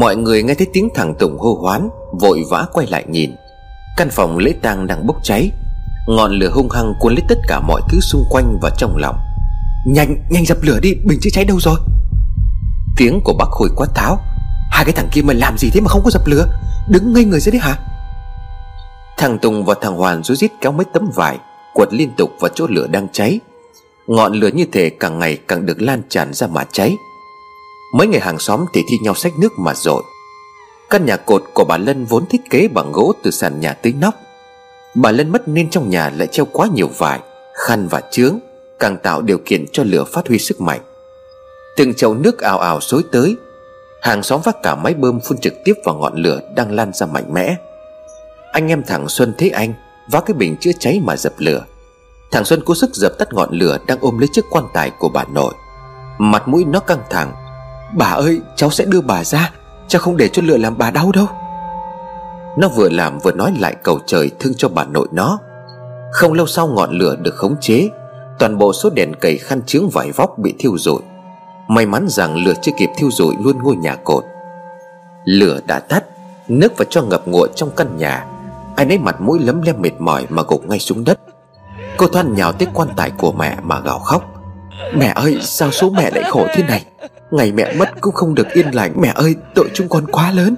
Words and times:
Mọi 0.00 0.16
người 0.16 0.42
nghe 0.42 0.54
thấy 0.54 0.66
tiếng 0.72 0.88
thằng 0.94 1.14
Tùng 1.18 1.38
hô 1.38 1.54
hoán 1.54 1.88
Vội 2.20 2.44
vã 2.50 2.66
quay 2.72 2.86
lại 2.86 3.04
nhìn. 3.08 3.30
Căn 3.96 4.10
phòng 4.10 4.38
lễ 4.38 4.54
tang 4.62 4.86
đang 4.86 5.06
bốc 5.06 5.16
cháy. 5.22 5.50
Ngọn 6.08 6.32
lửa 6.32 6.50
hung 6.50 6.70
hăng 6.70 6.94
cuốn 7.00 7.14
lấy 7.14 7.22
tất 7.28 7.38
cả 7.48 7.60
mọi 7.60 7.80
thứ 7.88 8.00
xung 8.00 8.24
quanh 8.30 8.58
và 8.62 8.70
trong 8.78 8.96
lòng. 8.96 9.16
Nhanh, 9.86 10.16
nhanh 10.30 10.44
dập 10.46 10.58
lửa 10.62 10.78
đi, 10.82 10.94
bình 11.04 11.18
chữa 11.22 11.30
cháy 11.32 11.44
đâu 11.44 11.60
rồi? 11.60 11.76
Tiếng 12.96 13.20
của 13.24 13.34
bác 13.38 13.46
Khôi 13.50 13.68
quát 13.76 13.86
tháo. 13.94 14.18
Hai 14.70 14.84
cái 14.84 14.94
thằng 14.94 15.08
kia 15.12 15.22
mà 15.22 15.34
làm 15.34 15.58
gì 15.58 15.70
thế 15.70 15.80
mà 15.80 15.88
không 15.88 16.02
có 16.04 16.10
dập 16.10 16.26
lửa? 16.26 16.46
Đứng 16.88 17.12
ngây 17.12 17.24
người 17.24 17.40
ra 17.40 17.50
đấy 17.50 17.60
hả? 17.60 17.78
Thằng 19.18 19.38
Tùng 19.38 19.64
và 19.64 19.74
thằng 19.80 19.96
Hoàn 19.96 20.22
rối 20.22 20.36
rít 20.36 20.50
kéo 20.60 20.72
mấy 20.72 20.86
tấm 20.92 21.10
vải 21.14 21.38
Quật 21.74 21.94
liên 21.94 22.10
tục 22.16 22.30
vào 22.40 22.50
chỗ 22.54 22.66
lửa 22.68 22.86
đang 22.86 23.08
cháy. 23.12 23.40
Ngọn 24.06 24.32
lửa 24.32 24.50
như 24.54 24.64
thể 24.72 24.90
càng 24.90 25.18
ngày 25.18 25.38
càng 25.48 25.66
được 25.66 25.82
lan 25.82 26.02
tràn 26.08 26.32
ra 26.32 26.46
mà 26.46 26.64
cháy. 26.72 26.96
Mấy 27.92 28.06
người 28.06 28.20
hàng 28.20 28.38
xóm 28.38 28.64
thì 28.72 28.82
thi 28.88 28.98
nhau 29.02 29.14
xách 29.14 29.38
nước 29.38 29.52
mà 29.58 29.74
dội. 29.74 30.02
Căn 30.90 31.04
nhà 31.04 31.16
cột 31.16 31.44
của 31.54 31.64
bà 31.64 31.76
Lân 31.76 32.04
vốn 32.04 32.26
thiết 32.26 32.40
kế 32.50 32.68
bằng 32.68 32.92
gỗ 32.92 33.12
từ 33.22 33.30
sàn 33.30 33.60
nhà 33.60 33.72
tới 33.72 33.94
nóc. 34.00 34.14
Bà 34.94 35.10
Lân 35.10 35.32
mất 35.32 35.48
nên 35.48 35.70
trong 35.70 35.90
nhà 35.90 36.10
lại 36.16 36.26
treo 36.26 36.46
quá 36.52 36.68
nhiều 36.74 36.90
vải, 36.98 37.20
Khăn 37.54 37.88
và 37.88 38.02
chướng, 38.10 38.38
Càng 38.78 38.96
tạo 39.02 39.22
điều 39.22 39.38
kiện 39.38 39.64
cho 39.72 39.82
lửa 39.84 40.04
phát 40.04 40.28
huy 40.28 40.38
sức 40.38 40.60
mạnh. 40.60 40.80
Từng 41.76 41.94
chậu 41.94 42.14
nước 42.14 42.38
ào 42.38 42.58
ào 42.58 42.80
xối 42.80 43.04
tới, 43.12 43.36
Hàng 44.02 44.22
xóm 44.22 44.40
vác 44.44 44.62
cả 44.62 44.74
máy 44.74 44.94
bơm 44.94 45.20
phun 45.20 45.38
trực 45.38 45.54
tiếp 45.64 45.74
vào 45.84 45.94
ngọn 45.94 46.14
lửa 46.16 46.40
đang 46.56 46.72
lan 46.72 46.92
ra 46.92 47.06
mạnh 47.06 47.34
mẽ. 47.34 47.56
Anh 48.52 48.68
em 48.68 48.82
thằng 48.86 49.08
Xuân 49.08 49.34
thấy 49.38 49.50
anh, 49.50 49.74
Vác 50.10 50.26
cái 50.26 50.34
bình 50.34 50.56
chữa 50.60 50.70
cháy 50.78 51.00
mà 51.04 51.16
dập 51.16 51.32
lửa. 51.38 51.64
Thằng 52.30 52.44
Xuân 52.44 52.62
cố 52.66 52.74
sức 52.74 52.90
dập 52.94 53.12
tắt 53.18 53.28
ngọn 53.32 53.48
lửa 53.52 53.78
Đang 53.86 53.98
ôm 54.00 54.18
lấy 54.18 54.28
chiếc 54.32 54.44
quan 54.50 54.64
tài 54.74 54.90
của 54.90 55.08
bà 55.08 55.24
nội. 55.24 55.54
Mặt 56.18 56.48
mũi 56.48 56.64
nó 56.64 56.80
căng 56.80 57.02
thẳng 57.10 57.32
Bà 57.94 58.06
ơi, 58.06 58.40
cháu 58.56 58.70
sẽ 58.70 58.84
đưa 58.84 59.00
bà 59.00 59.24
ra. 59.24 59.52
Cháu 59.88 60.02
không 60.02 60.16
để 60.16 60.28
cho 60.28 60.42
lửa 60.42 60.56
làm 60.56 60.78
bà 60.78 60.90
đau 60.90 61.12
đâu. 61.12 61.26
Nó 62.58 62.68
vừa 62.68 62.88
làm 62.88 63.18
vừa 63.18 63.32
nói 63.32 63.54
lại 63.58 63.76
cầu 63.82 63.98
trời 64.06 64.30
thương 64.40 64.54
cho 64.54 64.68
bà 64.68 64.84
nội 64.84 65.08
nó. 65.12 65.38
Không 66.12 66.32
lâu 66.32 66.46
sau 66.46 66.66
ngọn 66.66 66.98
lửa 66.98 67.16
được 67.16 67.34
khống 67.34 67.56
chế, 67.60 67.88
Toàn 68.38 68.58
bộ 68.58 68.72
số 68.72 68.90
đèn 68.90 69.14
cầy 69.20 69.38
khăn 69.38 69.62
chướng 69.66 69.88
vải 69.88 70.12
vóc 70.12 70.38
bị 70.38 70.54
thiêu 70.58 70.78
rụi. 70.78 71.00
May 71.68 71.86
mắn 71.86 72.06
rằng 72.08 72.36
lửa 72.36 72.52
chưa 72.62 72.72
kịp 72.78 72.90
thiêu 72.96 73.10
rụi 73.10 73.34
luôn 73.44 73.62
ngôi 73.62 73.76
nhà 73.76 73.94
cột. 73.94 74.24
Lửa 75.24 75.60
đã 75.66 75.78
tắt, 75.78 76.04
Nước 76.48 76.72
và 76.76 76.84
cho 76.90 77.02
ngập 77.02 77.28
ngụa 77.28 77.46
trong 77.46 77.70
căn 77.76 77.96
nhà. 77.96 78.26
Ai 78.76 78.86
nấy 78.86 78.98
mặt 78.98 79.20
mũi 79.20 79.38
lấm 79.38 79.62
lem 79.62 79.82
mệt 79.82 79.90
mỏi 79.98 80.26
mà 80.28 80.42
gục 80.48 80.68
ngay 80.68 80.78
xuống 80.78 81.04
đất. 81.04 81.20
Cô 81.96 82.06
Thoan 82.06 82.34
nhào 82.34 82.52
tới 82.52 82.68
quan 82.74 82.88
tài 82.96 83.10
của 83.10 83.32
mẹ 83.32 83.56
mà 83.62 83.80
gào 83.80 83.98
khóc. 83.98 84.24
Mẹ 84.96 85.12
ơi, 85.14 85.38
sao 85.40 85.70
số 85.70 85.90
mẹ 85.90 86.10
lại 86.10 86.30
khổ 86.30 86.46
thế 86.54 86.62
này? 86.62 86.84
Ngày 87.30 87.52
mẹ 87.52 87.74
mất 87.78 88.00
cũng 88.00 88.14
không 88.14 88.34
được 88.34 88.46
yên 88.52 88.74
lành. 88.74 88.92
Mẹ 89.00 89.12
ơi, 89.14 89.34
tội 89.54 89.68
chúng 89.74 89.88
con 89.88 90.06
quá 90.12 90.32
lớn. 90.32 90.56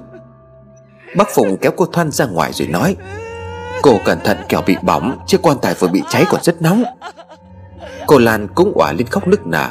Bác 1.17 1.27
Phụng 1.35 1.57
kéo 1.61 1.71
cô 1.77 1.85
Thoan 1.85 2.11
ra 2.11 2.25
ngoài 2.25 2.53
rồi 2.53 2.67
nói, 2.67 2.95
Cô 3.81 3.99
cẩn 4.05 4.19
thận, 4.23 4.37
kẻo 4.49 4.61
bị 4.65 4.75
bỏng, 4.83 5.19
Chiếc 5.27 5.41
quan 5.41 5.57
tài 5.61 5.73
vừa 5.73 5.87
bị 5.87 6.01
cháy 6.09 6.25
còn 6.29 6.43
rất 6.43 6.61
nóng. 6.61 6.83
Cô 8.07 8.17
Lan 8.17 8.47
cũng 8.55 8.73
òa 8.75 8.91
lên 8.91 9.07
khóc 9.07 9.27
nức 9.27 9.47
nở. 9.47 9.69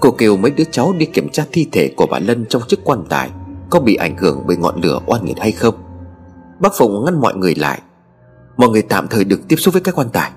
Cô 0.00 0.10
kêu 0.10 0.36
mấy 0.36 0.50
đứa 0.50 0.64
cháu 0.64 0.94
đi 0.98 1.06
kiểm 1.06 1.28
tra 1.28 1.44
thi 1.52 1.68
thể 1.72 1.94
của 1.96 2.06
bà 2.10 2.18
Lân 2.18 2.46
trong 2.48 2.62
chiếc 2.68 2.80
quan 2.84 3.04
tài, 3.08 3.30
Có 3.70 3.80
bị 3.80 3.94
ảnh 3.94 4.16
hưởng 4.16 4.42
bởi 4.46 4.56
ngọn 4.56 4.80
lửa 4.82 5.00
oan 5.06 5.24
nghiệt 5.24 5.38
hay 5.40 5.52
không. 5.52 5.74
Bác 6.58 6.74
Phụng 6.74 7.04
ngăn 7.04 7.20
mọi 7.20 7.34
người 7.34 7.54
lại. 7.54 7.80
Mọi 8.56 8.68
người 8.68 8.82
tạm 8.82 9.08
thời 9.08 9.24
đừng 9.24 9.42
tiếp 9.42 9.56
xúc 9.56 9.74
với 9.74 9.82
cái 9.82 9.94
quan 9.96 10.08
tài. 10.12 10.30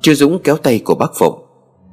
Chưa 0.00 0.14
Dũng 0.14 0.38
kéo 0.44 0.56
tay 0.56 0.82
của 0.84 0.94
bác 0.94 1.10
Phụng, 1.18 1.46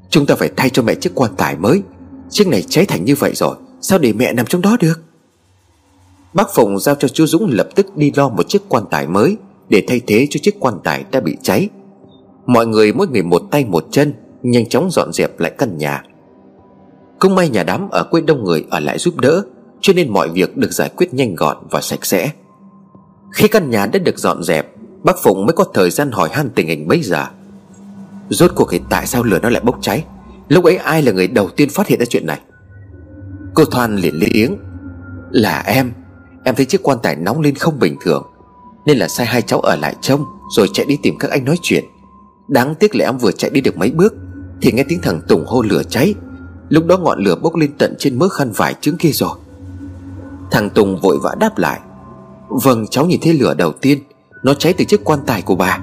Chúng 0.10 0.26
ta 0.26 0.36
phải 0.36 0.50
thay 0.58 0.70
cho 0.70 0.84
mẹ 0.84 0.96
chiếc 0.96 1.12
quan 1.16 1.32
tài 1.38 1.56
mới. 1.56 1.82
Chiếc 2.30 2.48
này 2.48 2.64
cháy 2.70 2.86
thành 2.86 3.06
như 3.06 3.16
vậy 3.16 3.32
rồi, 3.36 3.56
Sao 3.82 4.00
để 4.00 4.14
mẹ 4.14 4.34
nằm 4.34 4.46
trong 4.46 4.62
đó 4.62 4.78
được? 4.80 5.02
Bác 6.34 6.56
Phùng 6.56 6.80
giao 6.80 6.96
cho 6.96 7.08
chú 7.08 7.26
Dũng 7.26 7.50
lập 7.52 7.70
tức 7.76 7.98
đi 7.98 8.12
lo 8.16 8.30
một 8.30 8.50
chiếc 8.50 8.62
quan 8.70 8.84
tài 8.92 9.08
mới 9.08 9.38
Để 9.70 9.84
thay 9.88 10.02
thế 10.08 10.28
cho 10.30 10.40
chiếc 10.44 10.56
quan 10.60 10.74
tài 10.84 11.06
đã 11.12 11.20
bị 11.20 11.38
cháy. 11.42 11.70
Mọi 12.46 12.68
người 12.68 12.94
mỗi 12.94 13.08
người 13.08 13.24
một 13.24 13.42
tay 13.52 13.66
một 13.66 13.86
chân, 13.92 14.14
Nhanh 14.44 14.70
chóng 14.70 14.92
dọn 14.92 15.14
dẹp 15.14 15.40
lại 15.40 15.52
căn 15.58 15.78
nhà. 15.78 16.04
Cũng 17.20 17.36
may 17.36 17.50
nhà 17.50 17.64
đám 17.64 17.90
ở 17.90 18.04
quê 18.04 18.22
đông 18.22 18.44
người 18.44 18.66
ở 18.70 18.80
lại 18.80 18.98
giúp 18.98 19.20
đỡ, 19.20 19.44
Cho 19.82 19.94
nên 19.94 20.14
mọi 20.14 20.30
việc 20.30 20.58
được 20.58 20.72
giải 20.72 20.90
quyết 20.96 21.14
nhanh 21.14 21.36
gọn 21.36 21.58
và 21.70 21.82
sạch 21.82 22.06
sẽ. 22.06 22.32
Khi 23.32 23.48
căn 23.48 23.70
nhà 23.70 23.86
đã 23.86 24.00
được 24.00 24.20
dọn 24.20 24.44
dẹp, 24.44 24.74
Bác 25.04 25.18
Phụng 25.24 25.46
mới 25.46 25.54
có 25.54 25.64
thời 25.74 25.90
gian 25.90 26.12
hỏi 26.12 26.30
han 26.32 26.50
tình 26.56 26.68
hình 26.68 26.88
bấy 26.88 27.02
giờ. 27.02 27.26
Rốt 28.30 28.52
cuộc 28.56 28.68
thì 28.72 28.80
tại 28.90 29.08
sao 29.08 29.24
lửa 29.24 29.40
nó 29.42 29.50
lại 29.50 29.62
bốc 29.66 29.78
cháy? 29.82 30.04
Lúc 30.50 30.64
ấy 30.64 30.78
ai 30.78 31.02
là 31.02 31.12
người 31.12 31.28
đầu 31.28 31.50
tiên 31.50 31.70
phát 31.70 31.88
hiện 31.88 32.00
ra 32.00 32.06
chuyện 32.06 32.26
này? 32.26 32.40
Cô 33.54 33.66
Thoan 33.66 33.96
liền 33.96 34.16
lên 34.16 34.30
tiếng. 34.34 34.58
Là 35.32 35.64
em. 35.66 35.92
Em 36.44 36.56
thấy 36.56 36.66
chiếc 36.66 36.84
quan 36.84 36.98
tài 37.04 37.16
nóng 37.16 37.42
lên 37.42 37.56
không 37.56 37.80
bình 37.80 37.96
thường, 38.02 38.24
Nên 38.86 38.98
là 38.98 39.08
sai 39.08 39.26
hai 39.26 39.42
cháu 39.42 39.60
ở 39.60 39.76
lại 39.76 39.96
trông, 40.02 40.26
Rồi 40.56 40.68
chạy 40.74 40.86
đi 40.86 40.98
tìm 41.04 41.18
các 41.20 41.32
anh 41.32 41.46
nói 41.46 41.58
chuyện. 41.62 41.86
Đáng 42.48 42.76
tiếc 42.76 42.96
là 42.96 43.06
em 43.06 43.18
vừa 43.18 43.32
chạy 43.32 43.52
đi 43.52 43.62
được 43.62 43.78
mấy 43.78 43.92
bước, 43.92 44.14
Thì 44.62 44.72
nghe 44.72 44.84
tiếng 44.84 45.02
thằng 45.02 45.22
Tùng 45.28 45.46
hô 45.46 45.62
lửa 45.62 45.84
cháy. 45.90 46.14
Lúc 46.70 46.86
đó 46.86 46.98
ngọn 46.98 47.24
lửa 47.24 47.36
bốc 47.36 47.56
lên 47.56 47.72
tận 47.78 47.96
trên 48.00 48.20
mớ 48.20 48.30
khăn 48.30 48.52
vải 48.52 48.76
trứng 48.82 48.98
kia 48.98 49.12
rồi. 49.12 49.38
Thằng 50.52 50.70
Tùng 50.70 51.00
vội 51.02 51.20
vã 51.24 51.36
đáp 51.40 51.58
lại. 51.58 51.80
Vâng 52.50 52.88
cháu 52.88 53.06
nhìn 53.06 53.20
thấy 53.22 53.34
lửa 53.34 53.54
đầu 53.54 53.72
tiên, 53.72 54.00
Nó 54.44 54.54
cháy 54.54 54.74
từ 54.78 54.86
chiếc 54.86 55.04
quan 55.04 55.20
tài 55.26 55.42
của 55.42 55.56
bà. 55.56 55.80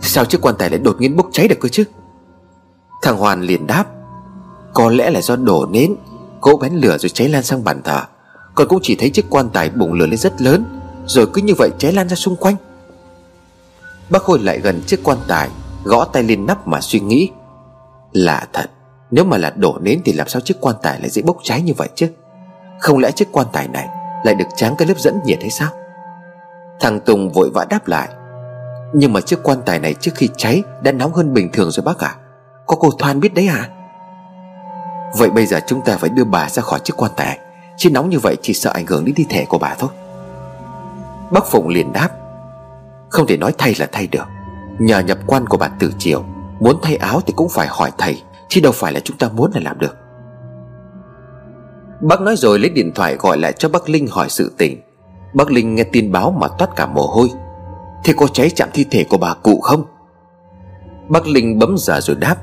Sao 0.00 0.24
chiếc 0.24 0.40
quan 0.40 0.54
tài 0.58 0.70
lại 0.70 0.78
đột 0.78 1.00
nhiên 1.00 1.16
bốc 1.16 1.28
cháy 1.32 1.48
được 1.48 1.60
cơ 1.60 1.68
chứ? 1.68 1.84
Thằng 3.02 3.16
Hoàn 3.16 3.42
liền 3.42 3.66
đáp, 3.66 3.84
Có 4.72 4.90
lẽ 4.90 5.10
là 5.10 5.20
do 5.20 5.36
đổ 5.36 5.66
nến, 5.66 5.94
Gỗ 6.40 6.56
bén 6.56 6.72
lửa 6.72 6.98
rồi 6.98 7.08
cháy 7.08 7.28
lan 7.28 7.42
sang 7.42 7.64
bàn 7.64 7.82
thờ. 7.84 8.00
Còn 8.54 8.68
cũng 8.68 8.78
chỉ 8.82 8.96
thấy 8.96 9.10
chiếc 9.10 9.26
quan 9.30 9.48
tài 9.48 9.70
bùng 9.70 9.92
lửa 9.92 10.06
lên 10.06 10.18
rất 10.18 10.42
lớn, 10.42 10.64
Rồi 11.06 11.26
cứ 11.32 11.42
như 11.42 11.54
vậy 11.58 11.70
cháy 11.78 11.92
lan 11.92 12.08
ra 12.08 12.16
xung 12.16 12.36
quanh. 12.36 12.56
Bác 14.10 14.22
Khôi 14.22 14.38
lại 14.38 14.58
gần 14.58 14.82
chiếc 14.86 15.00
quan 15.04 15.18
tài, 15.28 15.48
Gõ 15.84 16.04
tay 16.04 16.22
lên 16.22 16.46
nắp 16.46 16.68
mà 16.68 16.80
suy 16.80 17.00
nghĩ, 17.00 17.30
Lạ 18.12 18.46
thật, 18.52 18.70
Nếu 19.10 19.24
mà 19.24 19.36
là 19.36 19.50
đổ 19.56 19.78
nến 19.80 20.00
thì 20.04 20.12
làm 20.12 20.28
sao 20.28 20.40
chiếc 20.40 20.60
quan 20.60 20.76
tài 20.82 21.00
lại 21.00 21.10
dễ 21.10 21.22
bốc 21.22 21.36
cháy 21.42 21.62
như 21.62 21.72
vậy 21.76 21.88
chứ? 21.94 22.08
Không 22.80 22.98
lẽ 22.98 23.10
chiếc 23.10 23.28
quan 23.32 23.46
tài 23.52 23.68
này 23.68 23.88
Lại 24.24 24.34
được 24.34 24.48
tráng 24.56 24.76
cái 24.76 24.88
lớp 24.88 24.98
dẫn 24.98 25.20
nhiệt 25.24 25.38
hay 25.40 25.50
sao? 25.50 25.70
Thằng 26.80 27.00
Tùng 27.00 27.32
vội 27.32 27.50
vã 27.54 27.66
đáp 27.70 27.88
lại, 27.88 28.08
Nhưng 28.94 29.12
mà 29.12 29.20
chiếc 29.20 29.38
quan 29.42 29.58
tài 29.66 29.78
này 29.78 29.94
trước 29.94 30.12
khi 30.14 30.28
cháy 30.36 30.62
Đã 30.82 30.92
nóng 30.92 31.12
hơn 31.12 31.34
bình 31.34 31.52
thường 31.52 31.70
rồi 31.70 31.84
bác 31.84 31.98
ạ. 31.98 32.14
à? 32.18 32.21
Có 32.72 32.76
cô 32.76 32.90
Thoan 32.98 33.20
biết 33.20 33.34
đấy 33.34 33.48
à 33.48 33.68
Vậy 35.18 35.30
bây 35.30 35.46
giờ 35.46 35.60
chúng 35.66 35.80
ta 35.84 35.96
phải 35.96 36.10
đưa 36.10 36.24
bà 36.24 36.48
ra 36.48 36.62
khỏi 36.62 36.80
chiếc 36.84 36.94
quan 36.96 37.12
tài 37.16 37.38
Chứ 37.76 37.90
nóng 37.90 38.10
như 38.10 38.18
vậy 38.18 38.36
chỉ 38.42 38.52
sợ 38.54 38.70
ảnh 38.74 38.86
hưởng 38.86 39.04
đến 39.04 39.14
thi 39.14 39.26
thể 39.28 39.44
của 39.44 39.58
bà 39.58 39.74
thôi. 39.78 39.90
Bác 41.30 41.46
Phụng 41.46 41.68
liền 41.68 41.92
đáp. 41.92 42.08
Không 43.08 43.26
thể 43.26 43.36
nói 43.36 43.54
thay 43.58 43.74
là 43.78 43.88
thay 43.92 44.06
được. 44.06 44.24
Nhờ 44.78 44.98
nhập 44.98 45.18
quan 45.26 45.46
của 45.46 45.56
bà 45.56 45.68
Tử 45.68 45.92
Triều 45.98 46.24
Muốn 46.60 46.76
thay 46.82 46.96
áo 46.96 47.20
thì 47.26 47.32
cũng 47.36 47.48
phải 47.48 47.66
hỏi 47.66 47.90
thầy 47.98 48.22
Chứ 48.48 48.60
đâu 48.60 48.72
phải 48.72 48.92
là 48.92 49.00
chúng 49.00 49.16
ta 49.16 49.28
muốn 49.28 49.50
là 49.54 49.60
làm 49.60 49.78
được. 49.78 49.96
Bác 52.00 52.20
nói 52.20 52.36
rồi 52.36 52.58
lấy 52.58 52.70
điện 52.70 52.92
thoại 52.94 53.16
gọi 53.16 53.38
lại 53.38 53.52
cho 53.52 53.68
bác 53.68 53.88
Linh 53.88 54.06
hỏi 54.06 54.28
sự 54.28 54.52
tình. 54.58 54.80
Bác 55.34 55.50
Linh 55.50 55.74
nghe 55.74 55.84
tin 55.84 56.12
báo 56.12 56.30
mà 56.30 56.48
toát 56.58 56.76
cả 56.76 56.86
mồ 56.86 57.06
hôi. 57.06 57.30
Thế 58.04 58.12
có 58.16 58.26
cháy 58.26 58.50
chạm 58.50 58.68
thi 58.72 58.86
thể 58.90 59.04
của 59.04 59.18
bà 59.18 59.34
cụ 59.34 59.60
không? 59.60 59.84
Bác 61.08 61.26
Linh 61.26 61.58
bấm 61.58 61.74
giờ 61.78 62.00
rồi 62.00 62.16
đáp 62.16 62.36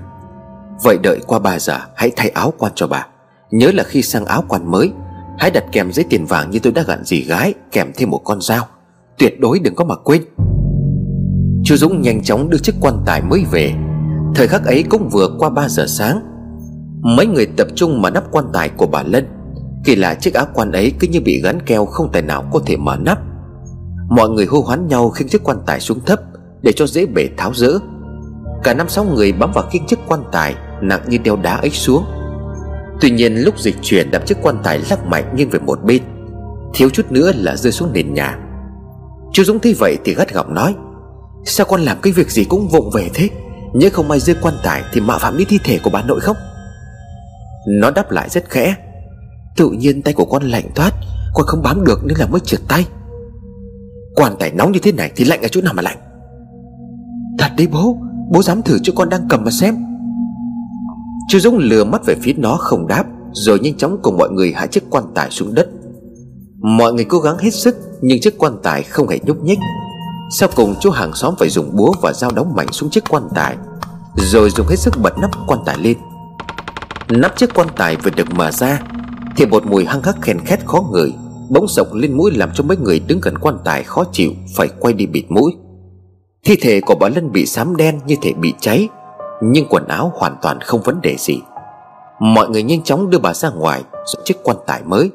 Vậy 0.84 0.98
đợi 1.04 1.20
qua 1.28 1.40
3 1.40 1.60
giờ, 1.60 1.80
hãy 1.96 2.12
thay 2.16 2.30
áo 2.30 2.54
quan 2.58 2.72
cho 2.76 2.88
bà. 2.88 3.08
Nhớ 3.52 3.72
là 3.74 3.84
khi 3.84 4.02
sang 4.02 4.26
áo 4.26 4.44
quan 4.48 4.72
mới, 4.72 4.92
Hãy 5.40 5.52
đặt 5.52 5.64
kèm 5.72 5.92
giấy 5.92 6.06
tiền 6.10 6.26
vàng 6.26 6.52
như 6.52 6.60
tôi 6.60 6.74
đã 6.74 6.84
gặn 6.88 7.04
dì 7.04 7.22
gái, 7.22 7.54
Kèm 7.72 7.92
thêm 7.96 8.10
một 8.10 8.22
con 8.24 8.42
dao. 8.42 8.68
Tuyệt 9.18 9.40
đối 9.40 9.60
đừng 9.60 9.76
có 9.76 9.86
mà 9.86 9.96
quên. 9.96 10.22
Chú 11.64 11.76
Dũng 11.76 12.02
nhanh 12.02 12.24
chóng 12.24 12.50
đưa 12.50 12.58
chiếc 12.58 12.76
quan 12.82 13.04
tài 13.06 13.22
mới 13.22 13.46
về. 13.52 13.74
Thời 14.36 14.48
khắc 14.48 14.66
ấy 14.66 14.84
cũng 14.90 15.10
vừa 15.10 15.30
qua 15.40 15.50
3 15.50 15.70
giờ 15.70 15.86
sáng. 15.88 16.22
Mấy 17.02 17.26
người 17.26 17.46
tập 17.46 17.68
trung 17.76 18.02
mà 18.02 18.10
nắp 18.10 18.24
quan 18.32 18.46
tài 18.54 18.70
của 18.70 18.88
bà 18.88 19.04
Lân. 19.04 19.28
Kỳ 19.86 19.96
lạ 19.96 20.14
chiếc 20.14 20.34
áo 20.34 20.46
quan 20.54 20.72
ấy 20.72 20.94
cứ 21.00 21.08
như 21.08 21.22
bị 21.22 21.42
gắn 21.42 21.60
keo 21.66 21.86
Không 21.86 22.12
tài 22.12 22.22
nào 22.22 22.50
có 22.52 22.60
thể 22.66 22.78
mở 22.78 22.98
nắp. 23.00 23.20
Mọi 24.10 24.30
người 24.30 24.46
hô 24.46 24.62
hoán 24.62 24.88
nhau 24.88 25.10
khiêng 25.10 25.28
chiếc 25.28 25.44
quan 25.44 25.58
tài 25.66 25.80
xuống 25.80 26.00
thấp 26.06 26.20
Để 26.62 26.72
cho 26.72 26.88
dễ 26.88 27.06
bể 27.06 27.30
tháo 27.38 27.54
rỡ. 27.54 27.80
Cả 28.64 28.74
năm 28.74 28.90
sáu 28.90 29.06
người 29.06 29.32
bám 29.32 29.52
vào 29.52 29.64
khiêng 29.72 29.86
chiếc 29.88 30.00
quan 30.08 30.24
tài. 30.32 30.56
Nặng 30.82 31.02
như 31.08 31.18
đeo 31.18 31.36
đá 31.36 31.60
ếch 31.62 31.74
xuống. 31.74 32.06
Tuy 33.02 33.12
nhiên 33.12 33.36
lúc 33.36 33.60
dịch 33.60 33.76
chuyển 33.82 34.12
đập 34.12 34.26
chiếc 34.26 34.38
quan 34.42 34.58
tài 34.64 34.80
lắc 34.90 35.06
mạnh 35.06 35.36
nghiêng 35.36 35.50
về 35.50 35.60
một 35.60 35.84
bên. 35.84 36.02
Thiếu 36.74 36.90
chút 36.90 37.12
nữa 37.12 37.32
là 37.36 37.56
rơi 37.56 37.72
xuống 37.72 37.94
nền 37.94 38.14
nhà. 38.14 38.38
Chú 39.34 39.44
Dũng 39.44 39.60
thấy 39.60 39.74
vậy 39.80 39.98
thì 40.06 40.16
gắt 40.16 40.34
gỏng 40.34 40.54
nói, 40.54 40.76
Sao 41.46 41.66
con 41.70 41.82
làm 41.82 41.98
cái 42.02 42.14
việc 42.14 42.32
gì 42.32 42.44
cũng 42.44 42.68
vụng 42.68 42.90
về 42.94 43.10
thế? 43.14 43.30
Nhớ 43.74 43.90
không 43.94 44.08
may 44.08 44.20
rơi 44.20 44.36
quan 44.42 44.54
tài 44.64 44.84
Thì 44.94 45.02
mạo 45.02 45.20
phạm 45.20 45.38
đến 45.38 45.48
thi 45.50 45.60
thể 45.64 45.80
của 45.84 45.90
bà 45.90 46.02
nội 46.02 46.20
không? 46.20 46.38
Nó 47.68 47.92
đáp 47.92 48.12
lại 48.12 48.30
rất 48.30 48.50
khẽ, 48.50 48.76
Tự 49.58 49.70
nhiên 49.70 50.02
tay 50.02 50.14
của 50.14 50.26
con 50.26 50.44
lạnh 50.44 50.70
toát, 50.76 50.92
Con 51.34 51.46
không 51.48 51.62
bám 51.64 51.84
được 51.84 52.00
nên 52.06 52.18
là 52.18 52.28
mới 52.28 52.40
trượt 52.40 52.60
tay. 52.68 52.86
Quan 54.16 54.36
tài 54.40 54.52
nóng 54.52 54.72
như 54.72 54.80
thế 54.80 54.92
này 54.92 55.12
Thì 55.16 55.26
lạnh 55.26 55.42
ở 55.42 55.48
chỗ 55.48 55.62
nào 55.62 55.74
mà 55.74 55.82
lạnh? 55.82 55.98
Thật 57.40 57.50
đấy 57.58 57.68
bố 57.72 57.98
Bố 58.32 58.44
dám 58.44 58.62
thử 58.62 58.80
cho 58.84 58.94
con 58.96 59.10
đang 59.10 59.28
cầm 59.30 59.44
mà 59.44 59.52
xem. 59.52 59.89
Chú 61.30 61.40
Dũng 61.40 61.58
lừa 61.58 61.84
mắt 61.84 62.06
về 62.06 62.16
phía 62.22 62.34
nó 62.38 62.58
không 62.60 62.88
đáp, 62.88 63.06
Rồi 63.32 63.60
nhanh 63.60 63.78
chóng 63.78 63.98
cùng 64.02 64.18
mọi 64.18 64.30
người 64.30 64.54
hạ 64.56 64.66
chiếc 64.66 64.84
quan 64.90 65.04
tài 65.16 65.32
xuống 65.32 65.54
đất. 65.54 65.70
Mọi 66.60 66.94
người 66.94 67.06
cố 67.06 67.20
gắng 67.20 67.38
hết 67.38 67.54
sức, 67.54 67.76
Nhưng 68.02 68.22
chiếc 68.22 68.38
quan 68.38 68.58
tài 68.64 68.84
không 68.84 69.08
hề 69.08 69.20
nhúc 69.24 69.44
nhích. 69.44 69.60
Sau 70.32 70.50
cùng, 70.56 70.76
chú 70.80 70.90
hàng 70.90 71.14
xóm 71.14 71.36
phải 71.40 71.50
dùng 71.50 71.76
búa 71.76 71.94
và 72.02 72.14
dao 72.14 72.32
đóng 72.32 72.54
mạnh 72.56 72.68
xuống 72.72 72.90
chiếc 72.90 73.04
quan 73.10 73.24
tài, 73.36 73.58
Rồi 74.16 74.50
dùng 74.50 74.68
hết 74.68 74.76
sức 74.76 74.94
bật 75.02 75.18
nắp 75.18 75.32
quan 75.48 75.60
tài 75.66 75.78
lên. 75.78 75.98
Nắp 77.10 77.38
chiếc 77.38 77.54
quan 77.54 77.68
tài 77.76 77.96
vừa 77.96 78.12
được 78.12 78.28
mở 78.34 78.52
ra, 78.52 78.82
Thì 79.38 79.46
một 79.46 79.66
mùi 79.66 79.86
hăng 79.86 80.04
hắc 80.04 80.16
khen 80.22 80.40
khét 80.46 80.60
khó 80.66 80.84
ngửi, 80.92 81.14
Bỗng 81.50 81.68
sộc 81.68 81.94
lên 81.94 82.18
mũi 82.18 82.32
làm 82.32 82.50
cho 82.54 82.64
mấy 82.64 82.78
người 82.78 83.00
đứng 83.00 83.20
gần 83.22 83.38
quan 83.38 83.58
tài 83.66 83.84
khó 83.84 84.04
chịu, 84.12 84.32
Phải 84.56 84.68
quay 84.80 84.94
đi 84.94 85.06
bịt 85.06 85.26
mũi. 85.30 85.52
Thi 86.46 86.56
thể 86.62 86.82
của 86.82 86.96
bà 86.96 87.10
Lân 87.10 87.32
bị 87.32 87.46
xám 87.46 87.76
đen 87.76 88.00
như 88.06 88.16
thể 88.22 88.34
bị 88.34 88.54
cháy. 88.60 88.90
Nhưng 89.42 89.66
quần 89.70 89.88
áo 89.88 90.12
hoàn 90.16 90.36
toàn 90.42 90.62
không 90.62 90.82
vấn 90.82 91.02
đề 91.02 91.16
gì. 91.20 91.42
Mọi 92.20 92.50
người 92.50 92.64
nhanh 92.64 92.84
chóng 92.84 93.10
đưa 93.10 93.20
bà 93.20 93.34
ra 93.34 93.50
ngoài 93.50 93.84
Rồi 93.94 94.22
chiếc 94.26 94.44
quan 94.44 94.58
tài 94.66 94.84
mới. 94.84 95.12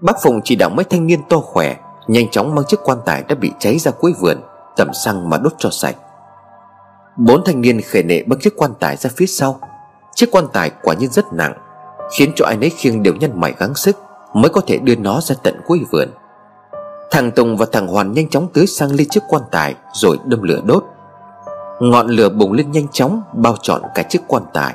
Bác 0.00 0.22
Phùng 0.22 0.40
chỉ 0.44 0.56
đạo 0.56 0.70
mấy 0.70 0.84
thanh 0.84 1.06
niên 1.06 1.20
to 1.28 1.38
khỏe, 1.38 1.76
Nhanh 2.06 2.30
chóng 2.30 2.54
mang 2.54 2.64
chiếc 2.68 2.80
quan 2.84 2.98
tài 3.04 3.24
đã 3.28 3.34
bị 3.34 3.52
cháy 3.58 3.78
ra 3.78 3.90
cuối 3.90 4.14
vườn, 4.20 4.36
tẩm 4.76 4.88
xăng 5.04 5.30
mà 5.30 5.38
đốt 5.38 5.52
cho 5.58 5.70
sạch. 5.70 5.96
Bốn 7.16 7.44
thanh 7.44 7.60
niên 7.60 7.80
khề 7.80 8.02
nệ 8.02 8.22
bưng 8.22 8.40
chiếc 8.40 8.56
quan 8.56 8.74
tài 8.80 8.96
ra 8.96 9.10
phía 9.16 9.26
sau. 9.26 9.60
Chiếc 10.14 10.30
quan 10.30 10.44
tài 10.52 10.70
quả 10.82 10.94
nhiên 10.94 11.10
rất 11.10 11.32
nặng, 11.32 11.54
Khiến 12.18 12.32
cho 12.36 12.46
ai 12.46 12.56
nấy 12.56 12.70
khiêng 12.70 13.02
đều 13.02 13.14
nhân 13.14 13.30
mày 13.34 13.54
gắng 13.58 13.74
sức 13.74 13.96
Mới 14.34 14.48
có 14.48 14.60
thể 14.66 14.78
đưa 14.78 14.96
nó 14.96 15.20
ra 15.20 15.34
tận 15.42 15.60
cuối 15.66 15.80
vườn. 15.92 16.08
Thằng 17.10 17.30
Tùng 17.30 17.56
và 17.56 17.66
thằng 17.72 17.86
Hoàn 17.86 18.12
nhanh 18.12 18.28
chóng 18.28 18.48
tưới 18.52 18.66
xăng 18.66 18.92
lên 18.92 19.08
chiếc 19.08 19.22
quan 19.28 19.42
tài 19.50 19.74
Rồi 19.92 20.18
đâm 20.24 20.42
lửa 20.42 20.60
đốt. 20.64 20.84
Ngọn 21.80 22.08
lửa 22.08 22.28
bùng 22.28 22.52
lên 22.52 22.70
nhanh 22.70 22.86
chóng, 22.92 23.22
Bao 23.36 23.56
trọn 23.62 23.82
cả 23.94 24.02
chiếc 24.02 24.22
quan 24.28 24.42
tài. 24.54 24.74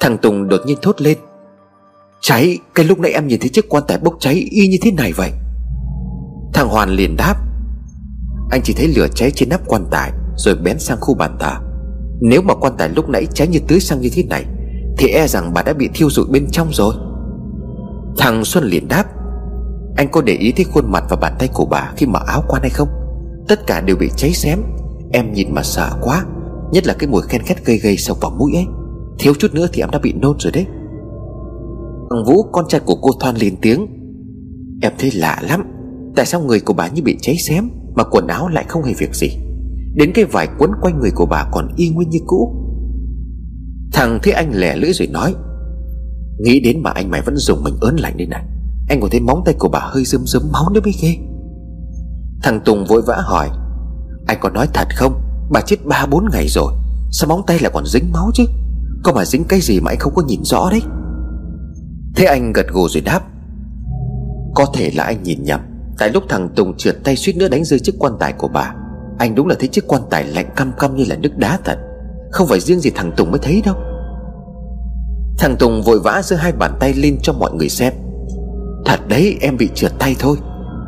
Thằng 0.00 0.18
Tùng 0.18 0.48
đột 0.48 0.60
nhiên 0.66 0.78
thốt 0.82 1.00
lên. 1.00 1.18
Cháy, 2.20 2.58
Cái 2.74 2.86
lúc 2.86 2.98
nãy 2.98 3.12
em 3.12 3.26
nhìn 3.26 3.40
thấy 3.40 3.48
chiếc 3.48 3.68
quan 3.68 3.84
tài 3.88 3.98
bốc 3.98 4.14
cháy 4.20 4.34
Y 4.34 4.68
như 4.68 4.76
thế 4.82 4.92
này 4.92 5.12
vậy. 5.12 5.30
Thằng 6.54 6.68
Hoàn 6.68 6.90
liền 6.90 7.16
đáp. 7.16 7.34
Anh 8.50 8.60
chỉ 8.64 8.74
thấy 8.76 8.88
lửa 8.88 9.06
cháy 9.14 9.30
trên 9.30 9.48
nắp 9.48 9.60
quan 9.66 9.86
tài, 9.90 10.12
Rồi 10.36 10.54
bén 10.54 10.78
sang 10.78 10.98
khu 11.00 11.14
bàn 11.14 11.36
thờ 11.40 11.54
Nếu 12.20 12.42
mà 12.42 12.54
quan 12.54 12.72
tài 12.78 12.88
lúc 12.88 13.08
nãy 13.08 13.26
cháy 13.34 13.48
như 13.48 13.58
tưới 13.68 13.80
xăng 13.80 14.00
như 14.00 14.10
thế 14.12 14.22
này, 14.22 14.44
Thì 14.98 15.08
e 15.08 15.26
rằng 15.26 15.54
bà 15.54 15.62
đã 15.62 15.72
bị 15.72 15.88
thiêu 15.94 16.10
rụi 16.10 16.26
bên 16.30 16.46
trong 16.50 16.68
rồi. 16.72 16.94
Thằng 18.18 18.44
Xuân 18.44 18.64
liền 18.64 18.88
đáp. 18.88 19.04
Anh 19.96 20.08
có 20.12 20.22
để 20.22 20.32
ý 20.32 20.52
thấy 20.52 20.64
khuôn 20.64 20.92
mặt 20.92 21.04
và 21.10 21.16
bàn 21.16 21.36
tay 21.38 21.48
của 21.52 21.64
bà 21.64 21.92
Khi 21.96 22.06
mở 22.06 22.20
áo 22.26 22.44
quan 22.48 22.62
hay 22.62 22.70
không? 22.70 22.88
Tất 23.48 23.66
cả 23.66 23.80
đều 23.80 23.96
bị 23.96 24.10
cháy 24.16 24.32
xém. 24.32 24.62
Em 25.12 25.32
nhìn 25.32 25.54
mà 25.54 25.62
sợ 25.62 25.90
quá. 26.02 26.24
Nhất 26.72 26.86
là 26.86 26.94
cái 26.98 27.08
mùi 27.08 27.22
khen 27.22 27.42
khét 27.42 27.64
gây 27.64 27.78
gây 27.78 27.96
sộc 27.96 28.20
vào 28.20 28.30
mũi 28.38 28.52
ấy. 28.54 28.66
Thiếu 29.18 29.32
chút 29.38 29.54
nữa 29.54 29.66
thì 29.72 29.82
em 29.82 29.90
đã 29.90 29.98
bị 29.98 30.12
nôn 30.12 30.36
rồi 30.38 30.52
đấy. 30.52 30.66
Thằng 32.10 32.24
Vũ, 32.26 32.42
con 32.52 32.64
trai 32.68 32.80
của 32.80 32.96
cô 33.02 33.10
Thoan 33.20 33.36
lên 33.36 33.54
tiếng. 33.62 33.86
Em 34.82 34.92
thấy 34.98 35.10
lạ 35.10 35.38
lắm. 35.42 35.62
Tại 36.16 36.26
sao 36.26 36.40
người 36.40 36.60
của 36.60 36.74
bà 36.74 36.88
như 36.88 37.02
bị 37.02 37.16
cháy 37.20 37.36
xém, 37.36 37.68
Mà 37.94 38.04
quần 38.04 38.26
áo 38.26 38.48
lại 38.48 38.64
không 38.68 38.82
hề 38.82 38.92
việc 38.98 39.14
gì? 39.14 39.28
Đến 39.94 40.10
cái 40.14 40.24
vải 40.24 40.48
quấn 40.58 40.70
quanh 40.82 41.00
người 41.00 41.10
của 41.14 41.26
bà 41.26 41.44
còn 41.52 41.68
y 41.76 41.88
nguyên 41.88 42.10
như 42.10 42.18
cũ. 42.26 42.54
Thằng 43.92 44.18
thấy 44.22 44.32
anh 44.32 44.50
lẻ 44.54 44.76
lưỡi 44.76 44.92
rồi 44.92 45.08
nói, 45.08 45.34
Nghĩ 46.38 46.60
đến 46.60 46.82
mà 46.82 46.90
anh 46.90 47.10
mày 47.10 47.22
vẫn 47.22 47.36
dùng 47.36 47.64
mình 47.64 47.74
ớn 47.80 47.96
lạnh 47.96 48.16
đây 48.16 48.26
này. 48.26 48.44
Anh 48.88 49.00
còn 49.00 49.10
thấy 49.10 49.20
móng 49.20 49.42
tay 49.44 49.54
của 49.58 49.68
bà 49.68 49.80
hơi 49.82 50.04
rơm 50.04 50.26
rớm 50.26 50.42
máu 50.52 50.70
nữa 50.74 50.80
mới 50.84 50.92
ghê? 51.02 51.16
Thằng 52.42 52.60
Tùng 52.64 52.84
vội 52.84 53.02
vã 53.06 53.16
hỏi 53.24 53.50
anh 54.26 54.38
còn 54.40 54.54
nói 54.54 54.66
thật 54.74 54.88
không? 54.96 55.20
Bà 55.50 55.60
chết 55.60 55.76
ba 55.84 56.06
bốn 56.06 56.28
ngày 56.32 56.48
rồi, 56.48 56.72
Sao 57.10 57.28
móng 57.28 57.42
tay 57.46 57.58
lại 57.58 57.70
còn 57.74 57.86
dính 57.86 58.12
máu 58.12 58.30
chứ? 58.34 58.44
Có 59.04 59.12
mà 59.12 59.24
dính 59.24 59.44
cái 59.44 59.60
gì 59.60 59.80
mà 59.80 59.90
anh 59.90 59.98
không 59.98 60.14
có 60.14 60.22
nhìn 60.22 60.44
rõ 60.44 60.70
đấy? 60.70 60.82
Thế 62.16 62.24
anh 62.24 62.52
gật 62.52 62.66
gù 62.68 62.88
rồi 62.88 63.00
đáp. 63.00 63.20
Có 64.54 64.66
thể 64.74 64.90
là 64.94 65.04
anh 65.04 65.22
nhìn 65.22 65.42
nhầm, 65.42 65.60
Tại 65.98 66.10
lúc 66.10 66.22
thằng 66.28 66.48
Tùng 66.56 66.76
trượt 66.76 66.96
tay 67.04 67.16
suýt 67.16 67.36
nữa 67.36 67.48
đánh 67.48 67.64
rơi 67.64 67.80
chiếc 67.80 67.94
quan 67.98 68.12
tài 68.20 68.32
của 68.32 68.48
bà. 68.48 68.74
Anh 69.18 69.34
đúng 69.34 69.46
là 69.46 69.54
thấy 69.58 69.68
chiếc 69.68 69.88
quan 69.88 70.02
tài 70.10 70.24
lạnh 70.24 70.50
căm 70.56 70.72
căm 70.78 70.96
như 70.96 71.04
là 71.08 71.16
nước 71.16 71.36
đá 71.36 71.58
thật. 71.64 71.78
Không 72.30 72.48
phải 72.48 72.60
riêng 72.60 72.80
gì 72.80 72.90
thằng 72.94 73.12
Tùng 73.16 73.30
mới 73.30 73.40
thấy 73.42 73.62
đâu. 73.64 73.74
Thằng 75.38 75.56
Tùng 75.58 75.82
vội 75.82 76.00
vã 76.00 76.20
giơ 76.24 76.36
hai 76.36 76.52
bàn 76.52 76.76
tay 76.80 76.94
lên 76.94 77.18
cho 77.22 77.32
mọi 77.32 77.52
người 77.52 77.68
xem. 77.68 77.92
Thật 78.84 79.00
đấy, 79.08 79.36
em 79.40 79.56
bị 79.56 79.68
trượt 79.74 79.92
tay 79.98 80.16
thôi. 80.18 80.36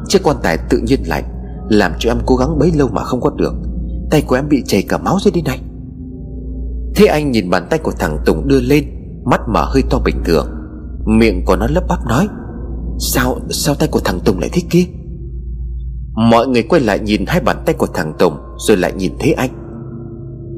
Chiếc 0.08 0.22
quan 0.22 0.36
tài 0.42 0.58
tự 0.70 0.78
nhiên 0.78 1.02
lạnh 1.06 1.24
làm 1.68 1.92
cho 1.98 2.10
em 2.10 2.18
cố 2.26 2.36
gắng 2.36 2.58
bấy 2.58 2.72
lâu 2.72 2.88
mà 2.92 3.02
không 3.02 3.20
có 3.20 3.30
được. 3.30 3.54
Tay 4.10 4.22
của 4.22 4.34
em 4.34 4.48
bị 4.48 4.62
chảy 4.66 4.82
cả 4.88 4.98
máu 4.98 5.18
dưới 5.24 5.32
đi 5.32 5.42
này. 5.42 5.60
Thế 6.94 7.06
anh 7.06 7.30
nhìn 7.30 7.50
bàn 7.50 7.66
tay 7.70 7.78
của 7.78 7.92
thằng 7.98 8.18
Tùng 8.26 8.48
đưa 8.48 8.60
lên, 8.60 8.84
Mắt 9.24 9.40
mở 9.48 9.64
hơi 9.64 9.82
to 9.90 9.98
bình 10.04 10.22
thường. 10.24 10.46
Miệng 11.06 11.44
của 11.44 11.56
nó 11.56 11.66
lấp 11.66 11.84
bắp 11.88 11.98
nói, 12.08 12.28
Sao 12.98 13.38
sao 13.50 13.74
tay 13.74 13.88
của 13.88 14.00
thằng 14.04 14.20
Tùng 14.24 14.38
lại 14.38 14.50
thế 14.52 14.62
kia? 14.70 14.84
Mọi 16.30 16.48
người 16.48 16.62
quay 16.62 16.80
lại 16.80 16.98
nhìn 16.98 17.24
hai 17.26 17.40
bàn 17.40 17.62
tay 17.66 17.74
của 17.78 17.86
thằng 17.94 18.12
Tùng, 18.18 18.34
Rồi 18.58 18.76
lại 18.76 18.92
nhìn 18.96 19.12
thấy 19.20 19.32
anh. 19.32 19.50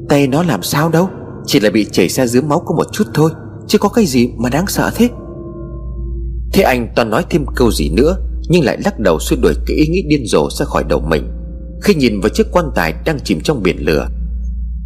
Tay 0.09 0.27
nó 0.27 0.43
làm 0.43 0.63
sao 0.63 0.89
đâu, 0.89 1.09
Chỉ 1.45 1.59
là 1.59 1.69
bị 1.69 1.85
chảy 1.91 2.07
ra 2.07 2.25
dưới 2.25 2.41
máu 2.41 2.59
có 2.59 2.75
một 2.75 2.87
chút 2.91 3.07
thôi, 3.13 3.31
Chứ 3.67 3.77
có 3.77 3.89
cái 3.89 4.05
gì 4.05 4.33
mà 4.37 4.49
đáng 4.49 4.67
sợ 4.67 4.91
thế? 4.95 5.09
Thế 6.53 6.63
anh 6.63 6.87
toàn 6.95 7.09
nói 7.09 7.25
thêm 7.29 7.45
câu 7.55 7.71
gì 7.71 7.89
nữa 7.89 8.15
nhưng 8.49 8.63
lại 8.63 8.77
lắc 8.85 8.99
đầu 8.99 9.19
xua 9.19 9.35
đuổi 9.41 9.53
cái 9.65 9.77
ý 9.77 9.87
nghĩ 9.87 10.03
điên 10.07 10.25
rồ 10.25 10.49
ra 10.49 10.65
khỏi 10.65 10.83
đầu 10.83 10.99
mình. 10.99 11.23
Khi 11.81 11.95
nhìn 11.95 12.19
vào 12.19 12.29
chiếc 12.29 12.47
quan 12.51 12.65
tài 12.75 12.93
đang 13.05 13.19
chìm 13.23 13.41
trong 13.41 13.63
biển 13.63 13.77
lửa 13.79 14.07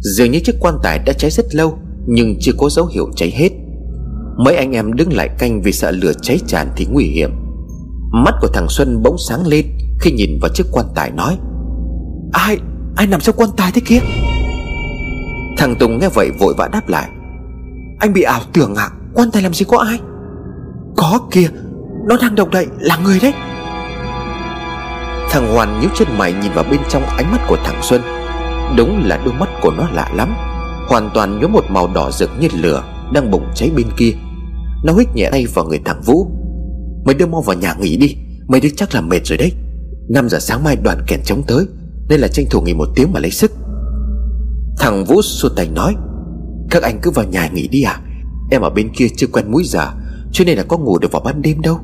Dường 0.00 0.30
như 0.30 0.40
chiếc 0.44 0.56
quan 0.60 0.74
tài 0.82 0.98
đã 0.98 1.12
cháy 1.12 1.30
rất 1.30 1.54
lâu 1.54 1.78
Nhưng 2.06 2.36
chưa 2.40 2.52
có 2.58 2.68
dấu 2.70 2.86
hiệu 2.86 3.10
cháy 3.16 3.30
hết. 3.30 3.48
Mấy 4.38 4.56
anh 4.56 4.72
em 4.72 4.92
đứng 4.92 5.12
lại 5.12 5.28
canh 5.38 5.62
vì 5.62 5.72
sợ 5.72 5.90
lửa 5.90 6.12
cháy 6.22 6.38
tràn 6.46 6.68
thì 6.76 6.86
nguy 6.90 7.04
hiểm. 7.04 7.30
Mắt 8.12 8.34
của 8.40 8.48
thằng 8.48 8.66
Xuân 8.68 9.02
bỗng 9.02 9.16
sáng 9.28 9.46
lên 9.46 9.66
Khi 10.00 10.12
nhìn 10.12 10.38
vào 10.42 10.50
chiếc 10.54 10.64
quan 10.72 10.86
tài 10.94 11.10
nói 11.10 11.38
Ai, 12.32 12.58
ai 12.96 13.06
nằm 13.06 13.20
trong 13.20 13.36
quan 13.36 13.50
tài 13.56 13.72
thế 13.74 13.80
kia? 13.84 14.00
Thằng 15.58 15.74
Tùng 15.80 15.98
nghe 15.98 16.08
vậy 16.14 16.30
vội 16.38 16.54
vã 16.58 16.68
đáp 16.72 16.88
lại 16.88 17.10
Anh 17.98 18.12
bị 18.12 18.22
ảo 18.22 18.40
tưởng 18.52 18.74
à? 18.74 18.88
Quan 19.14 19.30
tài 19.30 19.42
làm 19.42 19.54
gì 19.54 19.64
có 19.68 19.78
ai? 19.78 20.00
Có 20.96 21.20
kìa 21.30 21.48
Nó 22.08 22.16
đang 22.22 22.34
động 22.34 22.50
đậy 22.50 22.66
là 22.80 22.96
người 22.96 23.18
đấy. 23.22 23.32
Thằng 25.32 25.54
Hoàn 25.54 25.80
nhíu 25.80 25.90
chân 25.94 26.08
mày 26.18 26.32
nhìn 26.32 26.52
vào 26.52 26.64
bên 26.70 26.80
trong 26.88 27.02
ánh 27.02 27.30
mắt 27.30 27.40
của 27.48 27.56
thằng 27.64 27.82
Xuân. 27.82 28.00
Đúng 28.76 29.02
là 29.04 29.22
đôi 29.24 29.34
mắt 29.34 29.48
của 29.62 29.70
nó 29.70 29.88
lạ 29.92 30.12
lắm. 30.14 30.34
Hoàn 30.88 31.10
toàn 31.14 31.40
nhuốm 31.40 31.52
một 31.52 31.64
màu 31.68 31.88
đỏ 31.94 32.10
rực 32.10 32.30
như 32.40 32.48
lửa 32.60 32.84
Đang 33.12 33.30
bùng 33.30 33.44
cháy 33.54 33.70
bên 33.76 33.86
kia. 33.96 34.12
Nó 34.84 34.92
hít 34.98 35.08
nhẹ 35.14 35.28
tay 35.30 35.46
vào 35.54 35.64
người 35.64 35.80
thằng 35.84 36.00
Vũ. 36.06 36.26
Mày 37.04 37.14
đưa 37.14 37.26
mau 37.26 37.42
vào 37.42 37.56
nhà 37.56 37.74
nghỉ 37.80 37.96
đi 37.96 38.16
Mày 38.48 38.60
đứa 38.60 38.68
chắc 38.76 38.94
là 38.94 39.00
mệt 39.00 39.20
rồi 39.24 39.38
đấy. 39.38 39.52
5 40.08 40.28
giờ 40.28 40.38
sáng 40.38 40.64
mai 40.64 40.76
đoàn 40.76 41.04
kèn 41.06 41.20
chống 41.24 41.42
tới, 41.46 41.66
Nên 42.08 42.20
là 42.20 42.28
tranh 42.28 42.46
thủ 42.50 42.60
nghỉ 42.60 42.74
một 42.74 42.88
tiếng 42.94 43.12
mà 43.12 43.20
lấy 43.20 43.30
sức. 43.30 43.52
Thằng 44.78 45.04
Vũ 45.04 45.22
xua 45.22 45.48
tay 45.48 45.68
nói, 45.68 45.94
Các 46.70 46.82
anh 46.82 46.98
cứ 47.02 47.10
vào 47.10 47.24
nhà 47.24 47.48
nghỉ 47.48 47.68
đi 47.68 47.82
à? 47.82 48.00
Em 48.50 48.62
ở 48.62 48.70
bên 48.70 48.92
kia 48.96 49.06
chưa 49.16 49.26
quen 49.26 49.50
múi 49.50 49.62
giờ, 49.64 49.90
Cho 50.32 50.44
nên 50.44 50.58
là 50.58 50.64
có 50.68 50.78
ngủ 50.78 50.98
được 50.98 51.12
vào 51.12 51.22
ban 51.24 51.42
đêm 51.42 51.60
đâu. 51.60 51.78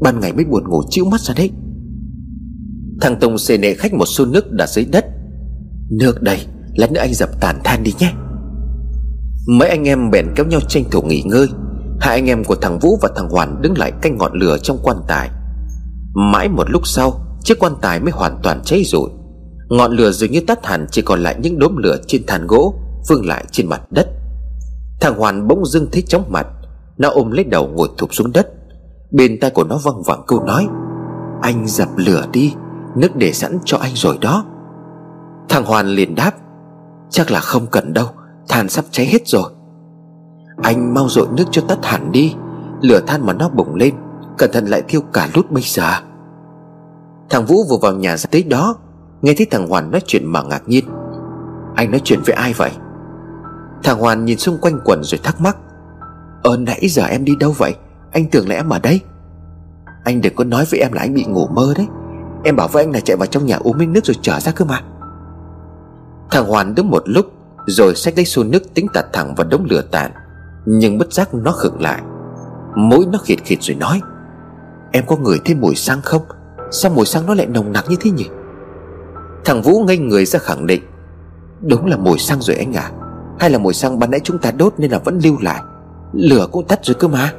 Ban 0.00 0.20
ngày 0.20 0.32
mới 0.32 0.44
buồn 0.44 0.68
ngủ 0.68 0.82
chịu 0.90 1.04
mắt 1.04 1.20
ra 1.20 1.34
đấy. 1.36 1.50
Thằng 3.00 3.16
Tùng 3.20 3.38
xề 3.38 3.58
nệ 3.58 3.74
khách 3.74 3.94
một 3.94 4.06
xô 4.06 4.26
nước 4.26 4.52
đặt 4.52 4.68
dưới 4.68 4.84
đất. 4.84 5.04
Nước 5.90 6.22
đây, 6.22 6.38
Lát 6.74 6.92
nữa 6.92 7.00
anh 7.00 7.14
dập 7.14 7.30
tàn 7.40 7.60
than 7.64 7.82
đi 7.82 7.94
nhé. 7.98 8.12
Mấy 9.46 9.68
anh 9.68 9.88
em 9.88 10.10
bèn 10.10 10.26
kéo 10.36 10.46
nhau 10.46 10.60
tranh 10.68 10.84
thủ 10.90 11.02
nghỉ 11.02 11.22
ngơi. 11.22 11.46
Hai 12.00 12.14
anh 12.14 12.26
em 12.26 12.44
của 12.44 12.54
thằng 12.54 12.78
Vũ 12.78 12.98
và 13.02 13.08
thằng 13.16 13.28
Hoàn 13.28 13.62
đứng 13.62 13.78
lại 13.78 13.92
canh 14.02 14.18
ngọn 14.18 14.32
lửa 14.34 14.58
trong 14.62 14.78
quan 14.82 14.96
tài. 15.08 15.30
Mãi 16.14 16.48
một 16.48 16.70
lúc 16.70 16.86
sau, 16.86 17.26
Chiếc 17.42 17.58
quan 17.58 17.72
tài 17.80 18.00
mới 18.00 18.10
hoàn 18.10 18.38
toàn 18.42 18.60
cháy 18.64 18.82
rụi. 18.84 19.10
Ngọn 19.68 19.92
lửa 19.92 20.10
dường 20.10 20.30
như 20.30 20.40
tắt 20.40 20.66
hẳn, 20.66 20.86
Chỉ 20.90 21.02
còn 21.02 21.20
lại 21.20 21.36
những 21.42 21.58
đốm 21.58 21.76
lửa 21.76 21.96
trên 22.06 22.26
than 22.26 22.46
gỗ 22.46 22.74
Vương 23.08 23.26
lại 23.26 23.44
trên 23.50 23.66
mặt 23.66 23.80
đất. 23.90 24.08
Thằng 25.00 25.18
Hoàn 25.18 25.48
bỗng 25.48 25.66
dưng 25.66 25.86
thấy 25.92 26.02
chóng 26.02 26.24
mặt. 26.28 26.46
Nó 26.98 27.08
ôm 27.08 27.30
lấy 27.30 27.44
đầu 27.44 27.68
ngồi 27.68 27.88
thụp 27.98 28.14
xuống 28.14 28.32
đất. 28.32 28.48
Bên 29.10 29.40
tai 29.40 29.50
của 29.50 29.64
nó 29.64 29.78
văng 29.84 30.02
vẳng 30.02 30.22
câu 30.26 30.44
nói, 30.44 30.66
Anh 31.42 31.68
dập 31.68 31.88
lửa 31.96 32.26
đi. 32.32 32.52
Nước 32.96 33.16
để 33.16 33.32
sẵn 33.32 33.58
cho 33.64 33.78
anh 33.78 33.92
rồi 33.94 34.18
đó. 34.20 34.44
Thằng 35.48 35.64
Hoàn 35.64 35.86
liền 35.86 36.14
đáp, 36.14 36.32
Chắc 37.10 37.30
là 37.30 37.40
không 37.40 37.66
cần 37.66 37.92
đâu, 37.92 38.06
Than 38.48 38.68
sắp 38.68 38.84
cháy 38.90 39.06
hết 39.06 39.28
rồi. 39.28 39.50
Anh 40.62 40.94
mau 40.94 41.08
dội 41.08 41.26
nước 41.36 41.44
cho 41.50 41.62
tắt 41.68 41.78
hẳn 41.82 42.12
đi, 42.12 42.34
Lửa 42.80 43.00
than 43.06 43.26
mà 43.26 43.32
nó 43.32 43.48
bùng 43.48 43.74
lên, 43.74 43.94
Cẩn 44.38 44.50
thận 44.52 44.66
lại 44.66 44.82
thiêu 44.88 45.00
cả 45.12 45.28
lút 45.34 45.50
bây 45.50 45.62
giờ. 45.62 45.90
Thằng 47.30 47.44
Vũ 47.44 47.64
vừa 47.70 47.76
vào 47.82 47.92
nhà 47.92 48.16
ra 48.16 48.28
tới 48.30 48.42
đó, 48.42 48.76
Nghe 49.22 49.34
thấy 49.36 49.46
thằng 49.50 49.68
Hoàn 49.68 49.90
nói 49.90 50.00
chuyện 50.06 50.26
mà 50.26 50.42
ngạc 50.42 50.62
nhiên. 50.66 50.84
Anh 51.74 51.90
nói 51.90 52.00
chuyện 52.04 52.20
với 52.26 52.34
ai 52.34 52.52
vậy? 52.52 52.70
Thằng 53.82 53.98
Hoàn 53.98 54.24
nhìn 54.24 54.38
xung 54.38 54.58
quanh 54.58 54.80
quần 54.84 55.04
rồi 55.04 55.20
thắc 55.22 55.40
mắc 55.40 55.56
Ờ 56.42 56.56
nãy 56.56 56.88
giờ 56.88 57.04
em 57.04 57.24
đi 57.24 57.36
đâu 57.36 57.54
vậy? 57.58 57.74
Anh 58.12 58.26
tưởng 58.30 58.48
là 58.48 58.54
em 58.54 58.68
ở 58.68 58.78
đây. 58.78 59.00
Anh 60.04 60.20
đừng 60.20 60.34
có 60.34 60.44
nói 60.44 60.64
với 60.70 60.80
em 60.80 60.92
là 60.92 61.00
anh 61.00 61.14
bị 61.14 61.24
ngủ 61.24 61.46
mơ 61.46 61.74
đấy. 61.76 61.86
Em 62.44 62.56
bảo 62.56 62.68
với 62.68 62.84
anh 62.84 62.92
là 62.92 63.00
chạy 63.00 63.16
vào 63.16 63.26
trong 63.26 63.46
nhà 63.46 63.56
uống 63.56 63.78
miếng 63.78 63.92
nước 63.92 64.04
rồi 64.04 64.16
trở 64.22 64.40
ra 64.40 64.52
cơ 64.52 64.64
mà. 64.64 64.80
Thằng 66.30 66.46
Hoàn 66.46 66.74
đứng 66.74 66.90
một 66.90 67.02
lúc, 67.06 67.26
Rồi 67.66 67.94
xách 67.94 68.16
lấy 68.16 68.24
xô 68.24 68.44
nước 68.44 68.74
tính 68.74 68.86
tạt 68.94 69.04
thẳng 69.12 69.34
vào 69.34 69.46
đống 69.46 69.66
lửa 69.70 69.82
tàn, 69.90 70.12
Nhưng 70.66 70.98
bất 70.98 71.12
giác 71.12 71.34
nó 71.34 71.52
khựng 71.52 71.80
lại. 71.80 72.02
Mũi 72.76 73.06
nó 73.12 73.18
khịt 73.18 73.38
khịt 73.44 73.62
rồi 73.62 73.74
nói, 73.74 74.00
Em 74.92 75.04
có 75.06 75.16
ngửi 75.16 75.38
thấy 75.44 75.54
mùi 75.54 75.74
xăng 75.74 76.02
không? 76.02 76.22
Sao 76.70 76.92
mùi 76.94 77.06
xăng 77.06 77.26
nó 77.26 77.34
lại 77.34 77.46
nồng 77.46 77.72
nặc 77.72 77.84
như 77.88 77.96
thế 78.00 78.10
nhỉ? 78.10 78.26
Thằng 79.44 79.62
Vũ 79.62 79.80
ngây 79.80 79.98
người 79.98 80.24
ra 80.24 80.38
khẳng 80.38 80.66
định, 80.66 80.82
Đúng 81.60 81.86
là 81.86 81.96
mùi 81.96 82.18
xăng 82.18 82.42
rồi 82.42 82.56
anh 82.56 82.72
à 82.72 82.90
Hay 83.38 83.50
là 83.50 83.58
mùi 83.58 83.74
xăng 83.74 83.98
ban 83.98 84.10
nãy 84.10 84.20
chúng 84.24 84.38
ta 84.38 84.50
đốt 84.50 84.74
nên 84.78 84.90
là 84.90 84.98
vẫn 84.98 85.18
lưu 85.24 85.36
lại. 85.42 85.62
Lửa 86.12 86.46
cũng 86.52 86.66
tắt 86.66 86.78
rồi 86.82 86.94
cơ 86.94 87.08
mà. 87.08 87.32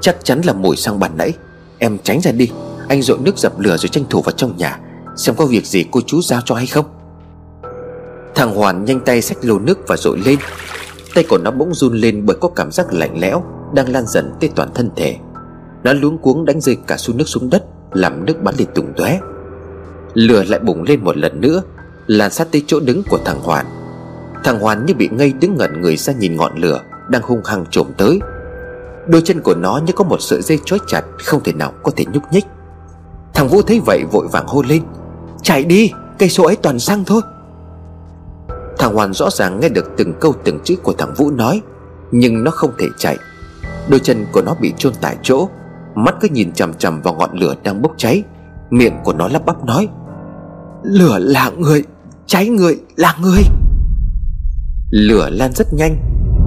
Chắc 0.00 0.16
chắn 0.24 0.40
là 0.44 0.52
mùi 0.52 0.76
xăng 0.76 1.00
ban 1.00 1.16
nãy. 1.16 1.32
Em 1.78 1.98
tránh 2.02 2.20
ra 2.20 2.32
đi. 2.32 2.52
Anh 2.88 3.02
dội 3.02 3.18
nước 3.18 3.38
dập 3.38 3.58
lửa 3.58 3.76
rồi 3.76 3.88
tranh 3.88 4.04
thủ 4.10 4.22
vào 4.22 4.32
trong 4.32 4.56
nhà, 4.56 4.78
Xem 5.16 5.34
có 5.34 5.46
việc 5.46 5.66
gì 5.66 5.84
cô 5.90 6.00
chú 6.06 6.22
giao 6.22 6.40
cho 6.44 6.54
hay 6.54 6.66
không. 6.66 6.84
Thằng 8.34 8.54
Hoàn 8.54 8.84
nhanh 8.84 9.00
tay 9.00 9.22
xách 9.22 9.38
lô 9.44 9.58
nước 9.58 9.78
và 9.86 9.96
dội 9.96 10.18
lên. 10.24 10.38
Tay 11.14 11.24
của 11.28 11.38
nó 11.38 11.50
bỗng 11.50 11.74
run 11.74 11.94
lên 11.94 12.26
bởi 12.26 12.36
có 12.40 12.48
cảm 12.48 12.72
giác 12.72 12.92
lạnh 12.92 13.20
lẽo 13.20 13.42
Đang 13.74 13.92
lan 13.92 14.06
dần 14.06 14.32
tới 14.40 14.50
toàn 14.54 14.68
thân 14.74 14.90
thể. 14.96 15.16
Nó 15.84 15.92
luống 15.92 16.18
cuống 16.18 16.44
đánh 16.44 16.60
rơi 16.60 16.76
cả 16.86 16.96
xu 16.96 17.14
nước 17.14 17.28
xuống 17.28 17.50
đất, 17.50 17.64
Làm 17.92 18.26
nước 18.26 18.42
bắn 18.42 18.54
lên 18.58 18.68
tung 18.74 18.92
tóe. 18.96 19.20
Lửa 20.14 20.42
lại 20.48 20.60
bùng 20.60 20.82
lên 20.82 21.04
một 21.04 21.16
lần 21.16 21.40
nữa 21.40 21.62
Lan 22.06 22.30
sát 22.30 22.48
tới 22.52 22.64
chỗ 22.66 22.80
đứng 22.80 23.02
của 23.10 23.18
thằng 23.24 23.40
Hoàn. 23.42 23.66
Thằng 24.44 24.60
Hoàn 24.60 24.86
như 24.86 24.94
bị 24.94 25.08
ngây 25.12 25.32
đứng 25.32 25.56
ngẩn 25.56 25.80
người 25.80 25.96
ra 25.96 26.12
nhìn 26.12 26.36
ngọn 26.36 26.58
lửa 26.58 26.80
Đang 27.08 27.22
hung 27.22 27.44
hăng 27.44 27.64
trộm 27.70 27.86
tới. 27.96 28.20
Đôi 29.08 29.22
chân 29.24 29.40
của 29.40 29.54
nó 29.54 29.80
như 29.86 29.92
có 29.92 30.04
một 30.04 30.20
sợi 30.20 30.42
dây 30.42 30.58
trói 30.64 30.78
chặt 30.86 31.02
Không 31.24 31.42
thể 31.42 31.52
nào 31.52 31.72
có 31.82 31.92
thể 31.96 32.04
nhúc 32.12 32.22
nhích. 32.32 32.44
Thằng 33.38 33.48
Vũ 33.48 33.62
thấy 33.62 33.80
vậy 33.86 34.04
vội 34.12 34.26
vàng 34.32 34.46
hô 34.46 34.62
lên. 34.62 34.82
Chạy 35.42 35.64
đi, 35.64 35.92
Cây 36.18 36.28
số 36.28 36.44
ấy 36.44 36.56
toàn 36.56 36.78
xăng 36.78 37.04
thôi. 37.04 37.20
Thằng 38.78 38.94
Hoàn 38.94 39.12
rõ 39.12 39.30
ràng 39.30 39.60
nghe 39.60 39.68
được 39.68 39.84
từng 39.96 40.12
câu 40.20 40.34
từng 40.44 40.60
chữ 40.64 40.76
của 40.82 40.92
thằng 40.92 41.14
Vũ 41.16 41.30
nói, 41.30 41.60
Nhưng 42.10 42.44
nó 42.44 42.50
không 42.50 42.70
thể 42.78 42.86
chạy. 42.98 43.16
Đôi 43.88 44.00
chân 44.00 44.26
của 44.32 44.42
nó 44.42 44.54
bị 44.60 44.72
chôn 44.78 44.92
tại 45.00 45.16
chỗ, 45.22 45.48
Mắt 45.94 46.14
cứ 46.20 46.28
nhìn 46.32 46.52
chằm 46.52 46.74
chằm 46.74 47.00
vào 47.02 47.14
ngọn 47.14 47.30
lửa 47.32 47.54
đang 47.62 47.82
bốc 47.82 47.92
cháy. 47.96 48.22
Miệng 48.70 48.94
của 49.04 49.12
nó 49.12 49.28
lắp 49.28 49.46
bắp 49.46 49.64
nói, 49.64 49.88
Lửa 50.82 51.18
là 51.20 51.50
người, 51.58 51.84
Cháy 52.26 52.48
người 52.48 52.78
là 52.96 53.16
người. 53.22 53.42
Lửa 54.90 55.28
lan 55.32 55.52
rất 55.52 55.66
nhanh. 55.74 55.96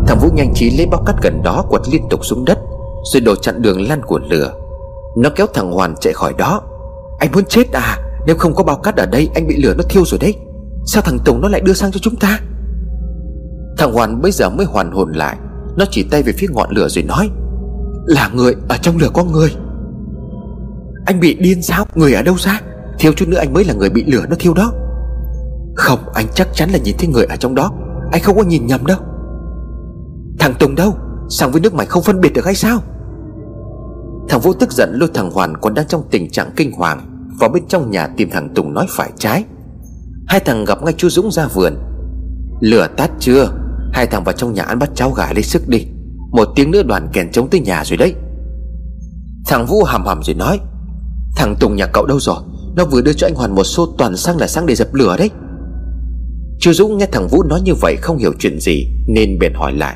Thằng 0.08 0.20
Vũ 0.22 0.30
nhanh 0.34 0.54
trí 0.56 0.78
lấy 0.78 0.88
bao 0.92 1.04
cát 1.06 1.16
gần 1.22 1.42
đó 1.44 1.66
quật 1.70 1.82
liên 1.92 2.02
tục 2.10 2.26
xuống 2.26 2.46
đất, 2.46 2.60
Rồi 3.14 3.22
đổ 3.22 3.36
chặn 3.36 3.62
đường 3.62 3.88
lan 3.90 4.02
của 4.06 4.20
lửa. 4.30 4.54
Nó 5.18 5.30
kéo 5.36 5.48
thằng 5.54 5.72
Hoàn 5.72 5.96
chạy 5.96 6.14
khỏi 6.14 6.34
đó. 6.38 6.62
Anh 7.22 7.32
muốn 7.32 7.46
chết 7.46 7.72
à? 7.74 7.98
Nếu 8.26 8.36
không 8.36 8.56
có 8.56 8.64
bao 8.64 8.78
cát 8.78 8.96
ở 8.96 9.06
đây, 9.06 9.30
anh 9.36 9.48
bị 9.48 9.64
lửa 9.64 9.74
nó 9.78 9.84
thiêu 9.90 10.04
rồi 10.06 10.20
đấy. 10.20 10.36
Sao 10.86 11.04
thằng 11.06 11.20
Tùng 11.26 11.42
nó 11.42 11.48
lại 11.48 11.62
đưa 11.62 11.74
sang 11.74 11.92
cho 11.92 12.00
chúng 12.02 12.16
ta? 12.16 12.40
Thằng 13.78 13.94
Hoàn 13.94 14.22
bây 14.22 14.32
giờ 14.32 14.50
mới 14.50 14.66
hoàn 14.66 14.92
hồn 14.92 15.12
lại. 15.12 15.38
Nó 15.78 15.86
chỉ 15.92 16.04
tay 16.12 16.24
về 16.24 16.34
phía 16.38 16.48
ngọn 16.52 16.70
lửa 16.72 16.88
rồi 16.90 17.04
nói, 17.04 17.30
Là 18.06 18.30
người 18.34 18.56
ở 18.70 18.78
trong 18.82 18.98
lửa 18.98 19.10
có 19.14 19.24
người. 19.24 19.56
Anh 21.06 21.20
bị 21.20 21.34
điên 21.34 21.62
sao? 21.62 21.86
Người 21.96 22.14
ở 22.14 22.22
đâu 22.22 22.36
ra? 22.38 22.62
Thiếu 23.00 23.14
chút 23.16 23.28
nữa 23.28 23.38
anh 23.38 23.54
mới 23.54 23.66
là 23.66 23.74
người 23.74 23.90
bị 23.90 24.04
lửa 24.06 24.26
nó 24.30 24.36
thiêu 24.40 24.54
đó. 24.54 24.74
Không, 25.76 26.00
anh 26.14 26.26
chắc 26.36 26.48
chắn 26.54 26.70
là 26.70 26.78
nhìn 26.78 26.96
thấy 26.98 27.08
người 27.08 27.26
ở 27.26 27.36
trong 27.36 27.56
đó. 27.56 27.72
Anh 28.12 28.22
không 28.22 28.38
có 28.38 28.44
nhìn 28.44 28.68
nhầm 28.68 28.86
đâu. 28.86 28.98
Thằng 30.40 30.54
Tùng 30.60 30.76
đâu? 30.76 30.98
Sang 31.30 31.52
với 31.52 31.62
nước 31.62 31.74
mày 31.74 31.86
không 31.86 32.04
phân 32.04 32.22
biệt 32.22 32.34
được 32.34 32.46
hay 32.46 32.56
sao? 32.56 32.80
Thằng 34.30 34.40
Vũ 34.40 34.54
tức 34.54 34.72
giận 34.72 34.90
lôi 34.94 35.10
thằng 35.14 35.32
Hoàn 35.32 35.58
còn 35.58 35.74
đang 35.74 35.88
trong 35.88 36.04
tình 36.12 36.30
trạng 36.30 36.52
kinh 36.56 36.72
hoàng. 36.72 37.11
Vào 37.40 37.50
bên 37.50 37.64
trong 37.68 37.92
nhà 37.92 38.08
tìm 38.18 38.30
thằng 38.32 38.50
Tùng 38.56 38.74
nói 38.74 38.86
phải 38.90 39.12
trái. 39.18 39.44
Hai 40.28 40.40
thằng 40.40 40.66
gặp 40.66 40.84
ngay 40.84 40.94
chú 40.98 41.10
Dũng 41.10 41.32
ra 41.32 41.48
vườn. 41.48 41.74
Lửa 42.62 42.88
tắt 42.98 43.12
chưa? 43.20 43.48
Hai 43.94 44.08
thằng 44.08 44.24
vào 44.24 44.34
trong 44.34 44.54
nhà 44.54 44.64
ăn 44.64 44.80
bắt 44.80 44.90
cháo 44.96 45.12
gà 45.12 45.34
lấy 45.34 45.44
sức 45.44 45.68
đi. 45.68 45.86
Một 46.32 46.48
tiếng 46.56 46.72
nữa 46.72 46.84
đoàn 46.84 47.10
kèn 47.14 47.32
chống 47.32 47.50
tới 47.50 47.62
nhà 47.62 47.84
rồi 47.86 47.98
đấy. 47.98 48.14
Thằng 49.48 49.66
Vũ 49.66 49.84
hầm 49.84 50.06
hầm 50.06 50.24
rồi 50.24 50.36
nói, 50.36 50.60
Thằng 51.36 51.56
Tùng 51.60 51.76
nhà 51.76 51.86
cậu 51.86 52.06
đâu 52.06 52.20
rồi? 52.20 52.38
Nó 52.76 52.86
vừa 52.86 53.02
đưa 53.02 53.14
cho 53.14 53.28
anh 53.28 53.36
Hoàn 53.36 53.56
một 53.56 53.64
xô 53.64 53.96
toàn 53.98 54.18
xăng 54.18 54.38
là 54.38 54.48
xăng 54.48 54.66
để 54.66 54.76
dập 54.76 54.94
lửa 54.94 55.16
đấy. 55.18 55.30
Chú 56.60 56.74
Dũng 56.74 56.98
nghe 56.98 57.06
thằng 57.12 57.28
Vũ 57.28 57.44
nói 57.44 57.62
như 57.62 57.74
vậy 57.82 57.96
không 58.02 58.18
hiểu 58.18 58.34
chuyện 58.40 58.60
gì, 58.60 58.88
Nên 59.08 59.40
bèn 59.40 59.54
hỏi 59.54 59.74
lại, 59.74 59.96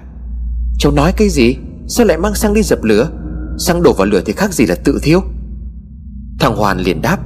Cháu 0.80 0.92
nói 0.92 1.14
cái 1.18 1.30
gì? 1.30 1.56
Sao 1.88 2.06
lại 2.06 2.18
mang 2.18 2.36
xăng 2.36 2.54
đi 2.54 2.64
dập 2.64 2.84
lửa? 2.84 3.10
Xăng 3.58 3.84
đổ 3.84 3.94
vào 3.94 4.08
lửa 4.08 4.22
thì 4.26 4.34
khác 4.34 4.54
gì 4.54 4.66
là 4.66 4.76
tự 4.76 5.00
thiêu? 5.04 5.22
Thằng 6.40 6.56
Hoàn 6.56 6.80
liền 6.80 7.02
đáp. 7.02 7.18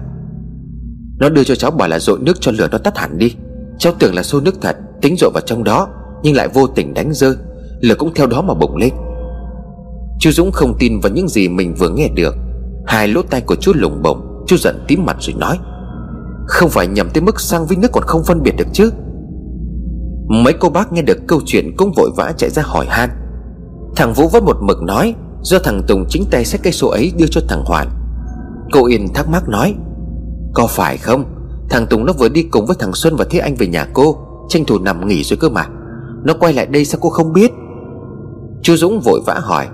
Nó 1.20 1.30
đưa 1.30 1.44
cho 1.44 1.56
cháu 1.56 1.72
bảo 1.72 1.88
là 1.88 2.00
dội 2.00 2.20
nước 2.20 2.42
cho 2.42 2.51
lửa 2.51 2.68
nó 2.72 2.78
tắt 2.78 2.98
hẳn 2.98 3.18
đi. 3.18 3.36
Cháu 3.78 3.94
tưởng 4.00 4.16
là 4.16 4.24
xô 4.24 4.42
nước 4.42 4.62
thật, 4.62 4.78
Tính 5.01 5.16
dội 5.18 5.32
vào 5.34 5.42
trong 5.42 5.63
đó, 5.63 5.88
Nhưng 6.24 6.36
lại 6.36 6.48
vô 6.48 6.68
tình 6.68 6.94
đánh 6.94 7.13
rơi. 7.13 7.36
Lửa 7.82 7.96
cũng 7.96 8.13
theo 8.16 8.28
đó 8.28 8.42
mà 8.42 8.54
bùng 8.54 8.78
lên. 8.78 8.94
Chú 10.20 10.32
Dũng 10.32 10.51
không 10.51 10.75
tin 10.80 11.00
vào 11.00 11.12
những 11.12 11.28
gì 11.28 11.48
mình 11.48 11.75
vừa 11.75 11.89
nghe 11.89 12.08
được. 12.16 12.36
Hai 12.88 13.08
lỗ 13.08 13.22
tai 13.22 13.42
của 13.42 13.56
chú 13.56 13.72
lủng 13.75 14.01
bổng, 14.04 14.44
Chú 14.48 14.58
giận 14.58 14.86
tím 14.88 15.06
mặt 15.06 15.18
rồi 15.20 15.36
nói. 15.39 15.58
Không 16.48 16.70
phải 16.70 16.88
nhầm 16.88 17.10
tới 17.13 17.24
mức 17.24 17.39
sang 17.39 17.66
với 17.66 17.78
nước 17.78 17.92
còn 17.92 18.04
không 18.04 18.24
phân 18.24 18.44
biệt 18.44 18.54
được 18.58 18.68
chứ. 18.74 18.92
Mấy 20.28 20.54
cô 20.54 20.70
bác 20.70 20.92
nghe 20.92 21.01
được 21.01 21.18
câu 21.28 21.42
chuyện 21.46 21.75
cũng 21.78 21.92
vội 21.96 22.10
vã 22.18 22.34
chạy 22.38 22.50
ra 22.50 22.63
hỏi 22.66 22.86
han. 22.89 23.10
Thằng 23.96 24.13
Vũ 24.13 24.28
vẫn 24.28 24.46
một 24.46 24.58
mực 24.62 24.82
nói, 24.82 25.16
Do 25.42 25.60
thằng 25.60 25.82
Tùng 25.88 26.06
chính 26.10 26.25
tay 26.32 26.46
xách 26.46 26.62
cây 26.63 26.74
số 26.74 26.88
ấy 26.88 27.12
đưa 27.18 27.28
cho 27.28 27.42
thằng 27.48 27.63
Hoàn. 27.66 27.88
Cô 28.72 28.86
Yên 28.86 29.14
thắc 29.14 29.30
mắc 29.30 29.50
nói, 29.50 29.76
Có 30.54 30.68
phải 30.68 30.98
không? 30.98 31.24
Thằng 31.70 31.88
Tùng 31.88 32.06
nó 32.06 32.14
vừa 32.14 32.30
đi 32.30 32.44
cùng 32.44 32.66
với 32.66 32.76
thằng 32.80 32.94
Xuân 32.94 33.16
và 33.16 33.26
Thế 33.30 33.40
Anh 33.40 33.56
về 33.56 33.68
nhà 33.68 33.88
cô, 33.94 34.18
Tranh 34.50 34.66
thủ 34.66 34.80
nằm 34.80 35.08
nghỉ 35.08 35.24
rồi 35.24 35.38
cơ 35.38 35.50
mà. 35.50 35.68
Nó 36.24 36.34
quay 36.40 36.54
lại 36.54 36.66
đây 36.66 36.86
sao 36.86 37.00
cô 37.02 37.10
không 37.10 37.34
biết? 37.34 37.52
Chú 38.62 38.76
Dũng 38.76 39.00
vội 39.00 39.22
vã 39.26 39.34
hỏi, 39.34 39.68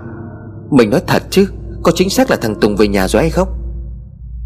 Mình 0.70 0.90
nói 0.90 1.00
thật 1.06 1.22
chứ, 1.30 1.46
Có 1.82 1.92
chính 1.94 2.10
xác 2.10 2.30
là 2.30 2.36
thằng 2.36 2.54
Tùng 2.60 2.76
về 2.76 2.88
nhà 2.88 3.08
rồi 3.08 3.22
hay 3.22 3.30
không? 3.30 3.48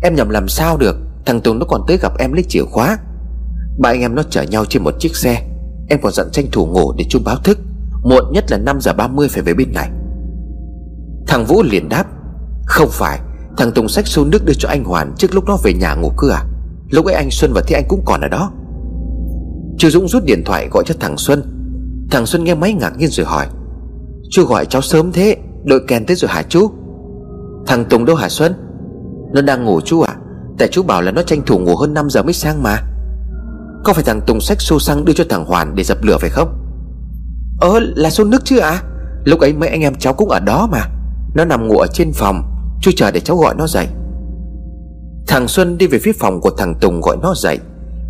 Em 0.02 0.14
nhầm 0.14 0.28
làm 0.28 0.48
sao 0.48 0.76
được, 0.76 0.96
Thằng 1.26 1.40
Tùng 1.40 1.58
nó 1.58 1.66
còn 1.68 1.80
tới 1.88 1.98
gặp 2.02 2.12
em 2.18 2.32
lấy 2.32 2.44
chìa 2.48 2.64
khóa. 2.70 2.98
Ba 3.78 3.90
anh 3.90 4.00
em 4.00 4.14
nó 4.14 4.22
chở 4.22 4.42
nhau 4.42 4.64
trên 4.64 4.82
một 4.82 4.94
chiếc 4.98 5.16
xe, 5.16 5.46
Em 5.88 6.00
còn 6.02 6.12
dặn 6.12 6.26
tranh 6.32 6.46
thủ 6.52 6.66
ngủ 6.66 6.92
để 6.98 7.04
chú 7.08 7.18
báo 7.24 7.36
thức, 7.44 7.58
Muộn 8.02 8.24
nhất 8.32 8.44
là 8.50 8.58
5 8.58 8.80
giờ 8.80 8.92
30 8.92 9.28
phải 9.30 9.42
về 9.42 9.54
bên 9.54 9.72
này. 9.72 9.90
Thằng 11.26 11.44
Vũ 11.44 11.62
liền 11.62 11.88
đáp, 11.88 12.04
Không 12.66 12.88
phải 12.90 13.20
Thằng 13.60 13.72
Tùng 13.72 13.88
xách 13.88 14.06
xô 14.06 14.24
nước 14.24 14.44
đưa 14.44 14.52
cho 14.58 14.68
anh 14.68 14.84
Hoàn 14.84 15.14
Trước 15.16 15.34
lúc 15.34 15.44
nó 15.46 15.56
về 15.62 15.72
nhà 15.72 15.94
ngủ 15.94 16.12
cưa 16.16 16.30
à? 16.30 16.44
Lúc 16.90 17.06
ấy 17.06 17.14
anh 17.14 17.30
Xuân 17.30 17.52
và 17.54 17.62
Thế 17.66 17.74
Anh 17.74 17.84
cũng 17.88 18.02
còn 18.04 18.20
ở 18.20 18.28
đó. 18.28 18.52
Chú 19.78 19.90
Dũng 19.90 20.08
rút 20.08 20.24
điện 20.24 20.42
thoại 20.44 20.68
gọi 20.70 20.84
cho 20.86 20.94
thằng 21.00 21.16
Xuân. 21.16 21.42
Thằng 22.10 22.26
Xuân 22.26 22.44
nghe 22.44 22.54
máy 22.54 22.72
ngạc 22.72 22.98
nhiên 22.98 23.08
rồi 23.10 23.26
hỏi, 23.26 23.46
Chú 24.30 24.44
gọi 24.44 24.66
cháu 24.66 24.82
sớm 24.82 25.12
thế, 25.12 25.36
Đội 25.64 25.80
kèn 25.88 26.06
tới 26.06 26.16
rồi 26.16 26.30
hả 26.30 26.42
chú? 26.42 26.70
Thằng 27.66 27.84
Tùng 27.84 28.04
đâu 28.04 28.16
hả 28.16 28.28
Xuân? 28.28 28.54
Nó 29.34 29.42
đang 29.42 29.64
ngủ 29.64 29.80
chú 29.80 30.00
à? 30.00 30.14
Tại 30.58 30.68
chú 30.68 30.82
bảo 30.82 31.02
là 31.02 31.10
nó 31.10 31.22
tranh 31.22 31.42
thủ 31.46 31.58
ngủ 31.58 31.76
hơn 31.76 31.94
5 31.94 32.10
giờ 32.10 32.22
mới 32.22 32.32
sang 32.32 32.62
mà. 32.62 32.82
Có 33.84 33.92
phải 33.92 34.04
thằng 34.04 34.20
Tùng 34.26 34.40
xách 34.40 34.60
xô 34.60 34.78
xăng 34.78 35.04
đưa 35.04 35.12
cho 35.12 35.24
thằng 35.28 35.44
Hoàn 35.44 35.74
để 35.74 35.84
dập 35.84 35.98
lửa 36.02 36.16
phải 36.20 36.30
không? 36.30 36.48
Ờ 37.60 37.80
là 37.80 38.10
xô 38.10 38.24
nước 38.24 38.44
chứ 38.44 38.58
à? 38.58 38.82
Lúc 39.24 39.40
ấy 39.40 39.52
mấy 39.52 39.68
anh 39.68 39.80
em 39.80 39.94
cháu 39.94 40.12
cũng 40.12 40.28
ở 40.28 40.40
đó 40.40 40.68
mà. 40.72 40.80
Nó 41.34 41.44
nằm 41.44 41.68
ngủ 41.68 41.78
ở 41.78 41.86
trên 41.92 42.12
phòng. 42.12 42.49
Chú 42.80 42.90
chờ 42.96 43.10
để 43.10 43.20
cháu 43.20 43.36
gọi 43.36 43.54
nó 43.58 43.66
dậy. 43.66 43.86
Thằng 45.26 45.48
Xuân 45.48 45.78
đi 45.78 45.86
về 45.86 45.98
phía 45.98 46.12
phòng 46.12 46.40
của 46.40 46.50
thằng 46.50 46.74
Tùng 46.80 47.00
gọi 47.00 47.16
nó 47.22 47.34
dậy. 47.36 47.58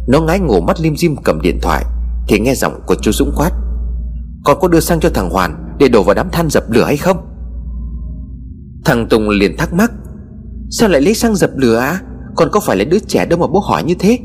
Nó 0.09 0.21
ngái 0.21 0.39
ngủ 0.39 0.61
mắt 0.61 0.81
lim 0.81 0.97
dim 0.97 1.17
cầm 1.17 1.41
điện 1.41 1.59
thoại 1.63 1.85
Thì 2.29 2.41
nghe 2.41 2.55
giọng 2.55 2.81
của 2.87 2.95
chú 2.95 3.13
Dũng 3.13 3.33
quát. 3.37 3.51
Còn 4.45 4.61
có 4.61 4.69
đưa 4.69 4.81
sang 4.81 5.01
cho 5.01 5.11
thằng 5.15 5.31
Hoàn 5.31 5.77
Để 5.79 5.89
đổ 5.89 6.03
vào 6.03 6.15
đám 6.15 6.31
than 6.31 6.51
dập 6.51 6.71
lửa 6.71 6.85
hay 6.85 6.97
không? 6.97 7.17
Thằng 8.85 9.07
Tùng 9.09 9.29
liền 9.29 9.57
thắc 9.57 9.73
mắc. 9.73 9.93
Sao 10.71 10.89
lại 10.89 11.01
lấy 11.01 11.15
xăng 11.15 11.37
dập 11.37 11.51
lửa 11.57 11.77
á? 11.77 12.01
Còn 12.37 12.49
có 12.53 12.61
phải 12.61 12.77
là 12.77 12.85
đứa 12.85 12.99
trẻ 12.99 13.27
đâu 13.27 13.39
mà 13.39 13.47
bố 13.47 13.61
hỏi 13.61 13.83
như 13.83 13.95
thế? 13.99 14.19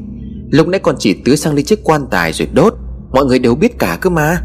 Lúc 0.50 0.68
nãy 0.68 0.80
còn 0.80 0.96
chỉ 1.00 1.22
tưới 1.26 1.38
sang 1.38 1.54
lên 1.54 1.66
chiếc 1.66 1.84
quan 1.84 2.08
tài 2.12 2.34
rồi 2.34 2.48
đốt. 2.54 2.74
Mọi 3.12 3.26
người 3.26 3.40
đều 3.40 3.56
biết 3.56 3.80
cả 3.80 3.98
cơ 4.02 4.10
mà. 4.10 4.38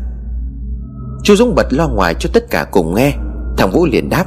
Chú 1.22 1.36
Dũng 1.36 1.54
bật 1.54 1.66
lo 1.70 1.88
ngoài 1.88 2.14
cho 2.20 2.30
tất 2.32 2.50
cả 2.50 2.66
cùng 2.72 2.94
nghe. 2.94 3.12
Thằng 3.56 3.70
Vũ 3.72 3.86
liền 3.86 4.08
đáp. 4.08 4.26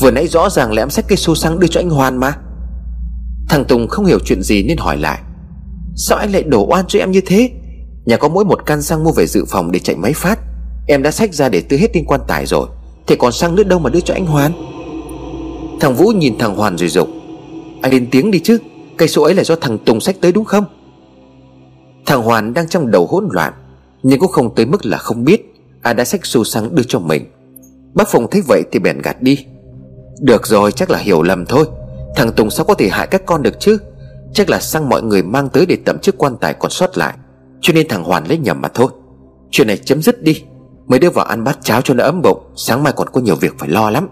Vừa 0.00 0.10
nãy 0.10 0.28
rõ 0.28 0.50
ràng 0.50 0.72
là 0.72 0.82
em 0.82 0.90
xách 0.90 1.08
cây 1.08 1.16
xô 1.16 1.34
xăng 1.34 1.58
đưa 1.60 1.66
cho 1.66 1.80
anh 1.80 1.90
Hoàn 1.90 2.16
mà. 2.16 2.36
Thằng 3.48 3.64
Tùng 3.64 3.88
không 3.88 4.04
hiểu 4.04 4.18
chuyện 4.24 4.42
gì 4.42 4.62
nên 4.62 4.78
hỏi 4.78 4.96
lại. 4.96 5.20
Sao 5.96 6.18
anh 6.18 6.32
lại 6.32 6.42
đổ 6.42 6.66
oan 6.66 6.84
cho 6.88 6.98
em 6.98 7.10
như 7.10 7.20
thế? 7.26 7.50
Nhà 8.06 8.16
có 8.16 8.28
mỗi 8.28 8.44
một 8.44 8.66
căn 8.66 8.82
xăng 8.82 9.04
mua 9.04 9.12
về 9.12 9.26
dự 9.26 9.44
phòng 9.48 9.72
để 9.72 9.78
chạy 9.78 9.96
máy 9.96 10.12
phát. 10.12 10.38
Em 10.86 11.02
đã 11.02 11.10
xách 11.10 11.34
ra 11.34 11.48
để 11.48 11.60
tư 11.60 11.76
hết 11.76 11.92
tin 11.92 12.04
quan 12.04 12.20
tài 12.26 12.46
rồi. 12.46 12.68
Thì 13.06 13.16
còn 13.16 13.32
xăng 13.32 13.54
nữa 13.54 13.62
đâu 13.62 13.78
mà 13.78 13.90
đưa 13.90 14.00
cho 14.00 14.14
anh 14.14 14.26
Hoàn? 14.26 14.52
Thằng 15.80 15.94
Vũ 15.94 16.08
nhìn 16.08 16.38
thằng 16.38 16.56
Hoàn 16.56 16.78
rồi 16.78 16.88
dục. 16.88 17.08
Anh 17.82 17.92
lên 17.92 18.08
tiếng 18.10 18.30
đi 18.30 18.40
chứ 18.44 18.58
Cây 18.96 19.08
số 19.08 19.22
ấy 19.22 19.34
là 19.34 19.44
do 19.44 19.56
thằng 19.56 19.78
Tùng 19.78 20.00
xách 20.00 20.16
tới 20.20 20.32
đúng 20.32 20.44
không? 20.44 20.64
Thằng 22.06 22.22
Hoàn 22.22 22.54
đang 22.54 22.68
trong 22.68 22.90
đầu 22.90 23.06
hỗn 23.06 23.28
loạn, 23.30 23.52
Nhưng 24.02 24.20
cũng 24.20 24.32
không 24.32 24.54
tới 24.54 24.66
mức 24.66 24.86
là 24.86 24.98
không 24.98 25.24
biết 25.24 25.54
Ai 25.82 25.94
đã 25.94 26.04
xách 26.04 26.26
xô 26.26 26.44
xăng 26.44 26.74
đưa 26.74 26.82
cho 26.82 26.98
mình. 26.98 27.24
Bác 27.94 28.08
Phùng 28.08 28.26
thấy 28.30 28.42
vậy 28.48 28.62
thì 28.72 28.78
bèn 28.78 28.98
gạt 29.02 29.22
đi. 29.22 29.44
Được 30.20 30.46
rồi, 30.46 30.72
chắc 30.72 30.90
là 30.90 30.98
hiểu 30.98 31.22
lầm 31.22 31.46
thôi. 31.46 31.64
Thằng 32.16 32.32
Tùng 32.32 32.50
sao 32.50 32.64
có 32.64 32.74
thể 32.74 32.88
hại 32.88 33.06
các 33.06 33.26
con 33.26 33.42
được 33.42 33.60
chứ? 33.60 33.78
Chắc 34.32 34.50
là 34.50 34.60
sang 34.60 34.88
mọi 34.88 35.02
người 35.02 35.22
mang 35.22 35.48
tới 35.48 35.66
để 35.66 35.76
tẩm 35.84 35.98
chức 35.98 36.18
quan 36.18 36.36
tài 36.36 36.54
còn 36.54 36.70
sót 36.70 36.98
lại. 36.98 37.14
Cho 37.60 37.72
nên 37.72 37.88
thằng 37.88 38.04
Hoàn 38.04 38.28
lấy 38.28 38.38
nhầm 38.38 38.60
mà 38.60 38.68
thôi. 38.74 38.90
Chuyện 39.50 39.66
này 39.66 39.76
chấm 39.76 40.02
dứt 40.02 40.22
đi. 40.22 40.42
Mới 40.86 40.98
đưa 40.98 41.10
vào 41.10 41.24
ăn 41.24 41.44
bát 41.44 41.58
cháo 41.62 41.80
cho 41.80 41.94
nó 41.94 42.04
ấm 42.04 42.22
bụng. 42.22 42.42
Sáng 42.56 42.82
mai 42.82 42.92
còn 42.96 43.08
có 43.08 43.20
nhiều 43.20 43.34
việc 43.34 43.58
phải 43.58 43.68
lo 43.68 43.90
lắm. 43.90 44.08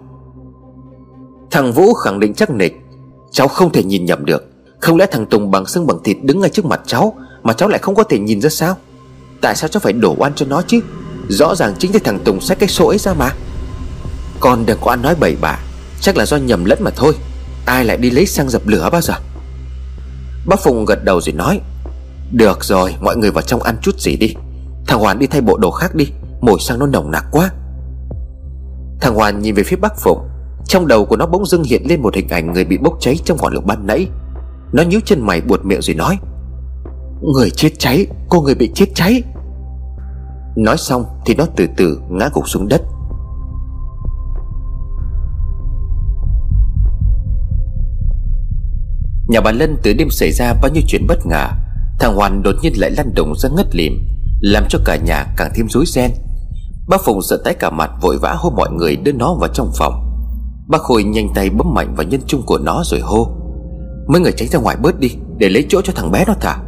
Thằng 1.50 1.72
Vũ 1.72 1.94
khẳng 1.94 2.20
định 2.20 2.34
chắc 2.34 2.50
nịch. 2.50 2.76
Cháu 3.30 3.48
không 3.48 3.72
thể 3.72 3.84
nhìn 3.84 4.04
nhầm 4.04 4.24
được. 4.24 4.44
Không 4.80 4.96
lẽ 4.96 5.06
thằng 5.10 5.26
Tùng 5.26 5.50
bằng 5.50 5.66
xương 5.66 5.86
bằng 5.86 6.02
thịt 6.04 6.16
đứng 6.22 6.40
ngay 6.40 6.50
trước 6.50 6.64
mặt 6.64 6.80
cháu 6.86 7.14
Mà 7.42 7.52
cháu 7.52 7.68
lại 7.68 7.78
không 7.78 7.94
có 7.94 8.02
thể 8.02 8.18
nhìn 8.18 8.40
ra 8.40 8.50
sao? 8.50 8.76
Tại 9.40 9.56
sao 9.56 9.68
cháu 9.68 9.80
phải 9.80 9.92
đổ 9.92 10.14
oan 10.18 10.34
cho 10.34 10.46
nó 10.46 10.62
chứ? 10.66 10.80
Rõ 11.28 11.54
ràng 11.54 11.74
chính 11.78 11.92
là 11.94 12.00
thằng 12.04 12.18
Tùng 12.24 12.40
xách 12.40 12.58
cái 12.58 12.68
sổ 12.68 12.86
ấy 12.88 12.98
ra 12.98 13.14
mà. 13.14 13.32
Con 14.40 14.66
đừng 14.66 14.78
có 14.80 14.90
ăn 14.90 15.02
nói 15.02 15.14
bậy 15.20 15.36
bạ. 15.40 15.58
Chắc 16.00 16.16
là 16.16 16.26
do 16.26 16.36
nhầm 16.36 16.64
lẫn 16.64 16.78
mà 16.82 16.90
thôi. 16.96 17.14
Ai 17.66 17.84
lại 17.84 17.96
đi 17.96 18.10
lấy 18.10 18.26
xăng 18.26 18.50
dập 18.50 18.66
lửa 18.66 18.88
bao 18.92 19.00
giờ? 19.00 19.14
Bác 20.46 20.60
Phùng 20.64 20.84
gật 20.84 21.04
đầu 21.04 21.20
rồi 21.20 21.32
nói, 21.32 21.60
Được 22.32 22.64
rồi, 22.64 22.94
mọi 23.00 23.16
người 23.16 23.30
vào 23.30 23.42
trong 23.42 23.62
ăn 23.62 23.76
chút 23.82 24.00
gì 24.00 24.16
đi. 24.16 24.34
Thằng 24.86 25.00
Hoàn 25.00 25.18
đi 25.18 25.26
thay 25.26 25.40
bộ 25.40 25.56
đồ 25.56 25.70
khác 25.70 25.94
đi 25.94 26.06
Mùi 26.40 26.60
xăng 26.60 26.78
nó 26.78 26.86
nồng 26.86 27.10
nặc 27.10 27.24
quá. 27.30 27.50
Thằng 29.00 29.14
Hoàn 29.14 29.42
nhìn 29.42 29.54
về 29.54 29.62
phía 29.62 29.76
bác 29.76 29.98
Phụng 29.98 30.28
Trong 30.64 30.86
đầu 30.86 31.04
của 31.04 31.16
nó 31.16 31.26
bỗng 31.26 31.46
dưng 31.46 31.62
hiện 31.62 31.82
lên 31.88 32.02
một 32.02 32.14
hình 32.14 32.28
ảnh 32.28 32.52
Người 32.52 32.64
bị 32.64 32.78
bốc 32.78 32.96
cháy 33.00 33.16
trong 33.24 33.38
ngọn 33.40 33.54
lửa 33.54 33.60
ban 33.60 33.86
nãy. 33.86 34.06
Nó 34.72 34.82
nhíu 34.82 35.00
chân 35.04 35.20
mày 35.20 35.40
buột 35.40 35.64
miệng 35.64 35.82
rồi 35.82 35.94
nói, 35.94 36.18
Người 37.22 37.50
chết 37.50 37.70
cháy, 37.78 38.06
Cô 38.28 38.40
người 38.40 38.54
bị 38.54 38.70
chết 38.74 38.86
cháy. 38.94 39.22
Nói 40.56 40.76
xong 40.76 41.04
thì 41.26 41.34
nó 41.34 41.46
từ 41.56 41.66
từ 41.76 41.98
ngã 42.10 42.28
gục 42.34 42.48
xuống 42.48 42.68
đất. 42.68 42.82
Nhà 49.28 49.40
bà 49.40 49.52
Lân 49.52 49.76
từ 49.82 49.92
đêm 49.92 50.10
xảy 50.10 50.32
ra 50.32 50.54
bao 50.62 50.70
nhiêu 50.72 50.82
chuyện 50.86 51.06
bất 51.08 51.26
ngờ, 51.26 51.46
Thằng 51.98 52.14
Hoàn 52.16 52.42
đột 52.42 52.54
nhiên 52.62 52.72
lại 52.76 52.90
lăn 52.90 53.14
đùng 53.14 53.34
ra 53.36 53.48
ngất 53.56 53.76
lìm 53.76 53.92
Làm 54.40 54.64
cho 54.68 54.78
cả 54.84 54.96
nhà 54.96 55.26
càng 55.36 55.50
thêm 55.54 55.68
rối 55.68 55.84
ren. 55.86 56.10
Bác 56.88 57.04
Phùng 57.04 57.22
sợ 57.22 57.40
tái 57.44 57.54
cả 57.54 57.70
mặt 57.70 57.90
vội 58.00 58.18
vã 58.18 58.32
hô 58.32 58.50
mọi 58.50 58.70
người 58.72 58.96
đưa 58.96 59.12
nó 59.12 59.34
vào 59.34 59.48
trong 59.54 59.72
phòng. 59.78 59.92
Bác 60.68 60.82
Khôi 60.82 61.04
nhanh 61.04 61.28
tay 61.34 61.50
bấm 61.50 61.74
mạnh 61.74 61.94
vào 61.94 62.06
nhân 62.06 62.20
trung 62.26 62.42
của 62.46 62.58
nó 62.58 62.82
rồi 62.84 63.00
hô, 63.00 63.28
Mấy 64.08 64.20
người 64.20 64.32
tránh 64.32 64.48
ra 64.48 64.58
ngoài 64.58 64.76
bớt 64.76 65.00
đi, 65.00 65.10
Để 65.38 65.48
lấy 65.48 65.66
chỗ 65.68 65.80
cho 65.84 65.92
thằng 65.96 66.12
bé 66.12 66.24
nó 66.26 66.34
thả. 66.40 66.58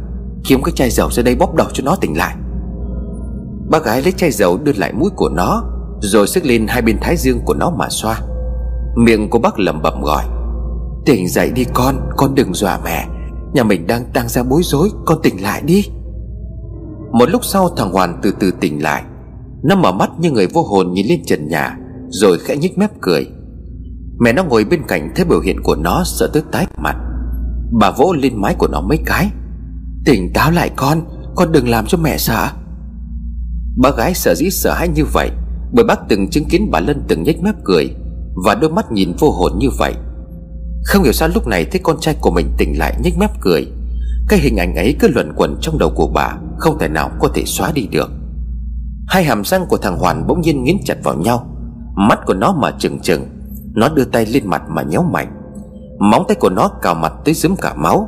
Kiếm 0.43 0.63
cái 0.63 0.73
chai 0.75 0.89
dầu 0.89 1.09
ra 1.11 1.23
đây 1.23 1.35
bóp 1.35 1.55
đầu 1.55 1.67
cho 1.73 1.83
nó 1.83 1.95
tỉnh 1.95 2.17
lại. 2.17 2.35
Bác 3.69 3.85
gái 3.85 4.01
lấy 4.01 4.11
chai 4.11 4.31
dầu 4.31 4.57
đưa 4.57 4.73
lại 4.73 4.93
mũi 4.93 5.09
của 5.15 5.29
nó, 5.29 5.63
Rồi 6.01 6.27
sức 6.27 6.45
lên 6.45 6.67
hai 6.67 6.81
bên 6.81 6.97
thái 7.01 7.17
dương 7.17 7.39
của 7.45 7.53
nó 7.53 7.69
mà 7.69 7.89
xoa. 7.89 8.21
Miệng 8.95 9.29
của 9.29 9.39
bác 9.39 9.59
lẩm 9.59 9.81
bẩm 9.81 10.01
gọi 10.01 10.23
Tỉnh 11.09 11.27
dậy 11.27 11.51
đi 11.51 11.65
con 11.73 11.95
Con 12.17 12.35
đừng 12.35 12.53
dọa 12.53 12.79
mẹ. 12.83 13.07
Nhà 13.53 13.63
mình 13.63 13.87
đang 13.87 14.13
đang 14.13 14.29
ra 14.29 14.43
bối 14.43 14.61
rối, 14.63 14.89
Con 15.05 15.17
tỉnh 15.23 15.41
lại 15.41 15.61
đi. 15.65 15.85
Một 17.11 17.29
lúc 17.29 17.45
sau, 17.45 17.69
thằng 17.77 17.91
Hoàn 17.91 18.19
từ 18.21 18.33
từ 18.39 18.51
tỉnh 18.51 18.83
lại. 18.83 19.03
Nó 19.63 19.75
mở 19.75 19.91
mắt 19.91 20.09
như 20.19 20.31
người 20.31 20.47
vô 20.47 20.63
hồn 20.63 20.93
nhìn 20.93 21.07
lên 21.07 21.21
trần 21.25 21.47
nhà, 21.47 21.77
Rồi 22.09 22.37
khẽ 22.39 22.55
nhích 22.57 22.77
mép 22.77 22.89
cười. 23.01 23.27
Mẹ 24.19 24.33
nó 24.33 24.43
ngồi 24.43 24.63
bên 24.63 24.81
cạnh 24.87 25.11
thấy 25.15 25.25
biểu 25.25 25.39
hiện 25.39 25.63
của 25.63 25.75
nó, 25.75 26.03
Sợ 26.05 26.29
tới 26.33 26.43
tái 26.51 26.67
mặt. 26.77 26.95
Bà 27.79 27.91
vỗ 27.91 28.13
lên 28.13 28.41
mái 28.41 28.55
của 28.55 28.67
nó 28.67 28.81
mấy 28.81 28.97
cái. 29.05 29.29
Tỉnh 30.05 30.33
táo 30.33 30.51
lại 30.51 30.71
con 30.75 31.01
Con 31.35 31.51
đừng 31.51 31.69
làm 31.69 31.85
cho 31.85 31.97
mẹ 31.97 32.17
sợ. 32.17 32.47
Bà 33.77 33.89
gái 33.97 34.13
sợ 34.13 34.35
dĩ 34.35 34.49
sợ 34.49 34.73
hãi 34.73 34.87
như 34.87 35.05
vậy, 35.13 35.29
Bởi 35.73 35.85
bác 35.85 35.99
từng 36.09 36.29
chứng 36.29 36.45
kiến 36.45 36.69
bà 36.71 36.79
Lân 36.79 37.03
từng 37.07 37.23
nhếch 37.23 37.43
mép 37.43 37.55
cười 37.63 37.95
Và 38.45 38.55
đôi 38.55 38.69
mắt 38.71 38.91
nhìn 38.91 39.13
vô 39.19 39.31
hồn 39.31 39.51
như 39.59 39.69
vậy. 39.77 39.93
Không 40.83 41.03
hiểu 41.03 41.13
sao 41.13 41.29
lúc 41.33 41.47
này 41.47 41.65
thấy 41.65 41.81
con 41.83 41.99
trai 41.99 42.15
của 42.21 42.31
mình 42.31 42.53
tỉnh 42.57 42.79
lại 42.79 42.95
nhếch 43.03 43.17
mép 43.17 43.31
cười. 43.41 43.67
Cái 44.29 44.39
hình 44.39 44.57
ảnh 44.57 44.75
ấy 44.75 44.95
cứ 44.99 45.07
luẩn 45.07 45.33
quẩn 45.35 45.57
trong 45.61 45.77
đầu 45.77 45.89
của 45.95 46.07
bà, 46.07 46.37
Không 46.57 46.79
thể 46.79 46.87
nào 46.87 47.11
có 47.19 47.27
thể 47.35 47.43
xóa 47.45 47.71
đi 47.71 47.87
được. 47.91 48.09
Hai 49.07 49.23
hàm 49.23 49.43
răng 49.45 49.65
của 49.69 49.77
thằng 49.77 49.97
Hoàn 49.97 50.27
bỗng 50.27 50.41
nhiên 50.41 50.63
nghiến 50.63 50.75
chặt 50.85 50.97
vào 51.03 51.15
nhau. 51.15 51.45
Mắt 51.95 52.19
của 52.25 52.33
nó 52.33 52.53
mở 52.53 52.71
trừng 52.79 52.99
trừng, 52.99 53.27
Nó 53.75 53.89
đưa 53.89 54.05
tay 54.05 54.25
lên 54.25 54.47
mặt 54.47 54.61
mà 54.69 54.81
nhéo 54.81 55.03
mạnh. 55.03 55.35
Móng 55.99 56.25
tay 56.27 56.35
của 56.39 56.49
nó 56.49 56.67
cào 56.81 56.95
mặt 56.95 57.13
tới 57.25 57.33
dướm 57.33 57.55
cả 57.55 57.73
máu. 57.73 58.07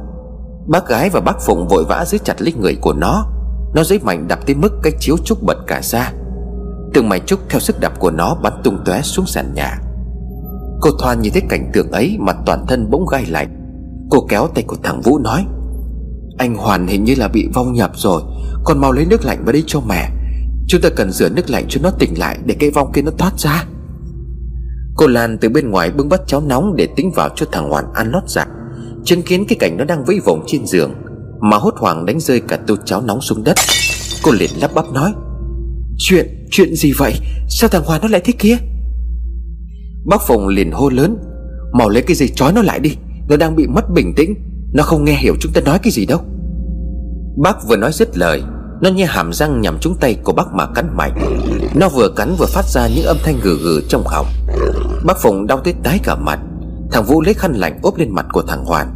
Bác 0.68 0.88
gái 0.88 1.10
và 1.10 1.20
bác 1.20 1.42
Phụng 1.42 1.68
vội 1.68 1.86
vã 1.86 2.06
giữ 2.06 2.18
chặt 2.18 2.42
lấy 2.42 2.54
người 2.54 2.76
của 2.82 2.94
nó. 2.94 3.26
Nó 3.76 3.84
dấy 3.84 4.00
mạnh 4.04 4.28
đập 4.28 4.40
tới 4.46 4.56
mức 4.56 4.70
cái 4.84 4.94
chiếu 5.00 5.18
trúc 5.26 5.44
bật 5.44 5.58
cả 5.68 5.82
ra. 5.84 6.12
Từng 6.94 7.10
mảnh 7.10 7.26
trúc 7.26 7.40
theo 7.50 7.60
sức 7.60 7.80
đập 7.80 8.00
của 8.00 8.12
nó 8.12 8.36
bắn 8.44 8.54
tung 8.64 8.84
tóe 8.86 9.02
xuống 9.02 9.26
sàn 9.26 9.54
nhà. 9.54 9.78
Cô 10.82 10.90
Thoan 11.00 11.22
nhìn 11.22 11.34
thấy 11.34 11.42
cảnh 11.50 11.72
tượng 11.74 11.92
ấy 11.92 12.18
Mặt 12.20 12.38
toàn 12.46 12.66
thân 12.68 12.90
bỗng 12.92 13.06
gai 13.12 13.26
lạnh. 13.26 13.48
Cô 14.10 14.26
kéo 14.30 14.48
tay 14.56 14.64
của 14.68 14.76
thằng 14.84 15.02
Vũ 15.02 15.20
nói 15.20 15.46
Anh 16.38 16.56
Hoàn 16.56 16.88
hình 16.88 17.04
như 17.04 17.16
là 17.18 17.28
bị 17.28 17.48
vong 17.54 17.74
nhập 17.74 17.92
rồi 17.96 18.22
Còn 18.64 18.82
mau 18.82 18.92
lấy 18.92 19.06
nước 19.06 19.26
lạnh 19.26 19.46
vào 19.46 19.54
đây 19.54 19.64
cho 19.68 19.80
mẹ. 19.88 20.10
Chúng 20.68 20.82
ta 20.82 20.90
cần 20.96 21.12
rửa 21.12 21.30
nước 21.30 21.50
lạnh 21.50 21.66
cho 21.70 21.82
nó 21.84 21.90
tỉnh 22.00 22.20
lại 22.20 22.38
Để 22.46 22.56
cái 22.60 22.70
vong 22.70 22.92
kia 22.94 23.02
nó 23.02 23.12
thoát 23.18 23.40
ra. 23.40 23.66
Cô 24.96 25.08
Lan 25.08 25.38
từ 25.42 25.50
bên 25.50 25.72
ngoài 25.72 25.92
bưng 25.92 26.10
bát 26.10 26.22
cháo 26.28 26.42
nóng 26.42 26.76
Để 26.76 26.88
tính 26.96 27.12
vào 27.16 27.30
cho 27.36 27.46
thằng 27.52 27.70
Hoàn 27.70 27.94
ăn 27.94 28.12
lót 28.12 28.24
dạ 28.28 28.46
Chứng 29.06 29.22
kiến 29.22 29.46
cái 29.48 29.58
cảnh 29.60 29.78
nó 29.78 29.84
đang 29.84 30.04
vẫy 30.06 30.20
vòng 30.26 30.44
trên 30.48 30.66
giường 30.66 30.94
Mà 31.42 31.58
hốt 31.58 31.74
hoảng 31.78 32.06
đánh 32.06 32.20
rơi 32.20 32.40
cả 32.40 32.60
tô 32.68 32.76
cháo 32.86 33.02
nóng 33.02 33.22
xuống 33.22 33.44
đất. 33.44 33.56
Cô 34.24 34.32
liền 34.32 34.50
lắp 34.62 34.72
bắp 34.76 34.92
nói 34.92 35.14
Chuyện, 35.98 36.48
chuyện 36.52 36.76
gì 36.76 36.92
vậy? 36.98 37.14
Sao 37.50 37.70
thằng 37.70 37.84
Hoàn 37.86 38.02
nó 38.02 38.08
lại 38.08 38.22
thế 38.26 38.34
kia? 38.40 38.58
Bác 40.06 40.22
Phùng 40.28 40.48
liền 40.48 40.72
hô 40.72 40.90
lớn, 40.90 41.18
Mau 41.74 41.90
lấy 41.90 42.04
cái 42.04 42.16
dây 42.16 42.30
trói 42.36 42.54
nó 42.54 42.62
lại 42.62 42.80
đi, 42.80 42.98
Nó 43.30 43.38
đang 43.38 43.56
bị 43.56 43.68
mất 43.68 43.90
bình 43.94 44.14
tĩnh, 44.16 44.36
Nó 44.74 44.84
không 44.84 45.04
nghe 45.04 45.14
hiểu 45.14 45.34
chúng 45.40 45.52
ta 45.52 45.62
nói 45.62 45.80
cái 45.84 45.92
gì 45.92 46.06
đâu. 46.06 46.20
Bác 47.38 47.68
vừa 47.68 47.76
nói 47.76 47.92
dứt 47.94 48.18
lời, 48.18 48.44
Nó 48.82 48.90
như 48.90 49.06
hàm 49.06 49.34
răng 49.34 49.62
nhằm 49.62 49.78
trúng 49.80 49.96
tay 50.00 50.18
của 50.24 50.34
bác 50.34 50.54
mà 50.54 50.66
cắn 50.76 50.98
mạnh 50.98 51.14
Nó 51.76 51.90
vừa 51.90 52.10
cắn 52.16 52.36
vừa 52.38 52.46
phát 52.46 52.66
ra 52.66 52.88
những 52.96 53.06
âm 53.06 53.18
thanh 53.24 53.40
gừ 53.44 53.58
gừ 53.64 53.82
trong 53.88 54.04
họng. 54.06 54.28
Bác 55.06 55.18
Phùng 55.22 55.48
đau 55.48 55.60
tới 55.60 55.74
tái 55.84 56.00
cả 56.04 56.16
mặt, 56.16 56.40
Thằng 56.92 57.04
Vũ 57.04 57.22
lấy 57.22 57.34
khăn 57.34 57.54
lạnh 57.54 57.80
ốp 57.84 57.98
lên 57.98 58.16
mặt 58.16 58.26
của 58.32 58.42
thằng 58.42 58.66
Hoàn. 58.66 58.88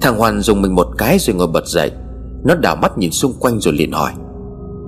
Thằng 0.00 0.18
Hoàn 0.18 0.40
dùng 0.40 0.62
mình 0.62 0.74
một 0.74 0.86
cái 0.98 1.18
rồi 1.18 1.36
ngồi 1.36 1.46
bật 1.46 1.66
dậy, 1.66 1.90
Nó 2.44 2.54
đảo 2.54 2.76
mắt 2.76 2.98
nhìn 2.98 3.10
xung 3.10 3.32
quanh 3.40 3.60
rồi 3.60 3.74
liền 3.74 3.92
hỏi, 3.92 4.12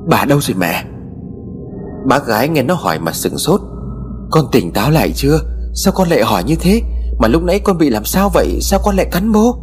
Bà 0.09 0.25
đâu 0.25 0.40
rồi 0.40 0.57
mẹ? 0.59 0.85
Bác 2.09 2.27
gái 2.27 2.49
nghe 2.49 2.62
nó 2.62 2.75
hỏi 2.75 2.99
mà 2.99 3.12
sừng 3.12 3.38
sốt 3.38 3.61
con 4.30 4.44
tỉnh 4.52 4.72
táo 4.72 4.90
lại 4.90 5.12
chưa? 5.14 5.38
Sao 5.74 5.92
con 5.96 6.08
lại 6.08 6.22
hỏi 6.24 6.44
như 6.44 6.56
thế? 6.60 6.82
Mà 7.18 7.28
lúc 7.28 7.42
nãy 7.42 7.58
con 7.58 7.78
bị 7.78 7.90
làm 7.90 8.04
sao 8.04 8.30
vậy? 8.34 8.58
Sao 8.60 8.80
con 8.84 8.96
lại 8.96 9.06
cắn 9.12 9.32
bố 9.32 9.58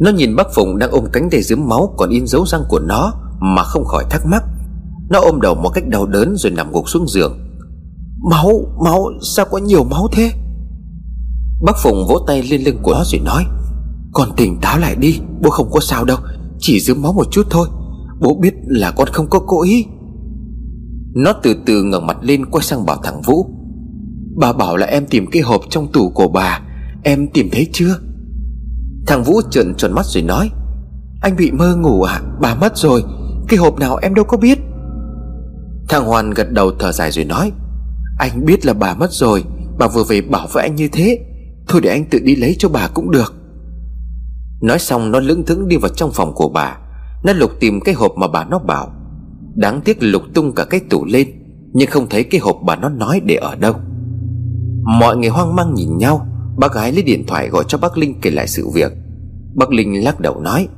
Nó 0.00 0.10
nhìn 0.10 0.36
bác 0.36 0.54
Phùng 0.54 0.78
đang 0.78 0.90
ôm 0.90 1.04
cánh 1.12 1.28
tay 1.30 1.42
dướm 1.42 1.68
máu 1.68 1.94
Còn 1.96 2.10
in 2.10 2.26
dấu 2.26 2.46
răng 2.46 2.62
của 2.68 2.78
nó 2.78 3.12
Mà 3.40 3.62
không 3.62 3.84
khỏi 3.84 4.04
thắc 4.10 4.26
mắc. 4.26 4.44
Nó 5.10 5.20
ôm 5.20 5.40
đầu 5.40 5.54
một 5.54 5.68
cách 5.68 5.88
đau 5.88 6.06
đớn 6.06 6.36
rồi 6.36 6.52
nằm 6.52 6.72
gục 6.72 6.88
xuống 6.88 7.08
giường. 7.08 7.38
Máu, 8.30 8.50
máu, 8.84 9.06
sao 9.22 9.46
có 9.50 9.58
nhiều 9.58 9.84
máu 9.84 10.08
thế? 10.12 10.30
Bác 11.64 11.76
Phùng 11.82 12.06
vỗ 12.08 12.24
tay 12.26 12.42
lên 12.42 12.62
lưng 12.62 12.78
của 12.82 12.92
nó 12.92 13.02
rồi 13.04 13.20
nói 13.20 13.44
Con 14.12 14.28
tỉnh 14.36 14.60
táo 14.60 14.78
lại 14.78 14.96
đi 14.96 15.20
Bố 15.42 15.50
không 15.50 15.70
có 15.70 15.80
sao 15.80 16.04
đâu 16.04 16.18
Chỉ 16.58 16.80
dướng 16.80 17.02
máu 17.02 17.12
một 17.12 17.26
chút 17.30 17.46
thôi. 17.50 17.68
Bố 18.20 18.38
biết 18.42 18.54
là 18.66 18.90
con 18.90 19.08
không 19.12 19.26
có 19.30 19.38
cố 19.46 19.62
ý. 19.62 19.86
Nó 21.14 21.32
từ 21.32 21.54
từ 21.66 21.82
ngẩng 21.82 22.06
mặt 22.06 22.16
lên 22.20 22.46
quay 22.46 22.62
sang 22.62 22.86
bảo 22.86 22.96
thằng 23.02 23.22
Vũ. 23.22 23.46
Bà 24.36 24.52
bảo 24.52 24.76
là 24.76 24.86
em 24.86 25.06
tìm 25.06 25.26
cái 25.30 25.42
hộp 25.42 25.60
trong 25.70 25.92
tủ 25.92 26.10
của 26.10 26.28
bà. 26.28 26.60
Em 27.02 27.28
tìm 27.28 27.48
thấy 27.52 27.68
chưa? 27.72 27.98
Thằng 29.06 29.22
Vũ 29.24 29.40
trợn 29.50 29.74
tròn 29.74 29.92
mắt 29.92 30.06
rồi 30.06 30.22
nói. 30.22 30.50
Anh 31.20 31.36
bị 31.36 31.50
mơ 31.50 31.76
ngủ 31.76 32.02
à? 32.02 32.20
Bà 32.40 32.54
mất 32.54 32.76
rồi. 32.76 33.02
Cái 33.48 33.58
hộp 33.58 33.78
nào 33.78 33.96
em 33.96 34.14
đâu 34.14 34.24
có 34.24 34.36
biết. 34.36 34.58
Thằng 35.88 36.04
Hoàn 36.04 36.30
gật 36.30 36.52
đầu 36.52 36.72
thở 36.78 36.92
dài 36.92 37.10
rồi 37.10 37.24
nói. 37.24 37.52
Anh 38.18 38.44
biết 38.44 38.66
là 38.66 38.72
bà 38.72 38.94
mất 38.94 39.12
rồi. 39.12 39.44
Bà 39.78 39.88
vừa 39.88 40.04
về 40.04 40.20
bảo 40.20 40.46
với 40.52 40.62
anh 40.62 40.74
như 40.74 40.88
thế. 40.92 41.18
Thôi 41.68 41.80
để 41.80 41.90
anh 41.90 42.04
tự 42.10 42.18
đi 42.18 42.36
lấy 42.36 42.56
cho 42.58 42.68
bà 42.68 42.88
cũng 42.94 43.10
được. 43.10 43.34
Nói 44.62 44.78
xong, 44.78 45.10
nó 45.10 45.20
lững 45.20 45.44
thững 45.44 45.68
đi 45.68 45.76
vào 45.76 45.88
trong 45.88 46.10
phòng 46.12 46.32
của 46.34 46.48
bà. 46.48 46.76
Nó 47.24 47.32
lục 47.32 47.50
tìm 47.60 47.80
cái 47.80 47.94
hộp 47.94 48.12
mà 48.16 48.28
bà 48.28 48.44
nó 48.44 48.58
bảo. 48.58 48.93
Đáng 49.54 49.80
tiếc 49.80 49.96
lục 50.00 50.22
tung 50.34 50.54
cả 50.54 50.64
cái 50.64 50.80
tủ 50.80 51.04
lên, 51.04 51.28
Nhưng 51.72 51.90
không 51.90 52.06
thấy 52.10 52.24
cái 52.24 52.40
hộp 52.40 52.56
bà 52.64 52.76
nó 52.76 52.88
nói 52.88 53.20
để 53.24 53.34
ở 53.34 53.54
đâu. 53.54 53.74
Mọi 54.82 55.16
người 55.16 55.28
hoang 55.28 55.56
mang 55.56 55.74
nhìn 55.74 55.98
nhau, 55.98 56.26
Bác 56.56 56.74
gái 56.74 56.92
lấy 56.92 57.02
điện 57.02 57.26
thoại 57.26 57.48
gọi 57.48 57.64
cho 57.68 57.78
bác 57.78 57.98
Linh 57.98 58.20
kể 58.20 58.30
lại 58.30 58.48
sự 58.48 58.68
việc. 58.74 58.92
Bác 59.54 59.70
Linh 59.70 60.04
lắc 60.04 60.20
đầu 60.20 60.40
nói, 60.40 60.68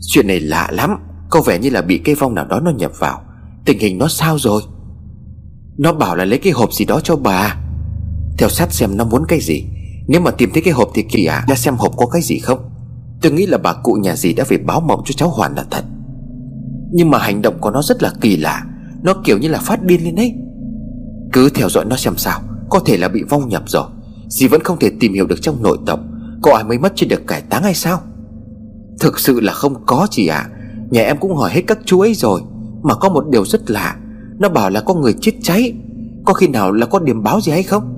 Chuyện 0.00 0.26
này 0.26 0.40
lạ 0.40 0.68
lắm, 0.72 0.90
Có 1.30 1.40
vẻ 1.46 1.58
như 1.58 1.70
là 1.70 1.82
bị 1.82 1.98
cây 1.98 2.14
vong 2.14 2.34
nào 2.34 2.44
đó 2.44 2.60
nó 2.60 2.70
nhập 2.70 2.92
vào. 2.98 3.20
Tình 3.64 3.78
hình 3.78 3.98
nó 3.98 4.08
sao 4.08 4.38
rồi? 4.38 4.62
Nó 5.78 5.92
bảo 5.92 6.16
là 6.16 6.24
lấy 6.24 6.38
cái 6.38 6.52
hộp 6.52 6.72
gì 6.72 6.84
đó 6.84 7.00
cho 7.00 7.16
bà. 7.16 7.56
Theo 8.38 8.48
sát 8.48 8.72
xem 8.72 8.96
nó 8.96 9.04
muốn 9.04 9.24
cái 9.28 9.40
gì, 9.40 9.64
Nếu 10.08 10.20
mà 10.20 10.30
tìm 10.30 10.50
thấy 10.54 10.62
cái 10.62 10.74
hộp 10.74 10.90
thì 10.94 11.02
kỳ 11.02 11.28
Ra 11.48 11.54
xem 11.56 11.74
hộp 11.76 11.96
có 11.96 12.06
cái 12.06 12.22
gì 12.22 12.38
không. 12.38 12.58
Tôi 13.22 13.32
nghĩ 13.32 13.46
là 13.46 13.58
bà 13.58 13.72
cụ 13.72 13.92
nhà 13.92 14.16
gì 14.16 14.32
đã 14.32 14.44
về 14.48 14.56
báo 14.56 14.80
mộng 14.80 15.02
cho 15.04 15.12
cháu 15.16 15.28
Hoàn 15.28 15.54
là 15.54 15.64
thật. 15.70 15.84
Nhưng 16.92 17.10
mà 17.10 17.18
hành 17.18 17.42
động 17.42 17.58
của 17.60 17.70
nó 17.70 17.82
rất 17.82 18.02
là 18.02 18.12
kỳ 18.20 18.36
lạ. 18.36 18.64
Nó 19.02 19.14
kiểu 19.24 19.38
như 19.38 19.48
là 19.48 19.58
phát 19.58 19.82
điên 19.82 20.04
lên 20.04 20.14
đấy. 20.14 20.34
Cứ 21.32 21.48
theo 21.48 21.68
dõi 21.68 21.84
nó 21.84 21.96
xem 21.96 22.16
sao. 22.16 22.40
Có 22.70 22.80
thể 22.86 22.96
là 22.96 23.08
bị 23.08 23.22
vong 23.22 23.48
nhập 23.48 23.62
rồi. 23.66 23.84
Dì 24.28 24.48
vẫn 24.48 24.60
không 24.64 24.78
thể 24.78 24.90
tìm 25.00 25.12
hiểu 25.12 25.26
được 25.26 25.42
trong 25.42 25.62
nội 25.62 25.78
tộc 25.86 26.00
Có 26.42 26.54
ai 26.54 26.64
mới 26.64 26.78
mất 26.78 26.92
chưa 26.96 27.06
được 27.06 27.26
cải 27.26 27.40
táng 27.40 27.62
hay 27.62 27.74
sao? 27.74 28.00
Thực 29.00 29.18
sự 29.18 29.40
là 29.40 29.52
không 29.52 29.74
có 29.86 30.06
chị 30.10 30.26
ạ. 30.26 30.36
À. 30.36 30.50
Nhà 30.90 31.02
em 31.02 31.16
cũng 31.20 31.36
hỏi 31.36 31.50
hết 31.52 31.62
các 31.66 31.78
chú 31.84 32.00
ấy 32.00 32.14
rồi. 32.14 32.40
Mà 32.82 32.94
có 32.94 33.08
một 33.08 33.24
điều 33.30 33.44
rất 33.44 33.70
lạ. 33.70 33.96
Nó 34.38 34.48
bảo 34.48 34.70
là 34.70 34.80
có 34.80 34.94
người 34.94 35.14
chết 35.20 35.32
cháy. 35.42 35.74
Có 36.24 36.34
khi 36.34 36.46
nào 36.46 36.72
là 36.72 36.86
có 36.86 36.98
điểm 36.98 37.22
báo 37.22 37.40
gì 37.40 37.52
hay 37.52 37.62
không? 37.62 37.96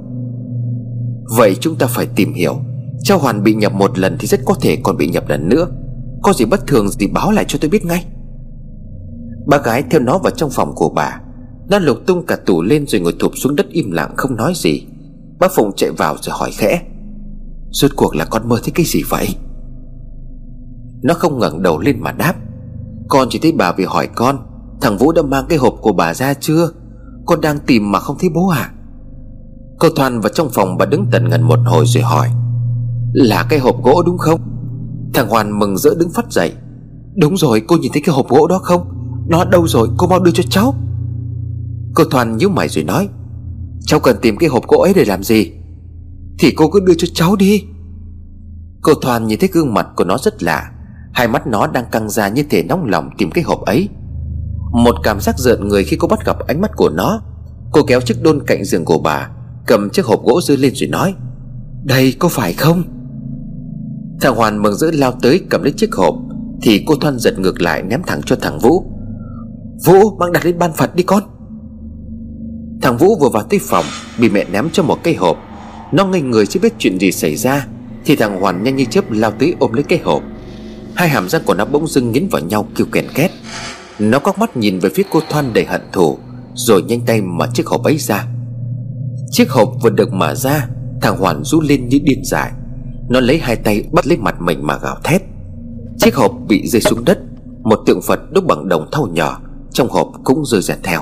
Vậy 1.36 1.56
chúng 1.60 1.76
ta 1.76 1.86
phải 1.86 2.06
tìm 2.06 2.34
hiểu. 2.34 2.56
Cháu 3.02 3.18
Hoàn 3.18 3.42
bị 3.42 3.54
nhập 3.54 3.72
một 3.72 3.98
lần 3.98 4.16
thì 4.18 4.26
rất 4.26 4.40
có 4.44 4.54
thể 4.60 4.78
còn 4.82 4.96
bị 4.96 5.08
nhập 5.08 5.28
lần 5.28 5.48
nữa. 5.48 5.66
Có 6.22 6.32
gì 6.32 6.44
bất 6.44 6.66
thường 6.66 6.86
thì 6.98 7.06
báo 7.06 7.30
lại 7.30 7.44
cho 7.48 7.58
tôi 7.60 7.70
biết 7.70 7.84
ngay. 7.84 8.04
Bà 9.46 9.58
gái 9.58 9.84
theo 9.90 10.00
nó 10.00 10.18
vào 10.18 10.30
trong 10.30 10.50
phòng 10.50 10.72
của 10.74 10.88
bà. 10.88 11.20
Nó 11.70 11.78
lục 11.78 11.98
tung 12.06 12.26
cả 12.26 12.36
tủ 12.36 12.62
lên 12.62 12.86
rồi 12.86 13.00
ngồi 13.00 13.14
thụp 13.18 13.32
xuống 13.36 13.56
đất 13.56 13.66
im 13.70 13.90
lặng 13.90 14.14
không 14.16 14.36
nói 14.36 14.52
gì. 14.56 14.86
Bác 15.40 15.54
Phùng 15.54 15.72
chạy 15.76 15.90
vào 15.90 16.16
rồi 16.20 16.36
hỏi 16.38 16.50
khẽ. 16.52 16.82
Rốt 17.70 17.90
cuộc 17.96 18.16
là 18.16 18.24
con 18.24 18.48
mơ 18.48 18.60
thấy 18.62 18.72
cái 18.74 18.86
gì 18.86 19.02
vậy? 19.10 19.28
Nó 21.02 21.14
không 21.14 21.38
ngẩng 21.38 21.62
đầu 21.62 21.78
lên 21.78 22.00
mà 22.00 22.12
đáp. 22.12 22.34
Con 23.08 23.28
chỉ 23.30 23.38
thấy 23.38 23.52
bà 23.52 23.72
vì 23.72 23.84
hỏi 23.84 24.08
con, 24.14 24.38
Thằng 24.80 24.98
Vũ 24.98 25.12
đã 25.12 25.22
mang 25.22 25.44
cái 25.48 25.58
hộp 25.58 25.74
của 25.80 25.92
bà 25.92 26.14
ra 26.14 26.34
chưa? 26.34 26.68
Con 27.26 27.40
đang 27.40 27.58
tìm 27.58 27.92
mà 27.92 27.98
không 27.98 28.16
thấy 28.20 28.30
bố 28.34 28.48
à 28.48 28.72
Cô 29.78 29.88
Thoan 29.96 30.20
vào 30.20 30.28
trong 30.28 30.50
phòng 30.50 30.78
bà 30.78 30.86
đứng 30.86 31.06
tận 31.12 31.28
ngần 31.28 31.42
một 31.42 31.58
hồi 31.66 31.84
rồi 31.86 32.02
hỏi. 32.02 32.28
Là 33.12 33.46
cái 33.48 33.58
hộp 33.58 33.82
gỗ 33.82 34.02
đúng 34.06 34.18
không? 34.18 34.40
Thằng 35.14 35.28
Hoàn 35.28 35.58
mừng 35.58 35.78
rỡ 35.78 35.90
đứng 35.98 36.10
phát 36.10 36.32
dậy. 36.32 36.52
Đúng 37.16 37.36
rồi, 37.36 37.62
cô 37.68 37.76
nhìn 37.76 37.92
thấy 37.92 38.02
cái 38.04 38.14
hộp 38.14 38.28
gỗ 38.28 38.46
đó 38.46 38.58
không? 38.62 39.01
Nó 39.28 39.44
đâu 39.44 39.68
rồi? 39.68 39.88
Cô 39.96 40.06
mau 40.06 40.20
đưa 40.20 40.30
cho 40.30 40.42
cháu. 40.50 40.74
Cô 41.94 42.04
Thoàn 42.04 42.36
nhíu 42.36 42.48
mày 42.48 42.68
rồi 42.68 42.84
nói, 42.84 43.08
Cháu 43.86 44.00
cần 44.00 44.16
tìm 44.22 44.36
cái 44.36 44.48
hộp 44.48 44.66
gỗ 44.66 44.78
ấy 44.78 44.92
để 44.94 45.04
làm 45.04 45.22
gì? 45.22 45.52
Thì 46.38 46.50
cô 46.56 46.70
cứ 46.70 46.80
đưa 46.80 46.94
cho 46.94 47.08
cháu 47.14 47.36
đi. 47.36 47.64
Cô 48.82 48.94
Thoàn 48.94 49.26
nhìn 49.26 49.38
thấy 49.38 49.48
gương 49.52 49.74
mặt 49.74 49.86
của 49.96 50.04
nó 50.04 50.18
rất 50.18 50.42
lạ, 50.42 50.70
Hai 51.12 51.28
mắt 51.28 51.46
nó 51.46 51.66
đang 51.66 51.84
căng 51.92 52.10
ra 52.10 52.28
như 52.28 52.42
thể 52.50 52.62
nóng 52.62 52.84
lòng 52.84 53.10
tìm 53.18 53.30
cái 53.30 53.44
hộp 53.44 53.60
ấy. 53.60 53.88
Một 54.72 54.94
cảm 55.02 55.20
giác 55.20 55.38
rợn 55.38 55.68
người 55.68 55.84
khi 55.84 55.96
cô 55.96 56.08
bắt 56.08 56.26
gặp 56.26 56.38
ánh 56.46 56.60
mắt 56.60 56.70
của 56.76 56.90
nó, 56.90 57.22
Cô 57.72 57.82
kéo 57.86 58.00
chiếc 58.00 58.22
đôn 58.22 58.46
cạnh 58.46 58.64
giường 58.64 58.84
của 58.84 58.98
bà, 58.98 59.30
Cầm 59.66 59.90
chiếc 59.90 60.06
hộp 60.06 60.24
gỗ 60.24 60.40
dưa 60.40 60.56
lên 60.56 60.74
rồi 60.74 60.88
nói, 60.88 61.14
Đây 61.84 62.14
có 62.18 62.28
phải 62.28 62.52
không? 62.52 62.82
Thằng 64.20 64.36
Hoàn 64.36 64.62
mừng 64.62 64.74
rỡ 64.74 64.90
lao 64.94 65.12
tới 65.22 65.40
cầm 65.50 65.62
lấy 65.62 65.72
chiếc 65.72 65.94
hộp, 65.94 66.14
Thì 66.62 66.84
cô 66.86 66.94
Thoan 66.94 67.18
giật 67.18 67.38
ngược 67.38 67.62
lại 67.62 67.82
ném 67.82 68.02
thẳng 68.06 68.20
cho 68.26 68.36
thằng 68.36 68.58
Vũ. 68.58 68.91
Vũ 69.78 70.16
mang 70.18 70.32
đặt 70.32 70.44
lên 70.44 70.58
ban 70.58 70.72
Phật 70.72 70.94
đi 70.94 71.02
con. 71.02 71.22
Thằng 72.82 72.96
Vũ 72.96 73.18
vừa 73.18 73.28
vào 73.28 73.42
tới 73.42 73.60
phòng, 73.62 73.84
Bị 74.18 74.28
mẹ 74.28 74.44
ném 74.52 74.70
cho 74.72 74.82
một 74.82 74.98
cây 75.02 75.14
hộp. 75.14 75.36
Nó 75.92 76.04
ngây 76.04 76.20
người 76.20 76.46
chưa 76.46 76.60
biết 76.60 76.72
chuyện 76.78 76.98
gì 76.98 77.12
xảy 77.12 77.36
ra, 77.36 77.66
Thì 78.04 78.16
thằng 78.16 78.40
Hoàn 78.40 78.62
nhanh 78.62 78.76
như 78.76 78.84
chớp 78.84 79.10
lao 79.10 79.30
tới 79.30 79.54
ôm 79.58 79.72
lấy 79.72 79.82
cây 79.82 80.00
hộp. 80.04 80.22
Hai 80.94 81.08
hàm 81.08 81.28
răng 81.28 81.42
của 81.46 81.54
nó 81.54 81.64
bỗng 81.64 81.86
dưng 81.86 82.12
nghiến 82.12 82.28
vào 82.28 82.42
nhau 82.42 82.66
kêu 82.76 82.86
kèn 82.92 83.04
két. 83.14 83.30
Nó 83.98 84.18
có 84.18 84.32
mắt 84.38 84.56
nhìn 84.56 84.78
về 84.78 84.90
phía 84.94 85.02
cô 85.10 85.20
Thoan 85.30 85.52
đầy 85.52 85.64
hận 85.64 85.80
thù, 85.92 86.18
Rồi 86.54 86.82
nhanh 86.82 87.00
tay 87.06 87.22
mở 87.22 87.46
chiếc 87.54 87.66
hộp 87.66 87.82
ấy 87.82 87.98
ra. 87.98 88.26
Chiếc 89.30 89.50
hộp 89.50 89.72
vừa 89.82 89.90
được 89.90 90.12
mở 90.12 90.34
ra, 90.34 90.68
Thằng 91.00 91.18
Hoàn 91.18 91.44
rú 91.44 91.60
lên 91.60 91.88
như 91.88 91.98
điên 92.02 92.22
dại. 92.24 92.52
Nó 93.08 93.20
lấy 93.20 93.38
hai 93.38 93.56
tay 93.56 93.84
bắt 93.92 94.06
lấy 94.06 94.18
mặt 94.18 94.40
mình 94.40 94.66
mà 94.66 94.78
gào 94.78 94.96
thét. 95.04 95.22
Chiếc 95.98 96.14
hộp 96.14 96.32
bị 96.48 96.68
rơi 96.68 96.80
xuống 96.80 97.04
đất, 97.04 97.18
Một 97.62 97.80
tượng 97.86 98.02
Phật 98.02 98.20
đúc 98.32 98.46
bằng 98.46 98.68
đồng 98.68 98.88
thau 98.92 99.06
nhỏ 99.06 99.40
trong 99.72 99.88
hộp 99.88 100.12
cũng 100.24 100.44
rơi 100.44 100.62
rẹt 100.62 100.78
theo. 100.82 101.00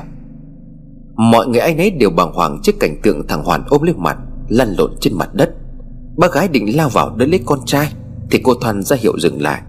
Mọi 1.17 1.47
người 1.47 1.61
ai 1.61 1.75
nấy 1.75 1.91
đều 1.91 2.11
bàng 2.11 2.33
hoàng 2.33 2.61
trước 2.63 2.73
cảnh 2.81 2.97
tượng 3.03 3.27
thằng 3.27 3.45
Hoàn 3.45 3.65
ôm 3.69 3.83
lấy 3.83 3.95
mặt, 3.99 4.19
Lăn 4.49 4.75
lộn 4.79 4.91
trên 5.01 5.15
mặt 5.15 5.35
đất. 5.35 5.51
Bác 6.17 6.33
gái 6.33 6.49
định 6.49 6.77
lao 6.77 6.89
vào 6.89 7.17
đỡ 7.17 7.27
lấy 7.27 7.41
con 7.47 7.59
trai, 7.67 7.93
Thì 8.31 8.41
cô 8.45 8.55
Thoan 8.55 8.83
ra 8.83 8.97
hiệu 8.97 9.19
dừng 9.19 9.43
lại. 9.43 9.63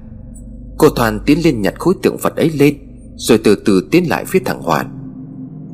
Cô 0.77 0.89
Thoan 0.89 1.19
tiến 1.25 1.39
lên 1.43 1.61
nhặt 1.61 1.73
khối 1.79 1.93
tượng 2.03 2.17
Phật 2.17 2.35
ấy 2.35 2.49
lên, 2.49 2.77
Rồi 3.15 3.37
từ 3.43 3.55
từ 3.65 3.87
tiến 3.91 4.09
lại 4.09 4.25
phía 4.25 4.39
thằng 4.45 4.61
Hoàn. 4.61 4.97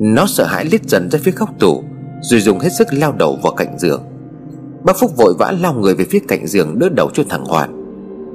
Nó 0.00 0.26
sợ 0.26 0.46
hãi 0.46 0.64
liếc 0.64 0.82
dần 0.82 1.10
ra 1.10 1.18
phía 1.22 1.32
góc 1.32 1.50
tủ, 1.58 1.84
Rồi 2.20 2.40
dùng 2.40 2.58
hết 2.58 2.70
sức 2.78 2.88
lao 2.90 3.12
đầu 3.12 3.38
vào 3.42 3.52
cạnh 3.52 3.78
giường. 3.78 4.02
Bác 4.84 4.98
Phúc 4.98 5.16
vội 5.16 5.34
vã 5.38 5.52
lao 5.60 5.74
người 5.74 5.94
về 5.94 6.04
phía 6.10 6.20
cạnh 6.28 6.46
giường 6.46 6.78
đỡ 6.78 6.88
đầu 6.88 7.10
cho 7.14 7.22
thằng 7.28 7.44
Hoàn. 7.44 7.84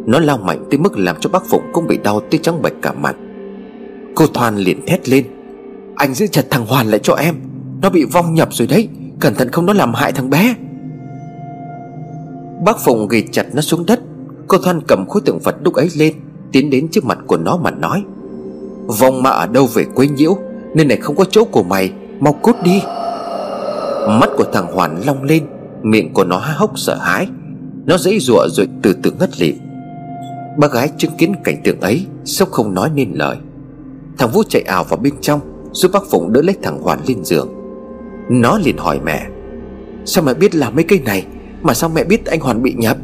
Nó 0.08 0.20
lao 0.20 0.38
mạnh 0.38 0.66
tới 0.72 0.80
mức 0.80 0.98
làm 0.98 1.16
cho 1.20 1.30
bác 1.30 1.46
Phụng 1.50 1.64
cũng 1.74 1.88
bị 1.88 1.98
đau 1.98 2.20
tới 2.32 2.40
trắng 2.44 2.62
bệch 2.62 2.74
cả 2.82 2.94
mặt. 2.94 3.16
Cô 4.16 4.28
Thoan 4.28 4.58
liền 4.58 4.86
thét 4.86 5.10
lên. 5.10 5.26
Anh 5.96 6.14
giữ 6.14 6.28
chặt 6.28 6.46
thằng 6.50 6.66
Hoàn 6.66 6.88
lại 6.88 7.00
cho 7.04 7.14
em. 7.14 7.36
Nó 7.82 7.90
bị 7.90 8.06
vong 8.06 8.34
nhập 8.34 8.50
rồi 8.52 8.68
đấy. 8.68 8.88
Cẩn 9.20 9.36
thận 9.36 9.52
không 9.52 9.66
nó 9.66 9.74
làm 9.74 9.94
hại 9.94 10.12
thằng 10.12 10.30
bé. 10.30 10.56
Bác 12.66 12.80
Phùng 12.80 13.08
ghi 13.08 13.24
chặt 13.32 13.46
nó 13.54 13.62
xuống 13.62 13.86
đất. 13.86 14.00
Cô 14.48 14.58
Thoan 14.58 14.82
cầm 14.88 15.08
khối 15.08 15.22
tượng 15.26 15.40
Phật 15.40 15.64
đúc 15.64 15.74
ấy 15.74 15.90
lên, 15.96 16.14
Tiến 16.52 16.70
đến 16.70 16.88
trước 16.92 17.06
mặt 17.06 17.18
của 17.28 17.38
nó 17.38 17.58
mà 17.58 17.72
nói. 17.72 18.04
Vong 19.00 19.24
ma 19.24 19.30
ở 19.30 19.48
đâu 19.48 19.66
về 19.66 19.86
quấy 19.96 20.08
nhiễu? 20.08 20.38
Nên 20.76 20.88
này 20.88 20.98
không 20.98 21.16
có 21.16 21.26
chỗ 21.32 21.44
của 21.44 21.64
mày. 21.64 21.92
Mau 22.20 22.34
cút 22.34 22.56
đi. 22.64 22.82
Mắt 24.08 24.30
của 24.38 24.46
thằng 24.54 24.74
Hoàn 24.74 25.02
long 25.06 25.24
lên, 25.24 25.44
Miệng 25.82 26.14
của 26.14 26.24
nó 26.24 26.38
há 26.38 26.54
hốc 26.54 26.72
sợ 26.76 26.96
hãi. 26.96 27.28
Nó 27.86 27.98
dãy 27.98 28.20
rụa 28.20 28.48
rồi 28.50 28.68
từ 28.82 28.94
từ 29.04 29.12
ngất 29.20 29.40
lịm. 29.40 29.56
Bác 30.58 30.72
gái 30.72 30.90
chứng 30.98 31.12
kiến 31.18 31.34
cảnh 31.44 31.62
tượng 31.64 31.82
ấy, 31.82 32.06
Sốc 32.26 32.52
không 32.52 32.74
nói 32.74 32.90
nên 32.96 33.12
lời. 33.14 33.38
Thằng 34.18 34.32
Vũ 34.32 34.44
chạy 34.50 34.62
ảo 34.62 34.84
vào 34.84 34.98
bên 34.98 35.14
trong, 35.22 35.40
Giúp 35.72 35.92
bác 35.94 36.04
Phụng 36.12 36.34
đỡ 36.34 36.42
lấy 36.42 36.56
thằng 36.64 36.82
Hoàn 36.82 37.00
lên 37.08 37.26
giường. 37.26 37.50
Nó 38.30 38.58
liền 38.58 38.78
hỏi 38.78 39.00
mẹ, 39.06 39.28
Sao 40.06 40.24
mẹ 40.24 40.34
biết 40.34 40.56
làm 40.56 40.76
mấy 40.76 40.84
cây 40.84 41.00
này? 41.00 41.26
Mà 41.62 41.74
sao 41.74 41.90
mẹ 41.90 42.04
biết 42.04 42.26
anh 42.26 42.40
Hoàn 42.40 42.64
bị 42.64 42.74
nhập 42.74 42.98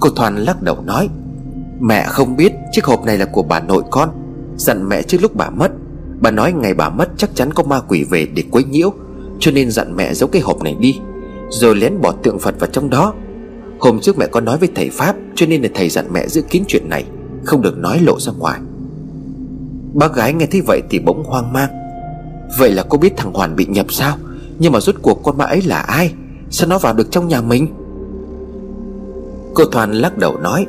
Cô 0.00 0.10
Thoan 0.10 0.36
lắc 0.36 0.62
đầu 0.62 0.76
nói, 0.84 1.08
Mẹ 1.80 2.04
không 2.08 2.36
biết, 2.36 2.52
chiếc 2.72 2.84
hộp 2.84 3.04
này 3.04 3.18
là 3.18 3.24
của 3.24 3.42
bà 3.42 3.60
nội 3.60 3.82
con. 3.90 4.08
Dặn 4.56 4.88
mẹ 4.88 5.02
trước 5.02 5.22
lúc 5.22 5.36
bà 5.36 5.50
mất. 5.50 5.72
Bà 6.20 6.30
nói 6.30 6.52
ngày 6.52 6.74
bà 6.74 6.88
mất 6.88 7.08
chắc 7.16 7.30
chắn 7.34 7.52
có 7.52 7.62
ma 7.62 7.80
quỷ 7.80 8.04
về 8.04 8.26
để 8.34 8.42
quấy 8.50 8.64
nhiễu, 8.64 8.92
Cho 9.38 9.50
nên 9.50 9.70
dặn 9.70 9.96
mẹ 9.96 10.14
giấu 10.14 10.28
cái 10.28 10.42
hộp 10.42 10.62
này 10.62 10.76
đi, 10.80 10.98
Rồi 11.50 11.76
lén 11.76 12.00
bỏ 12.00 12.12
tượng 12.12 12.38
Phật 12.38 12.60
vào 12.60 12.70
trong 12.72 12.90
đó. 12.90 13.14
Hôm 13.80 14.00
trước 14.00 14.18
mẹ 14.18 14.26
có 14.26 14.40
nói 14.40 14.58
với 14.58 14.68
thầy 14.74 14.90
Pháp, 14.90 15.16
Cho 15.34 15.46
nên 15.46 15.62
là 15.62 15.68
thầy 15.74 15.88
dặn 15.88 16.12
mẹ 16.12 16.28
giữ 16.28 16.42
kín 16.42 16.62
chuyện 16.68 16.88
này, 16.88 17.04
Không 17.44 17.62
được 17.62 17.78
nói 17.78 18.00
lộ 18.00 18.20
ra 18.20 18.32
ngoài. 18.38 18.60
Bác 19.94 20.14
gái 20.14 20.32
nghe 20.32 20.46
thấy 20.46 20.60
vậy 20.60 20.82
thì 20.90 20.98
bỗng 20.98 21.24
hoang 21.24 21.52
mang. 21.52 21.70
Vậy 22.58 22.70
là 22.70 22.84
cô 22.88 22.98
biết 22.98 23.16
thằng 23.16 23.32
Hoàn 23.32 23.56
bị 23.56 23.66
nhập 23.66 23.86
sao? 23.92 24.16
Nhưng 24.58 24.72
mà 24.72 24.80
rốt 24.80 24.94
cuộc 25.02 25.22
con 25.22 25.38
ma 25.38 25.44
ấy 25.44 25.62
là 25.62 25.78
ai? 25.78 26.12
Sao 26.50 26.68
nó 26.68 26.78
vào 26.78 26.94
được 26.94 27.10
trong 27.10 27.28
nhà 27.28 27.40
mình? 27.40 27.66
Cô 29.54 29.64
Thoan 29.64 29.92
lắc 29.92 30.18
đầu 30.18 30.38
nói, 30.38 30.66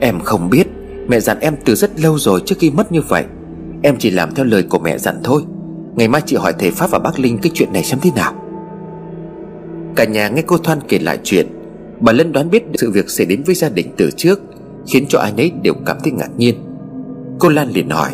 Em 0.00 0.20
không 0.20 0.50
biết. 0.50 0.66
Mẹ 1.08 1.20
dặn 1.20 1.40
em 1.40 1.56
từ 1.64 1.74
rất 1.74 2.00
lâu 2.00 2.18
rồi 2.18 2.42
trước 2.46 2.54
khi 2.58 2.70
mất 2.70 2.92
như 2.92 3.00
vậy. 3.08 3.24
Em 3.82 3.96
chỉ 3.98 4.10
làm 4.10 4.34
theo 4.34 4.44
lời 4.44 4.62
của 4.62 4.78
mẹ 4.78 4.98
dặn 4.98 5.20
thôi. 5.24 5.42
Ngày 5.94 6.08
mai 6.08 6.22
chị 6.26 6.36
hỏi 6.36 6.52
thầy 6.58 6.70
Pháp 6.70 6.90
và 6.90 6.98
bác 6.98 7.18
Linh 7.18 7.38
cái 7.38 7.50
chuyện 7.54 7.72
này 7.72 7.84
xem 7.84 7.98
thế 8.02 8.10
nào. 8.16 8.32
Cả 9.96 10.04
nhà 10.04 10.28
nghe 10.28 10.42
cô 10.42 10.58
Thoan 10.58 10.78
kể 10.88 10.98
lại 10.98 11.18
chuyện, 11.24 11.46
Bà 12.00 12.12
Lân 12.12 12.32
đoán 12.32 12.50
biết 12.50 12.64
sự 12.74 12.90
việc 12.90 13.10
xảy 13.10 13.26
đến 13.26 13.42
với 13.42 13.54
gia 13.54 13.68
đình 13.68 13.86
từ 13.96 14.10
trước, 14.16 14.40
Khiến 14.86 15.06
cho 15.08 15.18
ai 15.18 15.32
nấy 15.36 15.52
đều 15.62 15.74
cảm 15.86 15.96
thấy 16.02 16.12
ngạc 16.12 16.30
nhiên. 16.36 16.54
Cô 17.38 17.48
Lan 17.48 17.70
liền 17.70 17.90
hỏi 17.90 18.10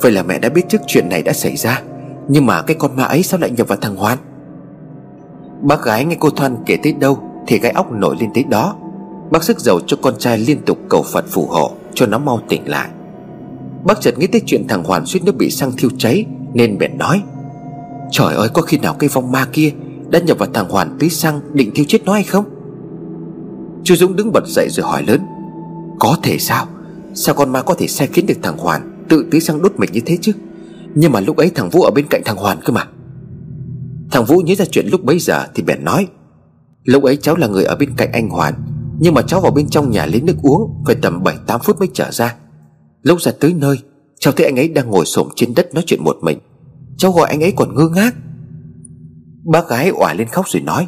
Vậy 0.00 0.12
là 0.12 0.22
mẹ 0.22 0.38
đã 0.38 0.48
biết 0.48 0.68
trước 0.68 0.80
chuyện 0.86 1.08
này 1.08 1.22
đã 1.22 1.32
xảy 1.32 1.56
ra. 1.56 1.82
Nhưng 2.28 2.46
mà 2.46 2.62
cái 2.62 2.76
con 2.78 2.96
ma 2.96 3.04
ấy 3.04 3.22
sao 3.22 3.40
lại 3.40 3.50
nhập 3.50 3.68
vào 3.68 3.78
thằng 3.80 3.96
Hoan? 3.96 4.18
Bác 5.62 5.84
gái 5.84 6.04
nghe 6.04 6.16
cô 6.20 6.30
Thoan 6.30 6.56
kể 6.66 6.76
tới 6.82 6.92
đâu 6.92 7.18
Thì 7.46 7.58
gai 7.58 7.72
óc 7.72 7.92
nổi 7.92 8.16
lên 8.20 8.30
tới 8.34 8.44
đó. 8.44 8.76
Bác 9.30 9.42
sức 9.42 9.60
dầu 9.60 9.80
cho 9.86 9.96
con 10.02 10.14
trai 10.18 10.38
liên 10.38 10.58
tục 10.66 10.78
cầu 10.88 11.02
Phật 11.12 11.24
phù 11.30 11.46
hộ 11.46 11.70
Cho 11.94 12.06
nó 12.06 12.18
mau 12.18 12.40
tỉnh 12.48 12.68
lại. 12.68 12.88
Bác 13.84 14.00
chợt 14.00 14.18
nghĩ 14.18 14.26
tới 14.26 14.42
chuyện 14.46 14.68
thằng 14.68 14.84
Hoàn 14.84 15.06
suýt 15.06 15.24
nước 15.24 15.36
bị 15.36 15.50
xăng 15.50 15.72
thiêu 15.72 15.90
cháy 15.98 16.26
Nên 16.54 16.78
bèn 16.78 16.98
nói, 16.98 17.22
Trời 18.10 18.34
ơi, 18.34 18.48
có 18.54 18.62
khi 18.62 18.78
nào 18.78 18.94
cái 18.94 19.08
vong 19.12 19.32
ma 19.32 19.46
kia 19.52 19.72
Đã 20.10 20.18
nhập 20.18 20.38
vào 20.38 20.48
thằng 20.54 20.68
Hoàn 20.68 20.96
tưới 20.98 21.10
xăng 21.10 21.40
định 21.52 21.70
thiêu 21.74 21.84
chết 21.88 22.04
nó 22.04 22.12
hay 22.12 22.22
không? 22.22 22.44
Chú 23.84 23.94
Dũng 23.96 24.16
đứng 24.16 24.32
bật 24.32 24.46
dậy 24.46 24.68
rồi 24.70 24.86
hỏi 24.86 25.02
lớn, 25.06 25.20
Có 25.98 26.16
thể 26.22 26.38
sao? 26.38 26.66
Sao 27.14 27.34
con 27.34 27.52
ma 27.52 27.62
có 27.62 27.74
thể 27.74 27.86
sai 27.86 28.08
khiến 28.12 28.26
được 28.26 28.38
thằng 28.42 28.58
Hoàn 28.58 28.93
Tự 29.08 29.26
tưới 29.30 29.40
xăng 29.40 29.62
đốt 29.62 29.72
mình 29.78 29.90
như 29.92 30.00
thế 30.06 30.18
chứ. 30.20 30.32
Nhưng 30.94 31.12
mà 31.12 31.20
lúc 31.20 31.36
ấy 31.36 31.50
thằng 31.50 31.70
Vũ 31.70 31.82
ở 31.82 31.90
bên 31.90 32.06
cạnh 32.10 32.22
thằng 32.24 32.36
Hoàn 32.36 32.58
cơ 32.64 32.72
mà. 32.72 32.86
Thằng 34.10 34.24
Vũ 34.24 34.38
nhớ 34.38 34.54
ra 34.54 34.64
chuyện 34.64 34.86
lúc 34.88 35.04
bấy 35.04 35.18
giờ 35.18 35.46
Thì 35.54 35.62
bèn 35.62 35.84
nói, 35.84 36.06
Lúc 36.84 37.02
ấy 37.02 37.16
cháu 37.16 37.36
là 37.36 37.46
người 37.46 37.64
ở 37.64 37.76
bên 37.76 37.94
cạnh 37.96 38.12
anh 38.12 38.28
Hoàn, 38.28 38.54
Nhưng 38.98 39.14
mà 39.14 39.22
cháu 39.22 39.40
vào 39.40 39.52
bên 39.52 39.68
trong 39.68 39.90
nhà 39.90 40.06
lấy 40.06 40.20
nước 40.20 40.36
uống 40.42 40.82
Phải 40.86 40.94
tầm 41.02 41.22
7-8 41.22 41.58
phút 41.58 41.78
mới 41.78 41.88
trở 41.94 42.10
ra. 42.10 42.34
Lúc 43.02 43.20
ra 43.20 43.32
tới 43.40 43.52
nơi, 43.52 43.76
Cháu 44.20 44.32
thấy 44.36 44.46
anh 44.46 44.58
ấy 44.58 44.68
đang 44.68 44.90
ngồi 44.90 45.06
xổm 45.06 45.28
trên 45.36 45.54
đất 45.54 45.74
nói 45.74 45.84
chuyện 45.86 46.04
một 46.04 46.16
mình. 46.22 46.38
Cháu 46.96 47.12
gọi 47.12 47.28
anh 47.28 47.40
ấy 47.40 47.52
còn 47.56 47.74
ngơ 47.74 47.88
ngác. 47.88 48.14
Bác 49.44 49.68
gái 49.68 49.88
òa 49.88 50.14
lên 50.14 50.28
khóc 50.28 50.48
rồi 50.48 50.62
nói, 50.62 50.86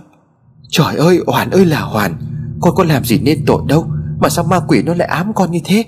Trời 0.70 0.96
ơi, 0.96 1.20
Hoàn 1.26 1.50
ơi 1.50 1.64
là 1.64 1.80
Hoàn, 1.80 2.16
Con 2.60 2.74
có 2.74 2.84
làm 2.84 3.04
gì 3.04 3.18
nên 3.18 3.44
tội 3.46 3.62
đâu, 3.68 3.86
Mà 4.20 4.28
sao 4.28 4.44
ma 4.44 4.60
quỷ 4.68 4.82
nó 4.82 4.94
lại 4.94 5.08
ám 5.08 5.32
con 5.34 5.50
như 5.50 5.60
thế? 5.64 5.84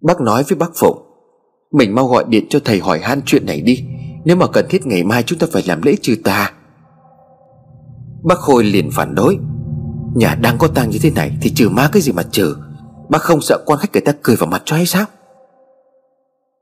Bác 0.00 0.20
nói 0.20 0.44
với 0.48 0.58
bác 0.58 0.70
Phụng, 0.74 0.98
Mình 1.72 1.94
mau 1.94 2.06
gọi 2.06 2.24
điện 2.28 2.46
cho 2.50 2.58
thầy 2.64 2.80
hỏi 2.80 3.00
han 3.00 3.20
chuyện 3.26 3.46
này 3.46 3.60
đi. 3.60 3.84
Nếu 4.24 4.36
mà 4.36 4.46
cần 4.46 4.66
thiết 4.68 4.86
ngày 4.86 5.04
mai 5.04 5.22
chúng 5.22 5.38
ta 5.38 5.46
phải 5.52 5.62
làm 5.66 5.82
lễ 5.82 5.96
trừ 6.02 6.16
tà. 6.24 6.52
Bác 8.22 8.38
Khôi 8.38 8.64
liền 8.64 8.90
phản 8.90 9.14
đối, 9.14 9.38
Nhà 10.14 10.34
đang 10.34 10.58
có 10.58 10.68
tang 10.68 10.90
như 10.90 10.98
thế 11.02 11.10
này 11.10 11.38
Thì 11.42 11.50
trừ 11.50 11.68
ma 11.68 11.88
cái 11.92 12.02
gì 12.02 12.12
mà 12.12 12.22
trừ? 12.22 12.56
Bác 13.08 13.22
không 13.22 13.40
sợ 13.40 13.58
quan 13.66 13.78
khách 13.78 13.92
người 13.92 14.00
ta 14.00 14.12
cười 14.22 14.36
vào 14.36 14.50
mặt 14.50 14.62
cho 14.64 14.76
hay 14.76 14.86
sao? 14.86 15.06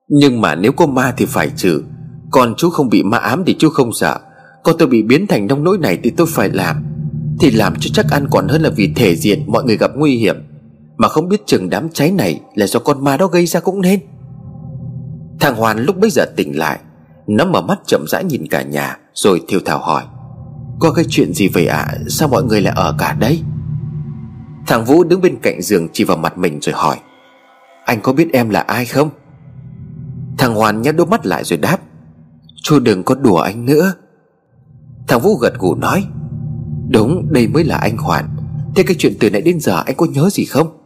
Nhưng 0.08 0.40
mà 0.40 0.54
nếu 0.54 0.72
có 0.72 0.86
ma 0.86 1.14
thì 1.16 1.26
phải 1.26 1.50
trừ. 1.56 1.82
Còn 2.30 2.54
chú 2.56 2.70
không 2.70 2.88
bị 2.88 3.02
ma 3.02 3.18
ám 3.18 3.44
thì 3.46 3.56
chú 3.58 3.68
không 3.68 3.92
sợ. 3.92 4.18
Còn 4.64 4.74
tôi 4.78 4.88
bị 4.88 5.02
biến 5.02 5.26
thành 5.26 5.46
nông 5.46 5.64
nỗi 5.64 5.78
này 5.78 5.98
thì 6.02 6.10
tôi 6.10 6.26
phải 6.30 6.50
làm. 6.50 6.84
Thì 7.40 7.50
làm 7.50 7.74
cho 7.80 7.90
chắc 7.94 8.06
ăn 8.10 8.26
còn 8.30 8.48
hơn 8.48 8.62
là 8.62 8.70
vì 8.76 8.92
thể 8.96 9.16
diện, 9.16 9.44
mọi 9.46 9.64
người 9.64 9.76
gặp 9.76 9.90
nguy 9.96 10.16
hiểm. 10.16 10.36
Mà 10.98 11.08
không 11.08 11.28
biết 11.28 11.46
chừng 11.46 11.70
đám 11.70 11.88
cháy 11.90 12.10
này 12.10 12.40
Là 12.54 12.66
do 12.66 12.80
con 12.80 13.04
ma 13.04 13.16
đó 13.16 13.26
gây 13.26 13.46
ra 13.46 13.60
cũng 13.60 13.80
nên. 13.80 14.00
Thằng 15.40 15.56
Hoàn 15.56 15.78
lúc 15.78 15.96
bấy 15.98 16.10
giờ 16.10 16.24
tỉnh 16.36 16.58
lại, 16.58 16.78
Nó 17.26 17.44
mở 17.44 17.60
mắt 17.60 17.78
chậm 17.86 18.04
rãi 18.08 18.24
nhìn 18.24 18.48
cả 18.48 18.62
nhà, 18.62 18.98
Rồi 19.14 19.42
thiêu 19.48 19.60
thảo 19.64 19.78
hỏi, 19.78 20.02
Có 20.80 20.92
cái 20.92 21.04
chuyện 21.08 21.34
gì 21.34 21.48
vậy 21.48 21.66
ạ? 21.66 21.86
À? 21.88 21.98
Sao 22.08 22.28
mọi 22.28 22.42
người 22.42 22.60
lại 22.60 22.74
ở 22.76 22.94
cả 22.98 23.12
đây? 23.12 23.42
Thằng 24.66 24.84
Vũ 24.84 25.04
đứng 25.04 25.20
bên 25.20 25.38
cạnh 25.42 25.62
giường 25.62 25.88
chỉ 25.92 26.04
vào 26.04 26.16
mặt 26.16 26.38
mình 26.38 26.58
rồi 26.60 26.74
hỏi, 26.74 26.96
Anh 27.84 28.00
có 28.00 28.12
biết 28.12 28.28
em 28.32 28.50
là 28.50 28.60
ai 28.60 28.84
không? 28.84 29.10
Thằng 30.38 30.54
Hoàn 30.54 30.82
nhắc 30.82 30.96
đôi 30.96 31.06
mắt 31.06 31.26
lại 31.26 31.44
rồi 31.44 31.58
đáp, 31.58 31.78
Chú 32.62 32.78
đừng 32.78 33.02
có 33.02 33.14
đùa 33.14 33.38
anh 33.38 33.64
nữa. 33.64 33.92
Thằng 35.08 35.20
Vũ 35.20 35.36
gật 35.36 35.52
gù 35.58 35.74
nói, 35.74 36.04
Đúng, 36.88 37.32
đây 37.32 37.48
mới 37.48 37.64
là 37.64 37.76
anh 37.76 37.96
Hoàn. 37.96 38.28
Thế 38.76 38.82
cái 38.82 38.96
chuyện 38.98 39.12
từ 39.20 39.30
nãy 39.30 39.42
đến 39.42 39.60
giờ 39.60 39.82
anh 39.86 39.96
có 39.96 40.06
nhớ 40.06 40.28
gì 40.32 40.44
không? 40.44 40.77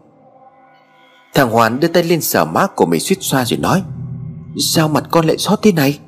Thằng 1.35 1.51
Hoàn 1.51 1.81
đưa 1.81 1.89
tay 1.89 2.03
lên 2.03 2.21
sờ 2.21 2.45
má 2.45 2.67
của 2.67 2.87
mình 2.87 3.01
suýt 3.01 3.19
xoa 3.21 3.45
rồi 3.45 3.59
nói, 3.59 3.83
Sao 4.59 4.89
mặt 4.89 5.05
con 5.11 5.27
lại 5.27 5.39
xót 5.39 5.59
thế 5.63 5.73
này? 5.73 5.99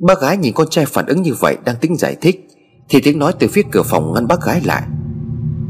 Bác 0.00 0.20
gái 0.20 0.36
nhìn 0.36 0.54
con 0.54 0.68
trai 0.70 0.86
phản 0.86 1.06
ứng 1.06 1.22
như 1.22 1.34
vậy 1.40 1.56
Đang 1.64 1.76
tính 1.76 1.96
giải 1.96 2.16
thích, 2.20 2.48
Thì 2.88 3.00
tiếng 3.00 3.18
nói 3.18 3.32
từ 3.38 3.48
phía 3.48 3.62
cửa 3.72 3.82
phòng 3.82 4.14
ngăn 4.14 4.26
bác 4.26 4.42
gái 4.42 4.60
lại. 4.64 4.82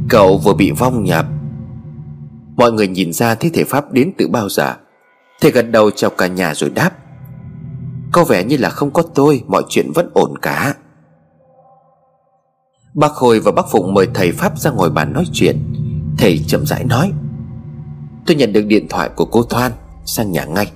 Cậu 0.09 0.39
vừa 0.39 0.55
bị 0.55 0.71
vong 0.71 1.05
nhập 1.05 1.27
Mọi 2.57 2.73
người 2.73 2.89
nhìn 2.89 3.13
ra 3.13 3.35
thi 3.35 3.51
thể 3.51 3.65
Pháp 3.65 3.93
đến 3.93 4.13
từ 4.19 4.29
bao 4.29 4.49
giờ. 4.49 4.75
Thầy 5.41 5.51
gật 5.51 5.63
đầu 5.63 5.91
chào 5.91 6.11
cả 6.11 6.27
nhà 6.27 6.55
rồi 6.55 6.71
đáp, 6.71 6.91
Có 8.13 8.25
vẻ 8.25 8.45
như 8.45 8.57
là 8.57 8.71
không 8.71 8.91
có 8.91 9.03
tôi, 9.03 9.43
Mọi 9.47 9.63
chuyện 9.69 9.93
vẫn 9.95 10.11
ổn 10.15 10.35
cả. 10.43 10.75
Bác 12.95 13.13
Khôi 13.13 13.41
và 13.41 13.53
bác 13.53 13.67
Phụng 13.71 13.95
mời 13.95 14.09
thầy 14.15 14.33
Pháp 14.33 14.59
ra 14.59 14.71
ngồi 14.71 14.91
bàn 14.91 15.13
nói 15.13 15.25
chuyện. 15.33 15.75
Thầy 16.19 16.45
chậm 16.49 16.67
rãi 16.67 16.85
nói 16.85 17.13
Tôi 18.27 18.37
nhận 18.37 18.53
được 18.53 18.67
điện 18.67 18.89
thoại 18.89 19.11
của 19.17 19.25
cô 19.25 19.43
Thoan, 19.43 19.73
Sang 20.05 20.33
nhà 20.33 20.45
ngay. 20.45 20.71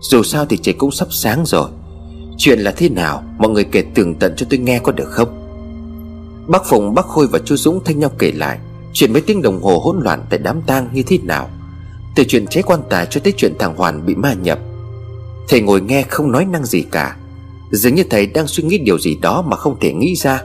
Dù 0.00 0.22
sao 0.22 0.46
thì 0.46 0.56
trời 0.56 0.74
cũng 0.78 0.90
sắp 0.90 1.08
sáng 1.10 1.42
rồi. 1.46 1.68
Chuyện 2.38 2.58
là 2.58 2.72
thế 2.76 2.88
nào, 2.88 3.22
Mọi 3.38 3.50
người 3.50 3.64
kể 3.64 3.84
tường 3.94 4.14
tận 4.14 4.34
cho 4.36 4.46
tôi 4.50 4.58
nghe 4.58 4.78
có 4.78 4.92
được 4.92 5.08
không? 5.10 5.40
Bác 6.48 6.66
Phùng 6.66 6.94
bác 6.94 7.06
Khôi 7.06 7.26
và 7.26 7.38
chú 7.44 7.56
Dũng 7.56 7.84
thanh 7.84 7.98
nhau 7.98 8.10
kể 8.18 8.32
lại, 8.32 8.58
Chuyện 8.92 9.12
mấy 9.12 9.22
tiếng 9.22 9.42
đồng 9.42 9.62
hồ 9.62 9.78
hỗn 9.78 10.00
loạn 10.02 10.24
tại 10.30 10.38
đám 10.38 10.62
tang 10.62 10.88
như 10.92 11.02
thế 11.06 11.18
nào. 11.22 11.50
Từ 12.16 12.24
chuyện 12.24 12.46
cháy 12.46 12.62
quan 12.62 12.80
tài 12.90 13.06
cho 13.06 13.20
tới 13.24 13.32
chuyện 13.36 13.52
thằng 13.58 13.76
Hoàn 13.76 14.06
bị 14.06 14.14
ma 14.14 14.34
nhập. 14.34 14.58
Thầy 15.48 15.60
ngồi 15.60 15.80
nghe 15.80 16.02
không 16.02 16.32
nói 16.32 16.44
năng 16.44 16.64
gì 16.64 16.82
cả. 16.82 17.16
Dường 17.70 17.94
như 17.94 18.04
thầy 18.10 18.26
đang 18.26 18.46
suy 18.46 18.62
nghĩ 18.62 18.78
điều 18.78 18.98
gì 18.98 19.16
đó 19.22 19.42
mà 19.42 19.56
không 19.56 19.76
thể 19.80 19.92
nghĩ 19.92 20.14
ra. 20.16 20.42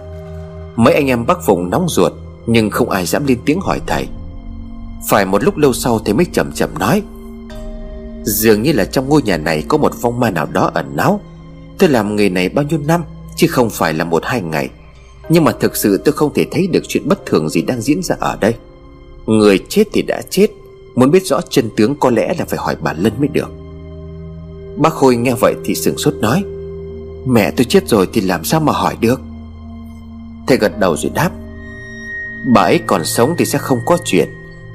Mấy 0.75 0.93
anh 0.93 1.07
em 1.07 1.25
bác 1.25 1.45
Phùng 1.45 1.69
nóng 1.69 1.85
ruột, 1.89 2.11
Nhưng 2.47 2.69
không 2.69 2.89
ai 2.89 3.05
dám 3.05 3.25
lên 3.25 3.37
tiếng 3.45 3.59
hỏi 3.59 3.81
thầy. 3.87 4.07
Phải 5.07 5.25
một 5.25 5.43
lúc 5.43 5.57
lâu 5.57 5.73
sau 5.73 5.99
thì 5.99 6.13
mới 6.13 6.25
chậm 6.25 6.51
chậm 6.51 6.69
nói. 6.79 7.01
Dường 8.23 8.61
như 8.61 8.71
là 8.71 8.85
trong 8.85 9.09
ngôi 9.09 9.21
nhà 9.21 9.37
này 9.37 9.63
có 9.67 9.77
một 9.77 10.01
vong 10.01 10.19
ma 10.19 10.29
nào 10.29 10.45
đó 10.45 10.71
ẩn 10.73 10.95
náu. 10.95 11.21
Tôi 11.77 11.89
làm 11.89 12.15
nghề 12.15 12.29
này 12.29 12.49
bao 12.49 12.65
nhiêu 12.65 12.79
năm, 12.85 13.03
Chứ 13.35 13.47
không 13.47 13.69
phải 13.69 13.93
là 13.93 14.03
một 14.03 14.25
hai 14.25 14.41
ngày. 14.41 14.69
Nhưng 15.29 15.43
mà 15.43 15.51
thực 15.51 15.75
sự 15.75 16.01
tôi 16.05 16.11
không 16.11 16.33
thể 16.33 16.45
thấy 16.51 16.67
được 16.67 16.83
chuyện 16.87 17.07
bất 17.07 17.25
thường 17.25 17.49
gì 17.49 17.61
đang 17.61 17.81
diễn 17.81 18.03
ra 18.03 18.15
ở 18.19 18.37
đây. 18.41 18.53
Người 19.25 19.59
chết 19.69 19.83
thì 19.93 20.01
đã 20.01 20.21
chết, 20.29 20.47
Muốn 20.95 21.11
biết 21.11 21.25
rõ 21.25 21.41
chân 21.49 21.69
tướng 21.75 21.95
có 21.95 22.09
lẽ 22.09 22.33
là 22.39 22.45
phải 22.45 22.59
hỏi 22.59 22.75
bà 22.81 22.93
Lân 22.93 23.13
mới 23.19 23.27
được. 23.27 23.49
Bác 24.77 24.93
Khôi 24.93 25.15
nghe 25.15 25.33
vậy 25.41 25.55
thì 25.65 25.75
sửng 25.75 25.97
sốt 25.97 26.13
nói, 26.13 26.43
Mẹ 27.27 27.51
tôi 27.51 27.65
chết 27.65 27.87
rồi 27.87 28.07
thì 28.13 28.21
làm 28.21 28.43
sao 28.43 28.59
mà 28.59 28.73
hỏi 28.73 28.97
được? 28.99 29.21
Thầy 30.47 30.57
gật 30.57 30.79
đầu 30.79 30.97
rồi 30.97 31.11
đáp, 31.15 31.31
Bà 32.53 32.61
ấy 32.61 32.79
còn 32.87 33.05
sống 33.05 33.35
thì 33.37 33.45
sẽ 33.45 33.57
không 33.57 33.79
có 33.85 33.97
chuyện. 34.05 34.29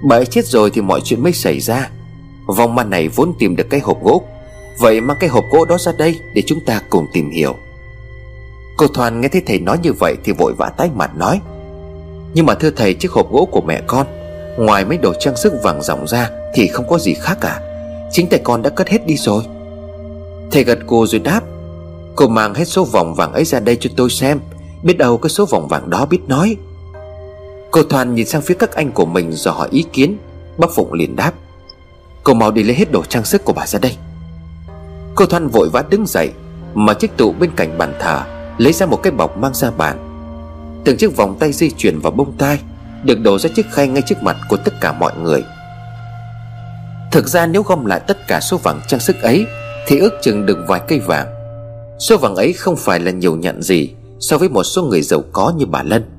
Bà 0.08 0.16
ấy 0.16 0.26
chết 0.26 0.46
rồi 0.46 0.70
thì 0.70 0.80
mọi 0.80 1.00
chuyện 1.04 1.22
mới 1.22 1.32
xảy 1.32 1.60
ra. 1.60 1.90
Vòng 2.46 2.74
ma 2.74 2.84
này 2.84 3.08
vốn 3.08 3.32
tìm 3.38 3.56
được 3.56 3.66
cái 3.70 3.80
hộp 3.80 4.02
gỗ. 4.02 4.22
Vậy 4.78 5.00
mang 5.00 5.16
cái 5.20 5.30
hộp 5.30 5.44
gỗ 5.50 5.64
đó 5.64 5.78
ra 5.78 5.92
đây 5.98 6.20
Để 6.34 6.42
chúng 6.46 6.60
ta 6.60 6.80
cùng 6.90 7.06
tìm 7.12 7.30
hiểu. 7.30 7.54
Cô 8.76 8.86
Thoan 8.86 9.20
nghe 9.20 9.28
thấy 9.28 9.42
thầy 9.46 9.58
nói 9.58 9.78
như 9.82 9.92
vậy 9.92 10.16
Thì 10.24 10.32
vội 10.32 10.54
vã 10.58 10.68
tái 10.76 10.90
mặt 10.94 11.16
nói. 11.16 11.40
Nhưng 12.34 12.46
mà 12.46 12.54
thưa 12.54 12.70
thầy, 12.70 12.94
chiếc 12.94 13.12
hộp 13.12 13.32
gỗ 13.32 13.48
của 13.50 13.60
mẹ 13.60 13.82
con, 13.86 14.06
Ngoài 14.58 14.84
mấy 14.84 14.98
đồ 14.98 15.12
trang 15.20 15.36
sức 15.36 15.52
vàng 15.62 15.82
ròng 15.82 16.06
ra 16.06 16.30
Thì 16.54 16.66
không 16.66 16.88
có 16.88 16.98
gì 16.98 17.14
khác 17.14 17.38
cả. 17.40 17.60
Chính 18.10 18.28
tay 18.28 18.40
con 18.44 18.62
đã 18.62 18.70
cất 18.70 18.88
hết 18.88 19.06
đi 19.06 19.16
rồi. 19.16 19.44
Thầy 20.50 20.64
gật 20.64 20.78
cô 20.86 21.06
rồi 21.06 21.20
đáp. 21.20 21.40
Cô 22.16 22.28
mang 22.28 22.54
hết 22.54 22.64
số 22.64 22.84
vòng 22.84 23.14
vàng 23.14 23.32
ấy 23.32 23.44
ra 23.44 23.60
đây 23.60 23.76
cho 23.80 23.90
tôi 23.96 24.10
xem. 24.10 24.40
Biết 24.82 24.98
đâu 24.98 25.18
cái 25.18 25.30
số 25.30 25.46
vòng 25.46 25.68
vàng 25.68 25.90
đó 25.90 26.06
biết 26.06 26.20
nói. 26.26 26.56
Cô 27.74 27.82
Thoan 27.82 28.14
nhìn 28.14 28.26
sang 28.26 28.42
phía 28.42 28.54
các 28.54 28.72
anh 28.72 28.92
của 28.92 29.06
mình 29.06 29.32
rồi 29.32 29.54
hỏi 29.54 29.68
ý 29.70 29.84
kiến. 29.92 30.18
Bác 30.58 30.66
Phụng 30.74 30.92
liền 30.92 31.16
đáp 31.16 31.32
Cô 32.24 32.34
mau 32.34 32.50
đi 32.50 32.62
lấy 32.62 32.74
hết 32.74 32.92
đồ 32.92 33.02
trang 33.04 33.24
sức 33.24 33.44
của 33.44 33.52
bà 33.52 33.66
ra 33.66 33.78
đây. 33.78 33.96
Cô 35.14 35.26
Thoan 35.26 35.48
vội 35.48 35.68
vã 35.72 35.84
đứng 35.90 36.06
dậy 36.06 36.30
Mà 36.74 36.94
chiếc 36.94 37.16
tủ 37.16 37.32
bên 37.32 37.50
cạnh 37.56 37.78
bàn 37.78 37.94
thờ, 38.00 38.22
Lấy 38.58 38.72
ra 38.72 38.86
một 38.86 39.02
cái 39.02 39.10
bọc 39.10 39.36
mang 39.36 39.54
ra 39.54 39.70
bàn. 39.70 39.98
Từng 40.84 40.96
chiếc 40.96 41.16
vòng 41.16 41.36
tay 41.38 41.52
di 41.52 41.70
chuyển 41.70 42.00
vào 42.00 42.12
bông 42.12 42.32
tai, 42.38 42.58
Được 43.04 43.20
đổ 43.20 43.38
ra 43.38 43.50
chiếc 43.56 43.66
khay 43.70 43.88
ngay 43.88 44.02
trước 44.06 44.22
mặt 44.22 44.36
của 44.48 44.56
tất 44.56 44.80
cả 44.80 44.92
mọi 44.92 45.12
người. 45.22 45.42
Thực 47.12 47.28
ra 47.28 47.46
nếu 47.46 47.62
gom 47.62 47.84
lại 47.84 48.00
tất 48.00 48.26
cả 48.28 48.40
số 48.40 48.56
vàng 48.56 48.80
trang 48.88 49.00
sức 49.00 49.22
ấy, 49.22 49.46
Thì 49.86 49.98
ước 49.98 50.12
chừng 50.22 50.46
được 50.46 50.58
vài 50.68 50.80
cây 50.88 50.98
vàng. 50.98 51.26
Số 51.98 52.18
vàng 52.18 52.34
ấy 52.34 52.52
không 52.52 52.76
phải 52.76 53.00
là 53.00 53.10
nhiều 53.10 53.36
nhận 53.36 53.62
gì 53.62 53.90
So 54.20 54.38
với 54.38 54.48
một 54.48 54.64
số 54.64 54.82
người 54.82 55.02
giàu 55.02 55.22
có 55.32 55.52
như 55.56 55.66
bà 55.66 55.82
Lân. 55.82 56.13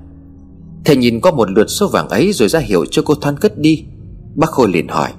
Thầy 0.86 0.96
nhìn 0.96 1.22
qua 1.22 1.32
một 1.32 1.50
lượt 1.50 1.68
số 1.68 1.88
vàng 1.88 2.10
ấy 2.10 2.34
Rồi 2.34 2.50
ra 2.50 2.60
hiệu 2.60 2.86
cho 2.86 3.02
cô 3.06 3.16
Thoan 3.16 3.38
cất 3.38 3.58
đi. 3.58 3.86
Bác 4.36 4.50
Khôi 4.50 4.70
liền 4.70 4.88
hỏi, 4.88 5.10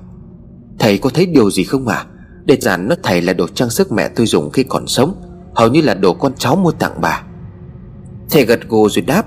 Thầy 0.79 0.99
có 0.99 1.11
thấy 1.11 1.27
điều 1.27 1.51
gì 1.51 1.65
không 1.65 1.89
à 1.89 2.07
Đơn 2.45 2.61
giản 2.61 2.89
nó 2.89 2.95
thầy 3.03 3.23
là 3.23 3.33
đồ 3.33 3.47
trang 3.55 3.71
sức 3.71 3.93
mẹ 3.93 4.09
tôi 4.09 4.27
dùng 4.27 4.51
khi 4.51 4.63
còn 4.63 4.87
sống, 4.87 5.15
Hầu 5.55 5.69
như 5.69 5.81
là 5.81 5.95
đồ 5.95 6.15
con 6.15 6.33
cháu 6.39 6.57
mua 6.57 6.73
tặng 6.73 7.01
bà. 7.01 7.23
Thầy 8.31 8.45
gật 8.45 8.69
gù 8.69 8.89
rồi 8.89 9.03
đáp, 9.03 9.27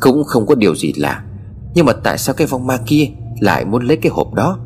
Cũng 0.00 0.24
không 0.24 0.46
có 0.46 0.54
điều 0.54 0.76
gì 0.76 0.92
lạ, 0.96 1.24
Nhưng 1.74 1.86
mà 1.86 1.92
tại 1.92 2.18
sao 2.18 2.34
cái 2.34 2.46
vong 2.46 2.66
ma 2.66 2.78
kia 2.86 3.08
Lại 3.40 3.64
muốn 3.64 3.86
lấy 3.86 3.96
cái 3.96 4.12
hộp 4.12 4.34
đó? 4.34 4.58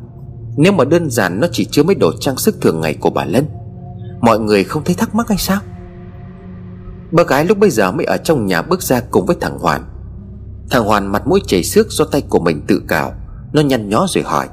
Nếu 0.57 0.71
mà 0.71 0.85
đơn 0.85 1.09
giản 1.09 1.39
nó 1.39 1.47
chỉ 1.51 1.65
chứa 1.65 1.83
mấy 1.83 1.95
đồ 1.95 2.11
trang 2.19 2.37
sức 2.37 2.61
thường 2.61 2.81
ngày 2.81 2.93
của 2.93 3.09
bà 3.09 3.25
Lân, 3.25 3.45
Mọi 4.21 4.39
người 4.39 4.63
không 4.63 4.83
thấy 4.83 4.95
thắc 4.95 5.15
mắc 5.15 5.29
hay 5.29 5.37
sao? 5.37 5.61
Bác 7.11 7.27
gái 7.27 7.45
lúc 7.45 7.57
bây 7.57 7.69
giờ 7.69 7.91
mới 7.91 8.05
ở 8.05 8.17
trong 8.17 8.45
nhà 8.45 8.61
bước 8.61 8.81
ra 8.81 9.01
cùng 9.11 9.25
với 9.25 9.35
thằng 9.39 9.59
Hoàn. 9.59 9.90
Thằng 10.71 10.85
Hoàn 10.85 11.07
mặt 11.07 11.27
mũi 11.27 11.41
chảy 11.47 11.63
xước 11.63 11.87
do 11.89 12.05
tay 12.05 12.21
của 12.29 12.39
mình 12.39 12.61
tự 12.67 12.81
cào. 12.87 13.13
Nó 13.53 13.61
nhăn 13.61 13.89
nhó 13.89 14.05
rồi 14.09 14.23
hỏi, 14.23 14.47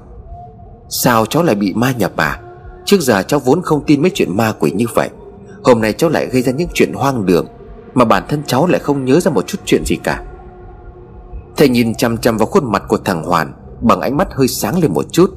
Sao 0.88 1.26
cháu 1.26 1.42
lại 1.42 1.54
bị 1.54 1.72
ma 1.74 1.92
nhập 1.92 2.12
à 2.16 2.40
Trước 2.84 3.00
giờ 3.00 3.22
cháu 3.22 3.40
vốn 3.40 3.62
không 3.62 3.84
tin 3.86 4.02
mấy 4.02 4.10
chuyện 4.14 4.36
ma 4.36 4.52
quỷ 4.58 4.70
như 4.70 4.84
vậy. 4.94 5.08
Hôm 5.64 5.80
nay 5.80 5.92
cháu 5.92 6.10
lại 6.10 6.26
gây 6.26 6.42
ra 6.42 6.52
những 6.52 6.68
chuyện 6.74 6.92
hoang 6.92 7.26
đường 7.26 7.46
Mà 7.94 8.04
bản 8.04 8.22
thân 8.28 8.42
cháu 8.46 8.66
lại 8.66 8.80
không 8.80 9.04
nhớ 9.04 9.20
ra 9.20 9.30
một 9.30 9.46
chút 9.46 9.58
chuyện 9.64 9.84
gì 9.84 9.96
cả. 9.96 10.24
Thầy 11.56 11.68
nhìn 11.68 11.94
chăm 11.94 12.16
chăm 12.16 12.36
vào 12.36 12.46
khuôn 12.46 12.72
mặt 12.72 12.82
của 12.88 12.98
thằng 12.98 13.24
Hoàn, 13.24 13.52
Bằng 13.80 14.00
ánh 14.00 14.16
mắt 14.16 14.28
hơi 14.30 14.48
sáng 14.48 14.78
lên 14.78 14.92
một 14.92 15.12
chút. 15.12 15.30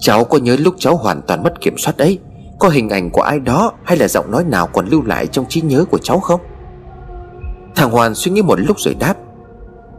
Cháu 0.00 0.24
có 0.24 0.38
nhớ 0.38 0.56
lúc 0.60 0.74
cháu 0.78 0.96
hoàn 0.96 1.22
toàn 1.22 1.42
mất 1.42 1.60
kiểm 1.60 1.78
soát 1.78 1.98
ấy, 1.98 2.18
Có 2.58 2.68
hình 2.68 2.88
ảnh 2.88 3.10
của 3.10 3.22
ai 3.22 3.40
đó 3.40 3.72
Hay 3.84 3.96
là 3.96 4.08
giọng 4.08 4.30
nói 4.30 4.44
nào 4.44 4.66
còn 4.66 4.86
lưu 4.86 5.02
lại 5.02 5.26
trong 5.26 5.44
trí 5.48 5.60
nhớ 5.60 5.84
của 5.90 5.98
cháu 5.98 6.20
không? 6.20 6.40
Thằng 7.74 7.90
Hoàn 7.90 8.14
suy 8.14 8.30
nghĩ 8.30 8.42
một 8.42 8.60
lúc 8.60 8.80
rồi 8.80 8.94
đáp 8.94 9.14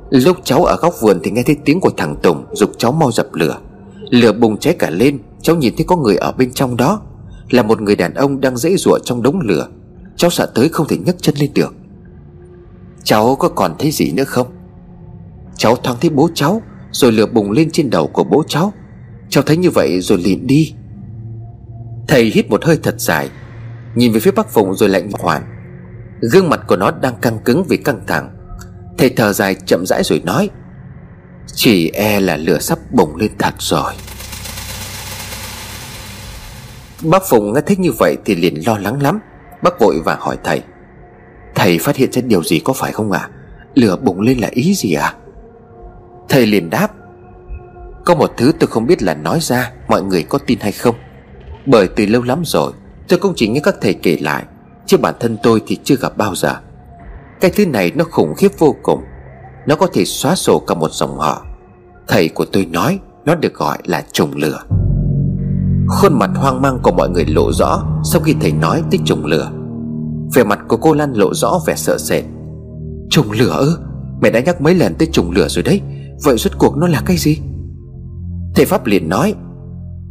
Lúc 0.09 0.37
cháu 0.43 0.63
ở 0.63 0.77
góc 0.81 0.93
vườn 1.01 1.19
thì 1.23 1.31
nghe 1.31 1.43
thấy 1.43 1.57
tiếng 1.65 1.79
của 1.79 1.91
thằng 1.97 2.15
Tùng, 2.23 2.45
Dục 2.51 2.71
cháu 2.77 2.91
mau 2.91 3.11
dập 3.11 3.27
lửa. 3.33 3.57
Lửa 4.09 4.31
bùng 4.31 4.57
cháy 4.57 4.75
cả 4.79 4.89
lên, 4.89 5.19
Cháu 5.41 5.55
nhìn 5.55 5.73
thấy 5.77 5.85
có 5.85 5.95
người 5.95 6.15
ở 6.15 6.31
bên 6.31 6.53
trong 6.53 6.77
đó. 6.77 7.01
Là 7.49 7.63
một 7.63 7.81
người 7.81 7.95
đàn 7.95 8.13
ông 8.13 8.41
đang 8.41 8.57
dãy 8.57 8.75
ruộng 8.77 8.99
trong 9.03 9.21
đống 9.21 9.39
lửa. 9.39 9.67
Cháu 10.17 10.31
sợ 10.31 10.45
tới 10.55 10.69
không 10.69 10.87
thể 10.87 10.97
nhấc 10.97 11.15
chân 11.21 11.35
lên 11.39 11.51
được. 11.53 11.75
Cháu 13.03 13.35
có 13.35 13.49
còn 13.49 13.75
thấy 13.79 13.91
gì 13.91 14.11
nữa 14.11 14.23
không? 14.23 14.47
Cháu 15.57 15.75
thoáng 15.75 15.97
thấy 16.01 16.09
bố 16.09 16.29
cháu, 16.33 16.61
Rồi 16.91 17.11
lửa 17.11 17.25
bùng 17.25 17.51
lên 17.51 17.71
trên 17.71 17.89
đầu 17.89 18.07
của 18.07 18.23
bố 18.23 18.43
cháu. 18.47 18.73
Cháu 19.29 19.43
thấy 19.43 19.57
như 19.57 19.69
vậy 19.69 20.01
rồi 20.01 20.17
liền 20.17 20.47
đi. 20.47 20.73
Thầy 22.07 22.23
hít 22.23 22.49
một 22.49 22.65
hơi 22.65 22.77
thật 22.83 22.95
dài, 22.97 23.29
Nhìn 23.95 24.11
về 24.11 24.19
phía 24.19 24.31
bác 24.31 24.49
Phụng 24.49 24.75
rồi 24.75 24.89
lạnh 24.89 25.09
hoàn 25.19 25.43
Gương 26.21 26.49
mặt 26.49 26.61
của 26.67 26.75
nó 26.75 26.91
đang 26.91 27.15
căng 27.21 27.39
cứng 27.45 27.63
vì 27.63 27.77
căng 27.77 28.01
thẳng. 28.07 28.34
Thầy 28.97 29.09
thở 29.09 29.33
dài 29.33 29.55
chậm 29.65 29.85
rãi 29.85 30.03
rồi 30.03 30.21
nói, 30.25 30.49
Chỉ 31.47 31.89
e 31.89 32.19
là 32.19 32.37
lửa 32.37 32.59
sắp 32.59 32.79
bùng 32.91 33.15
lên 33.15 33.31
thật 33.39 33.53
rồi. 33.59 33.93
Bác 37.03 37.23
phùng 37.29 37.53
nghe 37.53 37.61
thấy 37.65 37.77
như 37.77 37.91
vậy 37.99 38.17
thì 38.25 38.35
liền 38.35 38.67
lo 38.67 38.77
lắng 38.77 39.01
lắm. 39.01 39.19
Bác 39.61 39.79
vội 39.79 40.01
vàng 40.05 40.19
hỏi 40.19 40.37
thầy 40.43 40.61
Thầy 41.55 41.77
phát 41.77 41.95
hiện 41.95 42.11
ra 42.11 42.21
điều 42.21 42.43
gì 42.43 42.59
có 42.59 42.73
phải 42.73 42.91
không 42.91 43.11
ạ? 43.11 43.19
À? 43.19 43.29
Lửa 43.75 43.95
bùng 43.95 44.21
lên 44.21 44.37
là 44.37 44.49
ý 44.51 44.73
gì 44.75 44.93
à 44.93 45.13
Thầy 46.29 46.45
liền 46.45 46.69
đáp, 46.69 46.87
Có 48.05 48.15
một 48.15 48.31
thứ 48.37 48.51
tôi 48.59 48.67
không 48.67 48.87
biết 48.87 49.03
là 49.03 49.13
nói 49.13 49.39
ra, 49.41 49.71
Mọi 49.87 50.03
người 50.03 50.23
có 50.23 50.37
tin 50.37 50.59
hay 50.59 50.71
không? 50.71 50.95
Bởi 51.65 51.87
từ 51.87 52.05
lâu 52.05 52.21
lắm 52.21 52.41
rồi, 52.45 52.71
Tôi 53.07 53.19
cũng 53.19 53.33
chỉ 53.35 53.47
nghe 53.47 53.59
các 53.63 53.75
thầy 53.81 53.93
kể 53.93 54.17
lại, 54.21 54.43
Chứ 54.85 54.97
bản 54.97 55.15
thân 55.19 55.37
tôi 55.43 55.61
thì 55.67 55.77
chưa 55.83 55.95
gặp 55.95 56.17
bao 56.17 56.35
giờ. 56.35 56.55
Cái 57.41 57.51
thứ 57.55 57.65
này 57.65 57.91
nó 57.95 58.05
khủng 58.11 58.33
khiếp 58.37 58.51
vô 58.59 58.75
cùng. 58.83 59.03
Nó 59.67 59.75
có 59.75 59.87
thể 59.93 60.05
xóa 60.05 60.35
sổ 60.35 60.59
cả 60.67 60.75
một 60.75 60.91
dòng 60.91 61.17
họ. 61.19 61.45
Thầy 62.07 62.29
của 62.29 62.45
tôi 62.45 62.65
nói 62.65 62.99
Nó 63.25 63.35
được 63.35 63.53
gọi 63.53 63.77
là 63.85 64.03
trùng 64.11 64.31
lửa. 64.35 64.59
Khuôn 65.87 66.19
mặt 66.19 66.29
hoang 66.35 66.61
mang 66.61 66.79
của 66.83 66.91
mọi 66.91 67.09
người 67.09 67.25
lộ 67.25 67.51
rõ 67.51 67.83
Sau 68.03 68.21
khi 68.21 68.35
thầy 68.41 68.51
nói 68.51 68.83
tới 68.91 68.99
trùng 69.05 69.25
lửa. 69.25 69.51
Vẻ 70.35 70.43
mặt 70.43 70.59
của 70.67 70.77
cô 70.77 70.93
Lan 70.93 71.13
lộ 71.13 71.33
rõ 71.33 71.59
vẻ 71.67 71.75
sợ 71.75 71.97
sệt. 71.97 72.23
Trùng 73.09 73.31
lửa 73.31 73.57
ư? 73.59 73.77
Mẹ 74.21 74.29
đã 74.29 74.39
nhắc 74.39 74.61
mấy 74.61 74.75
lần 74.75 74.95
tới 74.95 75.07
trùng 75.11 75.31
lửa 75.31 75.47
rồi 75.47 75.63
đấy. 75.63 75.81
Vậy 76.23 76.37
rốt 76.37 76.53
cuộc 76.57 76.77
nó 76.77 76.87
là 76.87 77.01
cái 77.05 77.17
gì? 77.17 77.39
Thầy 78.55 78.65
Pháp 78.65 78.85
liền 78.85 79.09
nói, 79.09 79.33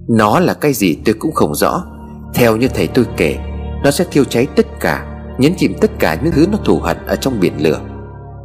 Nó 0.09 0.41
là 0.41 0.55
cái 0.55 0.73
gì 0.73 0.99
tôi 1.05 1.15
cũng 1.19 1.33
không 1.33 1.55
rõ. 1.55 1.85
Theo 2.35 2.57
như 2.57 2.69
thầy 2.69 2.87
tôi 2.87 3.05
kể, 3.17 3.37
Nó 3.85 3.91
sẽ 3.91 4.05
thiêu 4.11 4.25
cháy 4.25 4.47
tất 4.57 4.67
cả 4.81 5.14
Nhấn 5.39 5.55
chìm 5.57 5.75
tất 5.81 5.91
cả 5.99 6.19
những 6.23 6.33
thứ 6.33 6.47
nó 6.53 6.59
thù 6.65 6.79
hận 6.79 6.97
ở 7.07 7.17
trong 7.17 7.41
biển 7.41 7.53
lửa. 7.59 7.81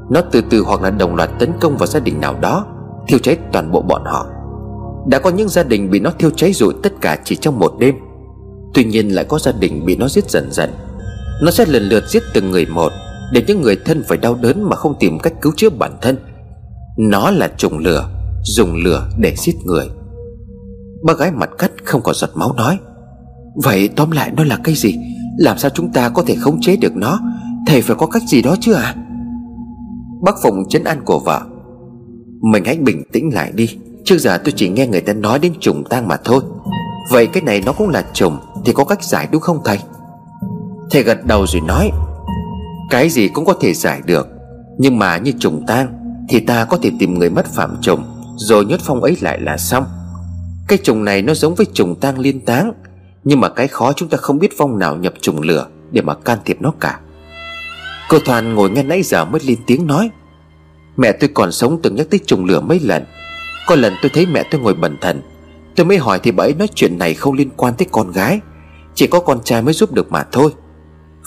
Nó 0.09 0.21
từ 0.31 0.41
từ 0.49 0.61
hoặc 0.61 0.81
là 0.81 0.89
đồng 0.89 1.15
loạt 1.15 1.29
tấn 1.39 1.51
công 1.61 1.77
vào 1.77 1.87
gia 1.87 1.99
đình 1.99 2.21
nào 2.21 2.35
đó, 2.41 2.65
Thiêu 3.07 3.19
cháy 3.19 3.37
toàn 3.51 3.71
bộ 3.71 3.81
bọn 3.81 4.05
họ. 4.05 4.27
Đã 5.07 5.19
có 5.19 5.29
những 5.29 5.49
gia 5.49 5.63
đình 5.63 5.89
bị 5.89 5.99
nó 5.99 6.11
thiêu 6.19 6.29
cháy 6.35 6.53
rồi 6.53 6.73
tất 6.83 6.93
cả 7.01 7.17
chỉ 7.23 7.35
trong 7.35 7.59
một 7.59 7.73
đêm. 7.79 7.95
Tuy 8.73 8.83
nhiên 8.83 9.09
lại 9.09 9.25
có 9.25 9.39
gia 9.39 9.51
đình 9.51 9.85
bị 9.85 9.95
nó 9.95 10.07
giết 10.07 10.29
dần 10.29 10.51
dần. 10.51 10.69
Nó 11.43 11.51
sẽ 11.51 11.65
lần 11.65 11.83
lượt 11.83 12.03
giết 12.07 12.23
từng 12.33 12.51
người 12.51 12.65
một, 12.65 12.91
Để 13.33 13.43
những 13.47 13.61
người 13.61 13.77
thân 13.85 14.03
phải 14.07 14.17
đau 14.17 14.35
đớn 14.35 14.63
mà 14.69 14.75
không 14.75 14.95
tìm 14.99 15.19
cách 15.19 15.33
cứu 15.41 15.53
chữa 15.57 15.69
bản 15.69 15.97
thân. 16.01 16.17
Nó 16.97 17.31
là 17.31 17.47
trùng 17.57 17.77
lửa, 17.77 18.09
Dùng 18.43 18.75
lửa 18.75 19.09
để 19.19 19.33
giết 19.37 19.55
người. 19.65 19.89
Bác 21.03 21.17
gái 21.17 21.31
mặt 21.31 21.49
cắt 21.57 21.71
không 21.83 22.01
còn 22.01 22.15
giọt 22.15 22.29
máu 22.33 22.53
nói, 22.57 22.77
Vậy 23.63 23.89
tóm 23.95 24.11
lại 24.11 24.31
nó 24.35 24.43
là 24.43 24.59
cái 24.63 24.75
gì? 24.75 24.95
Làm 25.39 25.57
sao 25.57 25.71
chúng 25.73 25.91
ta 25.91 26.09
có 26.09 26.23
thể 26.27 26.35
khống 26.35 26.61
chế 26.61 26.75
được 26.75 26.95
nó? 26.95 27.19
Thầy 27.67 27.81
phải 27.81 27.95
có 27.95 28.05
cách 28.05 28.23
gì 28.23 28.41
đó 28.41 28.55
chứ 28.59 28.73
à 28.73 28.95
Bác 30.21 30.35
Phụng 30.43 30.69
chấn 30.69 30.83
an 30.83 31.01
của 31.05 31.19
vợ. 31.19 31.41
Mình 32.41 32.63
hãy 32.65 32.77
bình 32.77 33.03
tĩnh 33.11 33.33
lại 33.33 33.51
đi. 33.55 33.77
Trước 34.05 34.17
giờ 34.17 34.37
tôi 34.37 34.53
chỉ 34.55 34.69
nghe 34.69 34.87
người 34.87 35.01
ta 35.01 35.13
nói 35.13 35.39
đến 35.39 35.53
trùng 35.59 35.83
tang 35.89 36.07
mà 36.07 36.17
thôi. 36.23 36.41
Vậy 37.11 37.27
cái 37.27 37.43
này 37.43 37.61
nó 37.65 37.71
cũng 37.71 37.89
là 37.89 38.05
trùng, 38.13 38.37
Thì 38.65 38.73
có 38.73 38.83
cách 38.83 39.03
giải 39.03 39.27
đúng 39.31 39.41
không 39.41 39.61
thầy? 39.65 39.79
Thầy 40.91 41.03
gật 41.03 41.25
đầu 41.25 41.47
rồi 41.47 41.61
nói, 41.61 41.91
Cái 42.89 43.09
gì 43.09 43.27
cũng 43.27 43.45
có 43.45 43.53
thể 43.61 43.73
giải 43.73 44.01
được, 44.05 44.27
Nhưng 44.77 44.99
mà 44.99 45.17
như 45.17 45.31
trùng 45.39 45.65
tang 45.67 45.93
Thì 46.29 46.39
ta 46.39 46.65
có 46.65 46.77
thể 46.81 46.91
tìm 46.99 47.19
người 47.19 47.29
mất 47.29 47.45
phạm 47.45 47.77
trùng, 47.81 48.03
Rồi 48.35 48.65
nhốt 48.65 48.79
phong 48.83 49.01
ấy 49.01 49.17
lại 49.21 49.39
là 49.41 49.57
xong. 49.57 49.85
Cái 50.67 50.79
trùng 50.83 51.05
này 51.05 51.21
nó 51.21 51.33
giống 51.33 51.55
với 51.55 51.65
trùng 51.73 51.95
tang 51.99 52.19
liên 52.19 52.45
táng 52.45 52.73
nhưng 53.23 53.39
mà 53.39 53.49
cái 53.49 53.67
khó 53.67 53.93
chúng 53.93 54.09
ta 54.09 54.17
không 54.17 54.39
biết 54.39 54.57
vong 54.57 54.79
nào 54.79 54.95
nhập 54.95 55.13
trùng 55.21 55.41
lửa 55.41 55.67
Để 55.91 56.01
mà 56.01 56.15
can 56.15 56.39
thiệp 56.45 56.57
nó 56.61 56.73
cả. 56.79 56.99
Cô 58.09 58.19
Thoàn 58.19 58.55
ngồi 58.55 58.69
nghe 58.69 58.83
nãy 58.83 59.03
giờ 59.03 59.25
mới 59.25 59.41
lên 59.45 59.57
tiếng 59.67 59.87
nói, 59.87 60.09
Mẹ 60.97 61.11
tôi 61.11 61.29
còn 61.33 61.51
sống 61.51 61.79
từng 61.83 61.95
nhắc 61.95 62.07
tới 62.09 62.19
trùng 62.25 62.45
lửa 62.45 62.59
mấy 62.59 62.79
lần. 62.79 63.05
Có 63.67 63.75
lần 63.75 63.93
tôi 64.01 64.09
thấy 64.13 64.25
mẹ 64.25 64.43
tôi 64.51 64.61
ngồi 64.61 64.73
bần 64.73 64.97
thần. 65.01 65.21
Tôi 65.75 65.85
mới 65.85 65.97
hỏi 65.97 66.19
thì 66.23 66.31
bà 66.31 66.43
ấy 66.43 66.53
nói 66.53 66.67
chuyện 66.75 66.97
này 66.97 67.13
không 67.13 67.33
liên 67.33 67.49
quan 67.57 67.73
tới 67.77 67.87
con 67.91 68.11
gái. 68.11 68.39
Chỉ 68.95 69.07
có 69.07 69.19
con 69.19 69.43
trai 69.43 69.61
mới 69.61 69.73
giúp 69.73 69.91
được 69.93 70.11
mà 70.11 70.23
thôi. 70.31 70.53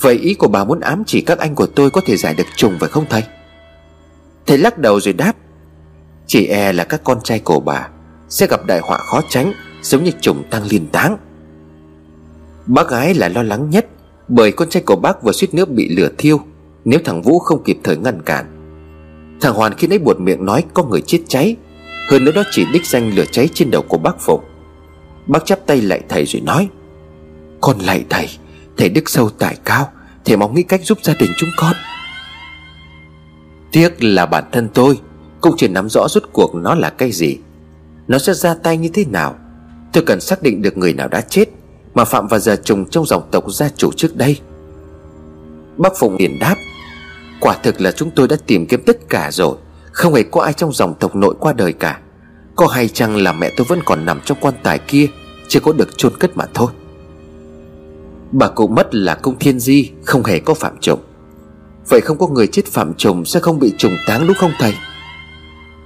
Vậy 0.00 0.14
ý 0.14 0.34
của 0.34 0.48
bà 0.48 0.64
muốn 0.64 0.80
ám 0.80 1.02
chỉ 1.06 1.20
các 1.20 1.38
anh 1.38 1.54
của 1.54 1.66
tôi 1.66 1.90
có 1.90 2.00
thể 2.06 2.16
giải 2.16 2.34
được 2.34 2.46
trùng 2.56 2.76
phải 2.80 2.88
không 2.88 3.04
thầy? 3.10 3.22
Thầy 4.46 4.58
lắc 4.58 4.78
đầu 4.78 5.00
rồi 5.00 5.12
đáp, 5.12 5.32
Chỉ 6.26 6.46
e 6.46 6.72
là 6.72 6.84
các 6.84 7.00
con 7.04 7.18
trai 7.24 7.38
của 7.38 7.60
bà 7.60 7.88
Sẽ 8.28 8.46
gặp 8.46 8.66
đại 8.66 8.80
họa 8.80 8.98
khó 8.98 9.20
tránh, 9.28 9.52
Giống 9.82 10.04
như 10.04 10.10
trùng 10.20 10.42
tăng 10.50 10.62
liên 10.66 10.86
táng. 10.86 11.16
Bác 12.66 12.88
gái 12.88 13.14
là 13.14 13.28
lo 13.28 13.42
lắng 13.42 13.70
nhất, 13.70 13.86
Bởi 14.28 14.52
con 14.52 14.68
trai 14.68 14.82
của 14.86 14.96
bác 14.96 15.22
vừa 15.22 15.32
suýt 15.32 15.54
nữa 15.54 15.64
bị 15.64 15.88
lửa 15.88 16.08
thiêu, 16.18 16.40
Nếu 16.84 17.00
thằng 17.04 17.22
Vũ 17.22 17.38
không 17.38 17.62
kịp 17.64 17.78
thời 17.84 17.96
ngăn 17.96 18.22
cản. 18.22 18.46
Thằng 19.40 19.54
Hoàn 19.54 19.74
khi 19.74 19.86
nấy 19.86 19.98
buột 19.98 20.20
miệng 20.20 20.44
nói 20.44 20.64
có 20.74 20.84
người 20.84 21.00
chết 21.00 21.18
cháy, 21.28 21.56
Hơn 22.08 22.24
nữa 22.24 22.32
đó 22.34 22.42
chỉ 22.50 22.64
đích 22.72 22.86
danh 22.86 23.14
lửa 23.14 23.24
cháy 23.32 23.48
trên 23.54 23.70
đầu 23.70 23.82
của 23.82 23.98
bác 23.98 24.20
Phụng. 24.20 24.40
Bác 25.26 25.46
chắp 25.46 25.66
tay 25.66 25.80
lại 25.80 26.00
thầy 26.08 26.24
rồi 26.24 26.42
nói, 26.42 26.68
Con 27.60 27.78
lại 27.78 28.04
thầy 28.10 28.28
Thầy 28.76 28.88
đức 28.88 29.08
sâu 29.08 29.30
tài 29.30 29.56
cao, 29.64 29.92
Thầy 30.24 30.36
mong 30.36 30.54
nghĩ 30.54 30.62
cách 30.62 30.80
giúp 30.84 30.98
gia 31.02 31.14
đình 31.14 31.30
chúng 31.36 31.50
con. 31.56 31.72
Tiếc 33.72 34.04
là 34.04 34.26
bản 34.26 34.44
thân 34.52 34.68
tôi, 34.74 34.98
Cũng 35.40 35.54
chưa 35.56 35.68
nắm 35.68 35.88
rõ 35.88 36.08
rốt 36.08 36.22
cuộc 36.32 36.54
nó 36.54 36.74
là 36.74 36.90
cái 36.90 37.12
gì. 37.12 37.38
Nó 38.08 38.18
sẽ 38.18 38.34
ra 38.34 38.54
tay 38.54 38.76
như 38.76 38.88
thế 38.88 39.04
nào? 39.04 39.34
Tôi 39.92 40.04
cần 40.06 40.20
xác 40.20 40.42
định 40.42 40.62
được 40.62 40.76
người 40.76 40.92
nào 40.92 41.08
đã 41.08 41.20
chết 41.20 41.48
mà 41.94 42.04
phạm 42.04 42.26
vào 42.26 42.40
gia 42.40 42.56
trùng 42.56 42.86
trong 42.90 43.06
dòng 43.06 43.22
tộc 43.30 43.52
gia 43.52 43.68
chủ 43.68 43.92
trước 43.92 44.16
đây. 44.16 44.38
Bác 45.76 45.92
Phụng 45.98 46.16
liền 46.18 46.38
đáp, 46.38 46.56
Quả 47.40 47.56
thực 47.62 47.80
là 47.80 47.92
chúng 47.92 48.10
tôi 48.10 48.28
đã 48.28 48.36
tìm 48.46 48.66
kiếm 48.66 48.82
tất 48.86 49.08
cả 49.08 49.30
rồi, 49.32 49.56
Không 49.92 50.14
hề 50.14 50.22
có 50.22 50.40
ai 50.40 50.52
trong 50.52 50.72
dòng 50.72 50.94
tộc 50.94 51.16
nội 51.16 51.34
qua 51.40 51.52
đời 51.52 51.72
cả. 51.72 52.00
Có 52.56 52.66
hay 52.66 52.88
chăng 52.88 53.16
là 53.16 53.32
mẹ 53.32 53.50
tôi 53.56 53.66
vẫn 53.68 53.80
còn 53.84 54.04
nằm 54.04 54.20
trong 54.24 54.38
quan 54.40 54.54
tài 54.62 54.78
kia, 54.78 55.06
Chưa 55.48 55.60
có 55.60 55.72
được 55.72 55.98
chôn 55.98 56.12
cất 56.18 56.36
mà 56.36 56.44
thôi? 56.54 56.68
Bà 58.32 58.48
cụ 58.48 58.66
mất 58.66 58.94
là 58.94 59.14
công 59.14 59.38
thiên 59.38 59.60
di, 59.60 59.90
Không 60.04 60.24
hề 60.24 60.38
có 60.38 60.54
phạm 60.54 60.76
trùng. 60.80 61.00
Vậy 61.88 62.00
không 62.00 62.18
có 62.18 62.26
người 62.26 62.46
chết 62.46 62.66
phạm 62.66 62.94
trùng 62.94 63.24
Sẽ 63.24 63.40
không 63.40 63.58
bị 63.58 63.72
trùng 63.78 63.96
táng 64.06 64.26
đúng 64.26 64.36
không 64.36 64.52
thầy? 64.58 64.74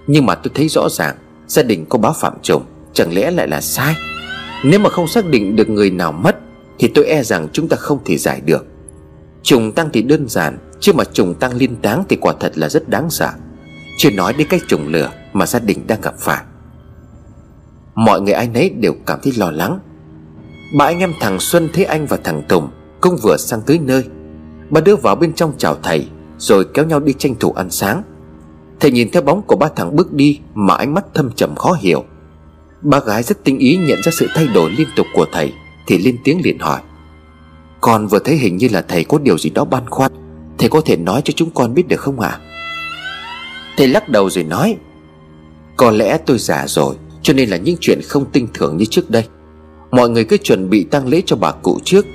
Nhưng 0.06 0.26
mà 0.26 0.34
tôi 0.34 0.50
thấy 0.54 0.68
rõ 0.68 0.88
ràng, 0.88 1.16
Gia 1.46 1.62
đình 1.62 1.86
có 1.88 1.98
báo 1.98 2.14
phạm 2.20 2.34
trùng 2.42 2.62
Chẳng 2.92 3.14
lẽ 3.14 3.30
lại 3.30 3.48
là 3.48 3.60
sai? 3.60 3.94
Nếu 4.68 4.80
mà 4.80 4.90
không 4.90 5.06
xác 5.06 5.26
định 5.26 5.56
được 5.56 5.70
người 5.70 5.90
nào 5.90 6.12
mất, 6.12 6.36
Thì 6.78 6.88
tôi 6.88 7.04
e 7.04 7.22
rằng 7.22 7.48
chúng 7.52 7.68
ta 7.68 7.76
không 7.76 7.98
thể 8.04 8.16
giải 8.16 8.40
được. 8.40 8.66
Trùng 9.42 9.72
tăng 9.72 9.88
thì 9.92 10.02
đơn 10.02 10.28
giản, 10.28 10.58
Chứ 10.80 10.92
mà 10.92 11.04
trùng 11.04 11.34
tăng 11.34 11.56
liên 11.56 11.76
táng 11.76 12.04
thì 12.08 12.16
quả 12.16 12.34
thật 12.40 12.58
là 12.58 12.68
rất 12.68 12.88
đáng 12.88 13.10
sợ. 13.10 13.30
Chưa 13.98 14.10
nói 14.10 14.32
đến 14.32 14.46
cái 14.50 14.60
trùng 14.68 14.88
lửa 14.88 15.10
Mà 15.32 15.46
gia 15.46 15.58
đình 15.58 15.86
đang 15.86 16.00
gặp 16.00 16.14
phải. 16.18 16.44
Mọi 17.94 18.20
người 18.20 18.32
ai 18.32 18.48
nấy 18.48 18.70
đều 18.70 18.92
cảm 19.06 19.18
thấy 19.22 19.32
lo 19.36 19.50
lắng. 19.50 19.78
Ba 20.78 20.84
anh 20.84 20.98
em 20.98 21.12
thằng 21.20 21.40
Xuân 21.40 21.68
thấy 21.72 21.84
anh 21.84 22.06
và 22.06 22.16
thằng 22.24 22.42
Tùng 22.48 22.68
Cũng 23.00 23.16
vừa 23.22 23.36
sang 23.36 23.60
tới 23.66 23.78
nơi. 23.78 24.04
Ba 24.70 24.80
đưa 24.80 24.96
vào 24.96 25.16
bên 25.16 25.32
trong 25.32 25.52
chào 25.58 25.76
thầy, 25.82 26.08
Rồi 26.38 26.66
kéo 26.74 26.84
nhau 26.84 27.00
đi 27.00 27.12
tranh 27.18 27.34
thủ 27.40 27.52
ăn 27.52 27.70
sáng. 27.70 28.02
Thầy 28.80 28.90
nhìn 28.90 29.10
theo 29.10 29.22
bóng 29.22 29.42
của 29.42 29.56
ba 29.56 29.68
thằng 29.76 29.96
bước 29.96 30.12
đi 30.12 30.40
Mà 30.54 30.74
ánh 30.74 30.94
mắt 30.94 31.14
thâm 31.14 31.30
trầm 31.32 31.54
khó 31.54 31.76
hiểu. 31.80 32.04
Ba 32.82 33.00
gái 33.00 33.22
rất 33.22 33.44
tinh 33.44 33.58
ý 33.58 33.76
nhận 33.76 34.02
ra 34.02 34.12
sự 34.12 34.26
thay 34.34 34.46
đổi 34.54 34.70
liên 34.70 34.88
tục 34.96 35.06
của 35.14 35.26
thầy, 35.32 35.52
Thì 35.86 35.98
lên 35.98 36.18
tiếng 36.24 36.40
liền 36.44 36.58
hỏi. 36.58 36.80
Con 37.80 38.06
vừa 38.06 38.18
thấy 38.18 38.36
hình 38.36 38.56
như 38.56 38.68
là 38.72 38.82
thầy 38.82 39.04
có 39.04 39.18
điều 39.18 39.38
gì 39.38 39.50
đó 39.50 39.64
băn 39.64 39.90
khoăn, 39.90 40.12
Thầy 40.58 40.68
có 40.68 40.80
thể 40.80 40.96
nói 40.96 41.20
cho 41.24 41.32
chúng 41.36 41.50
con 41.50 41.74
biết 41.74 41.88
được 41.88 42.00
không 42.00 42.20
ạ? 42.20 42.28
À? 42.28 42.40
Thầy 43.76 43.88
lắc 43.88 44.08
đầu 44.08 44.30
rồi 44.30 44.44
nói. 44.44 44.76
Có 45.76 45.90
lẽ 45.90 46.18
tôi 46.26 46.38
già 46.38 46.66
rồi, 46.66 46.96
Cho 47.22 47.34
nên 47.34 47.48
là 47.48 47.56
những 47.56 47.76
chuyện 47.80 48.00
không 48.04 48.30
tinh 48.32 48.48
thường 48.54 48.76
như 48.76 48.84
trước 48.84 49.10
đây. 49.10 49.24
Mọi 49.90 50.08
người 50.08 50.24
cứ 50.24 50.36
chuẩn 50.36 50.70
bị 50.70 50.84
tang 50.84 51.06
lễ 51.06 51.22
cho 51.26 51.36
bà 51.36 51.52
cụ 51.52 51.78
trước. 51.84 52.06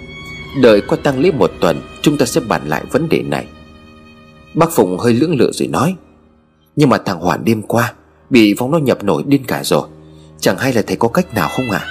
Đợi 0.62 0.82
qua 0.82 0.98
tang 1.04 1.20
lễ 1.20 1.32
một 1.32 1.52
tuần, 1.60 1.82
Chúng 2.02 2.18
ta 2.18 2.26
sẽ 2.26 2.42
bàn 2.42 2.62
lại 2.68 2.84
vấn 2.92 3.10
đề 3.10 3.22
này. 3.22 3.46
Bác 4.54 4.72
Phụng 4.72 4.98
hơi 4.98 5.14
lưỡng 5.14 5.36
lự 5.36 5.52
rồi 5.54 5.68
nói. 5.68 5.96
Nhưng 6.76 6.90
mà 6.90 6.98
thằng 6.98 7.20
Hoàn 7.20 7.46
đêm 7.46 7.62
qua, 7.62 7.94
Bị 8.30 8.54
vong 8.54 8.72
nó 8.72 8.78
nhập 8.78 9.04
nổi 9.04 9.24
điên 9.28 9.44
cả 9.48 9.64
rồi. 9.64 9.88
Chẳng 10.42 10.58
hay 10.58 10.74
là 10.74 10.82
thầy 10.88 10.98
có 10.98 11.08
cách 11.08 11.34
nào 11.34 11.50
không 11.56 11.72
à 11.72 11.88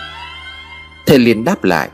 Thầy 1.07 1.19
liền 1.19 1.45
đáp 1.45 1.65
lại, 1.65 1.89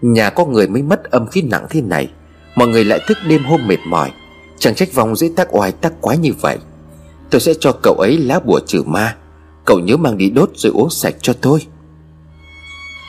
Nhà 0.00 0.30
có 0.30 0.44
người 0.44 0.68
mới 0.68 0.82
mất 0.82 1.04
âm 1.04 1.26
khí 1.26 1.42
nặng 1.42 1.66
thế 1.70 1.80
này 1.80 2.08
Mọi 2.54 2.68
người 2.68 2.84
lại 2.84 3.00
thức 3.06 3.18
đêm 3.28 3.44
hôm 3.44 3.66
mệt 3.66 3.78
mỏi, 3.86 4.12
Chẳng 4.58 4.74
trách 4.74 4.94
vòng 4.94 5.16
dễ 5.16 5.30
tác 5.36 5.48
oai 5.56 5.72
tác 5.72 6.00
quái 6.00 6.18
như 6.18 6.32
vậy. 6.40 6.58
Tôi 7.30 7.40
sẽ 7.40 7.54
cho 7.60 7.72
cậu 7.82 7.94
ấy 7.94 8.18
lá 8.18 8.40
bùa 8.40 8.60
trừ 8.66 8.82
ma, 8.82 9.16
Cậu 9.64 9.78
nhớ 9.78 9.96
mang 9.96 10.18
đi 10.18 10.30
đốt 10.30 10.50
rồi 10.54 10.72
uống 10.72 10.90
sạch 10.90 11.14
cho 11.22 11.32
tôi. 11.32 11.66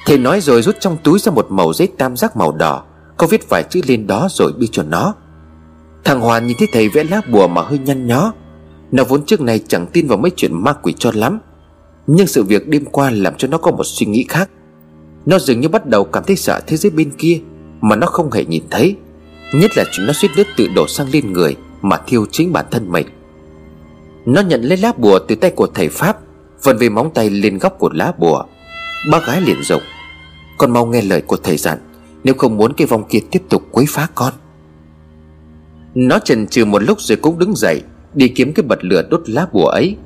Thầy 0.05 0.17
nói 0.17 0.41
rồi 0.41 0.61
rút 0.61 0.75
trong 0.79 0.97
túi 1.03 1.19
ra 1.19 1.31
một 1.31 1.47
màu 1.49 1.73
giấy 1.73 1.87
tam 1.97 2.17
giác 2.17 2.37
màu 2.37 2.51
đỏ, 2.51 2.83
Có 3.17 3.27
viết 3.27 3.49
vài 3.49 3.63
chữ 3.69 3.81
lên 3.87 4.07
đó 4.07 4.27
rồi 4.31 4.53
đưa 4.57 4.67
cho 4.71 4.83
nó. 4.83 5.13
Thằng 6.03 6.19
Hoàn 6.19 6.47
nhìn 6.47 6.57
thấy 6.59 6.67
thầy 6.73 6.89
vẽ 6.89 7.03
lá 7.03 7.21
bùa 7.31 7.47
mà 7.47 7.61
hơi 7.61 7.79
nhăn 7.79 8.07
nhó, 8.07 8.33
Nó 8.91 9.03
vốn 9.03 9.25
trước 9.25 9.41
này 9.41 9.59
chẳng 9.67 9.87
tin 9.87 10.07
vào 10.07 10.17
mấy 10.17 10.31
chuyện 10.35 10.63
ma 10.63 10.73
quỷ 10.73 10.93
cho 10.99 11.11
lắm. 11.13 11.39
Nhưng 12.11 12.27
sự 12.27 12.43
việc 12.43 12.67
đêm 12.67 12.85
qua 12.85 13.11
làm 13.11 13.33
cho 13.37 13.47
nó 13.47 13.57
có 13.57 13.71
một 13.71 13.83
suy 13.83 14.05
nghĩ 14.05 14.25
khác. 14.29 14.49
Nó 15.25 15.39
dường 15.39 15.59
như 15.59 15.69
bắt 15.69 15.85
đầu 15.85 16.03
cảm 16.03 16.23
thấy 16.27 16.35
sợ 16.35 16.61
thế 16.67 16.77
giới 16.77 16.89
bên 16.89 17.11
kia, 17.17 17.39
Mà 17.81 17.95
nó 17.95 18.07
không 18.07 18.31
hề 18.31 18.45
nhìn 18.45 18.63
thấy. 18.69 18.95
Nhất 19.53 19.71
là 19.77 19.83
chúng 19.91 20.05
nó 20.05 20.13
suýt 20.13 20.29
nước 20.37 20.43
tự 20.57 20.67
đổ 20.75 20.87
sang 20.87 21.07
lên 21.11 21.33
người 21.33 21.55
Mà 21.81 21.97
thiêu 22.07 22.25
chính 22.31 22.53
bản 22.53 22.65
thân 22.71 22.91
mình. 22.91 23.07
Nó 24.25 24.41
nhận 24.41 24.61
lấy 24.61 24.77
lá 24.77 24.91
bùa 24.97 25.19
từ 25.19 25.35
tay 25.35 25.51
của 25.51 25.67
thầy 25.67 25.89
Pháp, 25.89 26.17
Vần 26.63 26.77
về 26.77 26.89
móng 26.89 27.11
tay 27.13 27.29
lên 27.29 27.57
góc 27.57 27.79
của 27.79 27.89
lá 27.93 28.13
bùa. 28.19 28.43
Bác 29.11 29.25
gái 29.27 29.41
liền 29.41 29.61
rộng, 29.61 29.81
Con 30.57 30.71
mau 30.71 30.85
nghe 30.85 31.01
lời 31.01 31.21
của 31.21 31.37
thầy 31.37 31.57
dặn, 31.57 31.77
Nếu 32.23 32.33
không 32.37 32.57
muốn 32.57 32.73
cái 32.73 32.87
vong 32.87 33.03
kia 33.09 33.19
tiếp 33.31 33.41
tục 33.49 33.63
quấy 33.71 33.85
phá 33.89 34.07
con. 34.15 34.33
Nó 35.95 36.19
chần 36.19 36.47
chừ 36.47 36.65
một 36.65 36.83
lúc 36.83 37.01
rồi 37.01 37.15
cũng 37.15 37.39
đứng 37.39 37.55
dậy, 37.55 37.81
Đi 38.13 38.27
kiếm 38.27 38.53
cái 38.53 38.63
bật 38.63 38.79
lửa 38.81 39.07
đốt 39.09 39.29
lá 39.29 39.47
bùa 39.53 39.67
ấy. 39.67 39.97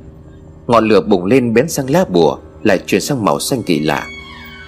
Ngọn 0.68 0.88
lửa 0.88 1.01
bùng 1.01 1.26
lên 1.26 1.53
bén 1.53 1.70
sang 1.70 1.89
lá 1.89 2.05
bùa, 2.09 2.38
Lại 2.64 2.80
chuyển 2.86 3.01
sang 3.01 3.26
màu 3.26 3.39
xanh 3.39 3.64
kỳ 3.64 3.80
lạ. 3.80 4.07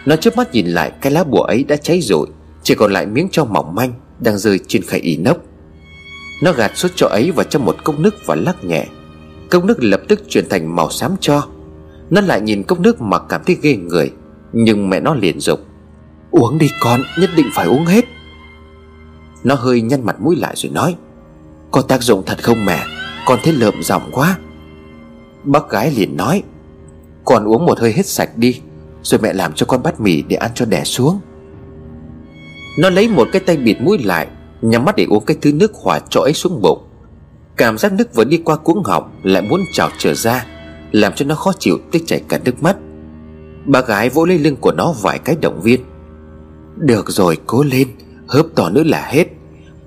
Nó 0.06 0.16
chớp 0.16 0.38
mắt 0.38 0.54
nhìn 0.54 0.68
lại, 0.68 0.91
cái 1.02 1.12
lá 1.12 1.24
bùa 1.24 1.41
ấy 1.41 1.64
đã 1.64 1.76
cháy 1.76 2.02
rồi, 2.02 2.28
Chỉ 2.64 2.76
còn 2.76 2.93
lại 2.93 3.06
miếng 3.06 3.28
cho 3.32 3.46
mỏng 3.46 3.76
manh 3.76 3.93
Đang 4.20 4.38
rơi 4.38 4.60
trên 4.68 4.82
khay 4.82 5.00
inox. 5.00 5.38
Nó 6.43 6.52
gạt 6.52 6.72
suốt 6.76 6.89
cho 6.96 7.08
ấy 7.08 7.32
vào 7.32 7.43
trong 7.43 7.66
một 7.66 7.84
cốc 7.84 8.00
nước 8.00 8.16
và 8.26 8.36
lắc 8.36 8.64
nhẹ. 8.64 8.88
Cốc 9.50 9.66
nước 9.66 9.84
lập 9.84 10.02
tức 10.08 10.22
chuyển 10.30 10.50
thành 10.50 10.76
màu 10.76 10.89
xám 10.89 11.16
cho. 11.20 11.48
Nó 12.10 12.22
lại 12.22 12.41
nhìn 12.41 12.64
cốc 12.64 12.80
nước 12.80 13.02
mà 13.02 13.20
cảm 13.20 13.41
thấy 13.46 13.58
ghê 13.62 13.76
người, 13.76 14.12
Nhưng 14.54 14.89
mẹ 14.89 15.00
nó 15.00 15.14
liền 15.16 15.39
dục 15.39 15.60
Uống 16.32 16.58
đi 16.58 16.70
con, 16.80 17.02
nhất 17.20 17.30
định 17.36 17.46
phải 17.54 17.68
uống 17.68 17.86
hết. 17.86 18.06
Nó 19.43 19.56
hơi 19.56 19.82
nhăn 19.82 20.06
mặt 20.06 20.16
mũi 20.20 20.36
lại 20.36 20.54
rồi 20.56 20.72
nói, 20.72 20.96
Có 21.72 21.82
tác 21.82 22.04
dụng 22.04 22.24
thật 22.26 22.43
không 22.43 22.66
mẹ? 22.66 22.84
Con 23.26 23.39
thấy 23.43 23.54
lợm 23.54 23.84
giọng 23.84 24.10
quá. 24.12 24.38
Bác 25.46 25.70
gái 25.70 25.91
liền 25.91 26.18
nói, 26.18 26.43
Con 27.26 27.46
uống 27.46 27.66
một 27.66 27.80
hơi 27.80 27.93
hết 27.93 28.06
sạch 28.06 28.38
đi, 28.38 28.62
Rồi 29.04 29.20
mẹ 29.22 29.34
làm 29.34 29.54
cho 29.54 29.66
con 29.66 29.84
bát 29.84 30.00
mì 30.00 30.22
để 30.22 30.36
ăn 30.36 30.52
cho 30.56 30.66
đẻ 30.66 30.84
xuống. 30.84 31.20
Nó 32.80 32.89
lấy 32.89 33.08
một 33.08 33.28
cái 33.32 33.41
tay 33.46 33.58
bịt 33.58 33.78
mũi 33.82 33.98
lại, 34.04 34.28
Nhắm 34.62 34.86
mắt 34.86 34.96
để 34.96 35.06
uống 35.10 35.26
cái 35.26 35.38
thứ 35.41 35.52
nước 35.54 35.74
hỏa 35.74 36.00
cho 36.10 36.22
ấy 36.22 36.34
xuống 36.34 36.62
bụng. 36.62 36.80
Cảm 37.58 37.78
giác 37.78 37.93
nước 37.93 38.16
vừa 38.16 38.24
đi 38.24 38.38
qua 38.38 38.56
cuống 38.56 38.84
họng 38.84 39.12
Lại 39.24 39.41
muốn 39.41 39.62
trào 39.74 39.89
trở 39.98 40.14
ra, 40.14 40.46
Làm 40.91 41.14
cho 41.14 41.26
nó 41.26 41.36
khó 41.36 41.52
chịu 41.60 41.78
tới 41.91 42.02
chảy 42.06 42.22
cả 42.30 42.39
nước 42.46 42.64
mắt. 42.64 42.78
Bà 43.66 43.82
gái 43.82 44.10
vỗ 44.10 44.26
lấy 44.26 44.39
lưng 44.39 44.56
của 44.56 44.72
nó 44.72 44.93
vài 45.02 45.20
cái 45.20 45.36
động 45.41 45.62
viên. 45.62 45.82
Được 46.78 47.10
rồi, 47.10 47.38
cố 47.46 47.64
lên, 47.64 47.88
Hớp 48.28 48.46
tỏ 48.56 48.70
nữa 48.70 48.84
là 48.84 49.06
hết. 49.08 49.28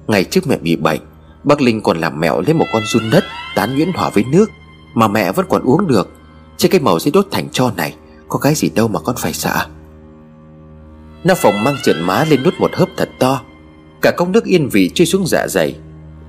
Ngày 0.06 0.24
trước 0.24 0.46
mẹ 0.46 0.58
bị 0.58 0.76
bệnh, 0.76 1.00
Bác 1.44 1.60
Linh 1.60 1.80
còn 1.82 1.98
làm 1.98 2.20
mẹo 2.20 2.40
lấy 2.40 2.54
một 2.54 2.66
con 2.72 2.82
run 2.86 3.02
đất 3.10 3.24
Tán 3.56 3.76
nhuyễn 3.76 3.88
hỏa 3.94 4.10
với 4.10 4.24
nước. 4.32 4.50
Mà 4.98 5.08
mẹ 5.08 5.32
vẫn 5.32 5.46
còn 5.48 5.62
uống 5.62 5.86
được. 5.86 6.10
Trên 6.56 6.70
cái 6.70 6.80
màu 6.80 6.98
giấy 6.98 7.12
đốt 7.14 7.26
thành 7.30 7.48
cho 7.52 7.72
này, 7.76 7.94
Có 8.28 8.38
cái 8.38 8.54
gì 8.54 8.70
đâu 8.74 8.88
mà 8.88 9.00
con 9.00 9.16
phải 9.18 9.32
sợ. 9.32 9.66
Na 11.24 11.34
phòng 11.34 11.64
mang 11.64 11.76
trượt 11.84 11.96
má 12.00 12.24
lên 12.24 12.42
nuốt 12.42 12.54
một 12.58 12.70
hớp 12.74 12.88
thật 12.96 13.08
to. 13.18 13.40
Cả 14.02 14.12
cốc 14.16 14.28
nước 14.28 14.44
yên 14.44 14.68
vị 14.68 14.90
trôi 14.94 15.06
xuống 15.06 15.26
dạ 15.26 15.46
dày. 15.48 15.78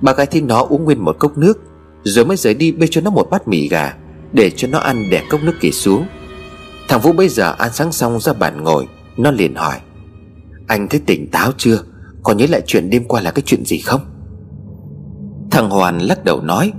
Bà 0.00 0.12
gái 0.12 0.26
thấy 0.26 0.40
nó 0.40 0.60
uống 0.62 0.84
nguyên 0.84 1.04
một 1.04 1.16
cốc 1.18 1.38
nước, 1.38 1.58
Rồi 2.02 2.24
mới 2.24 2.36
rời 2.36 2.54
đi 2.54 2.72
bê 2.72 2.86
cho 2.90 3.00
nó 3.00 3.10
một 3.10 3.30
bát 3.30 3.48
mì 3.48 3.68
gà, 3.68 3.94
Để 4.32 4.50
cho 4.50 4.68
nó 4.68 4.78
ăn 4.78 5.10
đẻ 5.10 5.22
cốc 5.30 5.42
nước 5.42 5.54
kia 5.60 5.70
xuống. 5.70 6.06
Thằng 6.88 7.00
Vũ 7.00 7.12
bây 7.12 7.28
giờ 7.28 7.54
ăn 7.58 7.72
sáng 7.72 7.92
xong 7.92 8.20
ra 8.20 8.32
bàn 8.32 8.64
ngồi, 8.64 8.88
Nó 9.16 9.30
liền 9.30 9.54
hỏi, 9.54 9.80
Anh 10.66 10.88
thấy 10.88 11.00
tỉnh 11.06 11.30
táo 11.30 11.52
chưa? 11.56 11.78
Còn 12.22 12.36
nhớ 12.36 12.46
lại 12.48 12.62
chuyện 12.66 12.90
đêm 12.90 13.04
qua 13.04 13.20
là 13.20 13.30
cái 13.30 13.42
chuyện 13.46 13.64
gì 13.64 13.78
không? 13.78 14.00
Thằng 15.50 15.70
Hoàn 15.70 15.98
lắc 15.98 16.24
đầu 16.24 16.40
nói, 16.40 16.72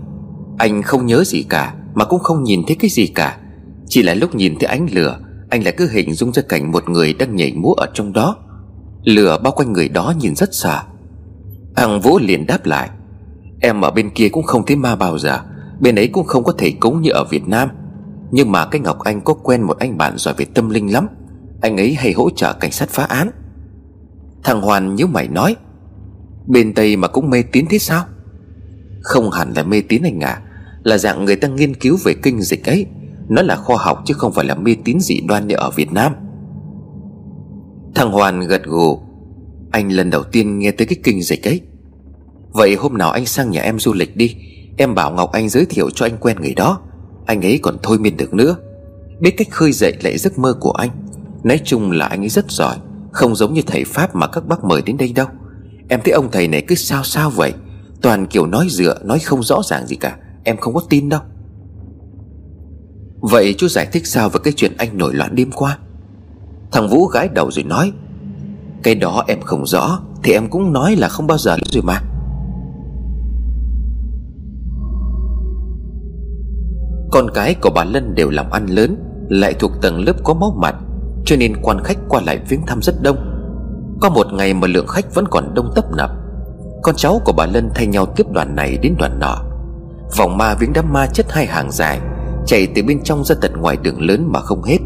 Anh 0.58 0.82
không 0.82 1.06
nhớ 1.06 1.24
gì 1.24 1.44
cả. 1.50 1.74
Mà 1.94 2.06
cũng 2.06 2.20
không 2.20 2.44
nhìn 2.44 2.62
thấy 2.68 2.76
cái 2.80 2.90
gì 2.90 3.08
cả. 3.08 3.38
Chỉ 3.88 4.04
là 4.04 4.14
lúc 4.14 4.36
nhìn 4.36 4.56
thấy 4.60 4.68
ánh 4.68 4.88
lửa, 4.92 5.20
Anh 5.50 5.64
lại 5.64 5.74
cứ 5.78 5.90
hình 5.92 6.14
dung 6.14 6.34
ra 6.34 6.42
cảnh 6.50 6.72
một 6.72 6.90
người 6.90 7.14
đang 7.14 7.36
nhảy 7.36 7.54
múa 7.54 7.74
ở 7.74 7.88
trong 7.94 8.14
đó. 8.14 8.36
Lửa 9.04 9.40
bao 9.44 9.54
quanh 9.54 9.74
người 9.74 9.90
đó 9.90 10.14
nhìn 10.20 10.36
rất 10.36 10.50
sợ. 10.54 10.80
Hằng 11.76 12.02
Vũ 12.02 12.20
liền 12.20 12.46
đáp 12.48 12.66
lại, 12.66 12.90
Em 13.60 13.82
ở 13.82 13.92
bên 13.92 14.10
kia 14.10 14.30
cũng 14.30 14.44
không 14.44 14.66
thấy 14.66 14.76
ma 14.76 14.96
bao 14.96 15.18
giờ, 15.18 15.40
Bên 15.80 15.96
ấy 15.96 16.08
cũng 16.08 16.28
không 16.28 16.44
có 16.44 16.54
thể 16.58 16.72
cúng 16.72 17.02
như 17.02 17.10
ở 17.12 17.24
Việt 17.24 17.48
Nam. 17.48 17.70
Nhưng 18.32 18.52
mà 18.52 18.66
cái 18.66 18.82
Ngọc 18.82 19.00
Anh 19.00 19.22
có 19.22 19.34
quen 19.34 19.62
một 19.62 19.80
anh 19.80 19.98
bạn 19.98 20.18
giỏi 20.18 20.34
về 20.38 20.46
tâm 20.46 20.70
linh 20.70 20.94
lắm, 20.94 21.08
Anh 21.62 21.78
ấy 21.78 21.94
hay 21.94 22.14
hỗ 22.14 22.30
trợ 22.30 22.54
cảnh 22.54 22.72
sát 22.72 22.90
phá 22.90 23.04
án. 23.04 23.32
Thằng 24.44 24.62
Hoàn 24.62 24.96
nhíu 24.96 25.08
mày 25.08 25.28
nói, 25.28 25.56
Bên 26.48 26.74
Tây 26.74 26.96
mà 26.96 27.08
cũng 27.08 27.30
mê 27.30 27.44
tín 27.52 27.66
thế 27.70 27.80
sao? 27.80 28.06
Không 29.02 29.32
hẳn 29.32 29.54
là 29.56 29.64
mê 29.64 29.82
tín 29.82 30.02
anh 30.04 30.20
à 30.20 30.42
là 30.84 30.98
dạng 30.98 31.26
người 31.26 31.36
ta 31.36 31.48
nghiên 31.48 31.76
cứu 31.76 31.98
về 32.04 32.14
kinh 32.24 32.42
dịch 32.42 32.70
ấy. 32.70 32.86
Nó 33.30 33.42
là 33.42 33.56
khoa 33.56 33.78
học 33.80 34.04
chứ 34.06 34.14
không 34.14 34.34
phải 34.34 34.46
là 34.46 34.56
mê 34.56 34.76
tín 34.84 35.00
dị 35.00 35.22
đoan 35.28 35.48
như 35.48 35.56
ở 35.56 35.72
Việt 35.72 35.92
Nam. 35.92 36.14
Thằng 37.96 38.12
Hoàn 38.12 38.40
gật 38.40 38.64
gù. 38.64 39.00
Anh 39.72 39.92
lần 39.92 40.10
đầu 40.10 40.24
tiên 40.24 40.60
nghe 40.60 40.72
tới 40.72 40.88
cái 40.88 40.98
kinh 41.04 41.22
dịch 41.22 41.48
ấy. 41.48 41.62
Vậy 42.54 42.76
hôm 42.76 42.98
nào 42.98 43.12
anh 43.12 43.26
sang 43.26 43.52
nhà 43.52 43.62
em 43.62 43.80
du 43.80 43.94
lịch 43.94 44.18
đi. 44.18 44.36
Em 44.78 44.96
bảo 44.96 45.12
Ngọc 45.12 45.32
Anh 45.32 45.50
giới 45.50 45.66
thiệu 45.66 45.90
cho 45.90 46.06
anh 46.06 46.18
quen 46.20 46.38
người 46.42 46.54
đó. 46.54 46.82
Anh 47.26 47.42
ấy 47.42 47.60
còn 47.62 47.78
thôi 47.84 48.00
miên 48.00 48.18
được 48.18 48.34
nữa. 48.34 48.56
Biết 49.20 49.32
cách 49.38 49.48
khơi 49.52 49.72
dậy 49.72 49.94
lại 50.04 50.18
giấc 50.18 50.40
mơ 50.40 50.54
của 50.60 50.72
anh. 50.72 50.90
Nói 51.44 51.60
chung 51.64 51.92
là 51.92 52.06
anh 52.06 52.24
ấy 52.24 52.30
rất 52.30 52.52
giỏi. 52.52 52.76
Không 53.12 53.36
giống 53.36 53.54
như 53.54 53.62
thầy 53.68 53.84
Pháp 53.84 54.16
mà 54.16 54.28
các 54.28 54.48
bác 54.48 54.64
mời 54.64 54.82
đến 54.82 54.98
đây 54.98 55.14
đâu. 55.16 55.28
Em 55.90 56.00
thấy 56.04 56.14
ông 56.14 56.32
thầy 56.32 56.48
này 56.48 56.64
cứ 56.68 56.76
sao 56.76 57.04
sao 57.04 57.30
vậy. 57.30 57.54
Toàn 58.02 58.28
kiểu 58.28 58.46
nói 58.46 58.68
dựa, 58.70 59.00
Nói 59.04 59.20
không 59.20 59.44
rõ 59.44 59.62
ràng 59.64 59.88
gì 59.88 59.96
cả. 59.96 60.18
Em 60.44 60.58
không 60.58 60.74
có 60.74 60.82
tin 60.90 61.10
đâu. 61.10 61.22
Vậy 63.20 63.56
chú 63.58 63.68
giải 63.68 63.88
thích 63.92 64.08
sao 64.08 64.30
về 64.30 64.40
cái 64.44 64.54
chuyện 64.56 64.72
anh 64.78 64.98
nổi 64.98 65.14
loạn 65.14 65.36
đêm 65.36 65.52
qua? 65.52 65.78
Thằng 66.72 66.90
Vũ 66.90 67.06
gái 67.06 67.30
đầu 67.34 67.52
rồi 67.52 67.64
nói, 67.64 67.92
Cái 68.84 68.96
đó 68.96 69.24
em 69.28 69.42
không 69.42 69.66
rõ, 69.66 70.00
Thì 70.24 70.34
em 70.34 70.50
cũng 70.50 70.74
nói 70.74 70.96
là 70.96 71.08
không 71.08 71.28
bao 71.28 71.38
giờ 71.38 71.58
rồi 71.66 71.84
mà. 71.84 72.02
Con 77.12 77.28
cái 77.34 77.56
của 77.62 77.70
bà 77.76 77.84
Lân 77.84 78.16
đều 78.16 78.30
làm 78.30 78.50
ăn 78.50 78.66
lớn, 78.66 78.96
Lại 79.30 79.54
thuộc 79.54 79.72
tầng 79.82 80.06
lớp 80.06 80.14
có 80.24 80.34
máu 80.34 80.58
mặt 80.62 80.76
Cho 81.26 81.36
nên 81.36 81.54
quan 81.62 81.84
khách 81.84 81.98
qua 82.10 82.22
lại 82.26 82.40
viếng 82.50 82.66
thăm 82.66 82.82
rất 82.82 82.96
đông. 83.02 83.18
Có 84.02 84.10
một 84.10 84.28
ngày 84.34 84.54
mà 84.54 84.68
lượng 84.68 84.88
khách 84.88 85.16
vẫn 85.16 85.26
còn 85.32 85.54
đông 85.54 85.72
tấp 85.76 85.86
nập. 85.98 86.12
Con 86.84 86.96
cháu 86.96 87.22
của 87.26 87.34
bà 87.34 87.46
Lân 87.46 87.70
thay 87.76 87.88
nhau 87.88 88.06
tiếp 88.06 88.26
đoàn 88.32 88.56
này 88.56 88.78
đến 88.78 88.96
đoàn 89.00 89.20
nọ. 89.20 89.51
Vòng 90.18 90.38
ma 90.38 90.56
viếng 90.56 90.74
đám 90.74 90.94
ma 90.94 91.08
chất 91.08 91.26
hai 91.30 91.46
hàng 91.46 91.72
dài, 91.72 92.00
Chạy 92.46 92.68
từ 92.76 92.84
bên 92.84 93.04
trong 93.04 93.24
ra 93.24 93.36
tận 93.42 93.54
ngoài 93.58 93.78
đường 93.82 94.02
lớn 94.02 94.30
mà 94.32 94.40
không 94.40 94.64
hết. 94.64 94.78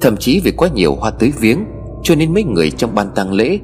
Thậm 0.00 0.16
chí 0.16 0.40
vì 0.44 0.50
quá 0.50 0.68
nhiều 0.74 0.94
hoa 0.94 1.10
tới 1.10 1.32
viếng, 1.40 1.64
Cho 2.02 2.14
nên 2.14 2.34
mấy 2.34 2.44
người 2.44 2.70
trong 2.70 2.94
ban 2.94 3.10
tang 3.14 3.32
lễ 3.32 3.58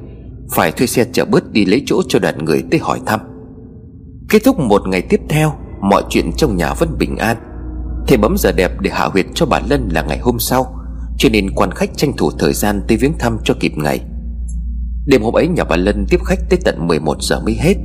Phải 0.51 0.71
thuê 0.71 0.87
xe 0.87 1.05
chở 1.13 1.25
bớt 1.25 1.51
đi 1.51 1.65
lấy 1.65 1.83
chỗ 1.85 2.01
cho 2.07 2.19
đoàn 2.19 2.45
người 2.45 2.63
tới 2.71 2.79
hỏi 2.79 2.99
thăm. 3.05 3.19
Kết 4.29 4.41
thúc 4.45 4.59
một 4.59 4.81
ngày 4.87 5.01
tiếp 5.01 5.21
theo, 5.29 5.53
Mọi 5.81 6.03
chuyện 6.09 6.31
trong 6.37 6.57
nhà 6.57 6.73
vẫn 6.73 6.97
bình 6.99 7.17
an. 7.17 7.37
Thầy 8.07 8.17
bấm 8.17 8.35
giờ 8.37 8.51
đẹp 8.51 8.71
để 8.81 8.91
hạ 8.93 9.05
huyệt 9.05 9.25
cho 9.33 9.45
bà 9.45 9.59
Lân 9.69 9.89
là 9.91 10.01
ngày 10.01 10.19
hôm 10.19 10.39
sau, 10.39 10.75
Cho 11.17 11.29
nên 11.29 11.55
quan 11.55 11.71
khách 11.71 11.97
tranh 11.97 12.13
thủ 12.17 12.31
thời 12.39 12.53
gian 12.53 12.81
tới 12.87 12.97
viếng 12.97 13.17
thăm 13.19 13.37
cho 13.43 13.53
kịp 13.59 13.71
ngày. 13.75 14.01
Đêm 15.05 15.21
hôm 15.21 15.33
ấy, 15.33 15.47
nhà 15.47 15.63
bà 15.63 15.75
Lân 15.75 16.05
tiếp 16.09 16.19
khách 16.25 16.39
tới 16.49 16.59
tận 16.65 16.87
11 16.87 17.17
giờ 17.21 17.39
mới 17.39 17.55
hết. 17.55 17.75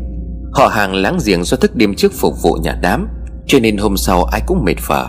Họ 0.53 0.69
hàng 0.69 0.95
láng 0.95 1.19
giềng 1.27 1.45
do 1.45 1.57
thức 1.57 1.77
đêm 1.77 1.95
trước 1.95 2.13
phục 2.13 2.43
vụ 2.43 2.55
nhà 2.55 2.79
đám, 2.83 3.09
Cho 3.47 3.59
nên 3.59 3.77
hôm 3.77 3.97
sau 3.97 4.25
ai 4.25 4.43
cũng 4.47 4.65
mệt 4.65 4.79
phở 4.79 5.07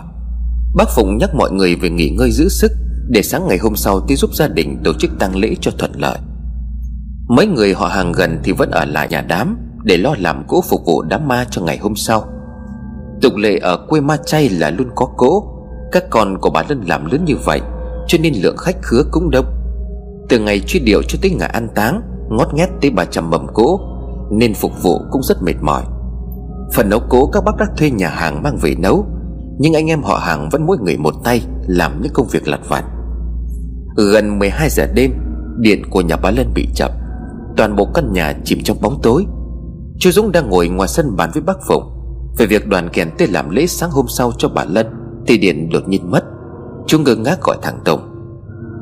Bác 0.76 0.90
Phụng 0.96 1.18
nhắc 1.18 1.36
mọi 1.36 1.52
người 1.52 1.76
về 1.76 1.90
nghỉ 1.90 2.10
ngơi 2.10 2.32
giữ 2.32 2.50
sức, 2.50 2.72
Để 3.10 3.24
sáng 3.24 3.48
ngày 3.48 3.58
hôm 3.58 3.76
sau 3.76 4.00
tới 4.00 4.18
giúp 4.18 4.34
gia 4.34 4.48
đình 4.48 4.78
tổ 4.84 4.94
chức 4.94 5.12
tang 5.20 5.36
lễ 5.36 5.56
cho 5.62 5.72
thuận 5.78 5.92
lợi. 5.96 6.18
Mấy 7.28 7.48
người 7.48 7.74
họ 7.74 7.88
hàng 7.88 8.12
gần 8.12 8.40
thì 8.44 8.52
vẫn 8.52 8.72
ở 8.72 8.86
lại 8.86 9.08
nhà 9.08 9.22
đám, 9.22 9.58
Để 9.84 9.98
lo 9.98 10.16
làm 10.20 10.44
cỗ 10.48 10.62
phục 10.62 10.82
vụ 10.86 11.02
đám 11.02 11.28
ma 11.28 11.46
cho 11.52 11.62
ngày 11.62 11.78
hôm 11.78 11.96
sau. 11.96 12.26
Tục 13.22 13.36
lệ 13.36 13.58
ở 13.58 13.86
quê 13.90 14.02
ma 14.02 14.18
chay 14.26 14.50
là 14.50 14.70
luôn 14.70 14.90
có 14.96 15.06
cỗ 15.18 15.44
Các 15.92 16.04
con 16.10 16.38
của 16.42 16.50
bà 16.50 16.64
Lân 16.70 16.82
làm 16.82 17.12
lớn 17.12 17.26
như 17.26 17.36
vậy, 17.46 17.62
Cho 18.08 18.18
nên 18.22 18.34
lượng 18.36 18.58
khách 18.58 18.82
khứa 18.82 19.04
cũng 19.12 19.30
đông. 19.30 19.46
Từ 20.30 20.40
ngày 20.40 20.60
truy 20.60 20.80
điệu 20.80 21.02
cho 21.08 21.20
tới 21.22 21.32
ngày 21.32 21.50
an 21.50 21.68
táng, 21.76 22.02
Ngót 22.30 22.54
nghét 22.54 22.68
tới 22.82 22.92
bà 22.92 23.06
chầm 23.06 23.30
mầm 23.30 23.48
cỗ 23.54 23.80
nên 24.38 24.54
phục 24.54 24.84
vụ 24.84 25.02
cũng 25.12 25.24
rất 25.24 25.44
mệt 25.44 25.56
mỏi. 25.62 25.84
Phần 26.74 26.90
nấu 26.90 27.00
cố 27.10 27.30
các 27.34 27.44
bác 27.44 27.58
đã 27.58 27.66
thuê 27.78 27.90
nhà 27.90 28.10
hàng 28.10 28.44
mang 28.44 28.58
về 28.62 28.76
nấu, 28.76 29.06
Nhưng 29.60 29.74
anh 29.74 29.90
em 29.90 30.04
họ 30.04 30.18
hàng 30.18 30.50
vẫn 30.52 30.66
mỗi 30.66 30.78
người 30.78 30.98
một 30.98 31.14
tay 31.24 31.42
Làm 31.68 32.02
những 32.02 32.14
công 32.14 32.28
việc 32.28 32.48
lặt 32.48 32.60
vặt. 32.68 32.84
Gần 33.96 34.40
12 34.40 34.70
giờ 34.70 34.88
đêm, 34.96 35.12
Điện 35.60 35.82
của 35.90 36.02
nhà 36.02 36.16
bà 36.16 36.32
Lân 36.32 36.52
bị 36.56 36.68
chập. 36.76 36.92
Toàn 37.58 37.76
bộ 37.76 37.86
căn 37.94 38.14
nhà 38.14 38.34
chìm 38.44 38.60
trong 38.64 38.82
bóng 38.82 39.00
tối. 39.04 39.26
Chú 40.00 40.12
Dũng 40.12 40.32
đang 40.32 40.50
ngồi 40.50 40.68
ngoài 40.68 40.90
sân 40.90 41.16
bàn 41.16 41.30
với 41.34 41.44
bác 41.44 41.58
Phụng 41.68 41.84
về 42.38 42.46
việc 42.46 42.68
đoàn 42.68 42.90
kèn 42.94 43.10
tới 43.18 43.28
làm 43.28 43.50
lễ 43.50 43.68
sáng 43.68 43.92
hôm 43.92 44.06
sau 44.08 44.32
cho 44.38 44.50
bà 44.50 44.64
Lân 44.66 44.88
Thì 45.28 45.38
điện 45.38 45.70
đột 45.70 45.88
nhiên 45.88 46.12
mất. 46.12 46.24
Chú 46.88 47.00
ngơ 47.00 47.16
ngác 47.16 47.42
gọi 47.42 47.58
thằng 47.62 47.80
Tùng. 47.86 48.00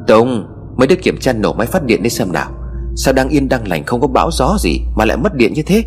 Tùng 0.08 0.48
Mới 0.78 0.88
được 0.88 1.02
kiểm 1.02 1.18
tra 1.18 1.34
nổ 1.34 1.54
máy 1.54 1.68
phát 1.68 1.86
điện 1.86 2.04
đi 2.04 2.10
xem 2.10 2.32
nào. 2.32 2.52
Sao 2.96 3.14
đang 3.14 3.30
yên 3.30 3.50
đang 3.50 3.68
lành 3.68 3.84
không 3.86 4.02
có 4.02 4.08
bão 4.08 4.30
gió 4.32 4.58
gì 4.60 4.82
Mà 4.96 5.06
lại 5.06 5.18
mất 5.18 5.36
điện 5.36 5.54
như 5.54 5.62
thế? 5.66 5.84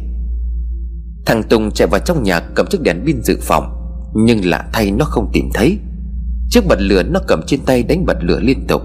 Thằng 1.26 1.42
Tùng 1.42 1.70
chạy 1.70 1.88
vào 1.88 2.00
trong 2.04 2.22
nhà 2.22 2.40
cầm 2.40 2.66
chiếc 2.66 2.82
đèn 2.82 3.02
pin 3.06 3.22
dự 3.22 3.38
phòng, 3.42 3.64
Nhưng 4.14 4.44
lạ 4.44 4.68
thay 4.72 4.90
nó 4.90 5.04
không 5.04 5.30
tìm 5.32 5.50
thấy. 5.54 5.78
Chiếc 6.50 6.66
bật 6.68 6.78
lửa 6.80 7.02
nó 7.02 7.20
cầm 7.26 7.40
trên 7.46 7.60
tay 7.66 7.82
đánh 7.82 8.06
bật 8.06 8.16
lửa 8.20 8.40
liên 8.40 8.66
tục. 8.66 8.82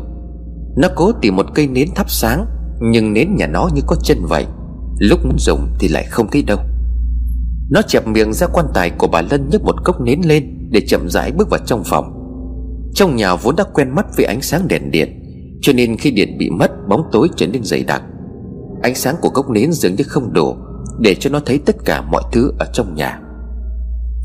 Nó 0.77 0.87
cố 0.95 1.11
tìm 1.21 1.35
một 1.35 1.45
cây 1.55 1.67
nến 1.67 1.87
thắp 1.95 2.09
sáng, 2.09 2.45
Nhưng 2.81 3.13
nến 3.13 3.35
nhà 3.35 3.47
nó 3.47 3.69
như 3.73 3.81
có 3.87 3.95
chân 4.03 4.17
vậy, 4.21 4.45
Lúc 4.99 5.19
muốn 5.25 5.39
dùng 5.39 5.67
thì 5.79 5.87
lại 5.87 6.05
không 6.05 6.27
thấy 6.31 6.43
đâu. 6.43 6.59
Nó 7.69 7.81
chẹp 7.81 8.07
miệng 8.07 8.33
ra 8.33 8.47
quan 8.47 8.65
tài 8.73 8.89
của 8.89 9.07
bà 9.07 9.21
Lân 9.21 9.49
nhấc 9.49 9.63
một 9.63 9.75
cốc 9.83 10.01
nến 10.01 10.21
lên 10.25 10.69
Để 10.71 10.81
chậm 10.87 11.09
rãi 11.09 11.31
bước 11.31 11.49
vào 11.49 11.59
trong 11.65 11.83
phòng. 11.83 12.15
Trong 12.93 13.15
nhà 13.15 13.35
vốn 13.35 13.55
đã 13.55 13.63
quen 13.73 13.95
mắt 13.95 14.05
với 14.17 14.25
ánh 14.25 14.41
sáng 14.41 14.67
đèn 14.67 14.91
điện 14.91 15.18
cho 15.61 15.73
nên 15.73 15.97
khi 15.97 16.11
điện 16.11 16.37
bị 16.37 16.49
mất, 16.49 16.71
Bóng 16.87 17.03
tối 17.11 17.29
trở 17.35 17.47
nên 17.47 17.63
dày 17.63 17.83
đặc. 17.83 18.03
Ánh 18.83 18.95
sáng 18.95 19.15
của 19.21 19.29
cốc 19.29 19.49
nến 19.49 19.71
dường 19.71 19.95
như 19.95 20.03
không 20.07 20.33
đủ 20.33 20.55
Để 20.99 21.15
cho 21.15 21.29
nó 21.29 21.39
thấy 21.45 21.59
tất 21.65 21.75
cả 21.85 22.01
mọi 22.01 22.23
thứ 22.31 22.51
ở 22.59 22.65
trong 22.73 22.95
nhà. 22.95 23.19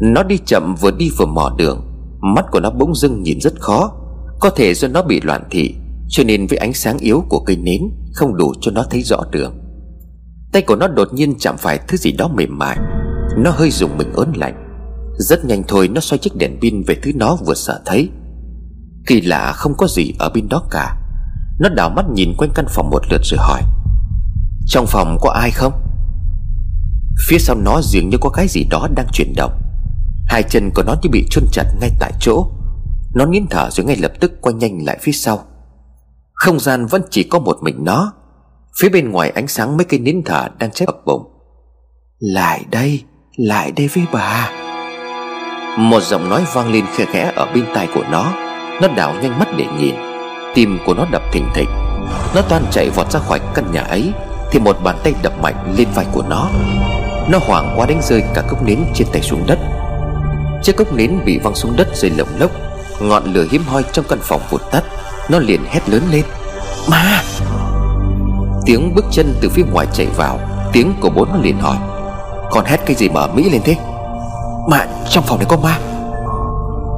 Nó 0.00 0.22
đi 0.22 0.38
chậm 0.46 0.74
vừa 0.80 0.90
đi 0.90 1.10
vừa 1.18 1.26
mò 1.26 1.54
đường. 1.58 1.80
Mắt 2.20 2.44
của 2.50 2.60
nó 2.60 2.70
bỗng 2.70 2.94
dưng 2.94 3.22
nhìn 3.22 3.40
rất 3.40 3.60
khó, 3.60 3.92
Có 4.40 4.50
thể 4.50 4.74
do 4.74 4.88
nó 4.88 5.02
bị 5.02 5.20
loạn 5.20 5.42
thị, 5.50 5.74
Cho 6.08 6.24
nên 6.24 6.46
với 6.46 6.58
ánh 6.58 6.72
sáng 6.72 6.98
yếu 6.98 7.24
của 7.28 7.44
cây 7.46 7.56
nến, 7.56 7.80
Không 8.14 8.36
đủ 8.36 8.52
cho 8.60 8.70
nó 8.70 8.84
thấy 8.90 9.02
rõ 9.02 9.20
đường. 9.30 9.54
Tay 10.52 10.62
của 10.62 10.76
nó 10.76 10.88
đột 10.88 11.08
nhiên 11.12 11.34
chạm 11.38 11.56
phải 11.58 11.80
thứ 11.88 11.96
gì 11.96 12.12
đó 12.12 12.28
mềm 12.34 12.58
mại. 12.58 12.78
Nó 13.36 13.50
hơi 13.50 13.70
dùng 13.70 13.98
mình 13.98 14.12
ớn 14.12 14.32
lạnh. 14.36 14.54
Rất 15.18 15.44
nhanh 15.44 15.62
thôi, 15.68 15.88
nó 15.88 16.00
xoay 16.00 16.18
chiếc 16.18 16.36
đèn 16.36 16.58
pin 16.60 16.82
về 16.86 16.96
thứ 17.02 17.10
nó 17.14 17.36
vừa 17.46 17.54
sợ 17.54 17.80
thấy. 17.86 18.08
Kỳ 19.06 19.20
lạ 19.20 19.52
không 19.52 19.74
có 19.78 19.86
gì 19.86 20.12
ở 20.18 20.30
bên 20.34 20.48
đó 20.48 20.62
cả. 20.70 20.96
Nó 21.58 21.68
đảo 21.68 21.90
mắt 21.90 22.04
nhìn 22.14 22.34
quanh 22.38 22.50
căn 22.54 22.66
phòng 22.68 22.90
một 22.90 23.02
lượt 23.10 23.20
rồi 23.24 23.38
hỏi, 23.40 23.62
Trong 24.66 24.86
phòng 24.86 25.18
có 25.20 25.30
ai 25.30 25.50
không? 25.50 25.72
Phía 27.28 27.38
sau 27.38 27.56
nó 27.56 27.80
dường 27.82 28.08
như 28.08 28.18
có 28.20 28.30
cái 28.30 28.46
gì 28.48 28.64
đó 28.70 28.88
đang 28.96 29.06
chuyển 29.12 29.32
động. 29.36 29.60
Hai 30.26 30.42
chân 30.42 30.70
của 30.74 30.82
nó 30.82 30.94
như 31.02 31.10
bị 31.10 31.26
chôn 31.30 31.44
chặt 31.52 31.64
ngay 31.80 31.90
tại 31.98 32.12
chỗ. 32.20 32.50
Nó 33.14 33.26
nín 33.26 33.46
thở 33.50 33.70
rồi 33.70 33.86
ngay 33.86 33.96
lập 33.96 34.12
tức 34.20 34.32
quay 34.40 34.54
nhanh 34.54 34.84
lại 34.84 34.98
phía 35.00 35.12
sau. 35.12 35.44
Không 36.32 36.60
gian 36.60 36.86
vẫn 36.86 37.02
chỉ 37.10 37.22
có 37.22 37.38
một 37.38 37.58
mình 37.62 37.84
nó. 37.84 38.12
Phía 38.80 38.88
bên 38.88 39.10
ngoài 39.10 39.30
ánh 39.30 39.48
sáng 39.48 39.76
mấy 39.76 39.84
cây 39.84 40.00
nín 40.00 40.22
thở 40.24 40.48
đang 40.58 40.70
cháy 40.70 40.86
bập 40.86 40.96
bùng 41.06 41.22
Lại 42.18 42.64
đây 42.70 43.02
Lại 43.36 43.72
đây 43.72 43.88
với 43.88 44.04
bà. 44.12 44.50
Một 45.78 46.02
giọng 46.02 46.28
nói 46.28 46.44
vang 46.54 46.72
lên 46.72 46.84
khe 46.96 47.04
khẽ 47.12 47.32
ở 47.36 47.46
bên 47.54 47.64
tai 47.74 47.88
của 47.94 48.04
nó. 48.10 48.32
Nó 48.82 48.88
đảo 48.96 49.14
nhanh 49.22 49.38
mắt 49.38 49.48
để 49.58 49.66
nhìn. 49.78 50.13
Tim 50.54 50.78
của 50.86 50.94
nó 50.94 51.06
đập 51.10 51.22
thình 51.32 51.48
thịch. 51.54 51.68
Nó 52.34 52.42
toan 52.42 52.62
chạy 52.70 52.90
vọt 52.90 53.10
ra 53.12 53.20
khỏi 53.20 53.40
căn 53.54 53.72
nhà 53.72 53.80
ấy, 53.80 54.12
Thì 54.50 54.60
một 54.60 54.76
bàn 54.84 54.98
tay 55.04 55.14
đập 55.22 55.32
mạnh 55.42 55.74
lên 55.76 55.88
vai 55.94 56.06
của 56.12 56.22
nó. 56.28 56.48
Nó 57.28 57.38
hoảng 57.46 57.74
quá 57.76 57.86
đánh 57.86 58.00
rơi 58.02 58.22
cả 58.34 58.42
cốc 58.48 58.62
nến 58.62 58.84
trên 58.94 59.08
tay 59.12 59.22
xuống 59.22 59.44
đất. 59.46 59.58
Chiếc 60.62 60.76
cốc 60.76 60.92
nến 60.92 61.18
bị 61.24 61.38
văng 61.38 61.54
xuống 61.54 61.76
đất 61.76 61.88
rơi 61.96 62.10
lồng 62.10 62.28
lốc, 62.38 62.50
Ngọn 63.00 63.24
lửa 63.24 63.46
hiếm 63.50 63.62
hoi 63.66 63.82
trong 63.92 64.04
căn 64.08 64.18
phòng 64.22 64.40
vụt 64.50 64.60
tắt, 64.70 64.82
Nó 65.28 65.38
liền 65.38 65.60
hét 65.70 65.88
lớn 65.88 66.02
lên. 66.10 66.24
Ma! 66.90 67.22
Tiếng 68.66 68.94
bước 68.94 69.04
chân 69.10 69.34
từ 69.40 69.48
phía 69.48 69.64
ngoài 69.72 69.86
chạy 69.92 70.06
vào, 70.16 70.40
Tiếng 70.72 70.94
của 71.00 71.10
bố 71.10 71.24
nó 71.24 71.36
liền 71.42 71.58
hỏi. 71.58 71.76
Con 72.50 72.64
hét 72.64 72.80
cái 72.86 72.96
gì 72.96 73.08
mà 73.08 73.26
Mỹ 73.26 73.50
lên 73.50 73.62
thế? 73.64 73.76
Mà 74.68 74.86
trong 75.10 75.24
phòng 75.24 75.38
này 75.38 75.46
có 75.48 75.56
ma. 75.56 75.78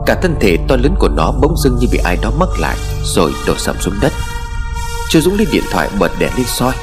Cả 0.07 0.14
thân 0.22 0.36
thể 0.40 0.57
to 0.68 0.76
lớn 0.76 0.94
của 0.98 1.09
nó 1.09 1.32
bỗng 1.42 1.57
dưng 1.57 1.78
như 1.78 1.86
bị 1.92 1.98
ai 2.04 2.16
đó 2.22 2.30
mắc 2.38 2.48
lại, 2.59 2.76
Rồi 3.04 3.32
đổ 3.46 3.54
sầm 3.59 3.76
xuống 3.80 3.94
đất. 4.00 4.12
Chú 5.11 5.20
Dũng 5.20 5.36
lấy 5.36 5.46
điện 5.52 5.64
thoại 5.72 5.88
bật 5.98 6.12
đèn 6.18 6.30
lên 6.36 6.46
soi. 6.46 6.74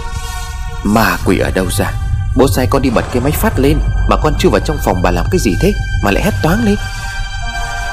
Mà 0.84 1.18
quỷ 1.26 1.40
ở 1.40 1.52
đâu 1.52 1.66
ra? 1.78 1.92
Bố 2.36 2.48
sai 2.48 2.68
con 2.70 2.82
đi 2.82 2.90
bật 2.90 3.06
cái 3.12 3.22
máy 3.22 3.32
phát 3.32 3.60
lên. 3.60 3.78
Mà 4.10 4.16
con 4.24 4.34
chưa 4.40 4.50
vào 4.50 4.62
trong 4.66 4.78
phòng 4.86 5.02
bà 5.04 5.12
làm 5.12 5.26
cái 5.32 5.40
gì 5.40 5.52
thế? 5.62 5.74
Mà 6.04 6.12
lại 6.12 6.24
hét 6.24 6.32
toáng 6.44 6.66
lên. 6.66 6.76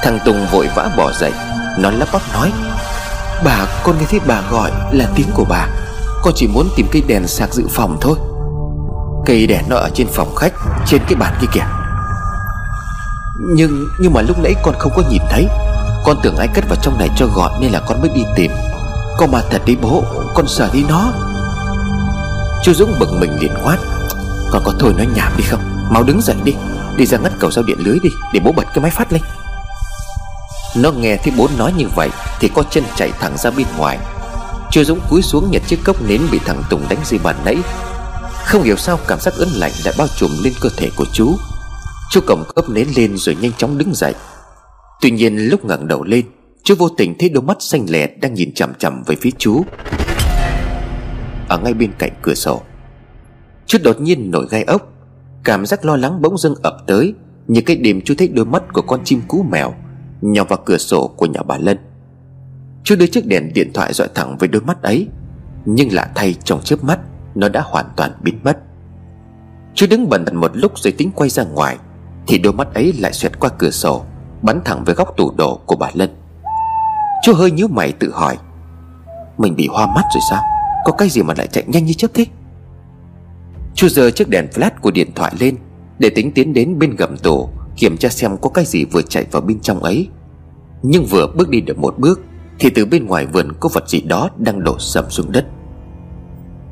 Thằng 0.02 0.18
Tùng 0.24 0.46
vội 0.52 0.68
vã 0.76 0.90
bỏ 0.96 1.12
dậy. 1.12 1.32
Nó 1.78 1.90
lắp 1.90 2.08
bắp 2.12 2.22
nói, 2.32 2.52
Bà, 3.44 3.66
con 3.84 3.98
nghe 3.98 4.06
thấy 4.10 4.20
bà 4.26 4.42
gọi 4.50 4.70
là 4.92 5.08
tiếng 5.14 5.28
của 5.34 5.44
bà. 5.48 5.66
Con 6.22 6.34
chỉ 6.36 6.46
muốn 6.46 6.68
tìm 6.76 6.86
cây 6.92 7.02
đèn 7.06 7.26
sạc 7.26 7.54
dự 7.54 7.64
phòng 7.70 7.98
thôi. 8.00 8.16
Cây 9.26 9.46
đèn 9.46 9.64
nó 9.68 9.76
ở 9.76 9.90
trên 9.94 10.06
phòng 10.12 10.34
khách, 10.34 10.52
Trên 10.86 11.00
cái 11.08 11.14
bàn 11.14 11.34
kia 11.40 11.46
kìa. 11.52 11.79
Nhưng 13.42 13.88
nhưng 13.98 14.12
mà 14.12 14.22
lúc 14.22 14.38
nãy 14.38 14.54
con 14.62 14.74
không 14.78 14.92
có 14.96 15.02
nhìn 15.10 15.22
thấy. 15.30 15.46
Con 16.04 16.16
tưởng 16.22 16.36
ai 16.36 16.48
cất 16.54 16.64
vào 16.68 16.78
trong 16.82 16.98
này 16.98 17.08
cho 17.16 17.26
gọn 17.26 17.52
Nên 17.60 17.72
là 17.72 17.80
con 17.80 18.00
mới 18.00 18.10
đi 18.14 18.22
tìm. 18.36 18.50
Con 19.18 19.30
mà 19.30 19.42
thật 19.50 19.62
đi 19.64 19.76
bố, 19.82 20.04
Con 20.34 20.48
sợ 20.48 20.70
đi 20.72 20.84
nó. 20.88 21.12
Chú 22.64 22.72
Dũng 22.74 22.98
bực 22.98 23.08
mình 23.20 23.38
liền 23.40 23.54
quát. 23.64 23.78
Con 24.50 24.62
có 24.64 24.72
thôi 24.78 24.94
nói 24.96 25.06
nhảm 25.16 25.32
đi 25.36 25.44
không? 25.50 25.60
Mau 25.90 26.02
đứng 26.02 26.20
dậy 26.20 26.36
đi. 26.44 26.54
Đi 26.96 27.06
ra 27.06 27.18
ngắt 27.18 27.32
cầu 27.38 27.50
giao 27.50 27.64
điện 27.64 27.78
lưới 27.80 27.98
đi, 28.02 28.10
Để 28.32 28.40
bố 28.40 28.52
bật 28.52 28.64
cái 28.74 28.82
máy 28.82 28.90
phát 28.90 29.12
lên. 29.12 29.22
Nó 30.76 30.90
nghe 30.90 31.16
thấy 31.16 31.32
bố 31.36 31.48
nói 31.58 31.72
như 31.76 31.88
vậy 31.96 32.08
Thì 32.40 32.48
có 32.54 32.62
chân 32.70 32.84
chạy 32.96 33.12
thẳng 33.20 33.36
ra 33.38 33.50
bên 33.50 33.66
ngoài. 33.78 33.98
Chú 34.70 34.84
Dũng 34.84 35.00
cúi 35.08 35.22
xuống 35.22 35.50
nhặt 35.50 35.62
chiếc 35.66 35.84
cốc 35.84 36.02
nến 36.02 36.20
Bị 36.30 36.40
thằng 36.46 36.62
Tùng 36.70 36.88
đánh 36.88 36.98
dưới 37.04 37.20
bàn 37.22 37.36
nãy. 37.44 37.56
Không 38.44 38.62
hiểu 38.62 38.76
sao 38.76 38.98
cảm 39.06 39.20
giác 39.20 39.34
ớn 39.34 39.48
lạnh 39.48 39.72
đã 39.84 39.92
bao 39.98 40.06
trùm 40.16 40.30
lên 40.42 40.52
cơ 40.60 40.68
thể 40.76 40.90
của 40.96 41.06
chú. 41.12 41.38
Chú 42.10 42.20
cổng 42.26 42.44
ấp 42.54 42.68
nến 42.68 42.88
lên 42.96 43.16
rồi 43.16 43.36
nhanh 43.40 43.52
chóng 43.52 43.78
đứng 43.78 43.94
dậy. 43.94 44.14
Tuy 45.00 45.10
nhiên 45.10 45.36
lúc 45.36 45.64
ngẩng 45.64 45.88
đầu 45.88 46.04
lên, 46.04 46.24
Chú 46.62 46.74
vô 46.78 46.88
tình 46.88 47.14
thấy 47.18 47.28
đôi 47.28 47.42
mắt 47.42 47.56
xanh 47.60 47.86
lè 47.90 48.06
Đang 48.06 48.34
nhìn 48.34 48.54
chằm 48.54 48.74
chằm 48.74 49.02
về 49.06 49.16
phía 49.20 49.30
chú. 49.38 49.62
Ở 51.48 51.58
ngay 51.58 51.74
bên 51.74 51.92
cạnh 51.98 52.10
cửa 52.22 52.34
sổ, 52.34 52.62
Chú 53.66 53.78
đột 53.84 54.00
nhiên 54.00 54.30
nổi 54.30 54.46
gai 54.50 54.62
ốc. 54.62 54.92
Cảm 55.44 55.66
giác 55.66 55.84
lo 55.84 55.96
lắng 55.96 56.22
bỗng 56.22 56.38
dưng 56.38 56.54
ập 56.62 56.74
tới. 56.86 57.14
Như 57.46 57.60
cái 57.60 57.76
đêm 57.76 58.00
chú 58.04 58.14
thấy 58.18 58.28
đôi 58.28 58.46
mắt 58.46 58.62
của 58.72 58.82
con 58.82 59.00
chim 59.04 59.22
cú 59.28 59.42
mèo 59.42 59.74
Nhào 60.20 60.44
vào 60.44 60.58
cửa 60.64 60.78
sổ 60.78 61.08
của 61.16 61.26
nhà 61.26 61.42
bà 61.42 61.58
Lân. 61.58 61.78
Chú 62.84 62.96
đưa 62.96 63.06
chiếc 63.06 63.26
đèn 63.26 63.52
điện 63.54 63.72
thoại 63.74 63.92
dọi 63.92 64.08
thẳng 64.14 64.36
với 64.38 64.48
đôi 64.48 64.62
mắt 64.62 64.82
ấy, 64.82 65.08
Nhưng 65.64 65.92
lạ 65.92 66.10
thay 66.14 66.34
trong 66.44 66.60
chớp 66.62 66.84
mắt, 66.84 66.98
Nó 67.34 67.48
đã 67.48 67.60
hoàn 67.64 67.86
toàn 67.96 68.12
biến 68.22 68.38
mất. 68.44 68.58
Chú 69.74 69.86
đứng 69.90 70.08
bần 70.08 70.24
một 70.34 70.50
lúc 70.54 70.78
rồi 70.78 70.92
tính 70.92 71.10
quay 71.14 71.30
ra 71.30 71.44
ngoài. 71.44 71.78
Thì 72.26 72.38
đôi 72.38 72.52
mắt 72.52 72.74
ấy 72.74 72.92
lại 72.92 73.12
xoẹt 73.12 73.40
qua 73.40 73.50
cửa 73.58 73.70
sổ, 73.70 74.04
Bắn 74.42 74.60
thẳng 74.64 74.84
về 74.84 74.94
góc 74.94 75.16
tủ 75.16 75.32
đồ 75.36 75.60
của 75.66 75.76
bà 75.76 75.88
Lân. 75.94 76.10
Chú 77.22 77.34
hơi 77.34 77.50
nhíu 77.50 77.68
mày 77.68 77.92
tự 77.92 78.12
hỏi, 78.12 78.36
Mình 79.38 79.56
bị 79.56 79.68
hoa 79.72 79.86
mắt 79.86 80.04
rồi 80.14 80.20
sao? 80.30 80.42
Có 80.84 80.92
cái 80.92 81.08
gì 81.08 81.22
mà 81.22 81.34
lại 81.36 81.46
chạy 81.46 81.64
nhanh 81.66 81.84
như 81.84 81.92
chớp 81.92 82.08
thế? 82.14 82.26
Chú 83.74 83.88
giơ 83.88 84.10
chiếc 84.10 84.28
đèn 84.28 84.46
flash 84.54 84.70
của 84.80 84.90
điện 84.90 85.10
thoại 85.14 85.32
lên 85.40 85.56
Để 85.98 86.10
tính 86.10 86.32
tiến 86.32 86.52
đến 86.52 86.78
bên 86.78 86.96
gầm 86.96 87.16
tủ, 87.16 87.48
Kiểm 87.76 87.96
tra 87.96 88.08
xem 88.08 88.36
có 88.36 88.50
cái 88.50 88.64
gì 88.64 88.84
vừa 88.84 89.02
chạy 89.02 89.26
vào 89.30 89.42
bên 89.42 89.60
trong 89.60 89.82
ấy. 89.82 90.08
Nhưng 90.82 91.04
vừa 91.04 91.26
bước 91.26 91.48
đi 91.48 91.60
được 91.60 91.78
một 91.78 91.98
bước, 91.98 92.20
Thì 92.58 92.70
từ 92.70 92.86
bên 92.86 93.06
ngoài 93.06 93.26
vườn 93.26 93.52
có 93.60 93.68
vật 93.72 93.88
gì 93.88 94.00
đó 94.00 94.30
Đang 94.38 94.64
đổ 94.64 94.78
sầm 94.78 95.10
xuống 95.10 95.32
đất. 95.32 95.46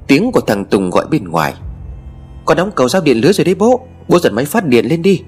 Tiếng 0.07 0.33
của 0.33 0.41
thằng 0.41 0.65
Tùng 0.65 0.91
gọi 0.91 1.07
bên 1.11 1.25
ngoài, 1.29 1.55
Có 2.45 2.55
đóng 2.55 2.71
cầu 2.77 2.89
giao 2.89 3.03
điện 3.03 3.21
lưới 3.21 3.33
rồi 3.33 3.45
đấy 3.45 3.55
bố 3.55 3.81
Bố 4.09 4.19
giật 4.19 4.33
máy 4.33 4.45
phát 4.45 4.67
điện 4.67 4.87
lên 4.87 5.03
đi. 5.03 5.23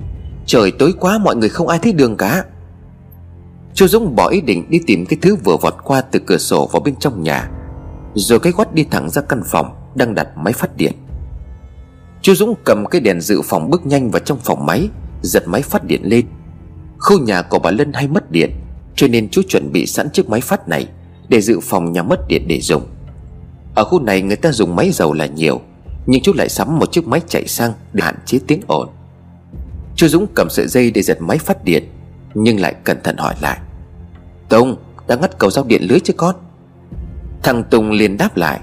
Trời 0.46 0.70
tối 0.70 0.94
quá 1.00 1.18
mọi 1.18 1.36
người 1.36 1.48
không 1.48 1.68
ai 1.68 1.78
thấy 1.78 1.92
đường 1.92 2.16
cả. 2.16 2.44
Chú 3.74 3.88
Dũng 3.88 4.16
bỏ 4.16 4.28
ý 4.28 4.40
định 4.40 4.70
đi 4.70 4.80
tìm 4.86 5.06
cái 5.06 5.18
thứ 5.22 5.36
vừa 5.44 5.56
vọt 5.56 5.74
qua 5.84 6.00
từ 6.00 6.20
cửa 6.26 6.38
sổ 6.38 6.68
vào 6.72 6.80
bên 6.80 6.96
trong 6.96 7.22
nhà, 7.22 7.50
Rồi 8.14 8.40
cái 8.40 8.52
gót 8.52 8.74
đi 8.74 8.84
thẳng 8.90 9.10
ra 9.10 9.22
căn 9.22 9.42
phòng 9.46 9.74
Đang 9.94 10.14
đặt 10.14 10.28
máy 10.36 10.52
phát 10.52 10.76
điện. 10.76 10.92
Chú 12.22 12.34
Dũng 12.34 12.54
cầm 12.64 12.86
cái 12.86 13.00
đèn 13.00 13.20
dự 13.20 13.42
phòng 13.44 13.70
bước 13.70 13.86
nhanh 13.86 14.10
vào 14.10 14.20
trong 14.20 14.38
phòng 14.38 14.66
máy, 14.66 14.88
Giật 15.22 15.42
máy 15.46 15.62
phát 15.62 15.84
điện 15.84 16.00
lên. 16.04 16.26
Khu 16.98 17.18
nhà 17.18 17.42
của 17.42 17.58
bà 17.58 17.70
Lân 17.70 17.92
hay 17.92 18.08
mất 18.08 18.30
điện, 18.30 18.50
Cho 18.96 19.06
nên 19.08 19.28
chú 19.28 19.42
chuẩn 19.48 19.72
bị 19.72 19.86
sẵn 19.86 20.10
chiếc 20.10 20.28
máy 20.28 20.40
phát 20.40 20.68
này 20.68 20.86
Để 21.28 21.40
dự 21.40 21.60
phòng 21.62 21.92
nhà 21.92 22.02
mất 22.02 22.28
điện 22.28 22.44
để 22.48 22.60
dùng. 22.60 22.82
Ở 23.74 23.84
khu 23.84 24.00
này 24.00 24.22
người 24.22 24.36
ta 24.36 24.52
dùng 24.52 24.76
máy 24.76 24.90
dầu 24.92 25.12
là 25.12 25.26
nhiều, 25.26 25.60
Nhưng 26.06 26.22
chú 26.22 26.32
lại 26.36 26.48
sắm 26.48 26.78
một 26.78 26.92
chiếc 26.92 27.08
máy 27.08 27.20
chạy 27.28 27.46
xăng 27.46 27.72
Để 27.92 28.04
hạn 28.04 28.14
chế 28.26 28.38
tiếng 28.46 28.60
ồn. 28.66 28.88
Chú 30.00 30.08
Dũng 30.08 30.26
cầm 30.34 30.50
sợi 30.50 30.66
dây 30.68 30.90
để 30.90 31.02
giật 31.02 31.20
máy 31.20 31.38
phát 31.38 31.64
điện, 31.64 31.84
Nhưng 32.34 32.60
lại 32.60 32.74
cẩn 32.84 33.02
thận 33.04 33.16
hỏi 33.16 33.34
lại. 33.40 33.58
Tùng 34.48 34.76
đã 35.08 35.16
ngắt 35.16 35.38
cầu 35.38 35.50
giao 35.50 35.64
điện 35.64 35.82
lưới 35.82 36.00
chứ 36.00 36.12
con? 36.16 36.34
Thằng 37.42 37.64
Tùng 37.64 37.90
liền 37.90 38.16
đáp 38.16 38.36
lại. 38.36 38.60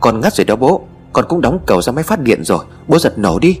Con 0.00 0.20
ngắt 0.20 0.34
rồi 0.34 0.44
đó 0.44 0.56
bố, 0.56 0.86
Con 1.12 1.24
cũng 1.28 1.40
đóng 1.40 1.58
cầu 1.66 1.82
ra 1.82 1.92
máy 1.92 2.04
phát 2.04 2.20
điện 2.20 2.44
rồi, 2.44 2.64
Bố 2.88 2.98
giật 2.98 3.18
nổ 3.18 3.38
đi. 3.38 3.58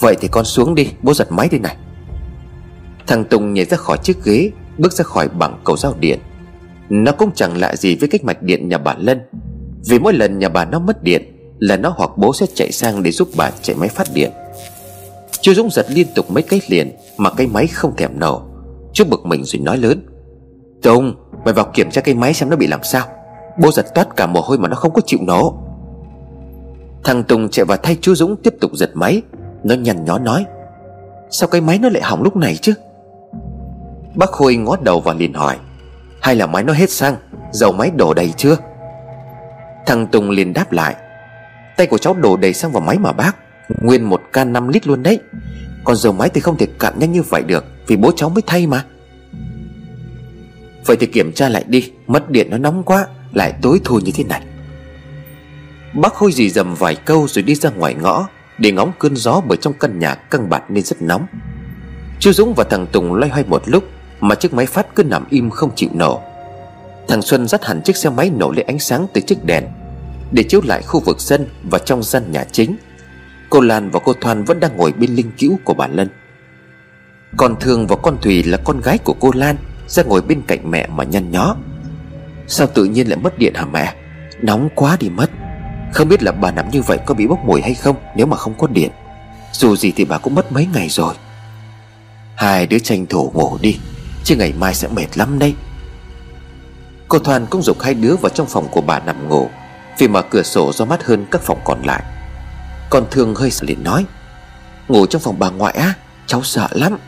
Vậy 0.00 0.16
thì 0.20 0.28
con 0.28 0.44
xuống 0.44 0.74
đi, 0.74 0.88
Bố 1.02 1.14
giật 1.14 1.32
máy 1.32 1.48
đi 1.50 1.58
này. 1.58 1.76
Thằng 3.06 3.24
Tùng 3.24 3.54
nhảy 3.54 3.64
ra 3.64 3.76
khỏi 3.76 3.98
chiếc 4.02 4.24
ghế, 4.24 4.50
Bước 4.78 4.92
ra 4.92 5.04
khỏi 5.04 5.28
bằng 5.28 5.60
cầu 5.64 5.76
giao 5.76 5.94
điện. 6.00 6.18
Nó 6.88 7.12
cũng 7.12 7.30
chẳng 7.34 7.56
lạ 7.56 7.76
gì 7.76 7.96
với 7.96 8.08
cách 8.08 8.24
mạch 8.24 8.42
điện 8.42 8.68
nhà 8.68 8.78
bà 8.78 8.94
Lân, 8.98 9.20
Vì 9.88 9.98
mỗi 9.98 10.12
lần 10.12 10.38
nhà 10.38 10.48
bà 10.48 10.64
nó 10.64 10.78
mất 10.78 11.02
điện 11.02 11.22
Là 11.58 11.76
nó 11.76 11.94
hoặc 11.96 12.10
bố 12.16 12.32
sẽ 12.34 12.46
chạy 12.54 12.72
sang 12.72 13.02
để 13.02 13.10
giúp 13.10 13.28
bà 13.36 13.50
chạy 13.62 13.76
máy 13.76 13.88
phát 13.88 14.06
điện. 14.14 14.30
Chú 15.42 15.54
Dũng 15.54 15.70
giật 15.70 15.86
liên 15.88 16.06
tục 16.14 16.30
mấy 16.30 16.42
cái 16.42 16.60
liền 16.68 16.96
Mà 17.16 17.30
cái 17.30 17.46
máy 17.46 17.66
không 17.66 17.96
thèm 17.96 18.18
nổ. 18.18 18.42
Chú 18.92 19.04
bực 19.04 19.26
mình 19.26 19.44
rồi 19.44 19.60
nói 19.60 19.78
lớn. 19.78 20.06
Tùng, 20.82 21.14
Mày 21.44 21.54
vào 21.54 21.66
kiểm 21.74 21.90
tra 21.90 22.00
cái 22.00 22.14
máy 22.14 22.34
xem 22.34 22.50
nó 22.50 22.56
bị 22.56 22.66
làm 22.66 22.82
sao. 22.82 23.06
Bố 23.58 23.72
giật 23.72 23.86
toát 23.94 24.16
cả 24.16 24.26
mồ 24.26 24.40
hôi 24.40 24.58
mà 24.58 24.68
nó 24.68 24.76
không 24.76 24.92
có 24.92 25.00
chịu 25.06 25.18
nổ. 25.22 25.58
Thằng 27.04 27.24
Tùng 27.24 27.48
chạy 27.48 27.64
vào 27.64 27.78
thay 27.82 27.96
chú 28.00 28.14
Dũng 28.14 28.36
tiếp 28.36 28.54
tục 28.60 28.70
giật 28.74 28.90
máy. 28.94 29.22
Nó 29.64 29.74
nhăn 29.74 30.04
nhó 30.04 30.18
nói, 30.18 30.44
Sao 31.30 31.48
cái 31.48 31.60
máy 31.60 31.78
nó 31.78 31.88
lại 31.88 32.02
hỏng 32.02 32.22
lúc 32.22 32.36
này 32.36 32.56
chứ? 32.56 32.74
Bác 34.14 34.30
Khôi 34.30 34.56
ngó 34.56 34.76
đầu 34.82 35.00
vào 35.00 35.14
liền 35.14 35.34
hỏi, 35.34 35.56
Hay 36.20 36.34
là 36.34 36.46
máy 36.46 36.64
nó 36.64 36.72
hết 36.72 36.90
xăng, 36.90 37.16
Dầu 37.52 37.72
máy 37.72 37.90
đổ 37.96 38.14
đầy 38.14 38.32
chưa? 38.36 38.56
Thằng 39.86 40.06
Tùng 40.06 40.30
liền 40.30 40.52
đáp 40.52 40.72
lại, 40.72 40.96
Tay 41.76 41.86
của 41.86 41.98
cháu 41.98 42.14
đổ 42.14 42.36
đầy 42.36 42.52
xăng 42.52 42.72
vào 42.72 42.80
máy 42.80 42.98
mà 42.98 43.12
bác. 43.12 43.36
Nguyên 43.68 44.02
một 44.02 44.22
can 44.32 44.52
5 44.52 44.68
lít 44.68 44.86
luôn 44.86 45.02
đấy. 45.02 45.20
Còn 45.84 45.96
dầu 45.96 46.12
máy 46.12 46.28
thì 46.28 46.40
không 46.40 46.56
thể 46.56 46.66
cạn 46.78 46.98
nhanh 46.98 47.12
như 47.12 47.22
vậy 47.22 47.42
được, 47.42 47.64
Vì 47.86 47.96
bố 47.96 48.12
cháu 48.16 48.28
mới 48.28 48.42
thay 48.46 48.66
mà. 48.66 48.84
Vậy 50.86 50.96
thì 51.00 51.06
kiểm 51.06 51.32
tra 51.32 51.48
lại 51.48 51.64
đi, 51.66 51.90
Mất 52.06 52.30
điện 52.30 52.50
nó 52.50 52.58
nóng 52.58 52.82
quá, 52.82 53.06
Lại 53.32 53.52
tối 53.62 53.80
thui 53.84 54.02
như 54.02 54.12
thế 54.14 54.24
này. 54.24 54.42
Bác 55.92 56.14
Khôi 56.14 56.32
dì 56.32 56.50
dầm 56.50 56.74
vài 56.74 56.94
câu 56.94 57.28
rồi 57.28 57.42
đi 57.42 57.54
ra 57.54 57.70
ngoài 57.70 57.94
ngõ, 57.94 58.28
Để 58.58 58.72
ngóng 58.72 58.92
cơn 58.98 59.16
gió 59.16 59.40
bởi 59.48 59.58
trong 59.60 59.72
căn 59.72 59.98
nhà 59.98 60.14
căng 60.14 60.50
bạt 60.50 60.62
nên 60.68 60.84
rất 60.84 61.02
nóng. 61.02 61.26
Chú 62.20 62.32
Dũng 62.32 62.54
và 62.56 62.64
thằng 62.64 62.86
Tùng 62.86 63.14
loay 63.14 63.30
hoay 63.30 63.44
một 63.44 63.62
lúc, 63.66 63.84
Mà 64.20 64.34
chiếc 64.34 64.54
máy 64.54 64.66
phát 64.66 64.94
cứ 64.94 65.04
nằm 65.04 65.24
im 65.30 65.50
không 65.50 65.70
chịu 65.76 65.90
nổ. 65.94 66.22
Thằng 67.08 67.22
Xuân 67.22 67.48
dắt 67.48 67.64
hẳn 67.64 67.82
chiếc 67.82 67.96
xe 67.96 68.10
máy 68.10 68.30
nổ 68.30 68.52
lên 68.52 68.66
ánh 68.66 68.78
sáng 68.78 69.06
từ 69.12 69.20
chiếc 69.20 69.44
đèn, 69.44 69.64
Để 70.32 70.42
chiếu 70.42 70.60
lại 70.64 70.82
khu 70.82 71.00
vực 71.00 71.20
sân 71.20 71.48
và 71.70 71.78
trong 71.78 72.02
gian 72.02 72.32
nhà 72.32 72.44
chính. 72.52 72.76
Cô 73.52 73.60
Lan 73.60 73.90
và 73.90 74.00
cô 74.04 74.12
Thoan 74.20 74.44
vẫn 74.44 74.60
đang 74.60 74.76
ngồi 74.76 74.92
bên 74.92 75.14
linh 75.14 75.30
cữu 75.38 75.58
của 75.64 75.74
bà 75.74 75.86
Lân. 75.86 76.08
Con 77.36 77.56
Thương 77.60 77.86
và 77.86 77.96
con 77.96 78.18
Thùy 78.22 78.42
là 78.42 78.58
con 78.64 78.80
gái 78.80 78.98
của 78.98 79.14
cô 79.20 79.30
Lan 79.34 79.56
Ra 79.88 80.02
ngồi 80.02 80.22
bên 80.22 80.42
cạnh 80.46 80.70
mẹ 80.70 80.86
mà 80.86 81.04
nhăn 81.04 81.30
nhó. 81.30 81.56
Sao 82.46 82.66
tự 82.66 82.84
nhiên 82.84 83.08
lại 83.08 83.18
mất 83.18 83.38
điện 83.38 83.54
hả 83.54 83.64
mẹ? 83.64 83.94
Nóng 84.42 84.68
quá 84.74 84.96
đi 85.00 85.08
mất. 85.08 85.30
Không 85.92 86.08
biết 86.08 86.22
là 86.22 86.32
bà 86.32 86.50
nằm 86.50 86.70
như 86.70 86.82
vậy 86.82 86.98
có 87.06 87.14
bị 87.14 87.26
bốc 87.26 87.38
mùi 87.44 87.62
hay 87.62 87.74
không 87.74 87.96
Nếu 88.16 88.26
mà 88.26 88.36
không 88.36 88.54
có 88.58 88.66
điện. 88.66 88.90
Dù 89.52 89.76
gì 89.76 89.92
thì 89.96 90.04
bà 90.04 90.18
cũng 90.18 90.34
mất 90.34 90.52
mấy 90.52 90.68
ngày 90.74 90.88
rồi. 90.88 91.14
Hai 92.36 92.66
đứa 92.66 92.78
tranh 92.78 93.06
thủ 93.06 93.30
ngủ 93.34 93.58
đi, 93.60 93.78
Chứ 94.24 94.36
ngày 94.36 94.52
mai 94.58 94.74
sẽ 94.74 94.88
mệt 94.88 95.18
lắm 95.18 95.38
đấy. 95.38 95.54
Cô 97.08 97.18
Thoan 97.18 97.46
cũng 97.46 97.62
dục 97.62 97.80
hai 97.80 97.94
đứa 97.94 98.16
vào 98.16 98.30
trong 98.30 98.46
phòng 98.46 98.68
của 98.70 98.80
bà 98.80 98.98
nằm 98.98 99.28
ngủ, 99.28 99.48
Vì 99.98 100.08
mở 100.08 100.22
cửa 100.22 100.42
sổ 100.42 100.72
do 100.72 100.84
mát 100.84 101.04
hơn 101.04 101.26
các 101.30 101.40
phòng 101.42 101.58
còn 101.64 101.82
lại. 101.82 102.02
Con 102.92 103.04
Thương 103.10 103.34
hơi 103.34 103.50
sợ 103.50 103.64
liền 103.68 103.84
nói, 103.84 104.06
Ngủ 104.88 105.06
trong 105.06 105.22
phòng 105.22 105.38
bà 105.38 105.50
ngoại 105.50 105.74
á, 105.74 105.94
Cháu 106.26 106.42
sợ 106.42 106.68
lắm. 106.70 106.98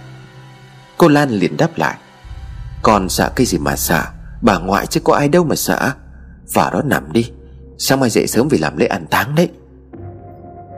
Cô 0.99 1.09
Lan 1.09 1.30
liền 1.30 1.57
đáp 1.57 1.70
lại, 1.76 1.97
Con 2.82 3.09
sợ 3.09 3.30
cái 3.37 3.47
gì 3.47 3.59
mà 3.59 3.76
sợ? 3.76 4.03
Bà 4.43 4.59
ngoại 4.59 4.87
chứ 4.87 5.01
có 5.05 5.14
ai 5.14 5.28
đâu 5.28 5.45
mà 5.45 5.57
sợ. 5.57 5.93
Vào 6.53 6.70
đó 6.70 6.82
nằm 6.85 7.12
đi, 7.12 7.30
Sáng 7.78 8.01
mai 8.01 8.11
dậy 8.11 8.26
sớm 8.26 8.49
vì 8.49 8.59
làm 8.59 8.76
lễ 8.76 8.87
an 8.87 9.07
táng 9.07 9.35
đấy. 9.35 9.49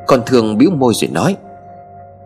Con 0.07 0.23
Thương 0.27 0.59
bĩu 0.59 0.71
môi 0.71 0.95
rồi 0.95 1.11
nói, 1.11 1.37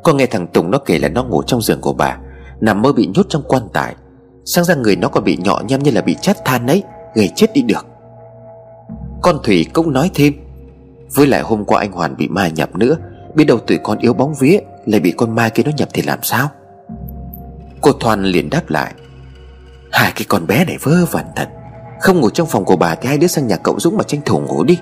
Con 0.04 0.16
nghe 0.16 0.26
thằng 0.26 0.46
Tùng 0.46 0.70
nó 0.70 0.78
kể 0.78 0.98
là 0.98 1.08
nó 1.08 1.24
ngủ 1.24 1.42
trong 1.42 1.62
giường 1.62 1.80
của 1.80 1.92
bà, 1.92 2.18
Nằm 2.60 2.82
mơ 2.82 2.92
bị 2.92 3.08
nhốt 3.14 3.26
trong 3.28 3.42
quan 3.48 3.62
tài. 3.72 3.94
Sáng 4.44 4.64
ra 4.64 4.74
người 4.74 4.96
nó 4.96 5.08
còn 5.08 5.24
bị 5.24 5.38
nhọ 5.44 5.60
nhem 5.68 5.82
như 5.82 5.90
là 5.90 6.00
bị 6.00 6.16
chát 6.20 6.44
than 6.44 6.66
ấy 6.66 6.82
Gây 7.14 7.30
chết 7.36 7.46
đi 7.54 7.62
được. 7.62 7.86
Con 9.22 9.38
Thủy 9.42 9.66
cũng 9.72 9.92
nói 9.92 10.10
thêm 10.14 10.49
với 11.14 11.26
lại 11.26 11.40
hôm 11.40 11.64
qua 11.64 11.80
anh 11.80 11.92
Hoàn 11.92 12.16
bị 12.16 12.28
ma 12.28 12.48
nhập 12.48 12.76
nữa, 12.76 12.96
Biết 13.34 13.44
đâu 13.44 13.58
tụi 13.58 13.78
con 13.82 13.98
yếu 13.98 14.12
bóng 14.12 14.34
vía, 14.40 14.58
Lại 14.86 15.00
bị 15.00 15.12
con 15.16 15.34
ma 15.34 15.48
kia 15.48 15.62
nó 15.62 15.70
nhập 15.76 15.88
thì 15.92 16.02
làm 16.02 16.18
sao? 16.22 16.50
Cô 17.80 17.92
Thoan 17.92 18.24
liền 18.24 18.50
đáp 18.50 18.70
lại. 18.70 18.94
Hai 19.92 20.12
cái 20.14 20.24
con 20.28 20.46
bé 20.46 20.64
này 20.64 20.76
vơ 20.82 21.04
vẩn 21.10 21.24
thật. 21.36 21.48
Không 22.00 22.20
ngủ 22.20 22.30
trong 22.30 22.48
phòng 22.48 22.64
của 22.64 22.76
bà 22.76 22.94
Thì 22.94 23.08
hai 23.08 23.18
đứa 23.18 23.26
sang 23.26 23.46
nhà 23.46 23.56
cậu 23.56 23.80
Dũng 23.80 23.96
mà 23.96 24.02
tranh 24.02 24.20
thủ 24.24 24.40
ngủ 24.40 24.64
đi. 24.64 24.78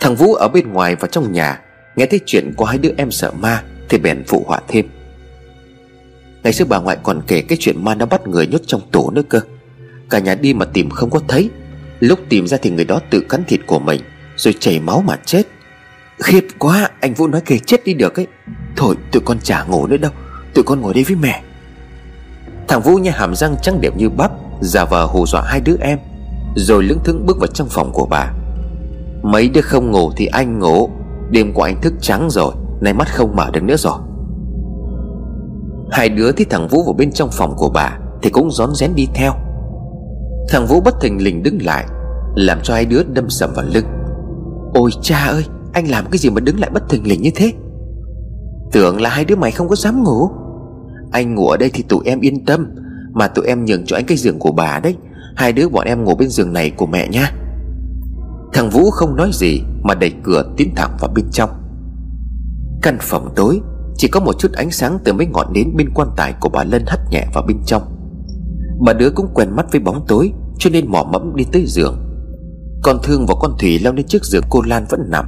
Thằng 0.00 0.14
Vũ 0.14 0.34
ở 0.34 0.48
bên 0.48 0.72
ngoài 0.72 0.96
và 0.96 1.08
trong 1.08 1.32
nhà, 1.32 1.60
Nghe 1.96 2.06
thấy 2.06 2.20
chuyện 2.26 2.52
của 2.56 2.64
hai 2.64 2.78
đứa 2.78 2.90
em 2.96 3.10
sợ 3.10 3.30
ma, 3.30 3.62
Thì 3.88 3.98
bèn 3.98 4.24
phụ 4.26 4.44
họa 4.46 4.60
thêm. 4.68 4.86
Ngày 6.42 6.52
xưa 6.52 6.64
bà 6.64 6.78
ngoại 6.78 6.96
còn 7.02 7.22
kể 7.26 7.42
cái 7.42 7.58
chuyện 7.60 7.84
ma 7.84 7.94
nó 7.94 8.06
bắt 8.06 8.26
người 8.26 8.46
nhốt 8.46 8.60
trong 8.66 8.80
tủ 8.92 9.10
nữa 9.10 9.22
cơ. 9.28 9.40
Cả 10.10 10.18
nhà 10.18 10.34
đi 10.34 10.54
mà 10.54 10.64
tìm 10.64 10.90
không 10.90 11.10
có 11.10 11.20
thấy. 11.28 11.50
Lúc 12.00 12.18
tìm 12.28 12.46
ra 12.46 12.58
thì 12.62 12.70
người 12.70 12.84
đó 12.84 13.00
tự 13.10 13.20
cắn 13.20 13.44
thịt 13.44 13.60
của 13.66 13.78
mình. 13.78 14.00
Rồi 14.38 14.54
chảy 14.60 14.80
máu 14.80 15.02
mà 15.06 15.16
chết. 15.24 15.42
Khiếp 16.18 16.44
quá, 16.58 16.90
anh 17.00 17.14
Vũ 17.14 17.26
nói 17.26 17.40
kể 17.46 17.58
chết 17.58 17.84
đi 17.84 17.94
được 17.94 18.18
ấy. 18.18 18.26
Thôi, 18.76 18.94
tụi 19.12 19.22
con 19.24 19.38
chả 19.42 19.64
ngủ 19.64 19.86
nữa 19.86 19.96
đâu, 19.96 20.12
Tụi 20.54 20.64
con 20.64 20.80
ngồi 20.80 20.94
đây 20.94 21.04
với 21.04 21.16
mẹ. 21.16 21.42
Thằng 22.68 22.82
Vũ 22.82 22.96
nha 22.96 23.12
hàm 23.14 23.34
răng 23.34 23.56
trắng 23.62 23.80
đẹp 23.80 23.96
như 23.96 24.10
bắp, 24.10 24.30
Giả 24.60 24.84
vờ 24.84 25.04
hù 25.04 25.26
dọa 25.26 25.42
hai 25.42 25.60
đứa 25.60 25.76
em, 25.80 25.98
Rồi 26.56 26.82
lững 26.82 26.98
thững 27.04 27.26
bước 27.26 27.38
vào 27.38 27.46
trong 27.46 27.68
phòng 27.70 27.92
của 27.92 28.06
bà. 28.06 28.32
Mấy 29.22 29.48
đứa 29.48 29.60
không 29.60 29.90
ngủ 29.90 30.12
thì 30.16 30.26
anh 30.26 30.58
ngủ, 30.58 30.90
Đêm 31.30 31.52
của 31.52 31.62
anh 31.62 31.80
thức 31.80 31.94
trắng 32.00 32.30
rồi, 32.30 32.54
Nay 32.80 32.92
mắt 32.92 33.14
không 33.14 33.36
mở 33.36 33.50
được 33.52 33.62
nữa 33.62 33.76
rồi. 33.76 33.98
Hai 35.90 36.08
đứa 36.08 36.32
thấy 36.32 36.46
thằng 36.50 36.68
Vũ 36.68 36.84
vào 36.84 36.92
bên 36.92 37.12
trong 37.12 37.28
phòng 37.32 37.54
của 37.56 37.70
bà 37.70 37.98
Thì 38.22 38.30
cũng 38.30 38.50
rón 38.50 38.74
rén 38.74 38.94
đi 38.94 39.06
theo. 39.14 39.32
Thằng 40.48 40.66
Vũ 40.66 40.80
bất 40.80 40.94
thình 41.00 41.24
lình 41.24 41.42
đứng 41.42 41.58
lại, 41.62 41.86
Làm 42.34 42.58
cho 42.62 42.74
hai 42.74 42.84
đứa 42.84 43.02
đâm 43.02 43.30
sầm 43.30 43.52
vào 43.54 43.64
lưng. 43.74 43.97
Ôi 44.74 44.90
cha 45.02 45.24
ơi, 45.24 45.44
Anh 45.72 45.90
làm 45.90 46.04
cái 46.10 46.18
gì 46.18 46.30
mà 46.30 46.40
đứng 46.40 46.60
lại 46.60 46.70
bất 46.74 46.88
thình 46.88 47.06
lình 47.06 47.22
như 47.22 47.30
thế? 47.34 47.52
Tưởng 48.72 49.00
là 49.00 49.10
hai 49.10 49.24
đứa 49.24 49.36
mày 49.36 49.50
không 49.50 49.68
có 49.68 49.76
dám 49.76 50.02
ngủ. 50.02 50.28
Anh 51.12 51.34
ngủ 51.34 51.48
ở 51.48 51.56
đây 51.56 51.70
thì 51.74 51.82
tụi 51.82 52.00
em 52.04 52.20
yên 52.20 52.44
tâm, 52.44 52.66
Mà 53.12 53.28
tụi 53.28 53.46
em 53.46 53.64
nhường 53.64 53.86
cho 53.86 53.96
anh 53.96 54.04
cái 54.06 54.16
giường 54.16 54.38
của 54.38 54.52
bà 54.52 54.80
đấy. 54.80 54.96
Hai 55.36 55.52
đứa 55.52 55.68
bọn 55.68 55.86
em 55.86 56.04
ngủ 56.04 56.14
bên 56.14 56.28
giường 56.28 56.52
này 56.52 56.70
của 56.70 56.86
mẹ 56.86 57.08
nha. 57.08 57.32
Thằng 58.52 58.70
Vũ 58.70 58.90
không 58.90 59.16
nói 59.16 59.30
gì 59.32 59.60
Mà 59.82 59.94
đẩy 59.94 60.12
cửa 60.22 60.52
tiến 60.56 60.74
thẳng 60.76 60.96
vào 61.00 61.10
bên 61.14 61.24
trong. 61.32 61.50
Căn 62.82 62.96
phòng 63.00 63.32
tối, 63.36 63.60
Chỉ 63.96 64.08
có 64.08 64.20
một 64.20 64.38
chút 64.38 64.52
ánh 64.52 64.70
sáng 64.70 64.98
từ 65.04 65.12
mấy 65.12 65.26
ngọn 65.26 65.52
nến 65.52 65.76
bên 65.76 65.90
quan 65.94 66.08
tài 66.16 66.34
của 66.40 66.48
bà 66.48 66.64
Lân 66.64 66.84
hắt 66.86 66.98
nhẹ 67.10 67.26
vào 67.34 67.44
bên 67.48 67.56
trong. 67.66 67.82
Bà 68.80 68.92
đứa 68.92 69.10
cũng 69.10 69.28
quen 69.34 69.56
mắt 69.56 69.66
với 69.72 69.80
bóng 69.80 70.04
tối, 70.08 70.32
Cho 70.58 70.70
nên 70.70 70.90
mò 70.90 71.04
mẫm 71.12 71.36
đi 71.36 71.44
tới 71.52 71.64
giường. 71.66 72.07
Con 72.82 72.98
Thương 73.02 73.26
và 73.26 73.34
con 73.40 73.50
Thủy 73.58 73.78
leo 73.78 73.92
lên 73.92 74.06
chiếc 74.06 74.24
giường 74.24 74.42
cô 74.50 74.62
Lan 74.62 74.86
vẫn 74.90 75.10
nằm. 75.10 75.24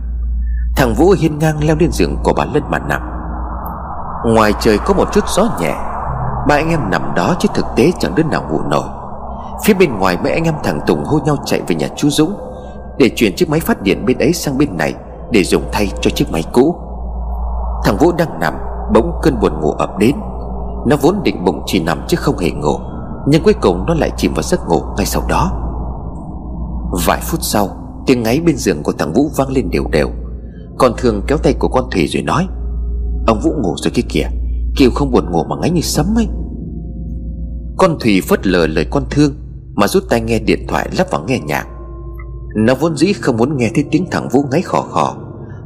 Thằng 0.76 0.94
Vũ 0.94 1.14
hiên 1.18 1.38
ngang 1.38 1.64
leo 1.64 1.76
lên 1.80 1.92
giường 1.92 2.16
của 2.24 2.32
bà 2.36 2.44
Lân 2.44 2.62
mà 2.70 2.78
nằm. 2.78 3.00
Ngoài 4.24 4.52
trời 4.60 4.78
có 4.78 4.94
một 4.94 5.08
chút 5.12 5.24
gió 5.28 5.42
nhẹ, 5.60 5.74
Ba 6.48 6.54
anh 6.54 6.70
em 6.70 6.90
nằm 6.90 7.14
đó 7.16 7.34
chứ 7.38 7.48
thực 7.54 7.66
tế 7.76 7.92
chẳng 7.98 8.14
đứa 8.14 8.22
nào 8.22 8.42
ngủ 8.50 8.60
nổi. 8.70 8.84
Phía 9.64 9.74
bên 9.74 9.98
ngoài 9.98 10.18
mấy 10.22 10.32
anh 10.32 10.44
em 10.44 10.54
thằng 10.62 10.80
Tùng 10.86 11.04
hô 11.04 11.18
nhau 11.24 11.36
chạy 11.44 11.60
về 11.66 11.74
nhà 11.74 11.88
chú 11.96 12.08
Dũng, 12.10 12.34
Để 12.98 13.10
chuyển 13.16 13.36
chiếc 13.36 13.50
máy 13.50 13.60
phát 13.60 13.82
điện 13.82 14.04
bên 14.06 14.18
ấy 14.18 14.32
sang 14.32 14.58
bên 14.58 14.76
này 14.76 14.94
Để 15.30 15.44
dùng 15.44 15.62
thay 15.72 15.92
cho 16.00 16.10
chiếc 16.10 16.32
máy 16.32 16.44
cũ. 16.52 16.76
Thằng 17.84 17.96
Vũ 17.96 18.12
đang 18.12 18.40
nằm, 18.40 18.54
Bỗng 18.94 19.12
cơn 19.22 19.40
buồn 19.40 19.60
ngủ 19.60 19.72
ập 19.72 19.98
đến. 19.98 20.16
Nó 20.86 20.96
vốn 21.02 21.20
định 21.22 21.44
bụng 21.44 21.62
chỉ 21.66 21.82
nằm 21.82 22.02
chứ 22.08 22.16
không 22.16 22.38
hề 22.38 22.50
ngủ, 22.50 22.78
Nhưng 23.26 23.42
cuối 23.42 23.54
cùng 23.60 23.84
nó 23.86 23.94
lại 23.94 24.10
chìm 24.16 24.34
vào 24.34 24.42
giấc 24.42 24.68
ngủ 24.68 24.82
ngay 24.96 25.06
sau 25.06 25.22
đó. 25.28 25.59
Vài 26.90 27.20
phút 27.22 27.40
sau, 27.42 27.76
Tiếng 28.06 28.22
ngáy 28.22 28.40
bên 28.40 28.56
giường 28.56 28.82
của 28.82 28.92
thằng 28.92 29.12
Vũ 29.12 29.30
vang 29.36 29.52
lên 29.52 29.70
đều 29.70 29.84
đều. 29.92 30.10
Con 30.78 30.92
thường 30.98 31.22
kéo 31.26 31.38
tay 31.38 31.54
của 31.58 31.68
con 31.68 31.84
Thủy 31.90 32.06
rồi 32.06 32.22
nói, 32.22 32.46
Ông 33.26 33.40
Vũ 33.40 33.50
ngủ 33.62 33.74
rồi 33.76 33.90
kia 33.94 34.02
kìa, 34.08 34.28
Kiều 34.76 34.90
không 34.90 35.10
buồn 35.10 35.30
ngủ 35.30 35.44
mà 35.44 35.56
ngáy 35.60 35.70
như 35.70 35.80
sấm 35.80 36.06
ấy. 36.18 36.28
Con 37.78 37.98
Thủy 38.00 38.20
phớt 38.28 38.46
lờ 38.46 38.66
lời 38.66 38.86
con 38.90 39.04
thương, 39.10 39.34
Mà 39.74 39.88
rút 39.88 40.02
tay 40.10 40.20
nghe 40.20 40.38
điện 40.38 40.66
thoại 40.68 40.88
lắp 40.98 41.10
vào 41.10 41.24
nghe 41.28 41.38
nhạc. 41.38 41.66
Nó 42.56 42.74
vốn 42.74 42.96
dĩ 42.96 43.12
không 43.12 43.36
muốn 43.36 43.56
nghe 43.56 43.70
thấy 43.74 43.84
tiếng 43.90 44.06
thằng 44.10 44.28
Vũ 44.32 44.44
ngáy 44.50 44.62
khò 44.62 44.80
khò, 44.80 45.16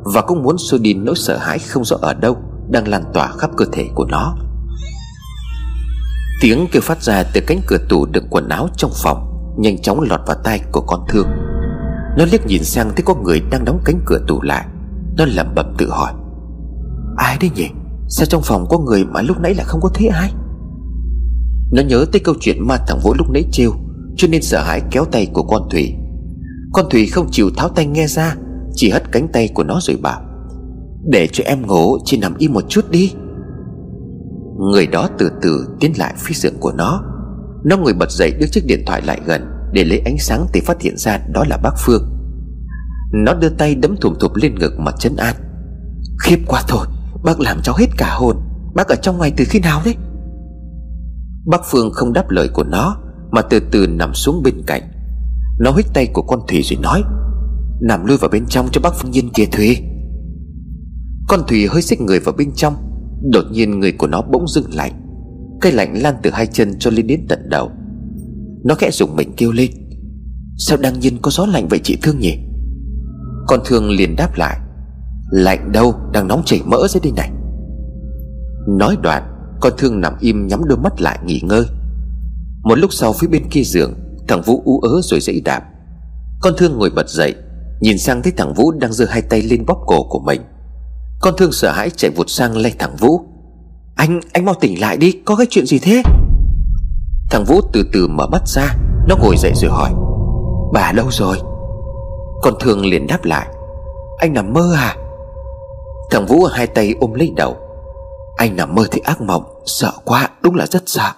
Và 0.04 0.20
cũng 0.20 0.42
muốn 0.42 0.58
xua 0.58 0.78
đi 0.78 0.94
nỗi 0.94 1.14
sợ 1.16 1.36
hãi 1.36 1.58
không 1.58 1.84
rõ 1.84 1.96
ở 2.00 2.14
đâu 2.14 2.36
Đang 2.70 2.88
lan 2.88 3.04
tỏa 3.14 3.28
khắp 3.28 3.50
cơ 3.56 3.64
thể 3.72 3.88
của 3.94 4.04
nó. 4.04 4.36
Tiếng 6.40 6.66
kêu 6.72 6.82
phát 6.82 7.02
ra 7.02 7.22
từ 7.34 7.40
cánh 7.46 7.60
cửa 7.66 7.78
tủ 7.88 8.06
đựng 8.06 8.26
quần 8.30 8.48
áo 8.48 8.68
trong 8.76 8.90
phòng. 8.94 9.33
Nhanh 9.56 9.82
chóng 9.82 10.00
lọt 10.00 10.20
vào 10.26 10.36
tay 10.44 10.60
của 10.72 10.80
con 10.80 11.00
thương. 11.08 11.26
Nó 12.18 12.24
liếc 12.24 12.46
nhìn 12.46 12.64
sang 12.64 12.90
thấy 12.96 13.02
có 13.04 13.14
người 13.14 13.40
đang 13.50 13.64
đóng 13.64 13.80
cánh 13.84 14.00
cửa 14.06 14.18
tủ 14.28 14.42
lại. 14.42 14.66
Nó 15.16 15.24
lẩm 15.24 15.54
bẩm 15.54 15.74
tự 15.78 15.90
hỏi, 15.90 16.12
Ai 17.16 17.36
đấy 17.40 17.50
nhỉ? 17.54 17.68
Sao 18.08 18.26
trong 18.26 18.42
phòng 18.44 18.66
có 18.68 18.78
người 18.78 19.04
mà 19.04 19.22
lúc 19.22 19.40
nãy 19.40 19.54
là 19.54 19.64
không 19.64 19.80
có 19.80 19.88
thấy 19.94 20.08
ai? 20.08 20.32
Nó 21.72 21.82
nhớ 21.82 22.04
tới 22.12 22.20
câu 22.20 22.34
chuyện 22.40 22.66
ma 22.66 22.76
thằng 22.86 22.98
Vũ 23.02 23.14
lúc 23.14 23.30
nãy 23.30 23.44
trêu, 23.52 23.72
Cho 24.16 24.28
nên 24.28 24.42
sợ 24.42 24.62
hãi 24.62 24.82
kéo 24.90 25.04
tay 25.04 25.26
của 25.32 25.42
con 25.42 25.68
Thủy. 25.70 25.94
Con 26.72 26.86
Thủy 26.90 27.06
không 27.06 27.26
chịu 27.30 27.50
tháo 27.56 27.68
tay 27.68 27.86
nghe 27.86 28.06
ra, 28.06 28.36
Chỉ 28.72 28.90
hất 28.90 29.12
cánh 29.12 29.28
tay 29.32 29.48
của 29.54 29.64
nó 29.64 29.78
rồi 29.82 29.96
bảo, 30.02 30.20
Để 31.04 31.28
cho 31.32 31.44
em 31.46 31.66
ngủ 31.66 31.98
Chỉ 32.04 32.18
nằm 32.18 32.34
im 32.38 32.52
một 32.52 32.64
chút 32.68 32.90
đi. 32.90 33.12
Người 34.58 34.86
đó 34.86 35.08
từ 35.18 35.30
từ 35.42 35.66
tiến 35.80 35.92
lại 35.98 36.14
phía 36.16 36.34
giường 36.34 36.54
của 36.60 36.72
nó. 36.72 37.02
Nó 37.64 37.76
ngồi 37.76 37.92
bật 37.94 38.10
dậy 38.10 38.32
đưa 38.40 38.46
chiếc 38.46 38.66
điện 38.66 38.82
thoại 38.86 39.02
lại 39.06 39.20
gần 39.26 39.42
Để 39.72 39.84
lấy 39.84 39.98
ánh 39.98 40.18
sáng 40.18 40.46
thì 40.52 40.60
phát 40.60 40.80
hiện 40.80 40.96
ra 40.96 41.18
đó 41.32 41.44
là 41.48 41.56
bác 41.56 41.74
Phương. 41.78 42.02
Nó 43.12 43.34
đưa 43.34 43.48
tay 43.48 43.74
đấm 43.74 43.96
thùm 44.00 44.14
thụp 44.20 44.34
lên 44.34 44.54
ngực 44.54 44.72
mà 44.78 44.92
chấn 44.98 45.16
an. 45.16 45.34
Khiếp 46.24 46.38
quá 46.46 46.62
thôi, 46.68 46.86
Bác 47.24 47.40
làm 47.40 47.60
cháu 47.62 47.74
hết 47.78 47.86
cả 47.96 48.14
hồn. 48.14 48.36
Bác 48.74 48.88
ở 48.88 48.94
trong 49.02 49.18
ngoài 49.18 49.32
từ 49.36 49.44
khi 49.48 49.60
nào 49.60 49.82
đấy? 49.84 49.94
Bác 51.46 51.60
Phương 51.64 51.90
không 51.92 52.12
đáp 52.12 52.30
lời 52.30 52.48
của 52.48 52.64
nó, 52.64 52.96
Mà 53.30 53.42
từ 53.42 53.60
từ 53.70 53.86
nằm 53.86 54.14
xuống 54.14 54.42
bên 54.42 54.62
cạnh. 54.66 54.82
Nó 55.58 55.72
hít 55.72 55.86
tay 55.94 56.06
của 56.12 56.22
con 56.22 56.40
Thủy 56.48 56.62
rồi 56.62 56.78
nói, 56.82 57.02
Nằm 57.80 58.06
lui 58.06 58.16
vào 58.16 58.30
bên 58.30 58.46
trong 58.46 58.68
cho 58.72 58.80
bác 58.80 58.94
Phương 58.94 59.10
Nhiên 59.10 59.30
kia 59.34 59.46
Thủy 59.52 59.78
Con 61.28 61.40
Thủy 61.48 61.66
hơi 61.66 61.82
xích 61.82 62.00
người 62.00 62.20
vào 62.20 62.34
bên 62.38 62.52
trong. 62.54 62.74
Đột 63.32 63.44
nhiên 63.50 63.80
người 63.80 63.92
của 63.92 64.06
nó 64.06 64.22
bỗng 64.22 64.48
dưng 64.48 64.74
lạnh 64.74 65.03
Cây 65.64 65.72
lạnh 65.72 66.02
lan 66.02 66.14
từ 66.22 66.30
hai 66.30 66.46
chân 66.46 66.78
cho 66.78 66.90
lên 66.90 67.06
đến 67.06 67.26
tận 67.28 67.48
đầu. 67.48 67.70
Nó 68.64 68.74
khẽ 68.74 68.90
dùng 68.92 69.16
mình 69.16 69.32
kêu 69.36 69.52
lên. 69.52 69.70
Sao 70.58 70.78
đang 70.78 71.00
nhiên 71.00 71.18
có 71.22 71.30
gió 71.30 71.46
lạnh 71.46 71.68
vậy 71.70 71.80
chị 71.84 71.98
Thương 72.02 72.18
nhỉ? 72.18 72.38
Con 73.46 73.60
Thương 73.64 73.90
liền 73.90 74.16
đáp 74.16 74.36
lại. 74.36 74.58
Lạnh 75.30 75.72
đâu, 75.72 75.94
đang 76.12 76.28
nóng 76.28 76.42
chảy 76.44 76.60
mỡ 76.64 76.86
dưới 76.88 77.00
đây 77.02 77.12
này. 77.16 77.30
Nói 78.68 78.96
đoạn, 79.02 79.22
Con 79.60 79.72
thương 79.78 80.00
nằm 80.00 80.12
im 80.20 80.46
nhắm 80.46 80.64
đôi 80.64 80.78
mắt 80.78 81.00
lại 81.00 81.18
nghỉ 81.24 81.40
ngơi. 81.44 81.64
Một 82.62 82.78
lúc 82.78 82.92
sau 82.92 83.12
phía 83.12 83.28
bên 83.28 83.48
kia 83.50 83.62
giường, 83.62 83.94
Thằng 84.28 84.42
Vũ 84.42 84.62
ú 84.64 84.80
ớ 84.80 85.00
rồi 85.02 85.20
dãy 85.20 85.40
đạp. 85.44 85.62
Con 86.40 86.54
thương 86.58 86.78
ngồi 86.78 86.90
bật 86.90 87.08
dậy, 87.08 87.34
Nhìn 87.80 87.98
sang 87.98 88.22
thấy 88.22 88.32
thằng 88.36 88.54
Vũ 88.54 88.72
đang 88.72 88.92
giơ 88.92 89.04
hai 89.04 89.22
tay 89.22 89.42
lên 89.42 89.66
bóp 89.66 89.84
cổ 89.86 90.06
của 90.10 90.20
mình. 90.26 90.40
Con 91.20 91.34
thương 91.38 91.52
sợ 91.52 91.72
hãi 91.72 91.90
chạy 91.90 92.10
vụt 92.10 92.26
sang 92.30 92.56
lay 92.56 92.74
thằng 92.78 92.96
Vũ. 92.96 93.20
Anh, 93.96 94.20
anh 94.32 94.44
mau 94.44 94.54
tỉnh 94.54 94.80
lại 94.80 94.96
đi 94.96 95.12
Có 95.24 95.36
cái 95.36 95.46
chuyện 95.50 95.66
gì 95.66 95.78
thế? 95.78 96.02
Thằng 97.30 97.44
Vũ 97.44 97.60
từ 97.72 97.84
từ 97.92 98.06
mở 98.06 98.26
mắt 98.26 98.42
ra 98.46 98.74
Nó 99.08 99.16
ngồi 99.16 99.36
dậy 99.36 99.52
rồi 99.54 99.70
hỏi. 99.70 99.90
Bà 100.72 100.92
đâu 100.92 101.06
rồi? 101.10 101.36
Con 102.42 102.54
thương 102.60 102.86
liền 102.86 103.06
đáp 103.06 103.24
lại. 103.24 103.48
Anh 104.18 104.32
nằm 104.32 104.52
mơ 104.52 104.74
à? 104.76 104.96
Thằng 106.10 106.26
Vũ 106.26 106.44
hai 106.44 106.66
tay 106.66 106.94
ôm 107.00 107.14
lấy 107.14 107.32
đầu. 107.36 107.56
Anh 108.36 108.56
nằm 108.56 108.74
mơ 108.74 108.84
thì 108.90 109.00
ác 109.00 109.20
mộng 109.20 109.44
Sợ 109.66 109.92
quá 110.04 110.28
đúng 110.42 110.54
là 110.54 110.66
rất 110.66 110.82
sợ. 110.86 111.12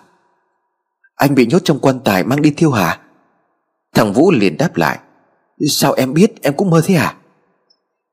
Anh 1.16 1.34
bị 1.34 1.46
nhốt 1.46 1.58
trong 1.64 1.78
quan 1.78 2.00
tài 2.00 2.24
mang 2.24 2.42
đi 2.42 2.50
thiêu 2.56 2.70
hả? 2.70 2.98
Thằng 3.94 4.12
Vũ 4.12 4.30
liền 4.30 4.56
đáp 4.58 4.76
lại. 4.76 4.98
Sao 5.70 5.92
em 5.92 6.14
biết 6.14 6.42
em 6.42 6.54
cũng 6.56 6.70
mơ 6.70 6.82
thế 6.84 6.94
à? 6.94 7.14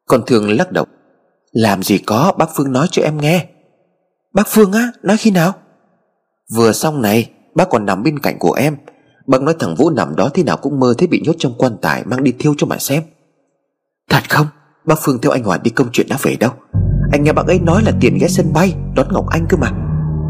Con 0.08 0.22
Thương 0.28 0.58
lắc 0.58 0.72
đầu. 0.72 0.86
Làm 1.52 1.84
gì 1.84 1.98
có 1.98 2.34
bác 2.38 2.50
Phương 2.56 2.72
nói 2.72 2.88
cho 2.92 3.02
em 3.04 3.18
nghe. 3.18 3.53
Bác 4.34 4.48
Phương 4.48 4.72
á 4.72 4.92
nói 5.04 5.18
khi 5.18 5.32
nào? 5.32 5.54
Vừa 6.56 6.72
xong 6.72 7.02
này 7.02 7.32
Bác 7.56 7.70
còn 7.70 7.86
nằm 7.86 8.04
bên 8.04 8.20
cạnh 8.20 8.40
của 8.40 8.54
em. 8.54 8.76
Bác 9.28 9.42
nói 9.42 9.56
thằng 9.60 9.76
Vũ 9.76 9.90
nằm 9.90 10.16
đó 10.16 10.30
thế 10.34 10.44
nào 10.44 10.58
cũng 10.58 10.80
mơ 10.80 10.94
thấy 10.98 11.08
bị 11.08 11.22
nhốt 11.26 11.36
trong 11.40 11.54
quan 11.58 11.78
tài 11.82 12.04
Mang 12.06 12.24
đi 12.24 12.34
thiêu 12.40 12.54
cho 12.58 12.68
mà 12.68 12.78
xem. 12.78 13.04
Thật 14.10 14.30
không? 14.30 14.48
Bác 14.86 14.96
Phương 15.02 15.22
theo 15.22 15.32
anh 15.32 15.44
Hoàn 15.44 15.64
đi 15.64 15.72
công 15.72 15.88
chuyện 15.92 16.08
đã 16.10 16.18
về 16.22 16.36
đâu. 16.40 16.52
Anh 17.12 17.24
nghe 17.24 17.34
bác 17.34 17.48
ấy 17.48 17.60
nói 17.60 17.84
là 17.86 17.92
tiền 18.02 18.18
ghé 18.22 18.28
sân 18.28 18.54
bay 18.54 18.74
Đón 18.96 19.14
Ngọc 19.14 19.26
Anh 19.30 19.46
cơ 19.50 19.58
mà. 19.58 19.72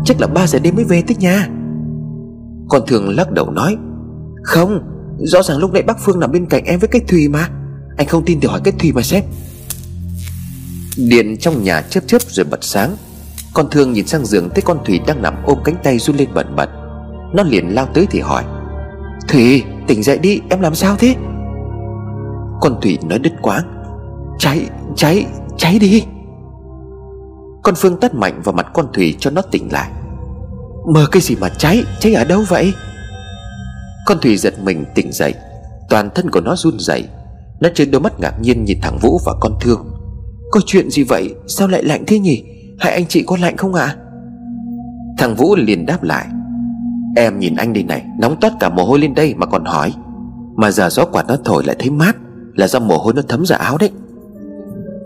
Chắc 0.05 0.21
là 0.21 0.27
3 0.27 0.47
giờ 0.47 0.59
đêm 0.59 0.75
mới 0.75 0.83
về 0.83 1.03
tới 1.07 1.15
nhà. 1.19 1.47
Con 2.69 2.81
thường 2.87 3.15
lắc 3.15 3.31
đầu 3.31 3.51
nói 3.51 3.77
Không 4.43 4.79
Rõ 5.19 5.43
ràng 5.43 5.57
lúc 5.57 5.73
nãy 5.73 5.83
bác 5.83 5.99
Phương 5.99 6.19
nằm 6.19 6.31
bên 6.31 6.45
cạnh 6.45 6.65
em 6.65 6.79
với 6.79 6.87
cái 6.87 7.01
Thùy 7.07 7.27
mà. 7.27 7.49
Anh 7.97 8.07
không 8.07 8.25
tin 8.25 8.39
thì 8.39 8.47
hỏi 8.47 8.61
cái 8.63 8.73
Thùy 8.79 8.91
mà 8.91 9.01
xem. 9.01 9.23
Điện 10.97 11.37
trong 11.37 11.63
nhà 11.63 11.81
chớp 11.81 12.01
chớp 12.07 12.21
rồi 12.21 12.45
bật 12.45 12.63
sáng 12.63 12.95
con 13.53 13.69
thương 13.71 13.93
nhìn 13.93 14.07
sang 14.07 14.25
giường 14.25 14.49
thấy 14.49 14.61
con 14.61 14.77
thủy 14.85 14.99
đang 15.07 15.21
nằm 15.21 15.35
ôm 15.45 15.57
cánh 15.63 15.75
tay 15.83 15.99
run 15.99 16.15
lên 16.15 16.29
bẩn 16.33 16.55
bật. 16.55 16.69
Nó 17.33 17.43
liền 17.43 17.75
lao 17.75 17.85
tới 17.93 18.07
thì 18.11 18.19
hỏi, 18.19 18.43
thủy, 19.27 19.63
tỉnh 19.87 20.03
dậy 20.03 20.17
đi, 20.17 20.41
em 20.49 20.61
làm 20.61 20.75
sao 20.75 20.95
thế? 20.99 21.15
Con 22.61 22.81
thủy 22.81 22.97
nói 23.09 23.19
đứt 23.19 23.33
quãng, 23.41 23.63
Cháy 24.39 24.65
cháy 24.95 25.25
cháy 25.57 25.79
đi. 25.79 26.03
Con 27.63 27.75
Phương 27.77 27.99
tắt 27.99 28.15
mạnh 28.15 28.41
vào 28.43 28.53
mặt 28.53 28.67
con 28.73 28.87
thủy 28.93 29.15
cho 29.19 29.31
nó 29.31 29.41
tỉnh 29.41 29.71
lại. 29.71 29.91
Mơ 30.93 31.05
cái 31.11 31.21
gì 31.21 31.35
mà 31.35 31.49
cháy 31.49 31.83
Cháy 31.99 32.13
ở 32.13 32.23
đâu 32.23 32.43
vậy? 32.49 32.73
Con 34.05 34.17
thủy 34.21 34.37
giật 34.37 34.53
mình 34.63 34.85
tỉnh 34.95 35.11
dậy, 35.11 35.33
Toàn 35.89 36.09
thân 36.15 36.29
của 36.29 36.41
nó 36.41 36.55
run 36.55 36.79
rẩy. 36.79 37.07
Nó 37.59 37.69
trên 37.75 37.91
đôi 37.91 38.01
mắt 38.01 38.19
ngạc 38.19 38.33
nhiên 38.41 38.65
nhìn 38.65 38.77
thằng 38.81 38.97
Vũ 39.01 39.19
và 39.25 39.33
con 39.41 39.53
Thương. 39.61 39.87
Có 40.51 40.59
chuyện 40.65 40.89
gì 40.89 41.03
vậy? 41.03 41.35
Sao 41.47 41.67
lại 41.67 41.83
lạnh 41.83 42.03
thế 42.07 42.19
nhỉ? 42.19 42.52
Hai 42.83 42.93
anh 42.93 43.05
chị 43.07 43.23
có 43.27 43.37
lạnh 43.41 43.57
không 43.57 43.73
ạ? 43.73 43.85
À? 43.85 43.97
Thằng 45.17 45.35
Vũ 45.35 45.55
liền 45.55 45.85
đáp 45.85 46.03
lại. 46.03 46.27
Em 47.15 47.39
nhìn 47.39 47.55
anh 47.55 47.73
đi 47.73 47.83
này, 47.83 48.05
Nóng 48.19 48.35
toát 48.41 48.53
cả 48.59 48.69
mồ 48.69 48.83
hôi 48.83 48.99
lên 48.99 49.13
đây 49.13 49.33
mà 49.37 49.45
còn 49.45 49.65
hỏi. 49.65 49.93
Mà 50.55 50.71
giờ 50.71 50.89
gió 50.89 51.05
quạt 51.05 51.27
nó 51.27 51.35
thổi 51.45 51.63
lại 51.63 51.75
thấy 51.79 51.89
mát, 51.89 52.15
Là 52.55 52.67
do 52.67 52.79
mồ 52.79 52.97
hôi 52.97 53.13
nó 53.13 53.21
thấm 53.29 53.45
ra 53.45 53.55
áo 53.55 53.77
đấy. 53.77 53.89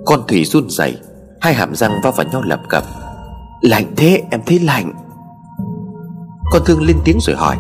Con 0.06 0.20
Thủy 0.28 0.46
run 0.46 0.70
rẩy, 0.70 0.98
Hai 1.42 1.54
hàm 1.54 1.76
răng 1.76 1.92
va 2.04 2.12
vào 2.12 2.28
nhau 2.32 2.42
lập 2.42 2.62
cập. 2.70 2.84
Lạnh 3.62 3.86
thế, 3.98 4.24
em 4.32 4.42
thấy 4.46 4.60
lạnh. 4.60 4.94
Con 6.52 6.62
Thương 6.66 6.82
lên 6.82 6.98
tiếng 7.06 7.18
rồi 7.22 7.36
hỏi. 7.36 7.58